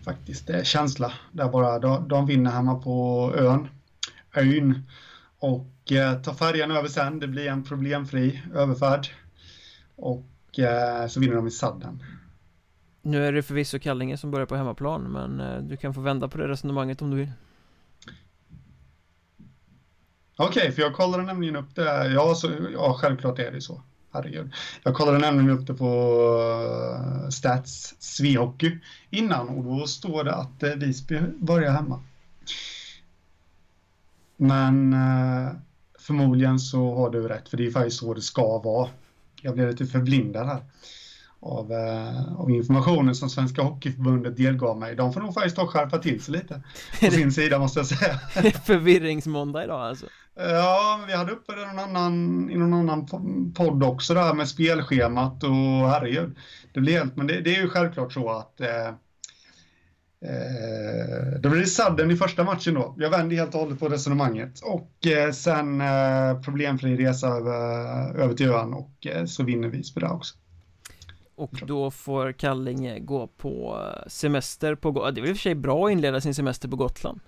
Faktiskt, 0.03 0.47
det 0.47 0.53
är 0.53 0.63
känsla 0.63 1.13
där 1.31 1.49
bara. 1.49 1.79
De, 1.79 2.07
de 2.07 2.25
vinner 2.25 2.51
hemma 2.51 2.75
på 2.75 3.33
ön, 3.37 3.67
ön 4.33 4.85
och 5.39 5.91
eh, 5.91 6.21
tar 6.21 6.33
färjan 6.33 6.71
över 6.71 6.87
sen. 6.87 7.19
Det 7.19 7.27
blir 7.27 7.47
en 7.47 7.63
problemfri 7.63 8.41
överfärd 8.53 9.07
och 9.95 10.59
eh, 10.59 11.07
så 11.07 11.19
vinner 11.19 11.35
de 11.35 11.47
i 11.47 11.51
sadden. 11.51 12.03
Nu 13.01 13.25
är 13.25 13.33
det 13.33 13.43
förvisso 13.43 13.79
Kallinge 13.79 14.17
som 14.17 14.31
börjar 14.31 14.45
på 14.45 14.55
hemmaplan 14.55 15.01
men 15.01 15.39
eh, 15.39 15.61
du 15.61 15.77
kan 15.77 15.93
få 15.93 16.01
vända 16.01 16.27
på 16.27 16.37
det 16.37 16.47
resonemanget 16.47 17.01
om 17.01 17.11
du 17.11 17.17
vill. 17.17 17.31
Okej, 20.35 20.61
okay, 20.61 20.71
för 20.71 20.81
jag 20.81 20.93
kollade 20.93 21.23
nämligen 21.23 21.55
upp 21.55 21.75
det. 21.75 22.13
Ja, 22.13 22.35
så, 22.35 22.51
ja, 22.73 22.97
självklart 23.01 23.39
är 23.39 23.51
det 23.51 23.61
så 23.61 23.81
herregud. 24.11 24.53
Jag 24.83 24.95
kollade 24.95 25.17
nämligen 25.17 25.49
upp 25.49 25.67
det 25.67 25.73
på 25.73 25.85
eh, 27.23 27.29
Stats 27.29 27.95
Svehockey 27.99 28.79
innan 29.09 29.49
och 29.49 29.63
då 29.63 29.87
står 29.87 30.23
det 30.23 30.35
att 30.35 30.63
eh, 30.63 30.75
Visby 30.75 31.19
börjar 31.37 31.71
hemma. 31.71 32.03
Men 34.37 34.95
förmodligen 35.99 36.59
så 36.59 36.95
har 36.95 37.09
du 37.09 37.27
rätt, 37.27 37.49
för 37.49 37.57
det 37.57 37.67
är 37.67 37.71
faktiskt 37.71 37.97
så 37.97 38.13
det 38.13 38.21
ska 38.21 38.59
vara. 38.59 38.89
Jag 39.41 39.53
blev 39.53 39.69
lite 39.69 39.85
förblindad 39.85 40.47
här 40.47 40.61
av, 41.41 41.71
uh, 41.71 42.39
av 42.41 42.51
informationen 42.51 43.15
som 43.15 43.29
Svenska 43.29 43.61
Hockeyförbundet 43.61 44.37
delgav 44.37 44.77
mig. 44.77 44.95
De 44.95 45.13
får 45.13 45.21
nog 45.21 45.33
faktiskt 45.33 45.55
ta 45.55 45.67
skärpa 45.67 45.97
till 45.97 46.21
sig 46.21 46.33
lite 46.33 46.61
på 46.99 47.11
sin 47.11 47.31
sida 47.31 47.59
måste 47.59 47.79
jag 47.79 47.87
säga. 47.87 48.19
Förvirringsmåndag 48.65 49.63
idag 49.63 49.81
alltså? 49.81 50.05
Ja, 50.35 51.03
vi 51.07 51.13
hade 51.13 51.31
uppe 51.31 51.55
det 51.55 51.65
någon 51.65 51.79
annan, 51.79 52.49
i 52.49 52.57
någon 52.57 52.73
annan 52.73 53.07
podd 53.53 53.83
också 53.83 54.13
där 54.13 54.33
med 54.33 54.47
spelschemat 54.47 55.43
och 55.43 55.89
herregud. 55.89 56.37
Det 56.73 56.79
blir 56.79 56.93
helt, 56.93 57.15
men 57.15 57.27
det, 57.27 57.41
det 57.41 57.55
är 57.55 57.61
ju 57.61 57.69
självklart 57.69 58.13
så 58.13 58.29
att 58.29 58.61
eh, 58.61 58.87
eh, 60.25 61.39
då 61.39 61.49
blir 61.49 61.59
det 61.59 61.67
sadden 61.67 62.11
i 62.11 62.15
första 62.15 62.43
matchen 62.43 62.73
då. 62.73 62.95
Jag 62.97 63.09
vänder 63.09 63.35
helt 63.35 63.55
och 63.55 63.61
hållet 63.61 63.79
på 63.79 63.89
resonemanget 63.89 64.59
och 64.59 65.07
eh, 65.07 65.31
sen 65.31 65.81
eh, 65.81 66.41
problemfri 66.41 66.97
resa 66.97 67.27
över, 67.27 68.15
över 68.15 68.33
till 68.33 68.49
ön 68.49 68.73
och 68.73 69.07
eh, 69.07 69.25
så 69.25 69.43
vinner 69.43 69.67
vi 69.67 69.93
på 69.93 69.99
det 69.99 70.09
också. 70.09 70.35
Och 71.41 71.61
då 71.67 71.91
får 71.91 72.31
Kallinge 72.31 72.99
gå 72.99 73.27
på 73.27 73.85
semester 74.07 74.75
på 74.75 75.11
Det 75.11 75.19
är 75.19 75.21
väl 75.21 75.29
i 75.29 75.33
och 75.33 75.37
för 75.37 75.41
sig 75.41 75.55
bra 75.55 75.85
att 75.85 75.91
inleda 75.91 76.21
sin 76.21 76.35
semester 76.35 76.67
på 76.67 76.75
Gotland. 76.75 77.19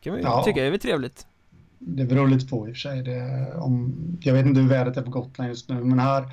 kan 0.00 0.12
man 0.12 0.20
ju 0.20 0.26
ja. 0.26 0.42
tycka, 0.44 0.60
det 0.60 0.66
är 0.66 0.70
väl 0.70 0.80
trevligt. 0.80 1.26
Det 1.78 2.04
beror 2.04 2.28
lite 2.28 2.46
på 2.46 2.68
i 2.68 2.72
och 2.72 2.74
för 2.74 2.80
sig. 2.80 3.02
Det, 3.02 3.52
om, 3.56 3.94
jag 4.20 4.34
vet 4.34 4.46
inte 4.46 4.60
hur 4.60 4.68
vädret 4.68 4.96
är 4.96 5.02
på 5.02 5.10
Gotland 5.10 5.50
just 5.50 5.68
nu, 5.68 5.84
men 5.84 5.98
här 5.98 6.24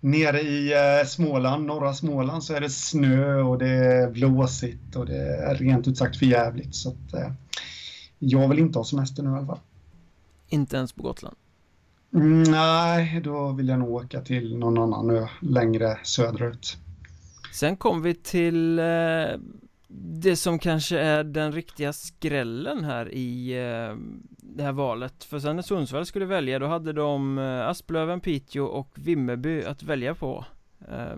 nere 0.00 0.40
i 0.40 0.72
eh, 0.72 1.06
Småland, 1.06 1.66
norra 1.66 1.94
Småland, 1.94 2.44
så 2.44 2.54
är 2.54 2.60
det 2.60 2.70
snö 2.70 3.42
och 3.42 3.58
det 3.58 3.68
är 3.68 4.10
blåsigt 4.10 4.96
och 4.96 5.06
det 5.06 5.36
är 5.36 5.54
rent 5.54 5.88
ut 5.88 5.98
sagt 5.98 6.16
för 6.16 6.26
jävligt. 6.26 6.74
Så 6.74 6.88
att, 6.88 7.14
eh, 7.14 7.32
jag 8.18 8.48
vill 8.48 8.58
inte 8.58 8.78
ha 8.78 8.84
semester 8.84 9.22
nu 9.22 9.30
i 9.30 9.32
alla 9.32 9.46
fall. 9.46 9.60
Inte 10.48 10.76
ens 10.76 10.92
på 10.92 11.02
Gotland? 11.02 11.36
Mm, 12.14 12.42
nej, 12.42 13.20
då 13.24 13.52
vill 13.52 13.68
jag 13.68 13.78
nog 13.78 13.90
åka 13.90 14.20
till 14.20 14.58
någon 14.58 14.78
annan 14.78 15.10
ö 15.10 15.26
längre 15.40 15.98
söderut. 16.02 16.76
Sen 17.52 17.76
kom 17.76 18.02
vi 18.02 18.14
till 18.14 18.78
eh, 18.78 18.84
det 20.22 20.36
som 20.36 20.58
kanske 20.58 20.98
är 20.98 21.24
den 21.24 21.52
riktiga 21.52 21.92
skrällen 21.92 22.84
här 22.84 23.14
i 23.14 23.52
eh, 23.52 23.96
det 24.26 24.62
här 24.62 24.72
valet 24.72 25.24
För 25.24 25.38
sen 25.38 25.56
när 25.56 25.62
Sundsvall 25.62 26.06
skulle 26.06 26.24
välja 26.24 26.58
då 26.58 26.66
hade 26.66 26.92
de 26.92 27.38
eh, 27.38 27.68
Asplöven, 27.68 28.20
Piteå 28.20 28.64
och 28.64 28.90
Vimmerby 28.94 29.64
att 29.64 29.82
välja 29.82 30.14
på 30.14 30.44
eh, 30.88 31.16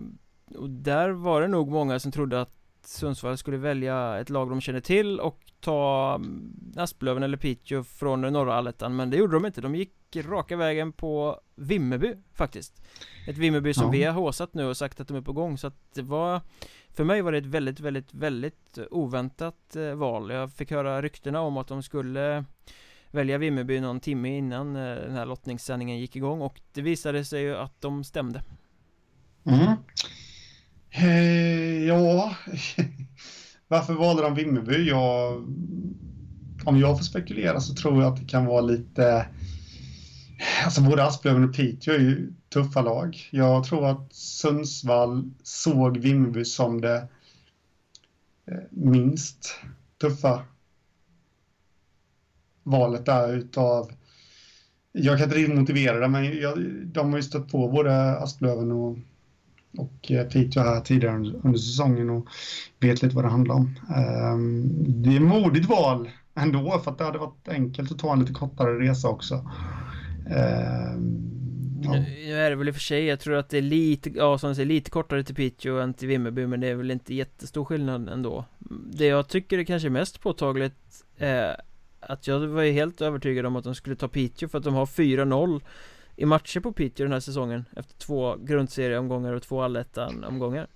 Och 0.57 0.69
där 0.69 1.09
var 1.09 1.41
det 1.41 1.47
nog 1.47 1.71
många 1.71 1.99
som 1.99 2.11
trodde 2.11 2.41
att 2.41 2.64
Sundsvall 2.87 3.37
skulle 3.37 3.57
välja 3.57 4.19
ett 4.19 4.29
lag 4.29 4.49
de 4.49 4.61
känner 4.61 4.79
till 4.79 5.19
och 5.19 5.39
ta 5.59 6.15
mm, 6.15 6.73
Asplöven 6.75 7.23
eller 7.23 7.37
Piteå 7.37 7.83
från 7.83 8.21
norra 8.21 8.55
allettan 8.55 8.95
Men 8.95 9.09
det 9.09 9.17
gjorde 9.17 9.33
de 9.33 9.45
inte, 9.45 9.61
de 9.61 9.75
gick 9.75 9.91
raka 10.15 10.57
vägen 10.57 10.91
på 10.91 11.39
Vimmerby 11.55 12.13
faktiskt 12.33 12.81
Ett 13.27 13.37
Vimmerby 13.37 13.73
som 13.73 13.83
ja. 13.83 13.91
vi 13.91 14.03
har 14.03 14.13
håsat 14.13 14.53
nu 14.53 14.65
och 14.65 14.77
sagt 14.77 14.99
att 14.99 15.07
de 15.07 15.17
är 15.17 15.21
på 15.21 15.33
gång 15.33 15.57
så 15.57 15.67
att 15.67 15.93
det 15.93 16.01
var 16.01 16.41
För 16.89 17.03
mig 17.03 17.21
var 17.21 17.31
det 17.31 17.37
ett 17.37 17.45
väldigt, 17.45 17.79
väldigt, 17.79 18.13
väldigt 18.13 18.77
oväntat 18.91 19.75
eh, 19.75 19.93
val 19.93 20.29
Jag 20.29 20.53
fick 20.53 20.71
höra 20.71 21.01
ryktena 21.01 21.41
om 21.41 21.57
att 21.57 21.67
de 21.67 21.83
skulle 21.83 22.45
välja 23.11 23.37
Vimmerby 23.37 23.79
någon 23.79 23.99
timme 23.99 24.37
innan 24.37 24.75
eh, 24.75 24.95
den 24.95 25.11
här 25.11 25.25
lottningssändningen 25.25 25.99
gick 25.99 26.15
igång 26.15 26.41
och 26.41 26.61
det 26.73 26.81
visade 26.81 27.25
sig 27.25 27.41
ju 27.41 27.55
att 27.55 27.81
de 27.81 28.03
stämde 28.03 28.43
mm. 29.43 29.75
Eh, 30.97 31.83
ja, 31.83 32.35
varför 33.67 33.93
valde 33.93 34.21
de 34.21 34.35
Vimmerby? 34.35 34.89
Jag, 34.89 35.33
om 36.65 36.79
jag 36.79 36.97
får 36.97 37.03
spekulera 37.03 37.59
så 37.59 37.73
tror 37.73 38.03
jag 38.03 38.13
att 38.13 38.19
det 38.19 38.25
kan 38.25 38.45
vara 38.45 38.61
lite... 38.61 39.27
Alltså 40.65 40.81
både 40.81 41.03
Asplöven 41.03 41.43
och 41.43 41.55
Piteå 41.55 41.93
är 41.93 41.99
ju 41.99 42.33
tuffa 42.53 42.81
lag. 42.81 43.29
Jag 43.31 43.63
tror 43.63 43.89
att 43.89 44.13
Sundsvall 44.13 45.31
såg 45.43 45.97
Vimmerby 45.97 46.45
som 46.45 46.81
det 46.81 47.07
eh, 48.47 48.63
minst 48.69 49.59
tuffa 50.01 50.43
valet 52.63 53.05
där 53.05 53.33
utav 53.33 53.91
jag 54.91 55.17
kan 55.17 55.27
inte 55.27 55.37
riktigt 55.37 55.55
motivera 55.55 55.99
det, 55.99 56.07
men 56.07 56.39
jag, 56.39 56.57
de 56.85 57.09
har 57.09 57.17
ju 57.17 57.23
stött 57.23 57.51
på 57.51 57.67
både 57.67 58.17
Asplöven 58.17 58.71
och 58.71 58.97
och 59.77 60.11
eh, 60.11 60.27
Piteå 60.27 60.63
här 60.63 60.81
tidigare 60.81 61.15
under 61.15 61.57
säsongen 61.57 62.09
och 62.09 62.27
vet 62.79 63.01
lite 63.01 63.15
vad 63.15 63.25
det 63.25 63.29
handlar 63.29 63.55
om. 63.55 63.75
Ehm, 63.95 64.69
det 65.03 65.15
är 65.15 65.19
modigt 65.19 65.69
val 65.69 66.09
ändå 66.35 66.79
för 66.83 66.91
att 66.91 66.97
det 66.97 67.03
hade 67.03 67.17
varit 67.17 67.47
enkelt 67.47 67.91
att 67.91 67.99
ta 67.99 68.13
en 68.13 68.19
lite 68.19 68.33
kortare 68.33 68.79
resa 68.79 69.07
också. 69.07 69.35
Ehm, 70.29 71.35
ja. 71.83 71.91
Nu 71.91 72.33
är 72.33 72.49
det 72.49 72.55
väl 72.55 72.67
i 72.67 72.71
och 72.71 72.75
för 72.75 72.81
sig, 72.81 73.05
jag 73.05 73.19
tror 73.19 73.35
att 73.35 73.49
det 73.49 73.57
är 73.57 73.61
lite, 73.61 74.09
ja 74.09 74.37
som 74.37 74.49
du 74.49 74.55
säger, 74.55 74.67
lite 74.67 74.89
kortare 74.89 75.23
till 75.23 75.35
Piteå 75.35 75.79
än 75.79 75.93
till 75.93 76.07
Vimmerby 76.07 76.47
men 76.47 76.59
det 76.59 76.67
är 76.67 76.75
väl 76.75 76.91
inte 76.91 77.15
jättestor 77.15 77.65
skillnad 77.65 78.09
ändå. 78.09 78.45
Det 78.93 79.05
jag 79.05 79.27
tycker 79.27 79.57
är 79.57 79.63
kanske 79.63 79.89
mest 79.89 80.21
påtagligt 80.21 81.03
är 81.17 81.61
att 81.99 82.27
jag 82.27 82.39
var 82.39 82.61
ju 82.61 82.71
helt 82.71 83.01
övertygad 83.01 83.45
om 83.45 83.55
att 83.55 83.63
de 83.63 83.75
skulle 83.75 83.95
ta 83.95 84.07
Piteå 84.07 84.49
för 84.49 84.57
att 84.57 84.63
de 84.63 84.73
har 84.73 84.85
4-0 84.85 85.61
i 86.15 86.25
matcher 86.25 86.59
på 86.59 86.71
Piteå 86.71 87.05
den 87.05 87.13
här 87.13 87.19
säsongen 87.19 87.65
Efter 87.75 87.93
två 87.93 88.35
grundserieomgångar 88.35 89.33
och 89.33 89.43
två 89.43 89.61
allettan-omgångar 89.61 90.67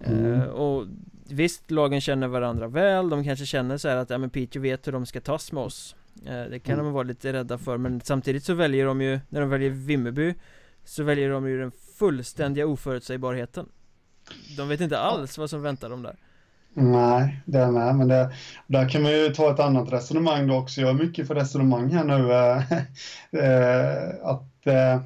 mm. 0.00 0.24
uh, 0.24 0.42
Och 0.42 0.86
visst, 1.28 1.70
lagen 1.70 2.00
känner 2.00 2.28
varandra 2.28 2.68
väl 2.68 3.10
De 3.10 3.24
kanske 3.24 3.46
känner 3.46 3.76
så 3.76 3.88
att, 3.88 4.10
ja 4.10 4.18
men 4.18 4.30
Piteå 4.30 4.62
vet 4.62 4.86
hur 4.86 4.92
de 4.92 5.06
ska 5.06 5.20
tas 5.20 5.52
med 5.52 5.62
oss 5.62 5.96
uh, 6.26 6.50
Det 6.50 6.58
kan 6.58 6.74
mm. 6.74 6.84
de 6.84 6.92
vara 6.92 7.04
lite 7.04 7.32
rädda 7.32 7.58
för 7.58 7.78
Men 7.78 8.00
samtidigt 8.00 8.44
så 8.44 8.54
väljer 8.54 8.86
de 8.86 9.00
ju, 9.00 9.20
när 9.28 9.40
de 9.40 9.50
väljer 9.50 9.70
Vimmerby 9.70 10.34
Så 10.84 11.02
väljer 11.02 11.30
de 11.30 11.48
ju 11.48 11.58
den 11.58 11.72
fullständiga 11.98 12.66
oförutsägbarheten 12.66 13.68
De 14.56 14.68
vet 14.68 14.80
inte 14.80 14.98
alls 14.98 15.38
vad 15.38 15.50
som 15.50 15.62
väntar 15.62 15.90
dem 15.90 16.02
där 16.02 16.16
Nej, 16.80 17.40
det 17.44 17.58
är 17.58 17.70
med. 17.70 17.96
Men 17.96 18.08
det, 18.08 18.32
där 18.66 18.88
kan 18.88 19.02
man 19.02 19.12
ju 19.12 19.28
ta 19.28 19.50
ett 19.50 19.60
annat 19.60 19.92
resonemang 19.92 20.46
då 20.46 20.54
också. 20.54 20.80
Jag 20.80 20.90
är 20.90 20.94
mycket 20.94 21.26
för 21.26 21.34
resonemang 21.34 21.90
här 21.90 22.04
nu. 22.04 22.32
Eh, 23.32 24.26
att 24.26 24.57
eh, 24.68 25.00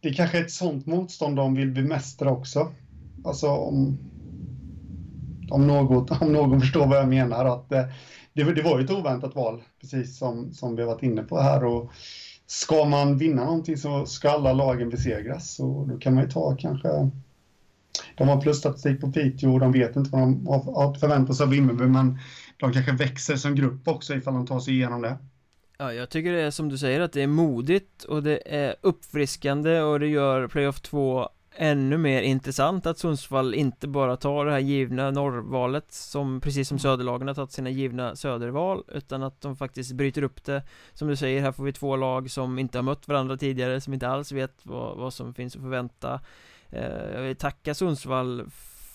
det 0.00 0.12
kanske 0.12 0.38
är 0.38 0.42
ett 0.42 0.50
sånt 0.50 0.86
motstånd 0.86 1.36
de 1.36 1.54
vill 1.54 1.70
bemästra 1.70 2.30
också. 2.30 2.72
Alltså 3.24 3.48
om, 3.48 3.98
om, 5.50 5.66
något, 5.66 6.10
om 6.22 6.32
någon 6.32 6.60
förstår 6.60 6.86
vad 6.86 6.98
jag 6.98 7.08
menar. 7.08 7.44
Att 7.44 7.72
eh, 7.72 7.84
det, 8.32 8.44
det 8.44 8.62
var 8.62 8.78
ju 8.78 8.84
ett 8.84 8.90
oväntat 8.90 9.34
val, 9.34 9.62
precis 9.80 10.18
som, 10.18 10.52
som 10.52 10.76
vi 10.76 10.82
varit 10.82 11.02
inne 11.02 11.22
på 11.22 11.40
här. 11.40 11.64
Och 11.64 11.92
ska 12.46 12.84
man 12.84 13.18
vinna 13.18 13.44
någonting 13.44 13.76
så 13.76 14.06
ska 14.06 14.30
alla 14.30 14.52
lagen 14.52 14.90
besegras. 14.90 15.60
Och 15.60 15.88
då 15.88 15.98
kan 15.98 16.14
man 16.14 16.24
ju 16.24 16.30
ta 16.30 16.56
kanske 16.56 17.10
de 18.14 18.28
har 18.28 18.40
plusstatistik 18.40 19.00
på 19.00 19.12
Piteå 19.12 19.52
och 19.52 19.60
de 19.60 19.72
vet 19.72 19.96
inte 19.96 20.10
vad 20.10 20.20
de 20.20 20.46
har 20.46 20.94
förväntat 20.94 21.36
sig 21.36 21.44
av 21.44 21.50
Vimmerby 21.50 21.86
men 21.86 22.18
de 22.56 22.72
kanske 22.72 22.92
växer 22.92 23.36
som 23.36 23.54
grupp 23.54 23.88
också 23.88 24.14
ifall 24.14 24.34
de 24.34 24.46
tar 24.46 24.60
sig 24.60 24.74
igenom 24.74 25.02
det. 25.02 25.16
Ja, 25.80 25.92
jag 25.92 26.10
tycker 26.10 26.32
det 26.32 26.40
är 26.40 26.50
som 26.50 26.68
du 26.68 26.78
säger 26.78 27.00
att 27.00 27.12
det 27.12 27.22
är 27.22 27.26
modigt 27.26 28.04
och 28.04 28.22
det 28.22 28.42
är 28.46 28.76
uppfriskande 28.80 29.80
och 29.80 30.00
det 30.00 30.06
gör 30.06 30.48
Playoff 30.48 30.80
2 30.80 31.28
ännu 31.54 31.98
mer 31.98 32.22
intressant 32.22 32.86
att 32.86 32.98
Sundsvall 32.98 33.54
inte 33.54 33.88
bara 33.88 34.16
tar 34.16 34.44
det 34.44 34.50
här 34.50 34.58
givna 34.58 35.10
norrvalet 35.10 35.92
som 35.92 36.40
precis 36.40 36.68
som 36.68 36.78
söderlagen 36.78 37.28
har 37.28 37.34
tagit 37.34 37.52
sina 37.52 37.70
givna 37.70 38.16
söderval 38.16 38.84
utan 38.88 39.22
att 39.22 39.40
de 39.40 39.56
faktiskt 39.56 39.92
bryter 39.92 40.22
upp 40.22 40.44
det. 40.44 40.62
Som 40.92 41.08
du 41.08 41.16
säger 41.16 41.42
här 41.42 41.52
får 41.52 41.64
vi 41.64 41.72
två 41.72 41.96
lag 41.96 42.30
som 42.30 42.58
inte 42.58 42.78
har 42.78 42.82
mött 42.82 43.08
varandra 43.08 43.36
tidigare 43.36 43.80
som 43.80 43.94
inte 43.94 44.08
alls 44.08 44.32
vet 44.32 44.54
vad, 44.62 44.96
vad 44.96 45.14
som 45.14 45.34
finns 45.34 45.56
att 45.56 45.62
förvänta. 45.62 46.20
Eh, 46.70 47.14
jag 47.14 47.22
vill 47.22 47.36
tacka 47.36 47.74
Sundsvall 47.74 48.46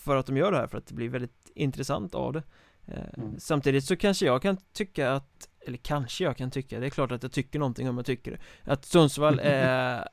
för 0.03 0.15
att 0.15 0.25
de 0.25 0.37
gör 0.37 0.51
det 0.51 0.57
här 0.57 0.67
för 0.67 0.77
att 0.77 0.87
det 0.87 0.95
blir 0.95 1.09
väldigt 1.09 1.51
intressant 1.55 2.15
av 2.15 2.33
det. 2.33 2.43
Eh, 2.87 3.17
mm. 3.17 3.39
samtidigt 3.39 3.83
så 3.83 3.95
kanske 3.95 4.25
jag 4.25 4.41
kan 4.41 4.57
tycka 4.73 5.11
att 5.11 5.49
eller 5.65 5.77
kanske 5.77 6.23
jag 6.23 6.37
kan 6.37 6.51
tycka, 6.51 6.79
det 6.79 6.85
är 6.85 6.89
klart 6.89 7.11
att 7.11 7.23
jag 7.23 7.31
tycker 7.31 7.59
någonting 7.59 7.89
om 7.89 7.97
jag 7.97 8.05
tycker 8.05 8.31
det. 8.31 8.71
Att 8.71 8.85
Sundsvall 8.85 9.39
är 9.43 10.07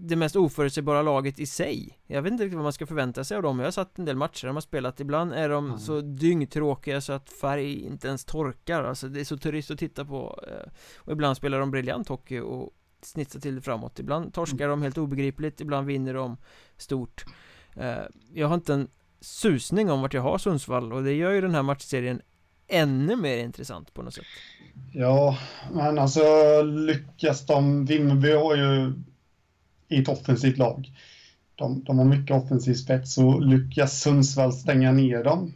det 0.00 0.16
mest 0.16 0.36
oförutsägbara 0.36 1.02
laget 1.02 1.38
i 1.38 1.46
sig. 1.46 1.98
Jag 2.06 2.22
vet 2.22 2.32
inte 2.32 2.44
riktigt 2.44 2.56
vad 2.56 2.62
man 2.64 2.72
ska 2.72 2.86
förvänta 2.86 3.24
sig 3.24 3.36
av 3.36 3.42
dem. 3.42 3.58
Jag 3.58 3.66
har 3.66 3.70
satt 3.70 3.98
en 3.98 4.04
del 4.04 4.16
matcher 4.16 4.46
de 4.46 4.56
har 4.56 4.60
spelat. 4.60 5.00
Ibland 5.00 5.32
är 5.32 5.48
de 5.48 5.66
mm. 5.66 5.78
så 5.78 6.00
dyngtråkiga 6.00 7.00
så 7.00 7.12
att 7.12 7.30
färg 7.30 7.84
inte 7.84 8.08
ens 8.08 8.24
torkar. 8.24 8.84
Alltså 8.84 9.08
det 9.08 9.20
är 9.20 9.24
så 9.24 9.38
turist 9.38 9.70
att 9.70 9.78
titta 9.78 10.04
på 10.04 10.40
eh, 10.48 10.70
Och 10.96 11.12
ibland 11.12 11.36
spelar 11.36 11.60
de 11.60 11.70
briljant 11.70 12.08
hockey 12.08 12.40
och 12.40 12.70
snitsar 13.02 13.40
till 13.40 13.54
det 13.54 13.62
framåt. 13.62 13.98
Ibland 13.98 14.34
torskar 14.34 14.64
mm. 14.64 14.70
de 14.70 14.82
helt 14.82 14.98
obegripligt 14.98 15.60
Ibland 15.60 15.86
vinner 15.86 16.14
de 16.14 16.36
stort. 16.76 17.24
Eh, 17.74 18.02
Jag 18.32 18.48
har 18.48 18.54
inte 18.54 18.74
en 18.74 18.88
susning 19.20 19.90
om 19.90 20.02
vart 20.02 20.14
jag 20.14 20.22
har 20.22 20.38
Sundsvall 20.38 20.92
och 20.92 21.02
det 21.02 21.12
gör 21.12 21.30
ju 21.30 21.40
den 21.40 21.54
här 21.54 21.62
matchserien 21.62 22.22
ännu 22.68 23.16
mer 23.16 23.38
intressant 23.38 23.94
på 23.94 24.02
något 24.02 24.14
sätt. 24.14 24.24
Ja, 24.92 25.38
men 25.72 25.98
alltså 25.98 26.22
lyckas 26.62 27.46
de, 27.46 27.84
Vimmerby 27.84 28.32
har 28.32 28.56
ju 28.56 28.92
i 29.88 30.02
ett 30.02 30.08
offensivt 30.08 30.58
lag. 30.58 30.92
De, 31.54 31.84
de 31.84 31.98
har 31.98 32.04
mycket 32.04 32.36
offensiv 32.36 32.74
spets 32.74 33.18
och 33.18 33.42
lyckas 33.42 34.00
Sundsvall 34.00 34.52
stänga 34.52 34.92
ner 34.92 35.24
dem 35.24 35.54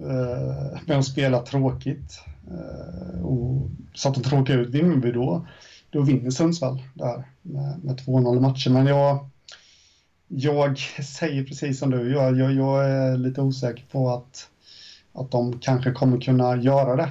eh, 0.00 0.80
med 0.86 0.98
att 0.98 1.04
spela 1.04 1.42
tråkigt 1.42 2.20
eh, 2.50 3.22
och 3.22 3.70
så 3.94 4.08
att 4.08 4.14
de 4.14 4.22
tråkar 4.22 4.58
ut 4.58 4.68
Vimmerby 4.68 5.12
då, 5.12 5.46
då 5.90 6.02
vinner 6.02 6.30
Sundsvall 6.30 6.82
där 6.94 7.24
med, 7.42 7.84
med 7.84 8.00
2-0 8.00 8.40
matcher. 8.40 8.70
Men 8.70 8.86
jag, 8.86 9.28
jag 10.28 10.78
säger 11.04 11.44
precis 11.44 11.78
som 11.78 11.90
du, 11.90 12.12
jag, 12.12 12.38
jag, 12.38 12.52
jag 12.52 12.90
är 12.90 13.16
lite 13.16 13.40
osäker 13.40 13.84
på 13.92 14.10
att 14.10 14.48
att 15.12 15.30
de 15.30 15.58
kanske 15.58 15.92
kommer 15.92 16.20
kunna 16.20 16.56
göra 16.56 16.96
det. 16.96 17.10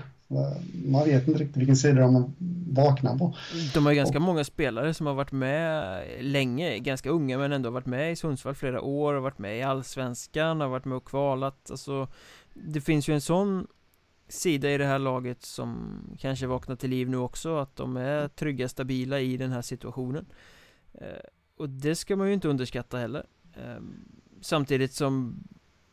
Man 0.86 1.06
vet 1.06 1.28
inte 1.28 1.40
riktigt 1.40 1.58
vilken 1.58 1.76
sida 1.76 2.02
de 2.02 2.36
vaknar 2.74 3.18
på. 3.18 3.36
De 3.74 3.86
har 3.86 3.92
ju 3.92 3.96
ganska 3.96 4.18
och, 4.18 4.22
många 4.22 4.44
spelare 4.44 4.94
som 4.94 5.08
har 5.08 5.14
varit 5.14 5.32
med 5.32 6.04
länge, 6.20 6.80
ganska 6.80 7.10
unga 7.10 7.38
men 7.38 7.52
ändå 7.52 7.70
varit 7.70 7.86
med 7.86 8.12
i 8.12 8.16
Sundsvall 8.16 8.56
flera 8.56 8.82
år, 8.82 9.14
har 9.14 9.22
varit 9.22 9.40
med 9.40 9.58
i 9.58 9.62
Allsvenskan, 9.62 10.62
har 10.62 10.68
varit 10.68 10.86
med 10.86 10.98
och 10.98 11.06
kvalat. 11.06 11.72
Alltså, 11.72 12.08
det 12.54 12.82
finns 12.82 13.10
ju 13.10 13.14
en 13.14 13.22
sån 13.22 13.68
sida 14.28 14.72
i 14.72 14.78
det 14.78 14.86
här 14.86 15.00
laget 15.00 15.46
som 15.46 16.00
kanske 16.20 16.48
vaknar 16.48 16.76
till 16.76 16.90
liv 16.90 17.10
nu 17.10 17.18
också, 17.18 17.58
att 17.58 17.76
de 17.76 17.98
är 17.98 18.28
trygga, 18.28 18.70
stabila 18.70 19.20
i 19.20 19.38
den 19.38 19.52
här 19.52 19.62
situationen. 19.62 20.26
Eh, 20.94 21.08
och 21.58 21.70
det 21.70 21.96
ska 21.96 22.16
man 22.16 22.28
ju 22.28 22.34
inte 22.34 22.48
underskatta 22.48 22.98
heller. 22.98 23.26
Eh, 23.54 23.82
samtidigt 24.42 24.94
som 24.94 25.44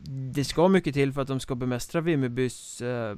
det 0.07 0.45
ska 0.45 0.69
mycket 0.69 0.95
till 0.95 1.12
för 1.12 1.23
att 1.23 1.29
de 1.29 1.41
ska 1.41 1.55
bemästra 1.55 2.01
Vimmerbys 2.01 2.81
eh, 2.81 3.16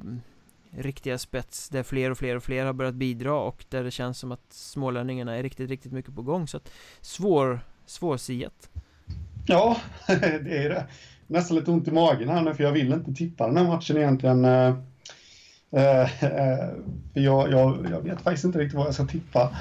riktiga 0.71 1.19
spets 1.19 1.69
där 1.69 1.83
fler 1.83 2.11
och 2.11 2.19
fler 2.19 2.37
och 2.37 2.43
fler 2.43 2.67
har 2.67 2.73
börjat 2.73 2.95
bidra 2.95 3.35
och 3.35 3.65
där 3.69 3.85
det 3.85 3.91
känns 3.91 4.19
som 4.19 4.33
att 4.33 4.53
smålänningarna 4.53 5.37
är 5.37 5.43
riktigt, 5.43 5.71
riktigt 5.71 5.93
mycket 5.93 6.15
på 6.15 6.23
gång. 6.23 6.49
Så 6.49 6.57
att 6.57 6.73
svår, 7.01 7.61
svårsiat 7.87 8.71
Ja, 9.47 9.77
det 10.07 10.65
är 10.65 10.69
det. 10.69 10.87
Nästan 11.27 11.57
lite 11.57 11.71
ont 11.71 11.89
i 11.89 11.91
magen 11.91 12.29
här 12.29 12.43
nu 12.43 12.55
för 12.55 12.65
jag 12.65 12.73
vill 12.73 12.93
inte 12.93 13.15
tippa 13.15 13.47
den 13.47 13.57
här 13.57 13.65
matchen 13.65 13.97
egentligen 13.97 14.45
eh, 14.45 14.75
eh, 15.71 16.25
eh 16.25 16.69
jag, 17.15 17.53
jag, 17.53 17.87
jag 17.91 18.01
vet 18.01 18.21
faktiskt 18.21 18.45
inte 18.45 18.59
riktigt 18.59 18.79
vad 18.79 18.87
jag 18.87 18.95
ska 18.95 19.07
tippa 19.07 19.57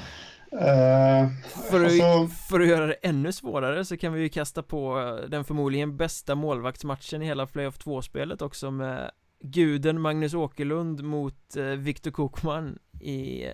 eh, 0.52 1.28
för, 1.70 1.84
att, 1.84 2.00
alltså... 2.00 2.28
för 2.48 2.60
att 2.60 2.68
göra 2.68 2.86
det 2.86 2.92
ännu 2.92 3.32
svårare 3.32 3.84
så 3.84 3.96
kan 3.96 4.12
vi 4.12 4.20
ju 4.20 4.28
kasta 4.28 4.62
på 4.62 5.18
den 5.28 5.44
förmodligen 5.44 5.96
bästa 5.96 6.34
målvaktsmatchen 6.34 7.22
i 7.22 7.26
hela 7.26 7.46
Playoff 7.46 7.78
2-spelet 7.78 8.42
också 8.42 8.70
med 8.70 9.10
Guden 9.40 10.00
Magnus 10.00 10.34
Åkerlund 10.34 11.04
mot 11.04 11.56
eh, 11.56 11.64
Viktor 11.64 12.10
Kokman 12.10 12.78
i 13.00 13.44
eh, 13.44 13.50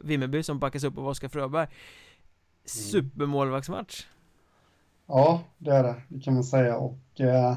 Vimmerby 0.00 0.42
som 0.42 0.58
backas 0.58 0.84
upp 0.84 0.98
av 0.98 1.06
Oskar 1.06 1.28
Fröberg. 1.28 1.64
Mm. 1.64 1.76
Supermålvaktsmatch. 2.64 4.06
Ja, 5.06 5.40
det 5.58 5.70
är 5.70 5.82
det, 5.82 6.02
det 6.08 6.20
kan 6.20 6.34
man 6.34 6.44
säga. 6.44 6.76
Och 6.76 7.20
eh, 7.20 7.56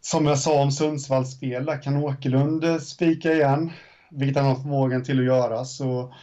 som 0.00 0.26
jag 0.26 0.38
sa 0.38 0.62
om 0.62 0.72
Sundsvalls 0.72 1.32
spel, 1.32 1.64
där 1.64 1.82
kan 1.82 1.96
Åkerlund 1.96 2.64
eh, 2.64 2.78
spika 2.78 3.32
igen, 3.32 3.72
vilket 4.10 4.42
han 4.42 4.46
har 4.46 4.62
förmågan 4.62 5.04
till 5.04 5.18
att 5.18 5.24
göra, 5.24 5.64
så, 5.64 6.14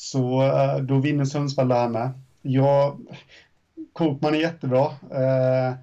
så 0.00 0.42
eh, 0.42 0.78
då 0.78 0.98
vinner 0.98 1.24
Sundsvall 1.24 1.68
det 1.68 1.74
här 1.74 1.88
med. 1.88 2.10
Jag, 2.42 3.00
Kokman 3.92 4.34
är 4.34 4.38
jättebra. 4.38 4.84
Eh, 5.10 5.74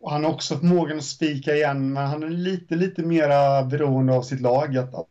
och 0.00 0.10
han 0.10 0.24
har 0.24 0.32
också 0.32 0.58
förmågan 0.58 0.98
att 0.98 1.04
spika 1.04 1.54
igen, 1.54 1.92
men 1.92 2.06
han 2.06 2.22
är 2.22 2.28
lite, 2.28 2.74
lite 2.74 3.02
mera 3.02 3.62
beroende 3.62 4.16
av 4.16 4.22
sitt 4.22 4.40
lag. 4.40 4.76
Att, 4.76 4.94
att 4.94 5.06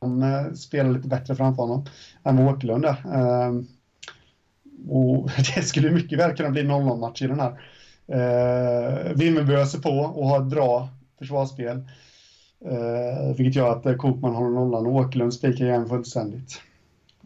de 0.00 0.22
eh, 0.22 0.52
spelar 0.52 0.90
lite 0.90 1.08
bättre 1.08 1.36
framför 1.36 1.62
honom 1.62 1.86
än 2.24 2.36
vad 2.36 2.54
Åkerlund 2.54 2.84
är. 2.84 2.96
Eh, 3.14 3.52
och 4.88 5.30
det 5.54 5.62
skulle 5.62 5.90
mycket 5.90 6.18
väl 6.18 6.36
kunna 6.36 6.50
bli 6.50 6.62
0-0-match 6.62 7.22
i 7.22 7.26
den 7.26 7.40
här. 7.40 7.60
Eh, 8.06 9.12
Vimmerby 9.14 9.54
öser 9.54 9.78
på 9.78 9.90
och 9.90 10.28
har 10.28 10.42
ett 10.42 10.50
bra 10.50 10.88
försvarsspel. 11.18 11.76
Eh, 12.64 13.36
vilket 13.36 13.54
gör 13.54 13.72
att 13.72 13.86
eh, 13.86 13.96
Kokman 13.96 14.34
håller 14.34 14.50
nollan 14.50 14.86
och 14.86 14.94
Åkerlund 14.94 15.34
spikar 15.34 15.64
igen 15.64 15.88
fullständigt. 15.88 16.60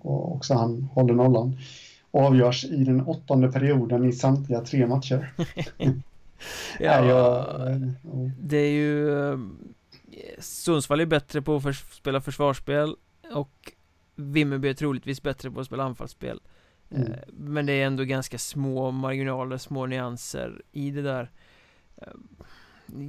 Och 0.00 0.32
också 0.36 0.54
han 0.54 0.82
håller 0.82 1.14
nollan. 1.14 1.58
Och 2.10 2.22
avgörs 2.22 2.64
i 2.64 2.84
den 2.84 3.00
åttonde 3.00 3.52
perioden 3.52 4.04
i 4.04 4.12
samtliga 4.12 4.60
tre 4.60 4.86
matcher. 4.86 5.32
ja, 6.78 7.04
jag, 7.04 7.46
det 8.40 8.56
är 8.56 8.70
ju 8.70 9.18
eh, 9.30 9.38
Sundsvall 10.38 11.00
är 11.00 11.06
bättre 11.06 11.42
på 11.42 11.56
att 11.56 11.76
spela 11.76 12.20
försvarsspel 12.20 12.96
och 13.34 13.72
Vimmerby 14.14 14.68
är 14.68 14.74
troligtvis 14.74 15.22
bättre 15.22 15.50
på 15.50 15.60
att 15.60 15.66
spela 15.66 15.84
anfallsspel. 15.84 16.40
Mm. 16.90 17.12
Eh, 17.12 17.18
men 17.32 17.66
det 17.66 17.72
är 17.72 17.86
ändå 17.86 18.04
ganska 18.04 18.38
små 18.38 18.90
marginaler, 18.90 19.58
små 19.58 19.86
nyanser 19.86 20.62
i 20.72 20.90
det 20.90 21.02
där 21.02 21.30
eh, 21.96 22.08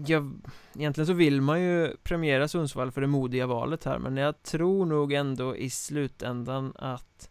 jag, 0.08 0.41
Egentligen 0.76 1.08
så 1.08 1.14
vill 1.14 1.41
man 1.41 1.62
ju 1.62 1.95
premiera 2.03 2.48
Sundsvall 2.48 2.91
för 2.91 3.02
det 3.02 3.08
modiga 3.08 3.48
valet 3.48 3.84
här 3.84 3.99
Men 3.99 4.18
jag 4.18 4.44
tror 4.44 4.86
nog 4.86 5.14
ändå 5.14 5.56
i 5.56 5.70
slutändan 5.70 6.74
att 6.76 7.30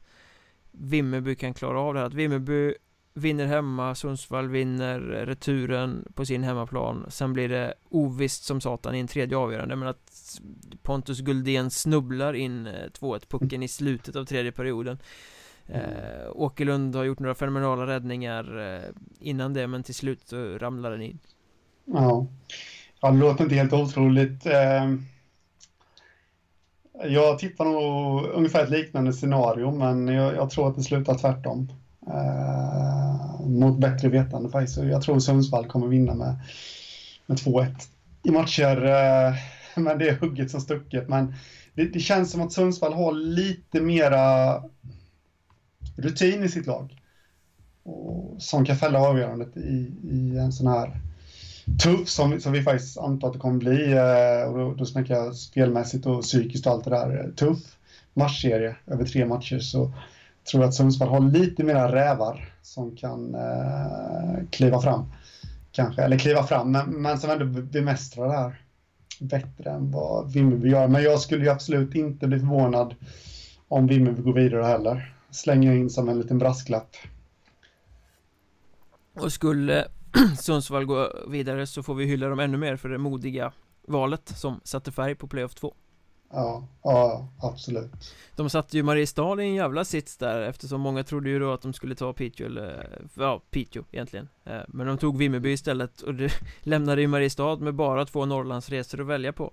Vimmerby 0.71 1.35
kan 1.35 1.55
klara 1.55 1.81
av 1.81 1.95
det 1.95 2.01
här. 2.01 2.07
Att 2.07 2.15
Vimmerby 2.15 2.75
vinner 3.15 3.47
hemma, 3.47 3.95
Sundsvall 3.95 4.49
vinner 4.49 5.01
returen 5.01 6.13
på 6.15 6.27
sin 6.27 6.43
hemmaplan 6.43 7.07
Sen 7.09 7.33
blir 7.33 7.49
det 7.49 7.75
ovisst 7.89 8.45
som 8.45 8.61
satan 8.61 8.95
i 8.95 8.99
en 8.99 9.07
tredje 9.07 9.37
avgörande. 9.37 9.77
Men 9.77 9.89
att 9.89 10.41
Pontus 10.83 11.21
Guldén 11.21 11.71
snubblar 11.71 12.35
in 12.35 12.69
2-1 12.69 13.15
eh, 13.15 13.21
pucken 13.29 13.63
i 13.63 13.69
slutet 13.69 14.17
av 14.17 14.25
tredje 14.25 14.53
perioden. 14.53 14.99
Eh, 15.67 16.31
Åkerlund 16.33 16.95
har 16.95 17.05
gjort 17.05 17.19
några 17.19 17.35
fenomenala 17.35 17.87
räddningar 17.87 18.59
eh, 18.59 18.91
innan 19.21 19.55
det 19.55 19.67
men 19.67 19.83
till 19.83 19.95
slut 19.95 20.29
så 20.29 20.59
ramlar 20.59 20.91
den 20.91 21.03
in. 21.03 21.19
Ja, 21.93 22.27
ja 23.01 23.11
det 23.11 23.19
låter 23.19 23.45
inte 23.45 23.57
helt 23.57 23.73
otroligt. 23.73 24.47
Eh, 24.47 24.95
jag 27.05 27.39
tippar 27.39 27.65
nog 27.65 28.25
ungefär 28.35 28.65
ett 28.65 28.71
liknande 28.71 29.13
scenario 29.13 29.71
men 29.71 30.09
jag, 30.09 30.35
jag 30.35 30.51
tror 30.51 30.69
att 30.69 30.77
det 30.77 30.83
slutar 30.83 31.15
tvärtom. 31.15 31.73
Eh, 32.07 33.47
mot 33.47 33.79
bättre 33.79 34.09
vetande 34.09 34.51
faktiskt. 34.51 34.79
Jag 34.79 35.03
tror 35.03 35.19
Sundsvall 35.19 35.67
kommer 35.67 35.87
vinna 35.87 36.15
med, 36.15 36.41
med 37.27 37.39
2-1 37.39 37.75
i 38.23 38.31
matcher. 38.31 38.85
Eh, 38.85 39.35
men 39.75 39.99
det 39.99 40.09
är 40.09 40.17
hugget 40.17 40.51
som 40.51 40.61
stucket. 40.61 41.09
Men 41.09 41.35
det, 41.75 41.85
det 41.85 42.01
känns 42.01 42.31
som 42.31 42.41
att 42.41 42.53
Sundsvall 42.53 42.93
har 42.93 43.13
lite 43.13 43.81
mera 43.81 44.55
rutin 45.97 46.45
i 46.45 46.49
sitt 46.49 46.67
lag. 46.67 46.97
Och 47.83 48.43
som 48.43 48.65
kan 48.65 48.77
fälla 48.77 49.01
avgörandet 49.01 49.57
i, 49.57 49.93
i 50.03 50.39
en 50.39 50.53
sån 50.53 50.67
här 50.67 51.01
tuff 51.79 52.09
som, 52.09 52.41
som 52.41 52.53
vi 52.53 52.63
faktiskt 52.63 52.99
antar 52.99 53.29
att 53.29 53.35
det 53.35 53.41
kommer 53.41 53.59
bli. 53.59 53.93
Eh, 53.93 54.53
och 54.53 54.59
då, 54.59 54.75
då 54.75 54.87
snackar 54.87 55.15
jag 55.15 55.35
spelmässigt 55.37 56.07
och 56.07 56.23
psykiskt 56.23 56.67
och 56.67 56.73
allt 56.73 56.85
det 56.85 56.91
där. 56.91 57.25
Eh, 57.25 57.31
tuff 57.31 57.77
matchserie 58.15 58.77
över 58.87 59.05
tre 59.05 59.27
matcher 59.27 59.59
så 59.59 59.93
tror 60.51 60.63
jag 60.63 60.69
att 60.69 60.75
Sundsvall 60.75 61.09
har 61.09 61.21
lite 61.21 61.65
mera 61.65 61.93
rävar 61.93 62.55
som 62.63 62.97
kan 62.97 63.35
eh, 63.35 64.49
kliva 64.51 64.81
fram. 64.81 65.13
Kanske, 65.73 66.03
eller 66.03 66.19
kliva 66.19 66.43
fram, 66.43 66.73
men, 66.73 66.91
men 66.91 67.19
som 67.19 67.31
ändå 67.31 67.45
bemästrar 67.63 68.29
det 68.29 68.35
här 68.35 68.61
bättre 69.21 69.71
än 69.71 69.91
vad 69.91 70.33
Vimmerby 70.33 70.69
gör. 70.69 70.89
Men 70.89 71.03
jag 71.03 71.21
skulle 71.21 71.45
ju 71.45 71.51
absolut 71.51 71.95
inte 71.95 72.27
bli 72.27 72.39
förvånad 72.39 72.95
om 73.69 73.87
Vimmerby 73.87 74.23
går 74.23 74.33
vidare 74.33 74.65
heller 74.65 75.15
slänger 75.31 75.73
in 75.73 75.91
som 75.91 76.09
en 76.09 76.19
liten 76.19 76.39
brasklapp. 76.39 76.97
Och 79.15 79.33
skulle 79.33 79.89
Sundsvall 80.39 80.85
gå 80.85 81.13
vidare 81.29 81.67
så 81.67 81.83
får 81.83 81.95
vi 81.95 82.05
hylla 82.05 82.29
dem 82.29 82.41
ännu 82.41 82.59
mer 82.59 82.77
för 82.77 82.89
det 82.89 82.99
modiga 82.99 83.53
valet 83.83 84.29
som 84.29 84.61
satte 84.65 84.93
färg 84.93 85.15
på 85.15 85.27
playoff 85.27 85.55
2. 85.55 85.75
Ja, 86.33 86.65
ja, 86.83 87.29
absolut. 87.43 88.15
De 88.37 88.51
satte 88.51 88.77
ju 88.77 88.83
Mariestad 88.83 89.43
i 89.43 89.47
en 89.47 89.55
jävla 89.55 89.85
sits 89.85 90.17
där 90.17 90.41
eftersom 90.41 90.81
många 90.81 91.05
trodde 91.05 91.31
ju 91.31 91.39
då 91.39 91.53
att 91.53 91.63
de 91.63 91.73
skulle 91.73 91.95
ta 91.95 92.13
Piteå 92.13 92.47
eller, 92.47 92.99
ja, 93.15 93.43
Piteå 93.51 93.85
egentligen. 93.91 94.29
Eh, 94.45 94.61
men 94.69 94.87
de 94.87 94.99
tog 94.99 95.19
Vimmerby 95.19 95.53
istället 95.53 96.01
och 96.01 96.15
det 96.15 96.33
lämnade 96.61 97.01
ju 97.01 97.07
Mariestad 97.07 97.57
med 97.57 97.75
bara 97.75 98.07
två 98.07 98.27
Norrlandsresor 98.27 99.01
att 99.01 99.07
välja 99.07 99.33
på. 99.33 99.53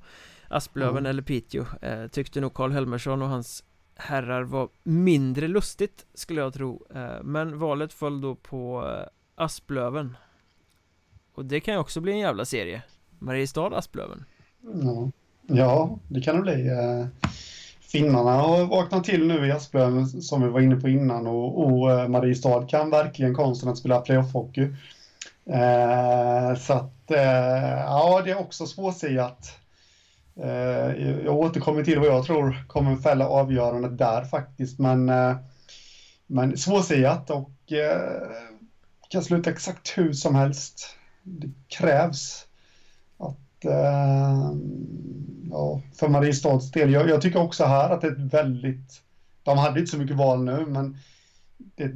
Asplöven 0.50 0.98
mm. 0.98 1.10
eller 1.10 1.22
Piteå, 1.22 1.66
eh, 1.82 2.08
tyckte 2.08 2.42
nog 2.42 2.54
Karl 2.54 2.72
Helmersson 2.72 3.22
och 3.22 3.30
hans 3.30 3.64
herrar 3.96 4.44
var 4.44 4.70
mindre 4.84 5.48
lustigt 5.48 6.06
skulle 6.14 6.42
jag 6.42 6.54
tro 6.54 6.88
eh, 6.96 7.24
Men 7.24 7.60
valet 7.60 7.94
föll 7.94 8.22
då 8.22 8.36
på 8.36 8.92
Asplöven 9.36 10.18
och 11.38 11.46
det 11.46 11.60
kan 11.60 11.74
ju 11.74 11.80
också 11.80 12.02
bli 12.02 12.12
en 12.12 12.20
jävla 12.20 12.46
serie. 12.46 12.82
Mariestad 13.20 13.78
Asplöven. 13.78 14.26
Ja, 14.84 15.12
ja 15.48 16.00
det 16.08 16.22
kan 16.22 16.36
det 16.36 16.42
bli. 16.42 16.68
Eh, 16.68 17.08
finnarna 17.80 18.32
har 18.32 18.66
vaknat 18.66 19.04
till 19.04 19.28
nu 19.28 19.48
i 19.48 19.52
Asplöven 19.52 20.08
som 20.08 20.44
vi 20.44 20.50
var 20.50 20.60
inne 20.60 20.76
på 20.76 20.90
innan. 20.90 21.28
Och, 21.28 21.66
och 21.66 21.92
eh, 21.92 22.08
Mariestad 22.08 22.68
kan 22.68 22.90
verkligen 22.90 23.36
konsten 23.36 23.70
att 23.70 23.78
spela 23.78 24.02
playoff-hockey. 24.02 24.76
Eh, 25.50 26.56
Så 26.60 26.74
att 26.74 27.12
eh, 27.12 27.80
ja, 27.86 28.22
det 28.26 28.32
är 28.32 28.40
också 28.40 28.66
svårsiat. 28.66 29.60
Eh, 30.44 31.06
jag 31.26 31.36
återkommer 31.38 31.84
till 31.84 32.00
vad 32.00 32.08
jag 32.08 32.26
tror 32.26 32.66
kommer 32.68 32.96
fälla 32.96 33.28
avgörandet 33.28 33.98
där 33.98 34.26
faktiskt, 34.26 34.80
men, 34.80 35.10
eh, 35.10 35.36
men 36.28 36.58
svårsiat 36.58 37.30
och 37.30 37.72
eh, 37.72 38.28
kan 39.10 39.24
sluta 39.24 39.50
exakt 39.50 39.98
hur 39.98 40.14
som 40.14 40.36
helst. 40.36 40.98
Det 41.28 41.50
krävs 41.68 42.48
att, 43.18 43.66
eh, 43.66 44.52
ja, 45.52 45.82
för 45.94 46.08
Mariestads 46.08 46.72
del, 46.72 46.92
jag, 46.92 47.10
jag, 47.10 47.22
tycker 47.22 47.40
också 47.42 47.66
här 47.66 47.90
att 47.90 48.02
det 48.02 48.08
är 48.08 48.12
ett 48.12 48.34
väldigt, 48.34 49.02
de 49.44 49.58
hade 49.58 49.80
inte 49.80 49.92
så 49.92 49.98
mycket 49.98 50.18
val 50.18 50.44
nu, 50.44 50.66
men 50.66 50.98
det, 51.58 51.92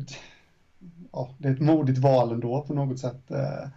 ja, 1.12 1.30
det 1.38 1.48
är 1.48 1.54
ett 1.54 1.60
modigt 1.60 2.00
val 2.00 2.32
ändå 2.32 2.62
på 2.62 2.74
något 2.74 3.00
sätt, 3.00 3.32
eh, 3.32 3.70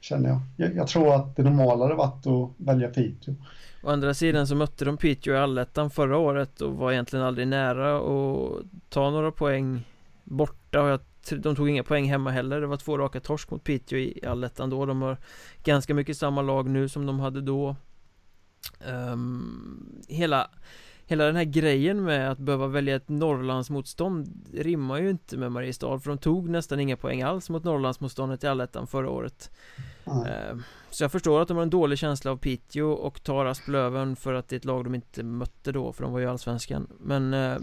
känner 0.00 0.28
jag. 0.28 0.40
jag. 0.56 0.76
Jag 0.76 0.88
tror 0.88 1.14
att 1.14 1.36
det 1.36 1.42
normala 1.42 1.84
hade 1.84 1.94
varit 1.94 2.26
att 2.26 2.50
välja 2.56 2.88
Piteå. 2.88 3.34
Å 3.82 3.90
andra 3.90 4.14
sidan 4.14 4.46
så 4.46 4.54
mötte 4.54 4.84
de 4.84 4.96
Piteå 4.96 5.34
i 5.34 5.38
allettan 5.38 5.90
förra 5.90 6.18
året 6.18 6.60
och 6.60 6.72
var 6.72 6.92
egentligen 6.92 7.24
aldrig 7.24 7.48
nära 7.48 7.96
att 7.96 8.62
ta 8.88 9.10
några 9.10 9.32
poäng 9.32 9.86
borta 10.24 10.82
och 10.82 10.88
jag, 10.88 11.00
de 11.30 11.56
tog 11.56 11.68
inga 11.68 11.84
poäng 11.84 12.04
hemma 12.04 12.30
heller. 12.30 12.60
Det 12.60 12.66
var 12.66 12.76
två 12.76 12.98
raka 12.98 13.20
torsk 13.20 13.50
mot 13.50 13.64
Piteå 13.64 13.98
i 13.98 14.20
allettan 14.26 14.70
då. 14.70 14.86
De 14.86 15.02
har 15.02 15.16
ganska 15.64 15.94
mycket 15.94 16.16
samma 16.16 16.42
lag 16.42 16.68
nu 16.68 16.88
som 16.88 17.06
de 17.06 17.20
hade 17.20 17.40
då. 17.40 17.76
Um, 18.86 20.02
Hela 20.08 20.50
Hela 21.06 21.24
den 21.24 21.36
här 21.36 21.44
grejen 21.44 22.04
med 22.04 22.30
att 22.30 22.38
behöva 22.38 22.66
välja 22.66 22.96
ett 22.96 23.08
Norrlandsmotstånd 23.08 24.48
rimmar 24.54 24.98
ju 24.98 25.10
inte 25.10 25.36
med 25.36 25.52
Mariestad 25.52 25.98
för 25.98 26.10
de 26.10 26.18
tog 26.18 26.48
nästan 26.48 26.80
inga 26.80 26.96
poäng 26.96 27.22
alls 27.22 27.50
mot 27.50 27.64
Norrlandsmotståndet 27.64 28.44
i 28.44 28.46
allettan 28.46 28.86
förra 28.86 29.10
året. 29.10 29.50
Mm. 30.04 30.62
Så 30.90 31.04
jag 31.04 31.12
förstår 31.12 31.42
att 31.42 31.48
de 31.48 31.56
har 31.56 31.62
en 31.62 31.70
dålig 31.70 31.98
känsla 31.98 32.30
av 32.30 32.36
Piteå 32.36 32.92
och 32.92 33.22
tar 33.22 33.44
Asplöven 33.44 34.16
för 34.16 34.34
att 34.34 34.48
det 34.48 34.56
är 34.56 34.58
ett 34.58 34.64
lag 34.64 34.84
de 34.84 34.94
inte 34.94 35.22
mötte 35.22 35.72
då 35.72 35.92
för 35.92 36.02
de 36.02 36.12
var 36.12 36.20
ju 36.20 36.26
allsvenskan. 36.26 36.86
Men 37.00 37.34
eh, 37.34 37.58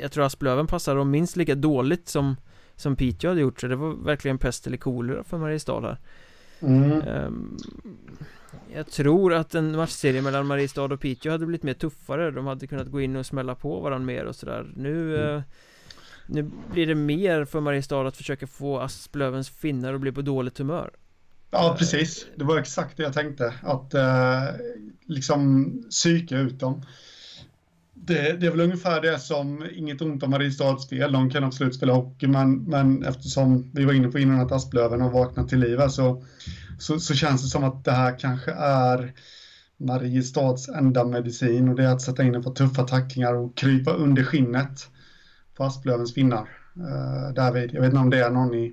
jag 0.00 0.12
tror 0.12 0.24
Asplöven 0.24 0.66
passar 0.66 0.96
dem 0.96 1.10
minst 1.10 1.36
lika 1.36 1.54
dåligt 1.54 2.08
som 2.08 2.36
Som 2.76 2.96
Piteå 2.96 3.30
hade 3.30 3.40
gjort 3.40 3.60
så 3.60 3.66
det 3.66 3.76
var 3.76 4.04
verkligen 4.04 4.38
pest 4.38 4.66
eller 4.66 4.76
kolera 4.76 5.24
för 5.24 5.38
Mariestad 5.38 5.80
här 5.80 5.98
mm. 6.60 7.08
um, 7.08 7.56
jag 8.74 8.86
tror 8.86 9.34
att 9.34 9.54
en 9.54 9.76
matchserie 9.76 10.22
mellan 10.22 10.46
Mariestad 10.46 10.82
och 10.84 11.00
Piteå 11.00 11.32
hade 11.32 11.46
blivit 11.46 11.62
mer 11.62 11.74
tuffare 11.74 12.30
De 12.30 12.46
hade 12.46 12.66
kunnat 12.66 12.90
gå 12.90 13.00
in 13.00 13.16
och 13.16 13.26
smälla 13.26 13.54
på 13.54 13.80
varandra 13.80 14.06
mer 14.06 14.24
och 14.24 14.36
sådär 14.36 14.72
Nu 14.76 15.24
mm. 15.24 15.42
Nu 16.26 16.50
blir 16.72 16.86
det 16.86 16.94
mer 16.94 17.44
för 17.44 17.60
Mariestad 17.60 18.08
att 18.08 18.16
försöka 18.16 18.46
få 18.46 18.78
Asplövens 18.78 19.50
finnar 19.50 19.94
att 19.94 20.00
bli 20.00 20.12
på 20.12 20.22
dåligt 20.22 20.58
humör 20.58 20.90
Ja, 21.54 21.76
precis. 21.78 22.26
Det 22.36 22.44
var 22.44 22.58
exakt 22.58 22.96
det 22.96 23.02
jag 23.02 23.12
tänkte. 23.12 23.54
Att 23.62 23.94
eh, 23.94 24.42
liksom 25.06 25.72
psyka 25.90 26.38
ut 26.38 26.60
dem. 26.60 26.82
Det, 28.04 28.40
det, 28.40 28.46
är 28.46 28.50
väl 28.50 28.60
ungefär 28.60 29.00
det 29.00 29.18
som, 29.18 29.66
inget 29.72 30.00
ont 30.00 30.22
om 30.22 30.30
Mariestads 30.30 30.88
fel, 30.88 31.12
de 31.12 31.30
kan 31.30 31.44
absolut 31.44 31.74
spela 31.74 31.92
hockey, 31.92 32.26
men, 32.26 32.64
men 32.64 33.04
eftersom 33.04 33.70
vi 33.74 33.84
var 33.84 33.92
inne 33.92 34.08
på 34.08 34.18
innan 34.18 34.40
att 34.40 34.52
Asplöven 34.52 35.00
har 35.00 35.10
vaknat 35.10 35.48
till 35.48 35.58
liv 35.58 35.88
så, 35.88 36.24
så, 36.78 37.00
så, 37.00 37.14
känns 37.14 37.42
det 37.42 37.48
som 37.48 37.64
att 37.64 37.84
det 37.84 37.92
här 37.92 38.18
kanske 38.18 38.52
är 38.52 39.12
Mariestads 39.76 40.68
enda 40.68 41.04
medicin 41.04 41.68
och 41.68 41.76
det 41.76 41.84
är 41.84 41.92
att 41.92 42.02
sätta 42.02 42.22
in 42.22 42.34
ett 42.34 42.44
par 42.44 42.54
tuffa 42.54 42.82
tacklingar 42.82 43.34
och 43.34 43.56
krypa 43.56 43.92
under 43.92 44.24
skinnet 44.24 44.88
på 45.56 45.64
Asplövens 45.64 46.14
finnar. 46.14 46.48
Uh, 46.76 47.26
eh, 47.26 47.34
David, 47.34 47.70
jag 47.74 47.80
vet 47.80 47.88
inte 47.88 48.00
om 48.00 48.10
det 48.10 48.24
är 48.24 48.30
någon 48.30 48.54
i 48.54 48.72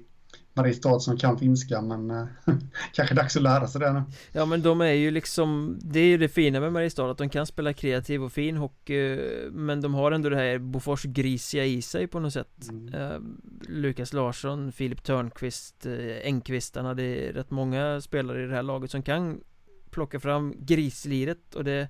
Mariestad 0.59 0.99
som 0.99 1.17
kan 1.17 1.39
finska 1.39 1.81
men 1.81 2.11
eh, 2.11 2.25
kanske 2.93 3.15
dags 3.15 3.37
att 3.37 3.43
lära 3.43 3.67
sig 3.67 3.81
det 3.81 3.93
nu. 3.93 4.03
Ja 4.31 4.45
men 4.45 4.61
de 4.61 4.81
är 4.81 4.93
ju 4.93 5.11
liksom 5.11 5.79
Det 5.81 5.99
är 5.99 6.05
ju 6.05 6.17
det 6.17 6.29
fina 6.29 6.59
med 6.59 6.73
Mariestad 6.73 7.11
att 7.11 7.17
de 7.17 7.29
kan 7.29 7.45
spela 7.45 7.73
kreativ 7.73 8.23
och 8.23 8.31
fin 8.31 8.57
hockey 8.57 9.19
Men 9.51 9.81
de 9.81 9.93
har 9.93 10.11
ändå 10.11 10.29
det 10.29 10.35
här 10.35 10.57
Bofors 10.57 11.03
grisiga 11.03 11.65
i 11.65 11.81
sig 11.81 12.07
på 12.07 12.19
något 12.19 12.33
sätt 12.33 12.69
mm. 12.69 12.93
eh, 12.93 13.19
Lukas 13.67 14.13
Larsson, 14.13 14.71
Filip 14.71 15.03
Törnqvist, 15.03 15.85
eh, 15.85 16.17
Engqvistarna 16.23 16.93
Det 16.93 17.03
är 17.03 17.33
rätt 17.33 17.51
många 17.51 18.01
spelare 18.01 18.43
i 18.43 18.47
det 18.47 18.55
här 18.55 18.63
laget 18.63 18.91
som 18.91 19.03
kan 19.03 19.39
Plocka 19.89 20.19
fram 20.19 20.53
grisliret 20.57 21.55
och 21.55 21.63
det 21.63 21.87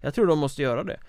Jag 0.00 0.14
tror 0.14 0.26
de 0.26 0.38
måste 0.38 0.62
göra 0.62 0.84
det 0.84 1.00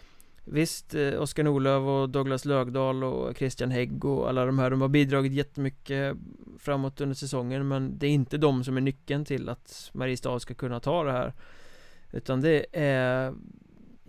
Visst, 0.43 0.95
eh, 0.95 1.21
Oskar 1.21 1.43
Norlöf 1.43 1.81
och 1.81 2.09
Douglas 2.09 2.45
Lögdal 2.45 3.03
och 3.03 3.37
Christian 3.37 3.71
Hägg 3.71 4.05
och 4.05 4.29
alla 4.29 4.45
de 4.45 4.59
här 4.59 4.69
De 4.69 4.81
har 4.81 4.87
bidragit 4.87 5.33
jättemycket 5.33 6.17
framåt 6.59 7.01
under 7.01 7.15
säsongen 7.15 7.67
Men 7.67 7.97
det 7.97 8.07
är 8.07 8.11
inte 8.11 8.37
de 8.37 8.63
som 8.63 8.77
är 8.77 8.81
nyckeln 8.81 9.25
till 9.25 9.49
att 9.49 9.89
Mariestad 9.93 10.39
ska 10.39 10.53
kunna 10.53 10.79
ta 10.79 11.03
det 11.03 11.11
här. 11.11 11.33
Utan 12.11 12.41
det 12.41 12.65
är 12.73 13.33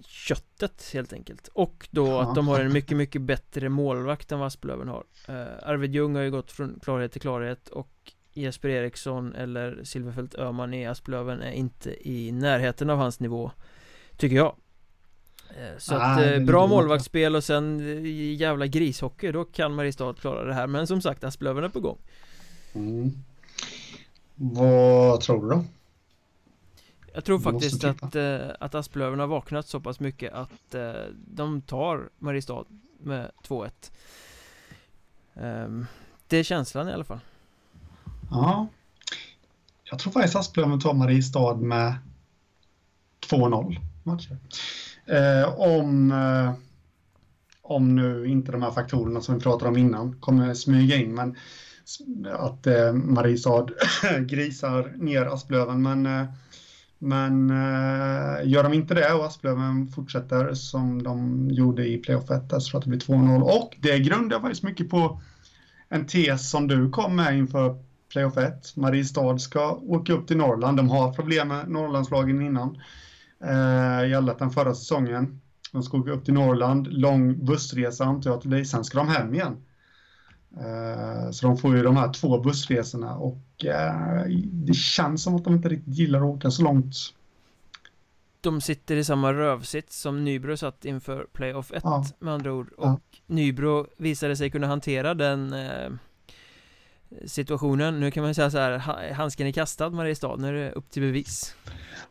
köttet 0.06 0.90
helt 0.92 1.12
enkelt. 1.12 1.48
Och 1.48 1.88
då 1.90 2.06
ja. 2.06 2.22
att 2.22 2.34
de 2.34 2.48
har 2.48 2.60
en 2.60 2.72
mycket, 2.72 2.96
mycket 2.96 3.22
bättre 3.22 3.68
målvakt 3.68 4.32
än 4.32 4.38
vad 4.38 4.46
Asplöven 4.46 4.88
har. 4.88 5.04
Uh, 5.28 5.46
Arvid 5.62 5.94
Ljung 5.94 6.14
har 6.14 6.22
ju 6.22 6.30
gått 6.30 6.52
från 6.52 6.80
klarhet 6.82 7.12
till 7.12 7.20
klarhet 7.20 7.68
och 7.68 8.12
Jesper 8.32 8.68
Eriksson 8.68 9.34
eller 9.34 9.84
Silverfält 9.84 10.34
Öhman 10.34 10.74
i 10.74 10.86
Asplöven 10.86 11.42
är 11.42 11.52
inte 11.52 12.08
i 12.08 12.32
närheten 12.32 12.90
av 12.90 12.98
hans 12.98 13.20
nivå 13.20 13.50
Tycker 14.16 14.36
jag. 14.36 14.46
Eh, 14.46 14.54
så 15.78 15.94
ah, 15.94 15.98
att, 15.98 16.26
eh, 16.26 16.38
bra 16.38 16.66
målvaktsspel 16.66 17.36
och 17.36 17.44
sen 17.44 17.80
eh, 17.80 18.34
jävla 18.34 18.66
grishockey, 18.66 19.32
då 19.32 19.44
kan 19.44 19.74
Mariestad 19.74 20.14
klara 20.14 20.44
det 20.44 20.54
här. 20.54 20.66
Men 20.66 20.86
som 20.86 21.02
sagt, 21.02 21.24
Asplöven 21.24 21.64
är 21.64 21.68
på 21.68 21.80
gång. 21.80 21.98
Mm. 22.74 23.12
Vad 24.34 25.20
tror 25.20 25.42
du 25.42 25.48
då? 25.48 25.64
Jag 27.14 27.24
tror 27.24 27.38
faktiskt 27.38 27.84
att, 27.84 28.16
att 28.60 28.74
Asplöven 28.74 29.18
har 29.18 29.26
vaknat 29.26 29.68
så 29.68 29.80
pass 29.80 30.00
mycket 30.00 30.32
att 30.32 30.74
de 31.14 31.60
tar 31.60 32.08
Mariestad 32.18 32.64
med 32.98 33.30
2-1 33.48 33.70
um, 35.34 35.86
Det 36.26 36.36
är 36.36 36.42
känslan 36.42 36.88
i 36.88 36.92
alla 36.92 37.04
fall. 37.04 37.20
Ja. 38.30 38.66
Jag 39.84 39.98
tror 39.98 40.12
faktiskt 40.12 40.36
Asplöven 40.36 40.80
tar 40.80 40.94
Mariestad 40.94 41.56
med 41.56 41.94
2-0 43.30 43.76
matcher 44.02 44.38
Eh, 45.06 45.60
om, 45.60 46.12
eh, 46.12 46.52
om 47.62 47.96
nu 47.96 48.26
inte 48.26 48.52
de 48.52 48.62
här 48.62 48.70
faktorerna 48.70 49.20
som 49.20 49.34
vi 49.34 49.40
pratade 49.40 49.70
om 49.70 49.76
innan 49.76 50.20
kommer 50.20 50.54
smyga 50.54 50.96
in. 50.96 51.14
Men 51.14 51.36
att 52.32 52.66
eh, 52.66 52.92
Mariestad 52.92 53.66
grisar 54.20 54.92
ner 54.96 55.26
Asplöven. 55.26 55.82
Men, 55.82 56.06
eh, 56.06 56.24
men 56.98 57.50
eh, 57.50 58.48
gör 58.48 58.62
de 58.62 58.72
inte 58.72 58.94
det 58.94 59.12
och 59.12 59.26
Asplöven 59.26 59.88
fortsätter 59.88 60.54
som 60.54 61.02
de 61.02 61.48
gjorde 61.50 61.88
i 61.88 61.98
playoff 61.98 62.30
1 62.30 62.42
så 62.48 62.60
tror 62.60 62.78
att 62.78 62.84
det 62.84 62.90
blir 62.90 63.00
2-0. 63.00 63.42
Och 63.42 63.76
det 63.80 63.98
grundar 63.98 64.40
faktiskt 64.40 64.62
mycket 64.62 64.90
på 64.90 65.20
en 65.88 66.06
tes 66.06 66.50
som 66.50 66.68
du 66.68 66.90
kom 66.90 67.16
med 67.16 67.38
inför 67.38 67.76
playoff 68.12 68.36
1. 68.36 68.76
Mariestad 68.76 69.38
ska 69.38 69.72
åka 69.72 70.12
upp 70.12 70.28
till 70.28 70.36
Norrland. 70.36 70.76
De 70.76 70.88
har 70.88 71.12
problem 71.12 71.48
med 71.48 71.68
Norrlandslagen 71.68 72.42
innan 72.42 72.78
eh, 73.42 74.10
i 74.10 74.14
allettan 74.14 74.50
förra 74.50 74.74
säsongen. 74.74 75.40
De 75.72 75.82
ska 75.82 75.96
åka 75.96 76.10
upp 76.10 76.24
till 76.24 76.34
Norrland, 76.34 76.88
lång 76.92 77.44
bussresa 77.44 78.04
antar 78.04 78.30
jag 78.30 78.36
att 78.36 78.42
det 78.42 78.48
blir, 78.48 78.64
sen 78.64 78.84
ska 78.84 78.98
de 78.98 79.08
hem 79.08 79.34
igen. 79.34 79.56
Eh, 80.56 81.30
så 81.30 81.46
de 81.46 81.56
får 81.56 81.76
ju 81.76 81.82
de 81.82 81.96
här 81.96 82.12
två 82.12 82.38
bussresorna 82.38 83.16
och 83.16 83.64
eh, 83.64 84.24
det 84.52 84.74
känns 84.74 85.22
som 85.22 85.36
att 85.36 85.44
de 85.44 85.54
inte 85.54 85.68
riktigt 85.68 85.98
gillar 85.98 86.18
att 86.18 86.36
åka 86.36 86.50
så 86.50 86.62
långt. 86.62 86.94
De 88.40 88.60
sitter 88.60 88.96
i 88.96 89.04
samma 89.04 89.32
rövsitt 89.32 89.92
som 89.92 90.24
Nybro 90.24 90.56
satt 90.56 90.84
inför 90.84 91.26
playoff 91.32 91.72
1 91.72 91.80
ja. 91.84 92.04
med 92.18 92.34
andra 92.34 92.52
ord 92.52 92.72
och 92.76 92.86
ja. 92.86 93.00
Nybro 93.26 93.86
visade 93.96 94.36
sig 94.36 94.50
kunna 94.50 94.66
hantera 94.66 95.14
den 95.14 95.52
eh, 95.52 95.90
situationen. 97.26 98.00
Nu 98.00 98.10
kan 98.10 98.22
man 98.22 98.34
säga 98.34 98.50
så 98.50 98.58
här, 98.58 98.78
handsken 99.12 99.46
är 99.46 99.52
kastad 99.52 99.90
Mariestad, 99.90 100.36
nu 100.36 100.48
är 100.48 100.52
det 100.52 100.72
upp 100.72 100.90
till 100.90 101.02
bevis. 101.02 101.54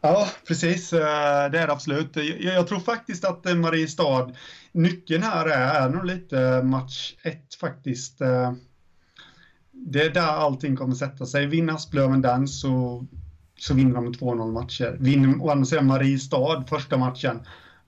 Ja, 0.02 0.28
precis. 0.48 0.94
Eh, 0.94 1.52
det 1.52 1.60
är 1.60 1.68
det 1.68 1.74
absolut. 1.74 2.16
Jag 2.40 2.68
tror 2.68 2.80
faktiskt 2.80 3.26
att 3.26 3.46
eh, 3.46 3.56
Mariestad, 3.56 4.32
nyckeln 4.72 5.24
här 5.24 5.46
är, 5.46 5.86
är 5.86 5.90
nog 5.90 6.06
lite 6.06 6.40
eh, 6.40 6.64
match 6.64 7.14
1 7.24 7.56
faktiskt. 7.60 8.20
Det 9.72 10.02
är 10.02 10.10
där 10.10 10.22
allting 10.22 10.76
kommer 10.76 10.96
sätta 10.96 11.26
sig. 11.26 11.46
Vinner 11.46 11.74
Asplöven 11.74 12.22
den 12.22 12.48
så, 12.48 13.06
så 13.60 13.74
vinner 13.74 13.96
de 13.96 14.04
med 14.06 14.14
2-0 14.14 14.52
matcher. 14.52 14.98
Vinner 15.00 15.42
å 15.42 15.50
andra 15.50 15.66
sidan 15.66 15.86
Mariestad 15.86 16.64
första 16.70 16.98
matchen, 16.98 17.40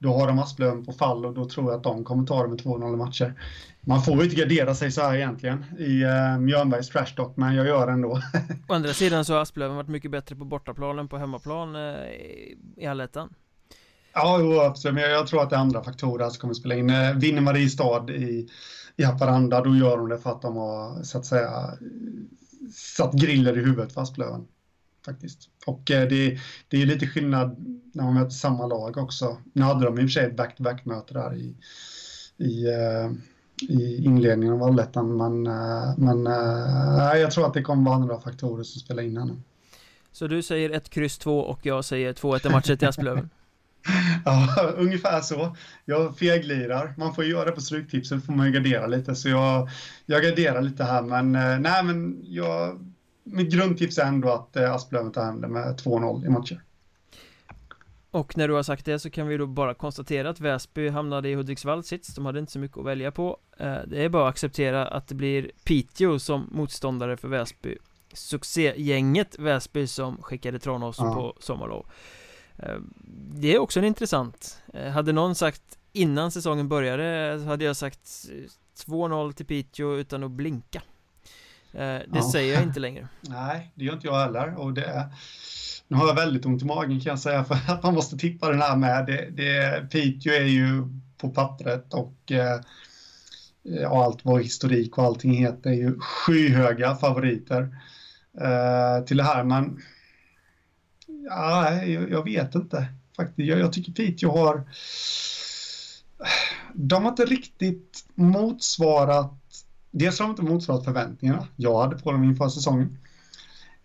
då 0.03 0.13
har 0.13 0.27
de 0.27 0.39
Asplöven 0.39 0.85
på 0.85 0.93
fall 0.93 1.25
och 1.25 1.33
då 1.33 1.45
tror 1.45 1.71
jag 1.71 1.77
att 1.77 1.83
de 1.83 2.03
kommer 2.03 2.25
ta 2.25 2.43
det 2.43 2.49
med 2.49 2.61
2-0 2.61 2.95
matcher. 2.95 3.33
Man 3.81 4.01
får 4.01 4.15
ju 4.15 4.23
inte 4.23 4.35
gardera 4.35 4.75
sig 4.75 4.91
så 4.91 5.01
här 5.01 5.15
egentligen 5.15 5.65
i 5.79 6.03
uh, 6.03 6.39
Mjörnbergs 6.39 6.89
trash 6.89 7.15
talk, 7.15 7.37
men 7.37 7.55
jag 7.55 7.67
gör 7.67 7.87
det 7.87 7.93
ändå. 7.93 8.09
Å 8.67 8.73
andra 8.73 8.93
sidan 8.93 9.25
så 9.25 9.33
har 9.33 9.41
Asplöven 9.41 9.75
varit 9.75 9.87
mycket 9.87 10.11
bättre 10.11 10.35
på 10.35 10.45
bortaplan 10.45 10.99
än 10.99 11.07
på 11.07 11.17
hemmaplan 11.17 11.75
uh, 11.75 11.95
i 12.77 12.85
allettan. 12.89 13.33
Ja, 14.13 14.39
jo, 14.39 14.59
absolut. 14.59 14.95
Men 14.95 15.11
jag 15.11 15.27
tror 15.27 15.43
att 15.43 15.49
det 15.49 15.55
är 15.55 15.59
andra 15.59 15.83
faktorer 15.83 16.29
som 16.29 16.39
kommer 16.39 16.53
spela 16.53 16.75
in. 16.75 16.89
Uh, 16.89 17.15
vinner 17.15 17.41
Mariestad 17.41 18.09
i, 18.09 18.49
i 18.95 19.03
Haparanda, 19.03 19.61
då 19.61 19.75
gör 19.75 19.97
de 19.97 20.09
det 20.09 20.17
för 20.17 20.29
att 20.29 20.41
de 20.41 20.55
har, 20.55 21.03
så 21.03 21.17
att 21.17 21.25
säga, 21.25 21.49
satt 22.97 23.13
griller 23.13 23.57
i 23.57 23.61
huvudet 23.61 23.93
för 23.93 24.01
Asplöven. 24.01 24.47
Faktiskt. 25.05 25.49
Och 25.65 25.91
uh, 25.91 26.01
det, 26.09 26.39
det 26.67 26.81
är 26.81 26.85
lite 26.85 27.07
skillnad 27.07 27.55
när 27.93 28.03
man 28.03 28.13
möter 28.13 28.29
samma 28.29 28.65
lag 28.67 28.97
också. 28.97 29.37
Nu 29.53 29.61
hade 29.61 29.85
de 29.85 29.99
i 29.99 30.01
och 30.01 30.03
för 30.03 30.07
sig 30.07 30.25
ett 30.25 30.37
back-to-back-möte 30.37 31.13
där 31.13 31.35
i, 31.35 31.55
i 32.37 32.67
i 33.61 34.05
inledningen 34.05 34.53
av 34.53 34.63
allettan. 34.63 35.17
Men, 35.17 35.47
eh, 35.47 35.97
men 35.97 36.27
äh, 36.27 37.21
jag 37.21 37.31
tror 37.31 37.47
att 37.47 37.53
det 37.53 37.61
kommer 37.61 37.85
vara 37.85 37.95
andra 37.95 38.19
faktorer 38.19 38.63
som 38.63 38.79
spelar 38.81 39.03
in 39.03 39.17
här 39.17 39.25
nu. 39.25 39.35
Så 40.11 40.27
du 40.27 40.41
säger 40.41 40.69
ett 40.69 40.89
kryss 40.89 41.17
2 41.17 41.39
och 41.39 41.59
jag 41.65 41.85
säger 41.85 42.13
2-1 42.13 42.47
i 42.47 42.49
matchen 42.49 42.77
till 42.77 42.87
Asplöven? 42.87 43.29
ja, 44.25 44.73
ungefär 44.77 45.21
så. 45.21 45.55
Jag 45.85 46.17
feglirar. 46.17 46.93
Man 46.97 47.15
får 47.15 47.25
göra 47.25 47.45
det 47.45 47.51
på 47.51 47.61
stryktipset, 47.61 48.25
får 48.25 48.33
man 48.33 48.45
ju 48.45 48.51
gardera 48.51 48.87
lite. 48.87 49.15
Så 49.15 49.29
jag, 49.29 49.69
jag 50.05 50.23
garderar 50.23 50.61
lite 50.61 50.83
här, 50.83 51.01
men 51.01 51.31
nej, 51.61 51.83
men 51.83 52.19
jag, 52.23 52.79
mitt 53.23 53.53
grundtips 53.53 53.97
är 53.97 54.05
ändå 54.05 54.29
att 54.29 54.55
äh, 54.55 54.73
Asplöven 54.73 55.11
tar 55.11 55.25
hem 55.25 55.41
det 55.41 55.47
med 55.47 55.79
2-0 55.79 56.25
i 56.25 56.29
matcher. 56.29 56.63
Och 58.11 58.37
när 58.37 58.47
du 58.47 58.53
har 58.53 58.63
sagt 58.63 58.85
det 58.85 58.99
så 58.99 59.09
kan 59.09 59.27
vi 59.27 59.37
då 59.37 59.45
bara 59.47 59.73
konstatera 59.73 60.29
att 60.29 60.39
Väsby 60.39 60.89
hamnade 60.89 61.29
i 61.29 61.35
Hudiksvalls 61.35 61.87
sits. 61.87 62.15
De 62.15 62.25
hade 62.25 62.39
inte 62.39 62.51
så 62.51 62.59
mycket 62.59 62.77
att 62.77 62.85
välja 62.85 63.11
på. 63.11 63.37
Eh, 63.57 63.77
Det 63.87 64.03
är 64.03 64.09
bara 64.09 64.23
att 64.27 64.29
acceptera 64.29 64.87
att 64.87 65.07
det 65.07 65.15
blir 65.15 65.51
Piteå 65.63 66.19
som 66.19 66.49
motståndare 66.51 67.17
för 67.17 67.27
Väsby. 67.27 67.77
Succégänget 68.13 69.39
Väsby 69.39 69.87
som 69.87 70.21
skickade 70.21 70.59
Tranås 70.59 70.95
ja. 70.99 71.13
på 71.13 71.35
sommarlov. 71.39 71.85
Eh, 72.57 72.77
Det 73.33 73.53
är 73.55 73.59
också 73.59 73.79
en 73.79 73.85
intressant 73.85 74.61
eh, 74.73 74.91
Hade 74.91 75.11
någon 75.11 75.35
sagt 75.35 75.77
innan 75.91 76.31
säsongen 76.31 76.69
började 76.69 77.39
så 77.39 77.45
hade 77.45 77.65
jag 77.65 77.75
sagt 77.77 77.99
2-0 78.85 79.33
till 79.33 79.45
Piteå 79.45 79.95
utan 79.95 80.23
att 80.23 80.31
blinka 80.31 80.81
Det 81.73 82.07
ja. 82.13 82.31
säger 82.31 82.53
jag 82.53 82.63
inte 82.63 82.79
längre 82.79 83.07
Nej, 83.21 83.71
det 83.75 83.85
gör 83.85 83.93
inte 83.93 84.07
jag 84.07 84.19
heller 84.19 84.59
och 84.59 84.73
det 84.73 84.85
är 84.85 85.05
nu 85.87 85.97
har 85.97 86.07
jag 86.07 86.15
väldigt 86.15 86.45
ont 86.45 86.61
i 86.61 86.65
magen 86.65 86.99
kan 86.99 87.09
jag 87.09 87.19
säga 87.19 87.43
för 87.43 87.55
att 87.67 87.83
man 87.83 87.93
måste 87.93 88.17
tippa 88.17 88.49
den 88.49 88.61
här 88.61 88.75
med. 88.75 89.05
Det, 89.05 89.29
det, 89.29 89.89
Piteå 89.91 90.33
är 90.33 90.45
ju 90.45 90.83
på 91.17 91.29
pappret 91.29 91.93
och 91.93 92.31
eh, 92.31 93.91
allt 93.91 94.25
vad 94.25 94.41
historik 94.41 94.97
och 94.97 95.03
allting 95.03 95.33
heter 95.33 95.69
är 95.69 95.73
ju 95.73 95.99
skyhöga 95.99 96.95
favoriter 96.95 97.77
eh, 98.41 99.05
till 99.05 99.17
det 99.17 99.23
här. 99.23 99.43
Men 99.43 99.81
ja, 101.29 101.73
jag, 101.83 102.11
jag 102.11 102.23
vet 102.23 102.55
inte 102.55 102.85
faktiskt. 103.15 103.47
Jag, 103.47 103.59
jag 103.59 103.73
tycker 103.73 103.91
Piteå 103.91 104.31
har 104.31 104.63
de 106.73 107.03
har 107.03 107.11
inte 107.11 107.25
riktigt 107.25 108.05
motsvarat 108.15 109.42
dels 109.93 110.19
har 110.19 110.25
de 110.25 110.29
inte 110.29 110.43
motsvarat 110.43 110.85
förväntningarna 110.85 111.47
jag 111.55 111.81
hade 111.81 111.97
på 111.97 112.11
dem 112.11 112.23
inför 112.23 112.49
säsongen. 112.49 112.97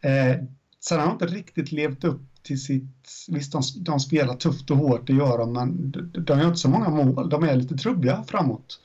Eh, 0.00 0.36
sen 0.80 0.98
har 0.98 1.06
de 1.06 1.12
inte 1.12 1.26
riktigt 1.26 1.72
levt 1.72 2.04
upp 2.04 2.22
till 2.42 2.62
sitt... 2.62 3.08
Visst, 3.28 3.52
de, 3.52 3.62
de 3.76 4.00
spelar 4.00 4.34
tufft 4.34 4.70
och 4.70 4.76
hårt, 4.76 5.06
det 5.06 5.12
gör 5.12 5.38
de, 5.38 5.52
men 5.52 5.90
de, 5.90 6.22
de 6.22 6.38
gör 6.38 6.46
inte 6.46 6.58
så 6.58 6.68
många 6.68 6.88
mål. 6.88 7.28
De 7.28 7.44
är 7.44 7.56
lite 7.56 7.76
trubbiga 7.76 8.24
framåt. 8.28 8.80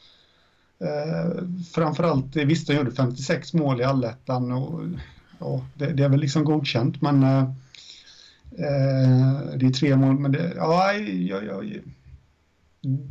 Eh, 0.79 1.43
framförallt, 1.73 2.35
visst, 2.35 2.67
de 2.67 2.73
gjorde 2.73 2.91
56 2.91 3.53
mål 3.53 3.81
i 3.81 3.83
allettan 3.83 4.51
och 4.51 4.81
och 5.43 5.63
det, 5.73 5.93
det, 5.93 6.03
är 6.03 6.09
väl 6.09 6.19
liksom 6.19 6.45
godkänt, 6.45 7.01
men 7.01 7.23
eh, 7.23 7.43
eh 8.57 9.55
det 9.55 9.65
är 9.65 9.73
tre 9.73 9.95
mål, 9.95 10.19
men 10.19 10.31
det, 10.31 10.53
ja, 10.55 10.93
jag, 10.93 11.45
jag, 11.45 11.79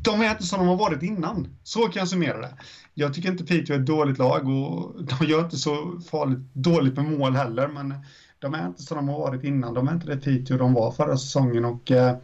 de 0.02 0.20
är 0.20 0.30
inte 0.30 0.42
som 0.42 0.58
de 0.58 0.68
har 0.68 0.76
varit 0.76 1.02
innan. 1.02 1.56
Så 1.62 1.80
kan 1.80 2.00
jag 2.00 2.08
summera 2.08 2.40
det. 2.40 2.54
Jag 2.94 3.14
tycker 3.14 3.30
inte 3.30 3.44
Piteå 3.44 3.76
är 3.76 3.80
ett 3.80 3.86
dåligt 3.86 4.18
lag 4.18 4.48
och 4.48 5.04
de 5.04 5.26
gör 5.26 5.44
inte 5.44 5.56
så 5.56 6.00
farligt 6.10 6.38
dåligt 6.52 6.96
med 6.96 7.04
mål 7.04 7.36
heller, 7.36 7.68
men 7.68 7.94
de 8.38 8.54
är 8.54 8.66
inte 8.66 8.82
som 8.82 8.96
de 8.96 9.08
har 9.08 9.18
varit 9.18 9.44
innan. 9.44 9.74
De 9.74 9.88
är 9.88 9.92
inte 9.92 10.06
det 10.06 10.16
Piteå 10.16 10.56
de 10.56 10.74
var 10.74 10.92
förra 10.92 11.16
säsongen 11.16 11.64
och 11.64 11.90
eh, 11.90 12.16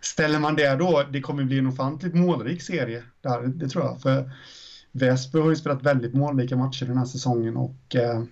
ställer 0.00 0.38
man 0.38 0.56
det 0.56 0.76
då, 0.76 1.02
det 1.12 1.20
kommer 1.20 1.44
bli 1.44 1.58
en 1.58 1.66
ofantligt 1.66 2.14
målrik 2.14 2.62
serie 2.62 3.02
där, 3.20 3.46
det 3.46 3.68
tror 3.68 3.84
jag. 3.84 4.00
För 4.00 4.30
Väsby 4.92 5.38
har 5.38 5.50
ju 5.50 5.56
spelat 5.56 5.82
väldigt 5.82 6.14
målrika 6.14 6.56
matcher 6.56 6.86
den 6.86 6.98
här 6.98 7.04
säsongen 7.04 7.56
och 7.56 7.96
eh, 7.96 8.22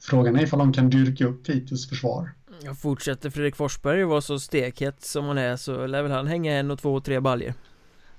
frågan 0.00 0.36
är 0.36 0.42
ifall 0.42 0.58
de 0.58 0.72
kan 0.72 0.90
dyrka 0.90 1.26
upp 1.26 1.46
Piteås 1.46 1.88
försvar. 1.88 2.32
Jag 2.62 2.78
fortsätter 2.78 3.30
Fredrik 3.30 3.56
Forsberg 3.56 4.04
vara 4.04 4.20
så 4.20 4.38
stekhet 4.38 5.04
som 5.04 5.24
han 5.24 5.38
är 5.38 5.56
så 5.56 5.86
lär 5.86 6.02
väl 6.02 6.12
han 6.12 6.26
hänga 6.26 6.52
en 6.52 6.70
och 6.70 6.78
två 6.78 6.94
och 6.94 7.04
tre 7.04 7.20
baljer. 7.20 7.54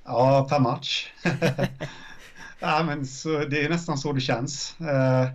Ja, 0.05 0.47
per 0.49 0.59
match. 0.59 1.11
ja, 2.59 2.83
men 2.83 3.05
så, 3.05 3.29
det 3.29 3.65
är 3.65 3.69
nästan 3.69 3.97
så 3.97 4.13
det 4.13 4.21
känns. 4.21 4.75
Eh, 4.79 5.29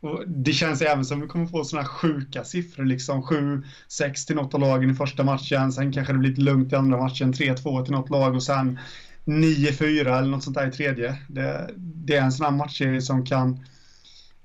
och 0.00 0.28
det 0.28 0.52
känns 0.52 0.82
även 0.82 1.04
som 1.04 1.18
att 1.18 1.24
vi 1.24 1.28
kommer 1.28 1.46
få 1.46 1.64
sådana 1.64 1.88
sjuka 1.88 2.44
siffror, 2.44 2.84
liksom 2.84 3.22
7-6 3.22 4.26
till 4.26 4.36
något 4.36 4.54
av 4.54 4.60
lagen 4.60 4.90
i 4.90 4.94
första 4.94 5.24
matchen, 5.24 5.72
sen 5.72 5.92
kanske 5.92 6.12
det 6.12 6.18
blir 6.18 6.30
lite 6.30 6.40
lugnt 6.40 6.72
i 6.72 6.76
andra 6.76 6.98
matchen, 6.98 7.32
3-2 7.32 7.84
till 7.84 7.92
något 7.92 8.10
lag 8.10 8.34
och 8.34 8.42
sen 8.42 8.78
9-4 9.24 10.18
eller 10.18 10.28
något 10.28 10.44
sånt 10.44 10.56
där 10.56 10.68
i 10.68 10.72
tredje. 10.72 11.16
Det, 11.28 11.70
det 11.76 12.16
är 12.16 12.22
en 12.22 12.32
sån 12.32 12.44
här 12.44 12.52
matchserie 12.52 13.02
som 13.02 13.26
kan 13.26 13.64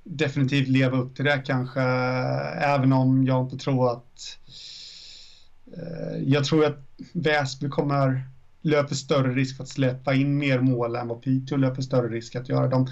definitivt 0.03 0.67
leva 0.67 0.97
upp 0.97 1.15
till 1.15 1.25
det 1.25 1.43
kanske, 1.45 1.81
även 1.81 2.93
om 2.93 3.25
jag 3.25 3.45
inte 3.45 3.57
tror 3.57 3.91
att... 3.91 4.37
Eh, 5.77 6.23
jag 6.23 6.45
tror 6.45 6.65
att 6.65 6.79
Väsby 7.13 7.69
kommer 7.69 8.23
löper 8.61 8.95
större 8.95 9.33
risk 9.33 9.57
för 9.57 9.63
att 9.63 9.69
släppa 9.69 10.13
in 10.13 10.37
mer 10.37 10.59
mål 10.59 10.95
än 10.95 11.07
vad 11.07 11.21
Piteå 11.21 11.57
löper 11.57 11.81
större 11.81 12.07
risk 12.07 12.35
att 12.35 12.49
göra. 12.49 12.67
De, 12.67 12.87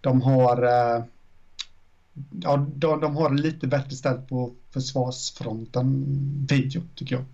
de 0.00 0.22
har... 0.22 0.62
Eh, 0.62 1.04
ja, 2.42 2.66
de, 2.74 3.00
de 3.00 3.16
har 3.16 3.30
lite 3.30 3.66
bättre 3.66 3.90
ställt 3.90 4.28
på 4.28 4.54
försvarsfronten, 4.70 6.06
Piteå, 6.48 6.82
tycker 6.94 7.14
jag. 7.14 7.24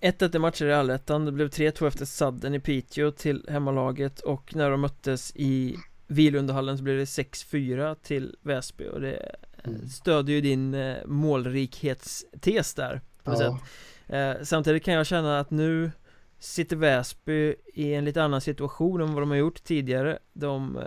1-1 0.00 0.36
i 0.36 0.38
matcher 0.38 0.66
i 0.66 0.72
allettan, 0.72 1.24
det 1.24 1.32
blev 1.32 1.48
3-2 1.48 1.86
efter 1.86 2.04
sadden 2.04 2.54
i 2.54 2.60
Piteå 2.60 3.10
till 3.10 3.46
hemmalaget 3.48 4.20
och 4.20 4.56
när 4.56 4.70
de 4.70 4.80
möttes 4.80 5.32
i 5.36 5.76
Vilundahallen 6.10 6.78
så 6.78 6.84
blev 6.84 6.96
det 6.96 7.04
6-4 7.04 7.96
till 8.02 8.36
Väsby 8.42 8.88
och 8.88 9.00
det 9.00 9.36
mm. 9.64 9.88
stödjer 9.88 10.36
ju 10.36 10.40
din 10.40 10.74
eh, 10.74 10.96
målrikhetstes 11.06 12.74
där 12.74 13.00
på 13.24 13.32
ja. 13.32 13.36
sätt 13.36 13.52
eh, 14.06 14.44
Samtidigt 14.44 14.84
kan 14.84 14.94
jag 14.94 15.06
känna 15.06 15.40
att 15.40 15.50
nu 15.50 15.90
sitter 16.38 16.76
Väsby 16.76 17.54
i 17.74 17.94
en 17.94 18.04
lite 18.04 18.22
annan 18.22 18.40
situation 18.40 19.00
än 19.00 19.14
vad 19.14 19.22
de 19.22 19.30
har 19.30 19.36
gjort 19.36 19.64
tidigare 19.64 20.18
De 20.32 20.76
eh, 20.76 20.84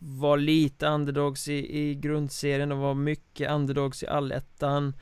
var 0.00 0.36
lite 0.36 0.86
underdogs 0.86 1.48
i, 1.48 1.78
i 1.80 1.94
grundserien, 1.94 2.68
de 2.68 2.78
var 2.78 2.94
mycket 2.94 3.50
underdogs 3.50 4.02
i 4.02 4.06
allettan 4.06 4.94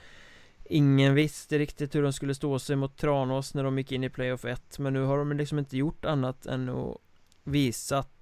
Ingen 0.65 1.15
visste 1.15 1.59
riktigt 1.59 1.95
hur 1.95 2.03
de 2.03 2.13
skulle 2.13 2.35
stå 2.35 2.59
sig 2.59 2.77
mot 2.77 2.97
Tranås 2.97 3.55
när 3.55 3.65
de 3.65 3.79
gick 3.79 3.93
in 3.93 4.05
i 4.05 4.11
playoff 4.11 4.45
1 4.45 4.79
Men 4.79 4.93
nu 4.93 5.03
har 5.03 5.19
de 5.19 5.33
liksom 5.33 5.59
inte 5.59 5.77
gjort 5.77 6.05
annat 6.05 6.47
än 6.47 6.69
att 6.69 6.97
visat 7.45 8.22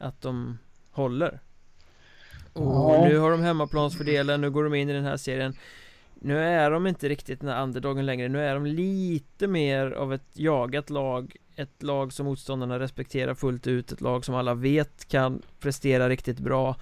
att 0.00 0.20
de 0.22 0.58
håller. 0.90 1.40
Och 2.52 2.94
ja. 2.94 3.08
nu 3.08 3.18
har 3.18 3.30
de 3.30 3.42
hemmaplansfördelen, 3.42 4.40
nu 4.40 4.50
går 4.50 4.64
de 4.64 4.74
in 4.74 4.90
i 4.90 4.92
den 4.92 5.04
här 5.04 5.16
serien. 5.16 5.54
Nu 6.14 6.38
är 6.38 6.70
de 6.70 6.86
inte 6.86 7.08
riktigt 7.08 7.40
den 7.40 7.48
här 7.48 7.62
underdagen 7.62 8.06
längre, 8.06 8.28
nu 8.28 8.40
är 8.44 8.54
de 8.54 8.66
lite 8.66 9.46
mer 9.46 9.90
av 9.90 10.14
ett 10.14 10.26
jagat 10.32 10.90
lag 10.90 11.36
Ett 11.56 11.82
lag 11.82 12.12
som 12.12 12.26
motståndarna 12.26 12.78
respekterar 12.78 13.34
fullt 13.34 13.66
ut, 13.66 13.92
ett 13.92 14.00
lag 14.00 14.24
som 14.24 14.34
alla 14.34 14.54
vet 14.54 15.08
kan 15.08 15.42
prestera 15.60 16.08
riktigt 16.08 16.38
bra. 16.38 16.76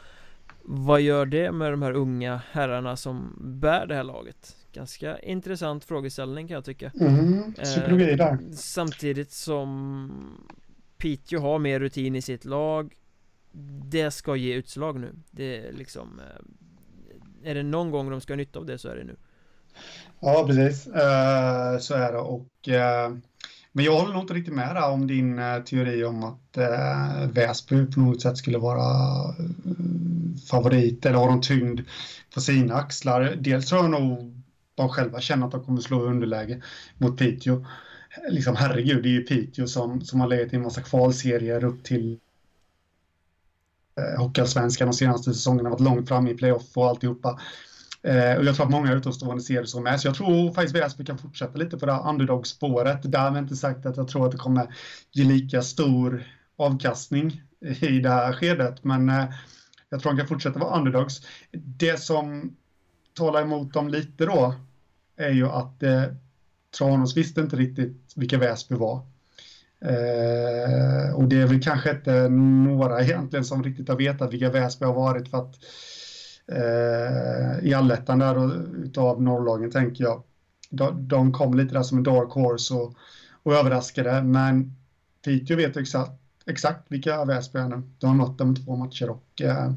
Vad 0.63 1.01
gör 1.01 1.27
det 1.27 1.53
med 1.53 1.73
de 1.73 1.83
här 1.83 1.93
unga 1.93 2.41
herrarna 2.51 2.97
som 2.97 3.37
bär 3.41 3.87
det 3.87 3.95
här 3.95 4.05
laget? 4.05 4.57
Ganska 4.73 5.19
intressant 5.19 5.85
frågeställning 5.85 6.49
kan 6.49 6.55
jag 6.55 6.65
tycka. 6.65 6.93
Mm, 7.01 7.53
Psykologi 7.55 8.15
där. 8.15 8.33
eh, 8.33 8.39
Samtidigt 8.53 9.33
som 9.33 10.11
Piteå 10.99 11.41
har 11.41 11.59
mer 11.59 11.81
rutin 11.81 12.17
i 12.17 12.23
sitt 12.23 12.45
lag 12.45 12.95
det 13.85 14.11
ska 14.11 14.37
ge 14.37 14.55
utslag 14.55 15.01
nu. 15.01 15.15
Det 15.31 15.59
är 15.59 15.73
liksom 15.73 16.21
eh, 16.21 17.51
Är 17.51 17.55
det 17.55 17.63
någon 17.63 17.91
gång 17.91 18.11
de 18.11 18.21
ska 18.21 18.33
ha 18.33 18.37
nytta 18.37 18.59
av 18.59 18.67
det 18.67 18.79
så 18.79 18.89
är 18.89 18.97
det 18.97 19.05
nu. 19.05 19.17
Ja 20.21 20.45
precis. 20.47 20.87
Uh, 20.87 21.79
Så 21.81 21.95
är 21.95 22.13
det. 22.13 22.19
Och 22.19 22.69
uh, 22.69 23.19
Men 23.73 23.85
jag 23.85 23.97
håller 23.97 24.13
nog 24.13 24.23
inte 24.23 24.35
riktigt 24.35 24.55
med 24.55 24.75
där 24.75 24.91
om 24.91 25.07
din 25.07 25.39
uh, 25.39 25.63
teori 25.63 26.05
om 26.05 26.25
att 26.25 26.59
uh, 26.59 27.31
Väsby 27.33 27.87
på 27.87 28.01
något 28.01 28.23
sätt 28.23 28.37
skulle 28.37 28.59
vara 28.59 28.85
favorit 30.51 31.07
eller 31.07 31.19
har 31.19 31.29
de 31.29 31.41
tyngd 31.41 31.81
på 32.35 32.41
sina 32.41 32.75
axlar. 32.75 33.37
Dels 33.41 33.67
tror 33.67 33.83
jag 33.83 33.91
nog 33.91 34.43
de 34.75 34.89
själva 34.89 35.21
känner 35.21 35.47
att 35.47 35.53
de 35.53 35.65
kommer 35.65 35.81
slå 35.81 36.05
i 36.05 36.09
underläge 36.09 36.63
mot 36.99 37.19
Piteå. 37.19 37.65
Liksom, 38.31 38.57
herregud, 38.57 39.03
det 39.03 39.09
är 39.09 39.13
ju 39.13 39.23
Piteå 39.23 39.67
som, 39.67 40.01
som 40.01 40.21
har 40.21 40.29
legat 40.29 40.53
i 40.53 40.57
en 40.57 40.63
massa 40.63 40.83
kvalserier 40.83 41.65
upp 41.65 41.85
till 41.85 42.19
eh, 43.99 44.21
Hockeyallsvenskan 44.21 44.89
de 44.89 44.95
senaste 44.95 45.35
säsongerna, 45.35 45.71
varit 45.71 45.81
långt 45.81 46.09
fram 46.09 46.29
i 46.29 46.35
playoff 46.35 46.77
och 46.77 46.89
alltihopa. 46.89 47.41
Eh, 48.03 48.37
och 48.37 48.45
jag 48.45 48.57
tror 48.57 48.67
att 48.67 48.73
många 48.73 48.93
utomstående 48.93 49.43
ser 49.43 49.61
det 49.61 49.67
så 49.67 49.81
med, 49.81 50.01
så 50.01 50.09
jag 50.09 50.15
tror 50.15 50.53
faktiskt 50.53 50.77
Väsby 50.77 51.05
kan 51.05 51.19
fortsätta 51.19 51.59
lite 51.59 51.79
på 51.79 51.87
det 51.87 51.93
här 51.93 52.09
underdog-spåret. 52.09 53.01
Därmed 53.03 53.43
inte 53.43 53.57
sagt 53.57 53.87
att 53.87 53.97
jag 53.97 54.09
tror 54.09 54.27
att 54.27 54.33
det 54.33 54.39
kommer 54.39 54.75
ge 55.13 55.25
lika 55.25 55.63
stor 55.63 56.25
avkastning 56.57 57.43
i 57.81 57.99
det 58.01 58.09
här 58.09 58.33
skedet, 58.33 58.85
men 58.85 59.09
eh, 59.09 59.25
jag 59.91 60.01
tror 60.01 60.13
de 60.13 60.19
kan 60.19 60.29
fortsätta 60.29 60.59
vara 60.59 60.79
underdogs. 60.79 61.21
Det 61.53 62.01
som 62.01 62.57
talar 63.15 63.43
emot 63.43 63.73
dem 63.73 63.89
lite 63.89 64.27
då, 64.27 64.55
är 65.17 65.31
ju 65.31 65.47
att 65.47 65.83
eh, 65.83 66.05
Tranås 66.79 67.17
visste 67.17 67.41
inte 67.41 67.57
riktigt 67.57 68.13
vilka 68.17 68.39
Väsby 68.39 68.75
var. 68.75 69.07
Eh, 69.81 71.15
och 71.15 71.29
det 71.29 71.37
är 71.37 71.47
väl 71.47 71.63
kanske 71.63 71.91
inte 71.91 72.29
några 72.29 73.03
egentligen 73.03 73.45
som 73.45 73.63
riktigt 73.63 73.89
har 73.89 73.97
vetat 73.97 74.33
vilka 74.33 74.51
Väsby 74.51 74.87
har 74.87 74.95
varit 74.95 75.31
för 75.31 75.39
att 75.39 75.55
eh, 76.53 77.69
i 77.69 77.75
allettan 77.75 78.19
där 78.19 78.39
och, 78.39 78.51
utav 78.85 79.23
norrlagen 79.23 79.71
tänker 79.71 80.05
jag. 80.05 80.23
De, 80.71 81.09
de 81.09 81.33
kom 81.33 81.57
lite 81.57 81.75
där 81.75 81.83
som 81.83 81.99
en 81.99 82.05
dark 82.05 82.33
horse 82.33 82.75
och, 82.75 82.95
och 83.43 83.55
överraskade 83.55 84.23
men 84.23 84.75
Piteå 85.25 85.57
vet 85.57 85.77
exakt, 85.77 86.13
exakt 86.47 86.85
vilka 86.89 87.25
Väsby 87.25 87.59
är 87.59 87.69
nu. 87.69 87.83
De 87.99 88.07
har 88.07 88.15
nått 88.15 88.39
dem 88.39 88.57
två 88.57 88.77
matcher 88.77 89.11
och 89.11 89.43
eh, 89.43 89.71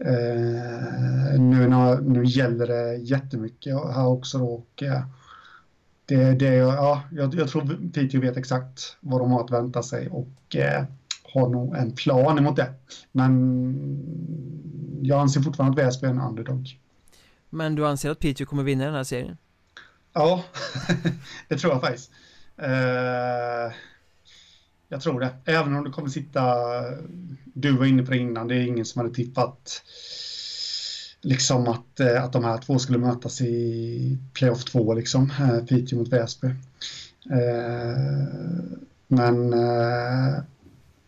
Eh, 0.00 1.40
nu, 1.40 1.68
nu 2.02 2.24
gäller 2.24 2.66
det 2.66 2.94
jättemycket 2.94 3.74
här 3.94 4.06
också 4.06 4.38
då 4.38 4.46
och 4.54 4.82
eh, 4.82 5.02
det, 6.06 6.34
det, 6.34 6.54
ja, 6.54 7.02
jag, 7.12 7.34
jag 7.34 7.48
tror 7.48 7.90
Piteå 7.92 8.20
vet 8.20 8.36
exakt 8.36 8.96
vad 9.00 9.20
de 9.20 9.30
har 9.30 9.44
att 9.44 9.50
vänta 9.50 9.82
sig 9.82 10.08
och 10.08 10.56
eh, 10.56 10.84
har 11.34 11.48
nog 11.48 11.76
en 11.76 11.92
plan 11.92 12.38
emot 12.38 12.56
det. 12.56 12.74
Men 13.12 13.32
jag 15.02 15.20
anser 15.20 15.40
fortfarande 15.40 15.82
att 15.82 15.86
Väsby 15.86 16.06
är 16.06 16.10
en 16.10 16.20
underdog. 16.20 16.78
Men 17.50 17.74
du 17.74 17.86
anser 17.86 18.10
att 18.10 18.18
Piteå 18.18 18.46
kommer 18.46 18.62
vinna 18.62 18.84
den 18.84 18.94
här 18.94 19.04
serien? 19.04 19.36
Ja, 20.12 20.44
det 21.48 21.58
tror 21.58 21.72
jag 21.72 21.80
faktiskt. 21.80 22.10
Eh, 22.56 23.72
jag 24.88 25.00
tror 25.00 25.20
det. 25.20 25.34
Även 25.44 25.76
om 25.76 25.84
det 25.84 25.90
kommer 25.90 26.08
sitta, 26.08 26.54
du 27.44 27.76
var 27.76 27.86
inne 27.86 28.02
på 28.02 28.10
det 28.10 28.18
innan, 28.18 28.48
det 28.48 28.56
är 28.56 28.66
ingen 28.66 28.84
som 28.84 29.00
hade 29.00 29.14
tippat 29.14 29.82
liksom 31.24 31.68
att, 31.68 32.00
eh, 32.00 32.24
att 32.24 32.32
de 32.32 32.44
här 32.44 32.58
två 32.58 32.78
skulle 32.78 32.98
mötas 32.98 33.40
i 33.40 34.18
playoff 34.32 34.64
2 34.64 34.94
liksom, 34.94 35.32
eh, 35.40 35.64
Piteå 35.64 35.98
mot 35.98 36.08
Väsby. 36.08 36.46
Eh, 37.30 37.98
men 39.08 39.54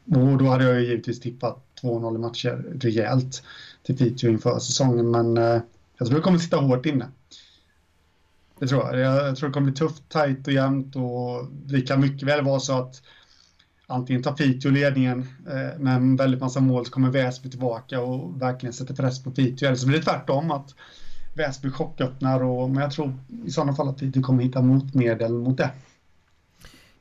och 0.06 0.38
då 0.38 0.46
hade 0.46 0.64
jag 0.64 0.80
ju 0.80 0.86
givetvis 0.86 1.20
tippat 1.20 1.64
2-0 1.80 2.14
i 2.14 2.18
matcher 2.18 2.64
rejält 2.80 3.42
till 3.82 3.96
Piteå 3.96 4.30
inför 4.30 4.58
säsongen, 4.58 5.10
men 5.10 5.36
jag 5.98 6.06
tror 6.06 6.14
det 6.14 6.20
kommer 6.20 6.38
sitta 6.38 6.56
hårt 6.56 6.86
inne. 6.86 7.06
Det 8.58 8.66
tror 8.66 8.96
jag. 8.96 8.98
Jag 8.98 9.36
tror 9.36 9.48
det 9.48 9.52
kommer 9.52 9.70
bli 9.70 9.76
tufft, 9.76 10.02
tajt 10.08 10.46
och 10.46 10.52
jämnt 10.52 10.96
och 10.96 11.46
det 11.50 11.80
kan 11.80 12.00
mycket 12.00 12.28
väl 12.28 12.44
vara 12.44 12.60
så 12.60 12.78
att 12.78 13.02
antingen 13.86 14.22
tar 14.22 14.32
Piteå 14.32 14.70
ledningen 14.70 15.26
eh, 15.46 15.78
med 15.78 15.96
en 15.96 16.16
väldigt 16.16 16.40
massa 16.40 16.60
mål 16.60 16.86
så 16.86 16.92
kommer 16.92 17.10
Väsby 17.10 17.50
tillbaka 17.50 18.00
och 18.00 18.42
verkligen 18.42 18.72
sätter 18.72 18.94
press 18.94 19.22
på 19.22 19.30
Piteå. 19.30 19.66
Eller 19.66 19.76
så 19.76 19.86
blir 19.86 19.98
det 19.98 20.04
tvärtom 20.04 20.50
att 20.50 20.74
Väsby 21.36 21.70
chocköppnar 21.70 22.42
och 22.42 22.70
men 22.70 22.82
jag 22.82 22.92
tror 22.92 23.14
i 23.46 23.50
sådana 23.50 23.74
fall 23.74 23.88
att 23.88 23.98
Piteå 23.98 24.22
kommer 24.22 24.42
hitta 24.42 24.62
motmedel 24.62 25.32
mot 25.32 25.56
det. 25.56 25.70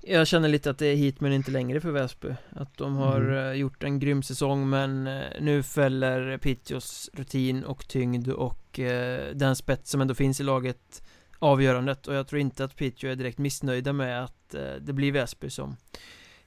Jag 0.07 0.27
känner 0.27 0.49
lite 0.49 0.69
att 0.69 0.77
det 0.77 0.87
är 0.87 0.95
hit 0.95 1.21
men 1.21 1.33
inte 1.33 1.51
längre 1.51 1.81
för 1.81 1.91
Väsby 1.91 2.27
Att 2.49 2.77
de 2.77 2.95
har 2.95 3.21
mm. 3.21 3.37
Eh, 3.37 3.53
gjort 3.53 3.83
en 3.83 3.99
grym 3.99 4.23
säsong 4.23 4.69
men 4.69 5.07
eh, 5.07 5.23
nu 5.41 5.63
fäller 5.63 6.37
Piteås 6.37 7.09
rutin 7.13 7.63
och 7.63 7.87
tyngd 7.87 8.29
och 8.29 8.79
eh, 8.79 9.35
den 9.35 9.55
spets 9.55 9.91
som 9.91 10.01
ändå 10.01 10.13
finns 10.13 10.39
i 10.39 10.43
laget 10.43 11.03
avgörandet 11.39 12.07
och 12.07 12.15
jag 12.15 12.27
tror 12.27 12.41
inte 12.41 12.63
att 12.63 12.75
Piteå 12.75 13.09
är 13.09 13.15
direkt 13.15 13.37
missnöjda 13.37 13.93
med 13.93 14.23
att 14.23 14.55
det 14.81 14.93
blir 14.93 15.11
Väsby 15.11 15.49
som 15.49 15.75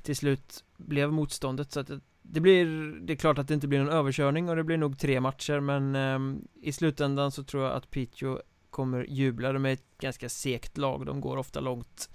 till 0.09 0.17
slut 0.17 0.65
blev 0.77 1.13
motståndet. 1.13 1.73
Så 1.73 1.81
att 1.81 1.91
det 2.23 2.41
blir, 2.41 2.67
det 3.01 3.13
är 3.13 3.17
klart 3.17 3.39
att 3.39 3.49
det 3.49 3.55
inte 3.55 3.69
blir 3.69 3.79
någon 3.79 3.89
överkörning 3.89 4.49
och 4.49 4.57
det 4.57 4.65
blir 4.65 4.77
nog 4.77 4.99
tre 4.99 5.21
matcher 5.21 5.61
men 5.61 5.95
eh, 5.95 6.39
i 6.63 6.73
slutändan 6.73 7.33
så 7.33 7.45
tror 7.45 7.65
jag 7.65 7.73
att 7.73 7.91
Piteå 7.91 8.41
kommer 8.71 9.07
jubla, 9.09 9.53
de 9.53 9.67
är 9.67 9.73
ett 9.73 9.99
ganska 10.01 10.29
segt 10.29 10.79
lag, 10.79 11.07
de 11.07 11.21
går 11.21 11.37
ofta 11.37 11.61
långt 11.61 12.11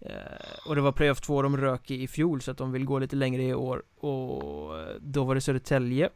eh, 0.00 0.12
och 0.66 0.74
det 0.74 0.80
var 0.80 0.92
playoff 0.92 1.20
2 1.20 1.42
de 1.42 1.56
rök 1.56 1.90
i 1.90 2.02
i 2.02 2.08
fjol 2.08 2.40
så 2.40 2.50
att 2.50 2.58
de 2.58 2.72
vill 2.72 2.84
gå 2.84 2.98
lite 2.98 3.16
längre 3.16 3.42
i 3.42 3.54
år. 3.54 3.82
Och 3.98 4.78
eh, 4.78 4.96
då 5.00 5.24
var 5.24 5.34
det 5.34 5.40
Södertälje. 5.40 6.10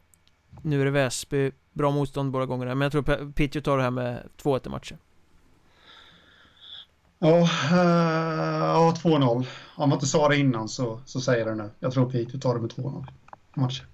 Nu 0.61 0.81
är 0.81 0.85
det 0.85 0.91
Väsby, 0.91 1.51
bra 1.73 1.91
motstånd 1.91 2.31
båda 2.31 2.45
gångerna 2.45 2.75
men 2.75 2.85
jag 2.85 2.91
tror 2.91 3.31
Piteå 3.31 3.61
tar 3.61 3.77
det 3.77 3.83
här 3.83 3.91
med 3.91 4.29
2-1 4.37 4.69
matcher 4.69 4.97
Ja, 7.23 7.37
eh, 7.39 8.87
uh, 8.87 8.93
2-0. 8.93 9.45
Om 9.75 9.89
man 9.89 9.93
inte 9.93 10.05
sa 10.05 10.29
det 10.29 10.37
innan 10.37 10.69
så, 10.69 10.99
så 11.05 11.21
säger 11.21 11.45
det 11.45 11.55
nu. 11.55 11.69
Jag 11.79 11.93
tror 11.93 12.09
Piteå 12.09 12.39
tar 12.39 12.55
det 12.55 12.61
med 12.61 12.71
2-0 12.71 13.05
matcher. 13.53 13.85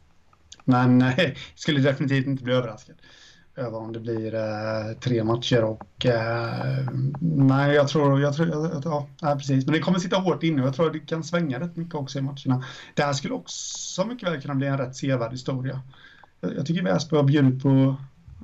Men 0.64 1.01
eh, 1.01 1.31
skulle 1.56 1.80
definitivt 1.80 2.27
inte 2.27 2.43
bli 2.43 2.53
överraskad 2.53 2.95
över 3.56 3.77
om 3.77 3.93
det 3.93 3.99
blir 3.99 4.35
eh, 4.35 4.97
tre 4.99 5.23
matcher 5.23 5.64
och 5.64 6.06
eh, 6.06 6.88
nej, 7.19 7.76
jag 7.76 7.88
tror, 7.88 8.22
jag 8.22 8.35
tror, 8.35 8.47
jag, 8.47 8.81
ja, 8.85 9.07
nej, 9.22 9.35
precis. 9.35 9.65
Men 9.65 9.73
det 9.73 9.80
kommer 9.80 9.99
sitta 9.99 10.18
hårt 10.18 10.43
inne 10.43 10.61
och 10.61 10.68
jag 10.68 10.76
tror 10.76 10.88
att 10.88 10.93
det 10.93 10.99
kan 10.99 11.23
svänga 11.23 11.60
rätt 11.60 11.76
mycket 11.76 11.95
också 11.95 12.19
i 12.19 12.22
matcherna. 12.22 12.64
Det 12.93 13.03
här 13.03 13.14
skulle 13.14 13.34
också 13.34 14.06
mycket 14.06 14.30
väl 14.30 14.41
kunna 14.41 14.56
bli 14.56 14.68
en 14.68 14.77
rätt 14.77 14.95
sevärd 14.95 15.31
historia. 15.31 15.81
Jag, 16.41 16.56
jag 16.56 16.65
tycker 16.65 16.84
Väsby 16.84 17.15
har 17.15 17.23
bjudit 17.23 17.64
på 17.64 17.95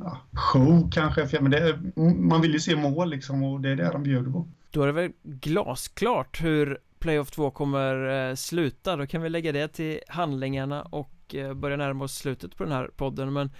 ja, 0.03 0.17
show 0.33 0.91
kanske, 0.91 1.41
men 1.41 1.51
det, 1.51 1.79
man 2.15 2.41
vill 2.41 2.53
ju 2.53 2.59
se 2.59 2.75
mål 2.75 3.09
liksom 3.09 3.43
och 3.43 3.61
det 3.61 3.69
är 3.69 3.75
det 3.75 3.89
de 3.91 4.03
bjuder 4.03 4.31
på. 4.31 4.47
Då 4.75 4.81
är 4.81 4.87
det 4.87 4.93
väl 4.93 5.11
glasklart 5.23 6.43
hur 6.43 6.79
Playoff 6.99 7.31
2 7.31 7.51
kommer 7.51 8.29
eh, 8.29 8.35
sluta, 8.35 8.95
då 8.95 9.07
kan 9.07 9.21
vi 9.21 9.29
lägga 9.29 9.51
det 9.51 9.67
till 9.67 9.99
handlingarna 10.07 10.83
och 10.83 11.35
eh, 11.35 11.53
börja 11.53 11.77
närma 11.77 12.03
oss 12.03 12.15
slutet 12.15 12.55
på 12.55 12.63
den 12.63 12.71
här 12.73 12.91
podden. 12.95 13.33
Men 13.33 13.51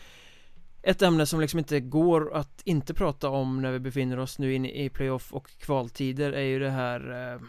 ett 0.82 1.02
ämne 1.02 1.26
som 1.26 1.42
liksom 1.42 1.60
inte 1.60 1.80
går 1.80 2.34
att 2.34 2.62
inte 2.66 2.94
prata 2.94 3.30
om 3.30 3.62
när 3.62 3.72
vi 3.72 3.80
befinner 3.80 4.20
oss 4.20 4.40
nu 4.40 4.54
inne 4.54 4.70
i 4.70 4.90
playoff 4.90 5.34
och 5.34 5.50
kvaltider 5.60 6.32
är 6.32 6.44
ju 6.44 6.60
det 6.60 6.70
här 6.70 7.34
eh, 7.34 7.42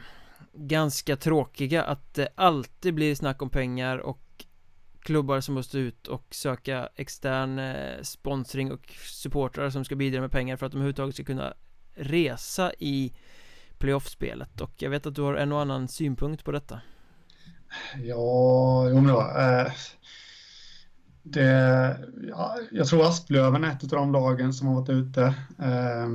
ganska 0.52 1.16
tråkiga 1.16 1.82
att 1.82 2.14
det 2.14 2.28
alltid 2.34 2.94
blir 2.94 3.14
snack 3.14 3.42
om 3.42 3.50
pengar 3.50 3.98
och 3.98 4.44
klubbar 5.00 5.40
som 5.40 5.54
måste 5.54 5.78
ut 5.78 6.06
och 6.06 6.26
söka 6.30 6.88
extern 6.96 7.58
eh, 7.58 8.02
sponsring 8.02 8.72
och 8.72 8.92
supportrar 9.02 9.70
som 9.70 9.84
ska 9.84 9.96
bidra 9.96 10.20
med 10.20 10.32
pengar 10.32 10.56
för 10.56 10.66
att 10.66 10.72
de 10.72 10.78
överhuvudtaget 10.78 11.14
ska 11.14 11.24
kunna 11.24 11.54
resa 11.94 12.72
i 12.78 13.12
playoffspelet 13.78 14.60
och 14.60 14.72
jag 14.76 14.90
vet 14.90 15.06
att 15.06 15.14
du 15.14 15.22
har 15.22 15.34
en 15.34 15.52
och 15.52 15.60
annan 15.60 15.88
synpunkt 15.88 16.44
på 16.44 16.52
detta. 16.52 16.80
Ja, 17.96 18.88
jo 18.88 18.94
men 18.94 19.06
då, 19.06 19.20
eh, 19.20 19.72
det, 21.22 21.98
ja, 22.28 22.56
jag 22.70 22.86
tror 22.86 23.08
Asplöven 23.08 23.64
är 23.64 23.72
ett 23.72 23.82
av 23.82 23.88
de 23.88 24.12
lagen 24.12 24.52
som 24.52 24.68
har 24.68 24.74
varit 24.74 24.88
ute, 24.88 25.22
eh, 25.58 26.08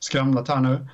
skramlat 0.00 0.48
här 0.48 0.60
nu. 0.60 0.88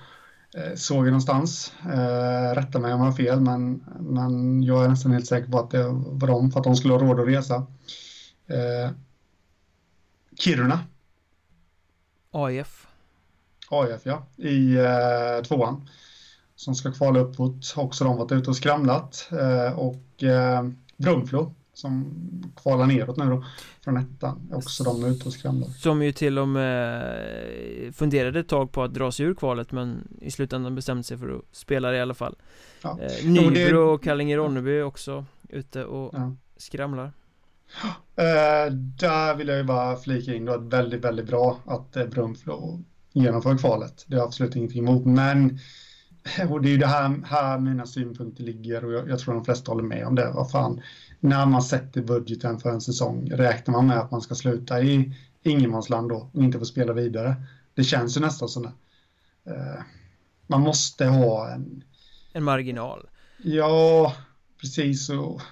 Eh, 0.56 0.74
såg 0.74 0.98
jag 0.98 1.06
någonstans, 1.06 1.72
eh, 1.84 2.54
rätta 2.54 2.78
mig 2.78 2.92
om 2.94 3.00
jag 3.00 3.06
har 3.06 3.12
fel, 3.12 3.40
men, 3.40 3.84
men 4.00 4.62
jag 4.62 4.84
är 4.84 4.88
nästan 4.88 5.12
helt 5.12 5.26
säker 5.26 5.50
på 5.50 5.58
att 5.58 5.70
det 5.70 5.84
var 5.92 6.28
de 6.28 6.50
för 6.50 6.60
att 6.60 6.64
de 6.64 6.76
skulle 6.76 6.94
ha 6.94 7.00
råd 7.00 7.20
att 7.20 7.28
resa. 7.28 7.66
Eh, 8.46 8.90
Kiruna. 10.38 10.80
AIF. 12.30 12.86
AIF, 13.70 14.00
ja, 14.06 14.26
i 14.36 14.74
eh, 14.76 15.44
tvåan 15.44 15.88
som 16.62 16.74
ska 16.74 16.92
kvala 16.92 17.20
uppåt 17.20 17.74
också 17.76 18.04
de 18.04 18.16
varit 18.16 18.32
ute 18.32 18.50
och 18.50 18.56
skramlat. 18.56 19.28
Eh, 19.30 19.78
och 19.78 20.22
eh, 20.22 20.64
Brunflo 20.96 21.54
som 21.74 22.14
kvalar 22.56 22.86
neråt 22.86 23.16
nu 23.16 23.24
då 23.24 23.44
från 23.84 23.96
ettan. 23.96 24.50
Också 24.52 24.84
de 24.84 25.04
ute 25.04 25.28
och 25.28 25.32
skramlar. 25.32 25.68
Som 25.68 26.02
ju 26.02 26.12
till 26.12 26.38
och 26.38 26.48
med 26.48 27.94
funderade 27.94 28.40
ett 28.40 28.48
tag 28.48 28.72
på 28.72 28.82
att 28.82 28.94
dra 28.94 29.12
sig 29.12 29.26
ur 29.26 29.34
kvalet 29.34 29.72
men 29.72 30.08
i 30.20 30.30
slutändan 30.30 30.74
bestämde 30.74 31.02
sig 31.02 31.18
för 31.18 31.36
att 31.36 31.42
spela 31.52 31.90
det 31.90 31.96
i 31.96 32.00
alla 32.00 32.14
fall. 32.14 32.36
Ja. 32.82 32.98
Eh, 33.00 33.30
Nybro 33.30 33.94
och 33.94 34.04
Kallinge-Ronneby 34.04 34.82
också 34.82 35.24
ute 35.48 35.84
och 35.84 36.14
ja. 36.14 36.36
skramlar. 36.56 37.12
Eh, 38.16 38.72
där 38.72 39.34
vill 39.34 39.48
jag 39.48 39.58
ju 39.58 39.64
bara 39.64 39.96
flika 39.96 40.34
in 40.34 40.44
då 40.44 40.52
att 40.52 40.62
väldigt, 40.62 41.04
väldigt 41.04 41.26
bra 41.26 41.58
att 41.64 41.96
eh, 41.96 42.06
Brunflo 42.06 42.82
genomför 43.12 43.58
kvalet. 43.58 44.04
Det 44.06 44.16
är 44.16 44.20
absolut 44.20 44.56
ingenting 44.56 44.88
emot, 44.88 45.06
men 45.06 45.58
och 46.50 46.62
det 46.62 46.68
är 46.68 46.70
ju 46.70 46.78
det 46.78 46.86
här, 46.86 47.22
här 47.26 47.58
mina 47.58 47.86
synpunkter 47.86 48.44
ligger 48.44 48.84
och 48.84 48.92
jag, 48.92 49.08
jag, 49.08 49.18
tror 49.18 49.34
de 49.34 49.44
flesta 49.44 49.72
håller 49.72 49.84
med 49.84 50.06
om 50.06 50.14
det. 50.14 50.30
Vad 50.30 50.50
fan, 50.50 50.82
när 51.20 51.46
man 51.46 51.62
sätter 51.62 52.02
budgeten 52.02 52.58
för 52.58 52.70
en 52.70 52.80
säsong, 52.80 53.30
räknar 53.30 53.72
man 53.72 53.86
med 53.86 53.98
att 53.98 54.10
man 54.10 54.20
ska 54.20 54.34
sluta 54.34 54.82
i 54.82 55.14
ingenmansland 55.42 56.08
då 56.08 56.30
och 56.32 56.42
inte 56.42 56.58
få 56.58 56.64
spela 56.64 56.92
vidare? 56.92 57.36
Det 57.74 57.84
känns 57.84 58.16
ju 58.16 58.20
nästan 58.20 58.48
som 58.48 58.62
det. 58.62 58.72
Uh, 59.50 59.82
man 60.46 60.60
måste 60.60 61.06
ha 61.06 61.50
en... 61.50 61.84
En 62.32 62.44
marginal. 62.44 63.08
Ja, 63.42 64.14
precis. 64.60 65.10
Och 65.10 65.42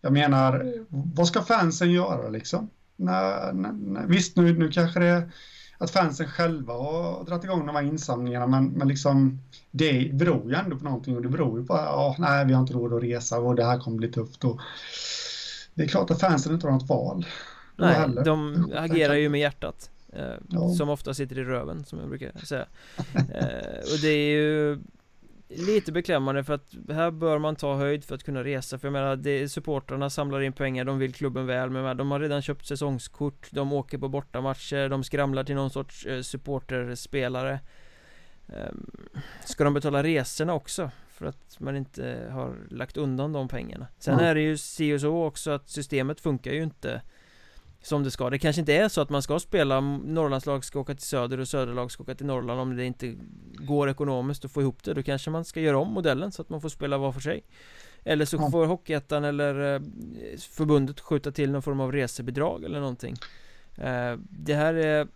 jag 0.00 0.12
menar, 0.12 0.84
vad 0.88 1.28
ska 1.28 1.42
fansen 1.42 1.92
göra 1.92 2.28
liksom? 2.28 2.70
När, 2.96 3.52
när, 3.52 3.72
när, 3.72 4.06
visst, 4.06 4.36
nu, 4.36 4.58
nu 4.58 4.68
kanske 4.68 5.00
det 5.00 5.30
att 5.78 5.90
fansen 5.90 6.28
själva 6.28 6.72
har 6.72 7.24
dragit 7.24 7.44
igång 7.44 7.66
de 7.66 7.76
här 7.76 7.82
insamlingarna 7.82 8.46
men, 8.46 8.66
men 8.68 8.88
liksom 8.88 9.40
det 9.70 10.10
beror 10.12 10.50
ju 10.50 10.54
ändå 10.54 10.76
på 10.76 10.84
någonting 10.84 11.16
och 11.16 11.22
det 11.22 11.28
beror 11.28 11.60
ju 11.60 11.66
på 11.66 11.74
att 11.74 11.84
ja, 11.84 12.16
nej, 12.18 12.46
vi 12.46 12.52
har 12.52 12.60
inte 12.60 12.72
råd 12.72 12.92
att 12.92 13.02
resa 13.02 13.38
och 13.38 13.54
det 13.54 13.64
här 13.64 13.78
kommer 13.78 13.96
bli 13.96 14.12
tufft 14.12 14.44
och 14.44 14.60
det 15.74 15.82
är 15.82 15.88
klart 15.88 16.10
att 16.10 16.20
fansen 16.20 16.54
inte 16.54 16.66
har 16.66 16.72
något 16.72 16.88
val. 16.88 17.26
Nej, 17.76 18.08
de 18.24 18.66
agerar 18.76 19.14
ju 19.14 19.28
med 19.28 19.40
hjärtat 19.40 19.90
eh, 20.12 20.34
ja. 20.48 20.68
Som 20.68 20.88
ofta 20.88 21.14
sitter 21.14 21.38
i 21.38 21.44
röven 21.44 21.84
som 21.84 21.98
jag 21.98 22.08
brukar 22.08 22.32
säga 22.44 22.66
eh, 23.14 23.92
Och 23.92 24.00
det 24.02 24.08
är 24.08 24.30
ju 24.30 24.78
lite 25.48 25.92
beklämmande 25.92 26.44
för 26.44 26.54
att 26.54 26.74
här 26.88 27.10
bör 27.10 27.38
man 27.38 27.56
ta 27.56 27.74
höjd 27.74 28.04
för 28.04 28.14
att 28.14 28.22
kunna 28.22 28.44
resa 28.44 28.78
För 28.78 28.88
jag 28.88 28.92
menar, 28.92 29.16
det, 29.16 29.48
supportrarna 29.48 30.10
samlar 30.10 30.40
in 30.40 30.52
pengar, 30.52 30.84
de 30.84 30.98
vill 30.98 31.14
klubben 31.14 31.46
väl 31.46 31.70
Men 31.70 31.96
de 31.96 32.10
har 32.10 32.20
redan 32.20 32.42
köpt 32.42 32.66
säsongskort, 32.66 33.48
de 33.50 33.72
åker 33.72 33.98
på 33.98 34.08
bortamatcher, 34.08 34.88
de 34.88 35.04
skramlar 35.04 35.44
till 35.44 35.54
någon 35.54 35.70
sorts 35.70 36.06
eh, 36.06 36.20
supporterspelare 36.22 37.60
ehm, 38.48 38.86
Ska 39.44 39.64
de 39.64 39.74
betala 39.74 40.02
resorna 40.02 40.54
också? 40.54 40.90
För 41.08 41.26
att 41.26 41.60
man 41.60 41.76
inte 41.76 42.28
har 42.30 42.56
lagt 42.70 42.96
undan 42.96 43.32
de 43.32 43.48
pengarna 43.48 43.86
Sen 43.98 44.14
mm. 44.14 44.26
är 44.26 44.34
det 44.34 44.40
ju 44.40 44.56
si 44.56 44.94
och 44.94 45.00
så 45.00 45.24
också 45.24 45.50
att 45.50 45.68
systemet 45.68 46.20
funkar 46.20 46.52
ju 46.52 46.62
inte 46.62 47.02
som 47.82 48.04
det 48.04 48.10
ska. 48.10 48.30
Det 48.30 48.38
kanske 48.38 48.60
inte 48.60 48.74
är 48.74 48.88
så 48.88 49.00
att 49.00 49.10
man 49.10 49.22
ska 49.22 49.38
spela 49.38 49.80
Norrlandslag 49.80 50.64
ska 50.64 50.80
åka 50.80 50.94
till 50.94 51.06
söder 51.06 51.40
och 51.40 51.48
söderlag 51.48 51.90
ska 51.90 52.02
åka 52.02 52.14
till 52.14 52.26
Norrland 52.26 52.60
om 52.60 52.76
det 52.76 52.84
inte 52.84 53.14
går 53.54 53.90
ekonomiskt 53.90 54.44
att 54.44 54.52
få 54.52 54.60
ihop 54.60 54.84
det. 54.84 54.94
Då 54.94 55.02
kanske 55.02 55.30
man 55.30 55.44
ska 55.44 55.60
göra 55.60 55.78
om 55.78 55.92
modellen 55.92 56.32
så 56.32 56.42
att 56.42 56.48
man 56.48 56.60
får 56.60 56.68
spela 56.68 56.98
var 56.98 57.12
för 57.12 57.20
sig. 57.20 57.44
Eller 58.04 58.24
så 58.24 58.36
ja. 58.36 58.50
får 58.50 58.66
Hockeyettan 58.66 59.24
eller 59.24 59.74
eh, 59.74 59.80
förbundet 60.38 61.00
skjuta 61.00 61.32
till 61.32 61.52
någon 61.52 61.62
form 61.62 61.80
av 61.80 61.92
resebidrag 61.92 62.64
eller 62.64 62.80
någonting. 62.80 63.14
Eh, 63.76 64.16
det 64.30 64.54
här 64.54 64.74
är 64.74 65.08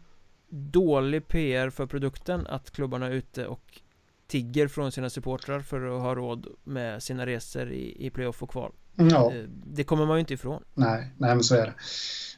dålig 0.48 1.28
PR 1.28 1.70
för 1.70 1.86
produkten 1.86 2.46
att 2.46 2.70
klubbarna 2.70 3.06
är 3.06 3.10
ute 3.10 3.46
och 3.46 3.80
tigger 4.26 4.68
från 4.68 4.92
sina 4.92 5.10
supportrar 5.10 5.60
för 5.60 5.96
att 5.96 6.02
ha 6.02 6.14
råd 6.14 6.46
med 6.64 7.02
sina 7.02 7.26
resor 7.26 7.70
i, 7.70 8.06
i 8.06 8.10
playoff 8.10 8.42
och 8.42 8.50
kval. 8.50 8.72
Ja. 9.10 9.32
Eh, 9.34 9.42
det 9.64 9.84
kommer 9.84 10.06
man 10.06 10.16
ju 10.16 10.20
inte 10.20 10.34
ifrån. 10.34 10.62
Nej, 10.74 11.12
nej 11.16 11.34
men 11.34 11.44
så 11.44 11.54
är 11.54 11.66
det. 11.66 11.74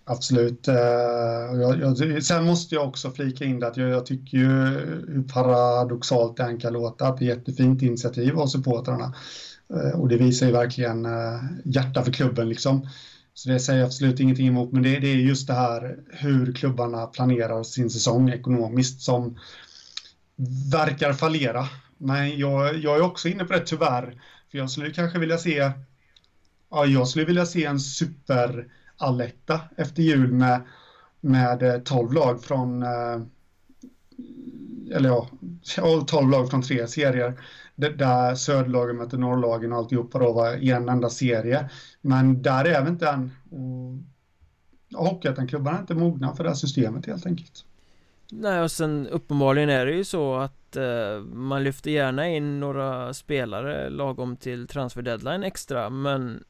Absolut. 0.04 0.68
Eh, 0.68 0.74
jag, 1.54 1.80
jag, 1.80 2.22
sen 2.24 2.44
måste 2.44 2.74
jag 2.74 2.88
också 2.88 3.10
flika 3.10 3.44
in 3.44 3.60
det 3.60 3.66
att 3.66 3.76
jag, 3.76 3.88
jag, 3.88 4.06
tycker 4.06 4.38
ju 4.38 4.48
hur 5.08 5.28
paradoxalt 5.32 6.36
det 6.36 6.42
än 6.42 6.58
kan 6.58 6.72
låta 6.72 7.06
att 7.06 7.18
det 7.18 7.24
är 7.24 7.32
ett 7.32 7.38
jättefint 7.38 7.82
initiativ 7.82 8.38
av 8.38 8.46
supportrarna. 8.46 9.14
Eh, 9.74 10.00
och 10.00 10.08
det 10.08 10.16
visar 10.16 10.46
ju 10.46 10.52
verkligen 10.52 11.08
hjärta 11.64 12.02
för 12.02 12.12
klubben 12.12 12.48
liksom. 12.48 12.88
Så 13.34 13.48
det 13.48 13.60
säger 13.60 13.78
jag 13.78 13.86
absolut 13.86 14.20
ingenting 14.20 14.48
emot, 14.48 14.72
men 14.72 14.82
det, 14.82 14.98
det, 14.98 15.06
är 15.06 15.16
just 15.16 15.46
det 15.46 15.54
här 15.54 15.96
hur 16.10 16.52
klubbarna 16.52 17.06
planerar 17.06 17.62
sin 17.62 17.90
säsong 17.90 18.30
ekonomiskt 18.30 19.00
som 19.00 19.38
verkar 20.72 21.12
fallera. 21.12 21.68
Men 21.98 22.38
jag, 22.38 22.76
jag 22.76 22.96
är 22.96 23.02
också 23.02 23.28
inne 23.28 23.44
på 23.44 23.52
det 23.52 23.60
tyvärr, 23.60 24.22
för 24.50 24.58
jag 24.58 24.70
skulle 24.70 24.90
kanske 24.90 25.18
vilja 25.18 25.38
se 25.38 25.70
ja, 26.72 26.86
jag 26.86 27.08
skulle 27.08 27.24
vilja 27.24 27.46
se 27.46 27.64
en 27.64 27.80
superalletta 27.80 29.60
efter 29.76 30.02
jul 30.02 30.32
med, 30.32 30.60
med 31.20 31.62
eh, 31.62 31.78
12 31.78 32.12
lag 32.12 32.44
från 32.44 32.82
eh, 32.82 33.20
eller 34.94 35.08
ja, 35.08 35.28
12 36.06 36.30
lag 36.30 36.50
från 36.50 36.62
tre 36.62 36.86
serier 36.86 37.40
där 37.76 38.34
söderlagen 38.34 38.96
möter 38.96 39.18
norrlagen 39.18 39.72
och 39.72 39.78
alltihopa 39.78 40.18
då 40.18 40.32
var 40.32 40.56
i 40.56 40.70
en 40.70 40.88
enda 40.88 41.10
serie. 41.10 41.70
Men 42.00 42.42
där 42.42 42.64
är 42.64 42.82
vi 42.82 42.88
inte 42.88 43.08
än. 43.08 43.30
Mm, 43.52 44.06
Hockeyettan-klubbarna 44.94 45.76
är 45.76 45.80
inte 45.80 45.94
mogna 45.94 46.36
för 46.36 46.44
det 46.44 46.50
här 46.50 46.56
systemet 46.56 47.06
helt 47.06 47.26
enkelt. 47.26 47.64
Nej 48.30 48.62
och 48.62 48.70
sen 48.70 49.06
uppenbarligen 49.06 49.68
är 49.68 49.86
det 49.86 49.92
ju 49.92 50.04
så 50.04 50.34
att 50.34 50.76
eh, 50.76 51.20
man 51.32 51.64
lyfter 51.64 51.90
gärna 51.90 52.28
in 52.28 52.60
några 52.60 53.14
spelare 53.14 53.90
lagom 53.90 54.36
till 54.36 54.66
transfer 54.66 55.02
deadline 55.02 55.42
extra 55.42 55.90
men 55.90 56.44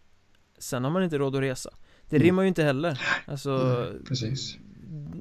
sen 0.63 0.85
har 0.85 0.91
man 0.91 1.03
inte 1.03 1.19
råd 1.19 1.37
att 1.37 1.43
resa. 1.43 1.71
Det 2.09 2.17
mm. 2.17 2.27
rimmar 2.27 2.43
ju 2.43 2.49
inte 2.49 2.63
heller. 2.63 3.01
Alltså, 3.27 3.51
mm, 3.51 4.05
precis. 4.05 4.57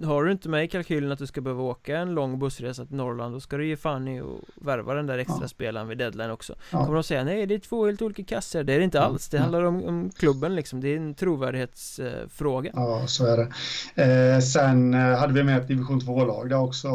har 0.04 0.24
du 0.24 0.32
inte 0.32 0.50
med 0.50 0.64
i 0.64 0.68
kalkylen 0.68 1.12
att 1.12 1.20
du 1.20 1.28
ska 1.28 1.42
behöva 1.42 1.64
åka 1.64 1.98
en 1.98 2.14
lång 2.14 2.40
bussresa 2.40 2.86
till 2.86 2.96
Norrland 2.96 3.36
Då 3.36 3.40
ska 3.40 3.58
du 3.58 3.68
ge 3.68 3.78
fan 3.78 4.08
i 4.08 4.20
att 4.20 4.28
värva 4.56 4.94
den 4.94 5.08
där 5.08 5.18
extra 5.18 5.42
ja. 5.42 5.48
spelaren 5.48 5.88
vid 5.88 5.98
deadline 5.98 6.32
också. 6.32 6.56
Ja. 6.72 6.86
Kommer 6.86 6.94
de 6.94 7.04
säga 7.04 7.24
nej 7.24 7.46
det 7.46 7.56
är 7.56 7.60
två 7.60 7.86
helt 7.86 8.02
olika 8.02 8.24
kasser. 8.24 8.64
Det 8.64 8.74
är 8.74 8.78
det 8.78 8.84
inte 8.84 9.02
alls. 9.02 9.30
Det 9.30 9.40
handlar 9.40 9.64
om, 9.64 9.84
om 9.84 10.10
klubben 10.10 10.56
liksom. 10.56 10.82
Det 10.82 10.88
är 10.88 10.98
en 10.98 11.14
trovärdighetsfråga. 11.14 12.72
Ja 12.76 13.08
så 13.08 13.26
är 13.26 13.38
det. 13.38 13.48
Eh, 14.04 14.40
Sen 14.40 14.94
eh, 14.94 15.18
hade 15.18 15.34
vi 15.34 15.44
med 15.44 15.58
ett 15.58 15.68
division 15.68 16.02
2-lag 16.02 16.50
där 16.50 16.60
också. 16.60 16.90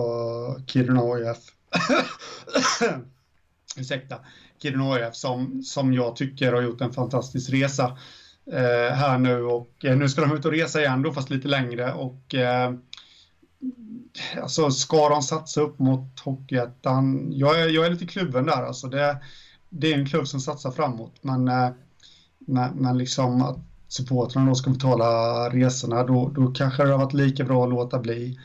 Kiruna 0.67 1.03
OIF 1.03 1.39
Ursäkta. 3.77 4.17
Kiruna 4.63 4.91
OIF 4.91 5.15
som, 5.15 5.63
som 5.63 5.93
jag 5.93 6.17
tycker 6.17 6.53
har 6.53 6.63
gjort 6.63 6.81
en 6.81 6.93
fantastisk 6.93 7.53
resa 7.53 7.97
eh, 8.53 8.95
här 8.95 9.19
nu 9.19 9.43
och 9.43 9.85
eh, 9.85 9.97
nu 9.97 10.09
ska 10.09 10.21
de 10.21 10.37
ut 10.37 10.45
och 10.45 10.53
resa 10.53 10.81
igen 10.81 11.03
då 11.03 11.13
fast 11.13 11.31
lite 11.31 11.49
längre 11.49 11.93
och 11.93 12.35
eh, 12.35 12.73
alltså 14.43 14.71
ska 14.71 15.09
de 15.09 15.23
satsa 15.23 15.61
upp 15.61 15.79
mot 15.79 16.21
Hockeyettan? 16.21 17.33
Jag 17.33 17.61
är, 17.61 17.69
jag 17.69 17.87
är 17.87 17.91
lite 17.91 18.07
kluven 18.07 18.47
där 18.47 18.63
alltså. 18.63 18.89
Det, 18.89 19.17
det 19.69 19.93
är 19.93 19.99
en 19.99 20.07
klubb 20.07 20.29
som 20.29 20.41
satsar 20.41 20.71
framåt 20.71 21.15
men, 21.21 21.49
eh, 21.49 21.71
men, 22.39 22.75
men 22.75 22.99
liksom 22.99 23.43
att 23.43 23.59
supportrarna 23.89 24.49
då 24.49 24.55
ska 24.55 24.71
betala 24.71 25.07
resorna 25.51 26.05
då, 26.05 26.29
då 26.29 26.47
kanske 26.47 26.85
det 26.85 26.91
har 26.91 26.99
varit 26.99 27.13
lika 27.13 27.45
bra 27.45 27.65
att 27.65 27.71
låta 27.71 27.99
bli. 27.99 28.39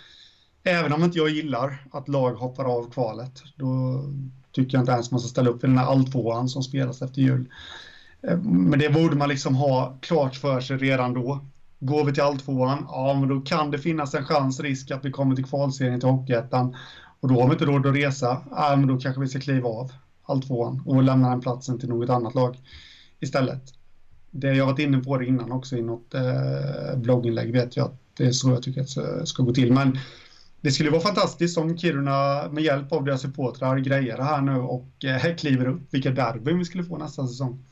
Även 0.64 0.94
om 0.94 1.04
inte 1.04 1.18
jag 1.18 1.30
gillar 1.30 1.88
att 1.92 2.08
lag 2.08 2.32
hoppar 2.34 2.66
av 2.66 2.92
kvalet 2.92 3.44
då 3.56 4.04
tycker 4.52 4.78
jag 4.78 4.82
inte 4.82 4.92
ens 4.92 5.12
man 5.12 5.20
ska 5.20 5.30
ställa 5.30 5.50
upp 5.50 5.64
i 5.64 5.68
den 5.68 5.78
här 5.78 5.86
alltvåan 5.86 6.50
som 6.50 6.64
spelas 6.64 7.02
efter 7.02 7.22
jul. 7.22 7.50
Eh, 8.28 8.38
men 8.38 8.80
det 8.80 8.90
borde 8.90 9.16
man 9.16 9.30
liksom 9.30 9.56
ha 9.56 9.98
klart 10.02 10.36
för 10.36 10.62
sig 10.62 10.78
redan 10.78 11.14
då. 11.14 11.46
Går 11.80 12.06
vi 12.06 12.14
till 12.14 12.24
alltvåan, 12.24 12.86
ja 12.88 13.14
men 13.20 13.30
då 13.30 13.42
kan 13.42 13.72
det 13.72 13.78
finnas 13.78 14.14
en 14.14 14.26
chans, 14.26 14.60
risk 14.60 14.92
att 14.92 15.06
vi 15.06 15.12
kommer 15.12 15.36
till 15.36 15.46
kvalserien 15.46 16.00
till 16.00 16.10
Hockeyettan. 16.10 16.76
Och 17.20 17.30
då 17.30 17.42
har 17.42 17.48
vi 17.48 17.54
inte 17.54 17.66
råd 17.66 17.86
att 17.86 17.96
resa, 17.96 18.42
ja 18.52 18.76
men 18.76 18.88
då 18.88 18.98
kanske 18.98 19.22
vi 19.22 19.28
ska 19.28 19.40
kliva 19.40 19.70
av 19.70 19.92
alltvåan 20.24 20.84
och 20.86 21.04
lämna 21.04 21.30
den 21.30 21.42
platsen 21.42 21.80
till 21.80 21.90
något 21.90 22.10
annat 22.10 22.36
lag 22.36 22.58
istället. 23.20 23.64
Det 24.32 24.54
jag 24.54 24.66
varit 24.66 24.80
inne 24.80 24.98
på 24.98 25.18
det 25.18 25.26
innan 25.26 25.52
också 25.52 25.78
i 25.78 25.82
något 25.82 26.14
eh, 26.14 26.98
blogginlägg 26.98 27.52
vet 27.52 27.78
jag 27.78 27.86
att 27.86 28.00
det 28.18 28.26
är 28.26 28.32
så 28.32 28.50
jag 28.50 28.64
tycker 28.64 28.82
att 28.82 28.96
det 28.96 29.26
ska 29.26 29.44
gå 29.44 29.54
till. 29.54 29.74
Men 29.74 29.98
det 30.62 30.72
skulle 30.72 30.90
vara 30.90 31.02
fantastiskt 31.02 31.58
om 31.58 31.78
Kiruna 31.78 32.48
med 32.52 32.64
hjälp 32.64 32.92
av 32.92 33.06
deras 33.06 33.22
supportrar 33.22 33.78
grejer 33.78 34.18
det 34.18 34.24
här 34.24 34.42
nu 34.42 34.56
och 34.56 35.06
eh, 35.06 35.36
kliver 35.36 35.68
upp. 35.68 35.82
Vilka 35.94 36.12
derbyn 36.12 36.60
vi 36.60 36.66
skulle 36.66 36.84
få 36.84 36.98
nästa 36.98 37.28
säsong. 37.28 37.66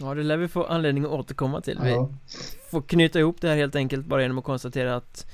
Ja, 0.00 0.14
det 0.14 0.22
lär 0.22 0.36
vi 0.36 0.48
få 0.48 0.64
anledning 0.64 1.04
att 1.04 1.10
återkomma 1.10 1.60
till. 1.60 1.78
Vi 1.82 2.06
får 2.70 2.82
knyta 2.82 3.18
ihop 3.18 3.40
det 3.40 3.48
här 3.48 3.56
helt 3.56 3.76
enkelt 3.76 4.06
bara 4.06 4.22
genom 4.22 4.38
att 4.38 4.44
konstatera 4.44 4.96
att 4.96 5.26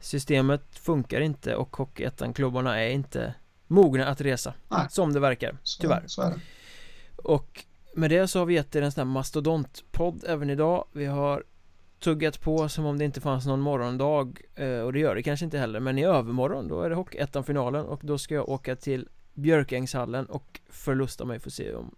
systemet 0.00 0.78
funkar 0.78 1.20
inte 1.20 1.54
och 1.54 1.76
Hockeyettan-klubbarna 1.76 2.80
är 2.80 2.88
inte 2.90 3.34
mogna 3.66 4.06
att 4.06 4.20
resa. 4.20 4.54
Nej. 4.68 4.86
Som 4.90 5.12
det 5.12 5.20
verkar, 5.20 5.56
tyvärr. 5.80 6.02
Så, 6.06 6.22
så 6.22 6.32
och 7.16 7.64
med 7.94 8.10
det 8.10 8.28
så 8.28 8.38
har 8.38 8.46
vi 8.46 8.54
gett 8.54 8.76
er 8.76 8.82
en 8.82 8.92
sån 8.92 9.00
här 9.00 9.12
mastodontpodd 9.12 10.24
även 10.26 10.50
idag. 10.50 10.84
Vi 10.92 11.06
har 11.06 11.44
tuggat 12.00 12.40
på 12.40 12.68
som 12.68 12.84
om 12.84 12.98
det 12.98 13.04
inte 13.04 13.20
fanns 13.20 13.46
någon 13.46 13.60
morgondag 13.60 14.38
eh, 14.54 14.80
och 14.80 14.92
det 14.92 14.98
gör 14.98 15.14
det 15.14 15.22
kanske 15.22 15.44
inte 15.44 15.58
heller 15.58 15.80
men 15.80 15.98
i 15.98 16.04
övermorgon 16.04 16.68
då 16.68 16.82
är 16.82 16.90
det 16.90 16.96
Hockeyettan-finalen 16.96 17.86
och 17.86 18.00
då 18.02 18.18
ska 18.18 18.34
jag 18.34 18.48
åka 18.48 18.76
till 18.76 19.08
Björkängshallen 19.34 20.26
och 20.26 20.60
förlusta 20.68 21.24
mig 21.24 21.40
för 21.40 21.48
att 21.48 21.54
se 21.54 21.74
om 21.74 21.94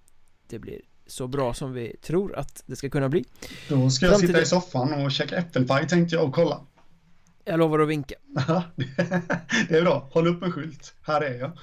det 0.48 0.59
blir 0.59 0.81
så 1.11 1.28
bra 1.28 1.55
som 1.55 1.73
vi 1.73 1.97
tror 2.03 2.37
att 2.37 2.62
det 2.66 2.77
ska 2.77 2.91
kunna 2.91 3.09
bli. 3.09 3.24
Då 3.69 3.91
ska 3.91 4.07
jag 4.07 4.12
Fram 4.12 4.28
sitta 4.28 4.43
i 4.43 4.47
soffan 4.47 5.05
och 5.05 5.12
käka 5.12 5.37
äppelpaj 5.37 5.89
tänkte 5.89 6.16
jag 6.16 6.24
och 6.24 6.35
kolla. 6.35 6.61
Jag 7.45 7.59
lovar 7.59 7.78
att 7.78 7.89
vinka. 7.89 8.15
Det 9.69 9.78
är 9.78 9.82
bra, 9.82 10.09
håll 10.12 10.28
upp 10.28 10.43
en 10.43 10.53
skylt, 10.53 10.95
här 11.03 11.20
är 11.20 11.39
jag. 11.39 11.59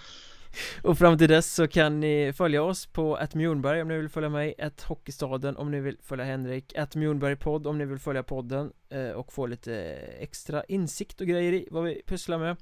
Och 0.82 0.98
fram 0.98 1.18
till 1.18 1.30
dess 1.30 1.54
så 1.54 1.68
kan 1.68 2.00
ni 2.00 2.34
följa 2.38 2.64
oss 2.64 2.86
på 2.86 3.16
att 3.16 3.36
Mjornberg 3.36 3.82
om 3.82 3.88
ni 3.88 3.98
vill 3.98 4.10
följa 4.10 4.30
mig, 4.30 4.56
att 4.60 4.82
Hockeystaden 4.82 5.58
om 5.58 5.72
ni 5.72 5.80
vill 5.80 5.98
följa 6.02 6.26
Henrik, 6.26 6.78
att 6.78 6.96
Mjornberg-podd 6.96 7.68
om 7.68 7.78
ni 7.78 7.86
vill 7.86 8.00
följa 8.00 8.24
podden 8.24 8.72
eh, 8.90 9.10
och 9.10 9.34
få 9.34 9.46
lite 9.46 9.76
extra 10.20 10.64
insikt 10.64 11.22
och 11.22 11.28
grejer 11.28 11.54
i 11.54 11.68
vad 11.72 11.84
vi 11.84 12.02
pysslar 12.06 12.38
med 12.38 12.58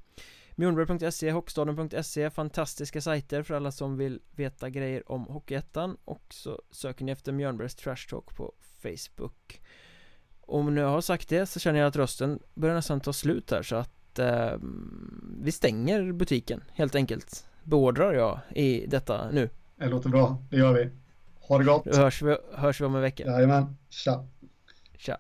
Mjornberg.se, 0.56 1.32
Hockstaden.se, 1.32 2.30
fantastiska 2.30 3.02
sajter 3.02 3.44
för 3.44 3.54
alla 3.54 3.72
som 3.72 3.98
vill 3.98 4.20
veta 4.32 4.70
grejer 4.70 5.12
om 5.12 5.26
Hockeyettan. 5.26 5.98
Och 6.06 6.24
så 6.30 6.62
söker 6.72 7.06
ni 7.06 7.12
efter 7.12 7.32
Mjörnbergs 7.32 7.76
Trash 7.76 8.10
Talk 8.10 8.36
på 8.36 8.54
Facebook. 8.82 9.62
Om 10.42 10.76
nu 10.76 10.82
jag 10.82 10.88
har 10.88 11.02
sagt 11.02 11.30
det 11.30 11.46
så 11.46 11.60
känner 11.60 11.80
jag 11.80 11.88
att 11.88 11.96
rösten 11.96 12.40
börjar 12.54 12.76
nästan 12.76 13.02
ta 13.02 13.14
slut 13.14 13.52
här 13.52 13.64
så 13.64 13.76
att 13.76 14.20
eh, 14.20 14.54
vi 15.42 15.52
stänger 15.52 16.12
butiken 16.12 16.64
helt 16.74 16.96
enkelt. 16.96 17.48
Beordrar 17.64 18.14
jag 18.14 18.40
i 18.56 18.86
detta 18.88 19.32
nu. 19.32 19.50
Det 19.76 19.86
låter 19.88 20.10
bra, 20.10 20.44
det 20.50 20.58
gör 20.58 20.74
vi. 20.74 20.90
Ha 21.40 21.58
det 21.58 21.64
gott. 21.64 21.86
Då 21.86 21.98
hörs 21.98 22.22
vi, 22.22 22.38
hörs 22.54 22.82
vi 22.82 22.86
om 22.86 22.96
en 22.96 23.02
vecka. 23.02 23.24
Jajamän, 23.26 23.78
tja. 23.90 24.28
Tja 24.98 25.18